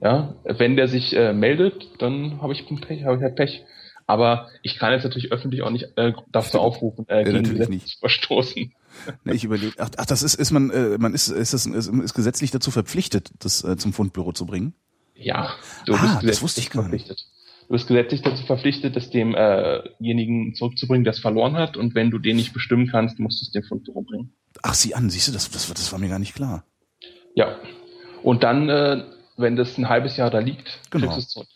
Ja, 0.00 0.34
wenn 0.44 0.76
der 0.76 0.88
sich 0.88 1.14
äh, 1.16 1.32
meldet, 1.32 1.88
dann 2.02 2.42
habe 2.42 2.52
ich 2.52 2.66
Pech, 2.66 3.04
habe 3.04 3.16
ich 3.16 3.22
halt 3.22 3.36
Pech. 3.36 3.64
Aber 4.08 4.48
ich 4.62 4.78
kann 4.78 4.92
jetzt 4.92 5.02
natürlich 5.04 5.32
öffentlich 5.32 5.62
auch 5.62 5.70
nicht 5.70 5.96
äh, 5.96 6.12
dazu 6.30 6.60
aufrufen, 6.60 7.06
äh, 7.08 7.24
gegen 7.24 7.36
natürlich 7.36 7.52
Gesetz 7.58 7.68
nicht. 7.68 7.88
zu 7.88 7.98
verstoßen. 7.98 8.72
Ne, 9.24 9.34
ich 9.34 9.44
überlege, 9.44 9.74
ach, 9.78 9.90
ach, 9.98 10.06
das 10.06 10.22
ist, 10.22 10.36
ist 10.36 10.52
man, 10.52 10.70
äh, 10.70 10.96
man 10.96 11.12
ist, 11.12 11.28
ist, 11.28 11.52
das, 11.52 11.66
ist, 11.66 11.88
ist 11.88 12.14
gesetzlich 12.14 12.50
dazu 12.50 12.70
verpflichtet, 12.70 13.30
das 13.40 13.62
äh, 13.62 13.76
zum 13.76 13.92
Fundbüro 13.92 14.32
zu 14.32 14.46
bringen. 14.46 14.72
Ja, 15.14 15.54
du 15.84 15.92
Ah, 15.94 16.18
bist 16.22 16.32
das 16.36 16.42
wusste 16.42 16.60
ich 16.62 16.70
gar 16.70 16.88
nicht. 16.88 17.14
Du 17.68 17.72
bist 17.72 17.88
gesetzlich 17.88 18.22
dazu 18.22 18.44
verpflichtet, 18.46 18.94
das 18.94 19.10
demjenigen 19.10 20.54
zurückzubringen, 20.54 21.04
der 21.04 21.12
es 21.12 21.18
verloren 21.18 21.54
hat. 21.56 21.76
Und 21.76 21.94
wenn 21.94 22.10
du 22.10 22.18
den 22.18 22.36
nicht 22.36 22.52
bestimmen 22.52 22.86
kannst, 22.88 23.18
musst 23.18 23.40
du 23.40 23.44
es 23.44 23.50
dem 23.50 23.62
Fundbüro 23.64 24.02
bringen. 24.02 24.32
Ach, 24.62 24.74
sieh 24.74 24.94
an, 24.94 25.10
siehst 25.10 25.28
du, 25.28 25.32
das, 25.32 25.50
das, 25.50 25.68
das 25.68 25.92
war 25.92 25.98
mir 25.98 26.08
gar 26.08 26.18
nicht 26.18 26.34
klar. 26.34 26.64
Ja. 27.34 27.56
Und 28.22 28.42
dann, 28.44 28.68
äh, 28.68 29.02
wenn 29.36 29.56
das 29.56 29.76
ein 29.78 29.88
halbes 29.88 30.16
Jahr 30.16 30.30
da 30.30 30.38
liegt, 30.38 30.80
Genau. 30.90 31.06
kriegst 31.06 31.16
du 31.16 31.20
es 31.20 31.28
zurück. 31.28 31.48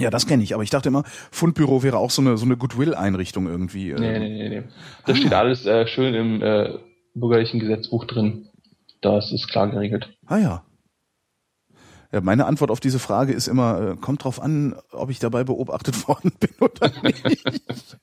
Ja, 0.00 0.08
das 0.10 0.26
kenne 0.26 0.42
ich, 0.42 0.54
aber 0.54 0.62
ich 0.62 0.70
dachte 0.70 0.88
immer, 0.88 1.04
Fundbüro 1.30 1.82
wäre 1.82 1.98
auch 1.98 2.10
so 2.10 2.22
eine, 2.22 2.38
so 2.38 2.46
eine 2.46 2.56
Goodwill-Einrichtung 2.56 3.46
irgendwie. 3.46 3.90
äh. 3.90 4.00
Nee, 4.00 4.18
nee, 4.18 4.28
nee, 4.28 4.48
nee. 4.48 4.62
Das 5.06 5.16
Ah. 5.16 5.20
steht 5.20 5.34
alles 5.34 5.66
äh, 5.66 5.86
schön 5.86 6.14
im 6.14 6.40
äh, 6.42 6.78
bürgerlichen 7.14 7.60
Gesetzbuch 7.60 8.06
drin. 8.06 8.46
Das 9.02 9.32
ist 9.32 9.48
klar 9.48 9.68
geregelt. 9.68 10.08
Ah 10.26 10.38
ja. 10.38 10.64
Ja, 12.12 12.20
meine 12.20 12.44
Antwort 12.46 12.70
auf 12.70 12.80
diese 12.80 12.98
Frage 12.98 13.32
ist 13.32 13.48
immer, 13.48 13.92
äh, 13.92 13.96
kommt 13.96 14.24
drauf 14.24 14.40
an, 14.40 14.76
ob 14.92 15.10
ich 15.10 15.18
dabei 15.18 15.44
beobachtet 15.44 16.06
worden 16.08 16.32
bin 16.38 16.50
oder 16.60 16.90
nicht. 17.02 17.98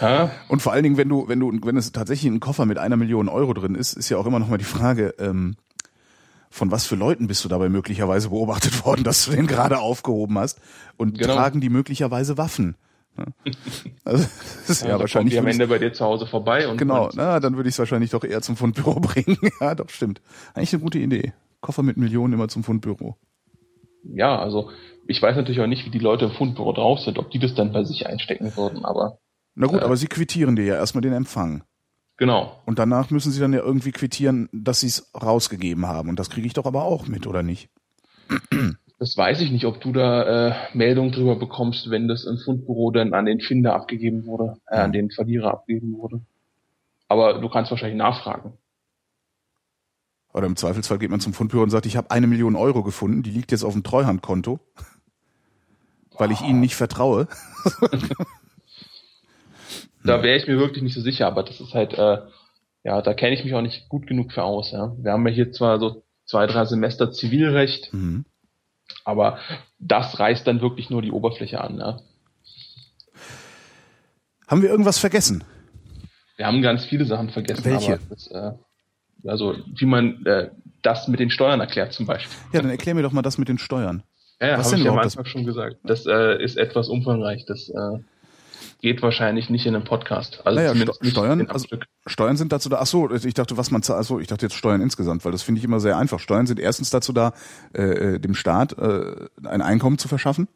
Ja, 0.00 0.30
Und 0.48 0.62
vor 0.62 0.72
allen 0.72 0.84
Dingen, 0.84 0.96
wenn 0.96 1.08
du, 1.08 1.28
wenn 1.28 1.40
du, 1.40 1.52
wenn 1.64 1.76
es 1.76 1.90
tatsächlich 1.92 2.30
ein 2.32 2.40
Koffer 2.40 2.66
mit 2.66 2.78
einer 2.78 2.96
Million 2.96 3.28
Euro 3.28 3.52
drin 3.52 3.74
ist, 3.74 3.94
ist 3.94 4.08
ja 4.08 4.16
auch 4.16 4.26
immer 4.26 4.38
noch 4.38 4.48
mal 4.48 4.58
die 4.58 4.64
Frage, 4.64 5.14
ähm, 5.18 5.56
von 6.50 6.70
was 6.70 6.86
für 6.86 6.94
Leuten 6.94 7.26
bist 7.26 7.44
du 7.44 7.48
dabei 7.48 7.68
möglicherweise 7.68 8.28
beobachtet 8.30 8.84
worden, 8.86 9.02
dass 9.04 9.24
du 9.24 9.32
den 9.32 9.46
gerade 9.46 9.78
aufgehoben 9.78 10.38
hast 10.38 10.60
und 10.96 11.18
Genau. 11.18 11.34
tragen 11.34 11.60
die 11.60 11.68
möglicherweise 11.68 12.38
Waffen? 12.38 12.76
Ja. 13.18 13.24
Also, 14.04 14.26
das 14.66 14.70
ist 14.70 14.82
ja, 14.82 14.88
kommt 14.90 15.00
wahrscheinlich. 15.00 15.32
die 15.34 15.38
am 15.38 15.46
Ende 15.46 15.66
bei 15.66 15.78
dir 15.78 15.92
zu 15.92 16.04
Hause 16.04 16.26
vorbei 16.26 16.68
und 16.68 16.76
Genau, 16.76 17.10
na, 17.14 17.40
dann 17.40 17.56
würde 17.56 17.68
ich 17.68 17.74
es 17.74 17.78
wahrscheinlich 17.78 18.10
doch 18.10 18.24
eher 18.24 18.42
zum 18.42 18.56
Fundbüro 18.56 18.94
bringen. 19.00 19.38
ja, 19.60 19.74
doch, 19.74 19.88
stimmt. 19.88 20.20
Eigentlich 20.54 20.72
eine 20.74 20.82
gute 20.82 20.98
Idee. 20.98 21.32
Koffer 21.66 21.82
mit 21.82 21.96
Millionen 21.96 22.32
immer 22.32 22.48
zum 22.48 22.62
Fundbüro. 22.64 23.16
ja, 24.14 24.38
also 24.38 24.70
ich 25.08 25.20
weiß 25.20 25.36
natürlich 25.36 25.60
auch 25.60 25.66
nicht, 25.66 25.84
wie 25.84 25.90
die 25.90 25.98
Leute 25.98 26.26
im 26.26 26.30
Fundbüro 26.32 26.72
drauf 26.72 27.00
sind, 27.00 27.18
ob 27.18 27.30
die 27.30 27.38
das 27.38 27.54
dann 27.54 27.72
bei 27.72 27.82
sich 27.84 28.06
einstecken 28.06 28.56
würden, 28.56 28.84
aber 28.84 29.18
Na 29.54 29.66
gut, 29.66 29.80
Äh. 29.80 29.84
aber 29.84 29.96
sie 29.96 30.06
quittieren 30.06 30.56
dir 30.56 30.64
ja 30.64 30.74
erstmal 30.76 31.02
den 31.02 31.12
Empfang. 31.12 31.62
genau. 32.16 32.60
Und 32.66 32.78
danach 32.78 33.10
müssen 33.10 33.30
sie 33.32 33.40
dann 33.40 33.52
ja 33.52 33.60
irgendwie 33.60 33.92
quittieren, 33.92 34.48
dass 34.52 34.80
sie 34.80 34.86
es 34.88 35.10
rausgegeben 35.14 35.86
haben. 35.86 36.08
Und 36.08 36.18
das 36.18 36.30
kriege 36.30 36.46
ich 36.46 36.54
doch 36.54 36.66
aber 36.66 36.84
auch 36.84 37.06
mit, 37.08 37.26
oder 37.26 37.42
nicht? 37.42 37.68
Das 38.98 39.16
weiß 39.16 39.40
ich 39.42 39.50
nicht, 39.50 39.64
ob 39.66 39.80
du 39.80 39.92
da 39.92 40.48
äh, 40.48 40.54
Meldungen 40.74 41.12
drüber 41.12 41.36
bekommst, 41.36 41.90
wenn 41.90 42.08
das 42.08 42.24
im 42.24 42.38
Fundbüro 42.38 42.90
dann 42.90 43.12
an 43.14 43.26
den 43.26 43.40
Finder 43.40 43.74
abgegeben 43.74 44.24
wurde, 44.26 44.56
äh, 44.70 44.76
an 44.78 44.92
den 44.92 45.10
Verlierer 45.10 45.50
abgegeben 45.52 45.92
wurde. 45.98 46.20
Aber 47.08 47.40
du 47.40 47.48
kannst 47.48 47.70
wahrscheinlich 47.70 47.98
nachfragen. 47.98 48.54
Oder 50.36 50.46
im 50.46 50.56
Zweifelsfall 50.56 50.98
geht 50.98 51.10
man 51.10 51.18
zum 51.20 51.32
Fundbüro 51.32 51.62
und 51.62 51.70
sagt, 51.70 51.86
ich 51.86 51.96
habe 51.96 52.10
eine 52.10 52.26
Million 52.26 52.56
Euro 52.56 52.82
gefunden, 52.82 53.22
die 53.22 53.30
liegt 53.30 53.52
jetzt 53.52 53.64
auf 53.64 53.72
dem 53.72 53.82
Treuhandkonto, 53.82 54.60
weil 56.18 56.30
ich 56.30 56.42
ihnen 56.42 56.60
nicht 56.60 56.74
vertraue. 56.76 57.26
Da 60.04 60.22
wäre 60.22 60.36
ich 60.36 60.46
mir 60.46 60.58
wirklich 60.58 60.82
nicht 60.82 60.92
so 60.94 61.00
sicher, 61.00 61.26
aber 61.26 61.42
das 61.42 61.58
ist 61.58 61.72
halt, 61.72 61.94
äh, 61.94 62.18
ja, 62.84 63.00
da 63.00 63.14
kenne 63.14 63.34
ich 63.34 63.44
mich 63.44 63.54
auch 63.54 63.62
nicht 63.62 63.88
gut 63.88 64.06
genug 64.06 64.30
für 64.32 64.42
aus. 64.44 64.72
Ja. 64.72 64.94
Wir 64.98 65.12
haben 65.12 65.26
ja 65.26 65.32
hier 65.32 65.52
zwar 65.52 65.80
so 65.80 66.04
zwei, 66.26 66.46
drei 66.46 66.66
Semester 66.66 67.10
Zivilrecht, 67.10 67.92
Mhm. 67.94 68.26
aber 69.04 69.38
das 69.78 70.18
reißt 70.18 70.46
dann 70.46 70.60
wirklich 70.60 70.90
nur 70.90 71.00
die 71.00 71.12
Oberfläche 71.12 71.62
an. 71.62 71.78
Ja. 71.78 72.00
Haben 74.46 74.60
wir 74.60 74.68
irgendwas 74.68 74.98
vergessen? 74.98 75.44
Wir 76.36 76.46
haben 76.46 76.60
ganz 76.60 76.84
viele 76.84 77.06
Sachen 77.06 77.30
vergessen, 77.30 77.64
Welche? 77.64 77.94
aber 77.94 78.02
das, 78.10 78.26
äh, 78.26 78.52
also 79.28 79.54
wie 79.74 79.86
man 79.86 80.24
äh, 80.26 80.50
das 80.82 81.08
mit 81.08 81.20
den 81.20 81.30
Steuern 81.30 81.60
erklärt 81.60 81.92
zum 81.92 82.06
Beispiel. 82.06 82.36
Ja, 82.52 82.60
dann 82.62 82.70
erklär 82.70 82.94
mir 82.94 83.02
doch 83.02 83.12
mal 83.12 83.22
das 83.22 83.38
mit 83.38 83.48
den 83.48 83.58
Steuern. 83.58 84.02
Ja, 84.40 84.48
ja 84.48 84.56
habe 84.64 84.76
ich 84.76 84.84
ja 84.84 84.90
am 84.90 84.96
das- 84.98 85.16
Anfang 85.16 85.24
schon 85.30 85.44
gesagt. 85.44 85.76
Das 85.84 86.06
äh, 86.06 86.42
ist 86.42 86.56
etwas 86.56 86.88
umfangreich. 86.88 87.44
Das 87.46 87.68
äh, 87.68 87.98
geht 88.80 89.02
wahrscheinlich 89.02 89.48
nicht 89.50 89.66
in 89.66 89.74
einem 89.74 89.84
Podcast. 89.84 90.42
Also 90.44 90.60
Naja, 90.60 90.74
Sto- 90.74 90.94
Steuern, 91.02 91.46
also. 91.48 91.66
Steuern 92.06 92.36
sind 92.36 92.52
dazu 92.52 92.68
da, 92.68 92.78
ach 92.80 92.86
so, 92.86 93.10
ich 93.10 93.34
dachte, 93.34 93.56
was 93.56 93.70
man 93.70 93.82
zahlt, 93.82 94.00
ach 94.00 94.04
so, 94.06 94.20
ich 94.20 94.26
dachte 94.26 94.46
jetzt 94.46 94.54
Steuern 94.54 94.80
insgesamt, 94.80 95.24
weil 95.24 95.32
das 95.32 95.42
finde 95.42 95.58
ich 95.58 95.64
immer 95.64 95.80
sehr 95.80 95.96
einfach. 95.96 96.20
Steuern 96.20 96.46
sind 96.46 96.60
erstens 96.60 96.90
dazu 96.90 97.12
da, 97.12 97.32
äh, 97.74 97.82
äh, 97.82 98.18
dem 98.20 98.34
Staat 98.34 98.78
äh, 98.78 99.26
ein 99.44 99.62
Einkommen 99.62 99.98
zu 99.98 100.08
verschaffen 100.08 100.48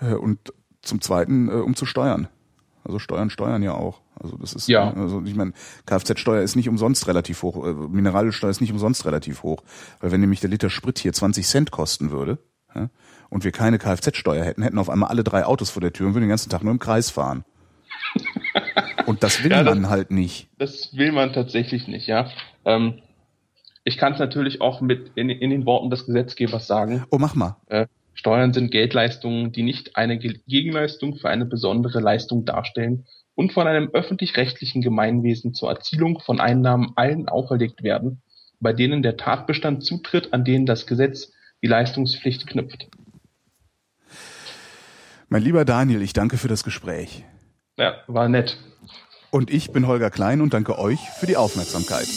äh, 0.00 0.14
und 0.14 0.52
zum 0.82 1.00
Zweiten, 1.00 1.48
äh, 1.48 1.52
um 1.52 1.74
zu 1.76 1.86
steuern. 1.86 2.28
Also 2.90 2.98
Steuern 2.98 3.30
steuern 3.30 3.62
ja 3.62 3.72
auch. 3.74 4.00
Also 4.20 4.36
das 4.36 4.52
ist, 4.52 4.68
Ja. 4.68 4.92
also 4.92 5.22
ich 5.24 5.36
meine, 5.36 5.52
Kfz-Steuer 5.86 6.42
ist 6.42 6.56
nicht 6.56 6.68
umsonst 6.68 7.06
relativ 7.06 7.42
hoch, 7.42 7.64
äh, 7.64 7.72
Mineralölsteuer 7.72 8.50
ist 8.50 8.60
nicht 8.60 8.72
umsonst 8.72 9.04
relativ 9.06 9.44
hoch, 9.44 9.62
weil 10.00 10.10
wenn 10.10 10.20
nämlich 10.20 10.40
der 10.40 10.50
Liter 10.50 10.70
Sprit 10.70 10.98
hier 10.98 11.12
20 11.12 11.46
Cent 11.46 11.70
kosten 11.70 12.10
würde 12.10 12.38
ja, 12.74 12.90
und 13.28 13.44
wir 13.44 13.52
keine 13.52 13.78
Kfz-Steuer 13.78 14.44
hätten, 14.44 14.62
hätten 14.62 14.78
auf 14.78 14.90
einmal 14.90 15.08
alle 15.08 15.22
drei 15.22 15.44
Autos 15.46 15.70
vor 15.70 15.80
der 15.80 15.92
Tür 15.92 16.08
und 16.08 16.14
würden 16.14 16.24
den 16.24 16.30
ganzen 16.30 16.50
Tag 16.50 16.64
nur 16.64 16.72
im 16.72 16.80
Kreis 16.80 17.10
fahren. 17.10 17.44
Und 19.06 19.22
das 19.22 19.42
will 19.42 19.50
Ja, 19.50 19.62
das- 19.62 19.74
man 19.74 19.88
halt 19.90 20.10
nicht. 20.10 20.48
Das 20.58 20.96
will 20.96 21.12
man 21.12 21.32
tatsächlich 21.32 21.88
nicht, 21.88 22.06
ja. 22.06 22.28
Ähm, 22.64 23.00
ich 23.84 23.96
kann 23.98 24.12
es 24.12 24.18
natürlich 24.18 24.60
auch 24.60 24.80
mit 24.80 25.12
in, 25.14 25.30
in 25.30 25.50
den 25.50 25.64
Worten 25.66 25.90
des 25.90 26.06
Gesetzgebers 26.06 26.66
sagen. 26.66 27.04
Oh, 27.10 27.18
mach 27.18 27.34
mal. 27.34 27.56
Äh, 27.66 27.86
Steuern 28.14 28.52
sind 28.52 28.70
Geldleistungen, 28.70 29.52
die 29.52 29.62
nicht 29.62 29.96
eine 29.96 30.18
Gegenleistung 30.18 31.16
für 31.16 31.28
eine 31.28 31.46
besondere 31.46 32.00
Leistung 32.00 32.44
darstellen 32.44 33.06
und 33.34 33.52
von 33.52 33.66
einem 33.66 33.90
öffentlich-rechtlichen 33.92 34.82
Gemeinwesen 34.82 35.54
zur 35.54 35.70
Erzielung 35.70 36.20
von 36.20 36.40
Einnahmen 36.40 36.92
allen 36.96 37.28
auferlegt 37.28 37.82
werden, 37.82 38.20
bei 38.60 38.72
denen 38.72 39.02
der 39.02 39.16
Tatbestand 39.16 39.84
zutritt, 39.84 40.32
an 40.32 40.44
den 40.44 40.66
das 40.66 40.86
Gesetz 40.86 41.32
die 41.62 41.68
Leistungspflicht 41.68 42.46
knüpft. 42.46 42.88
Mein 45.28 45.42
lieber 45.42 45.64
Daniel, 45.64 46.02
ich 46.02 46.12
danke 46.12 46.36
für 46.36 46.48
das 46.48 46.64
Gespräch. 46.64 47.24
Ja, 47.78 47.94
war 48.08 48.28
nett. 48.28 48.58
Und 49.30 49.50
ich 49.50 49.70
bin 49.70 49.86
Holger 49.86 50.10
Klein 50.10 50.40
und 50.40 50.52
danke 50.52 50.78
euch 50.78 50.98
für 51.18 51.26
die 51.26 51.36
Aufmerksamkeit. 51.36 52.08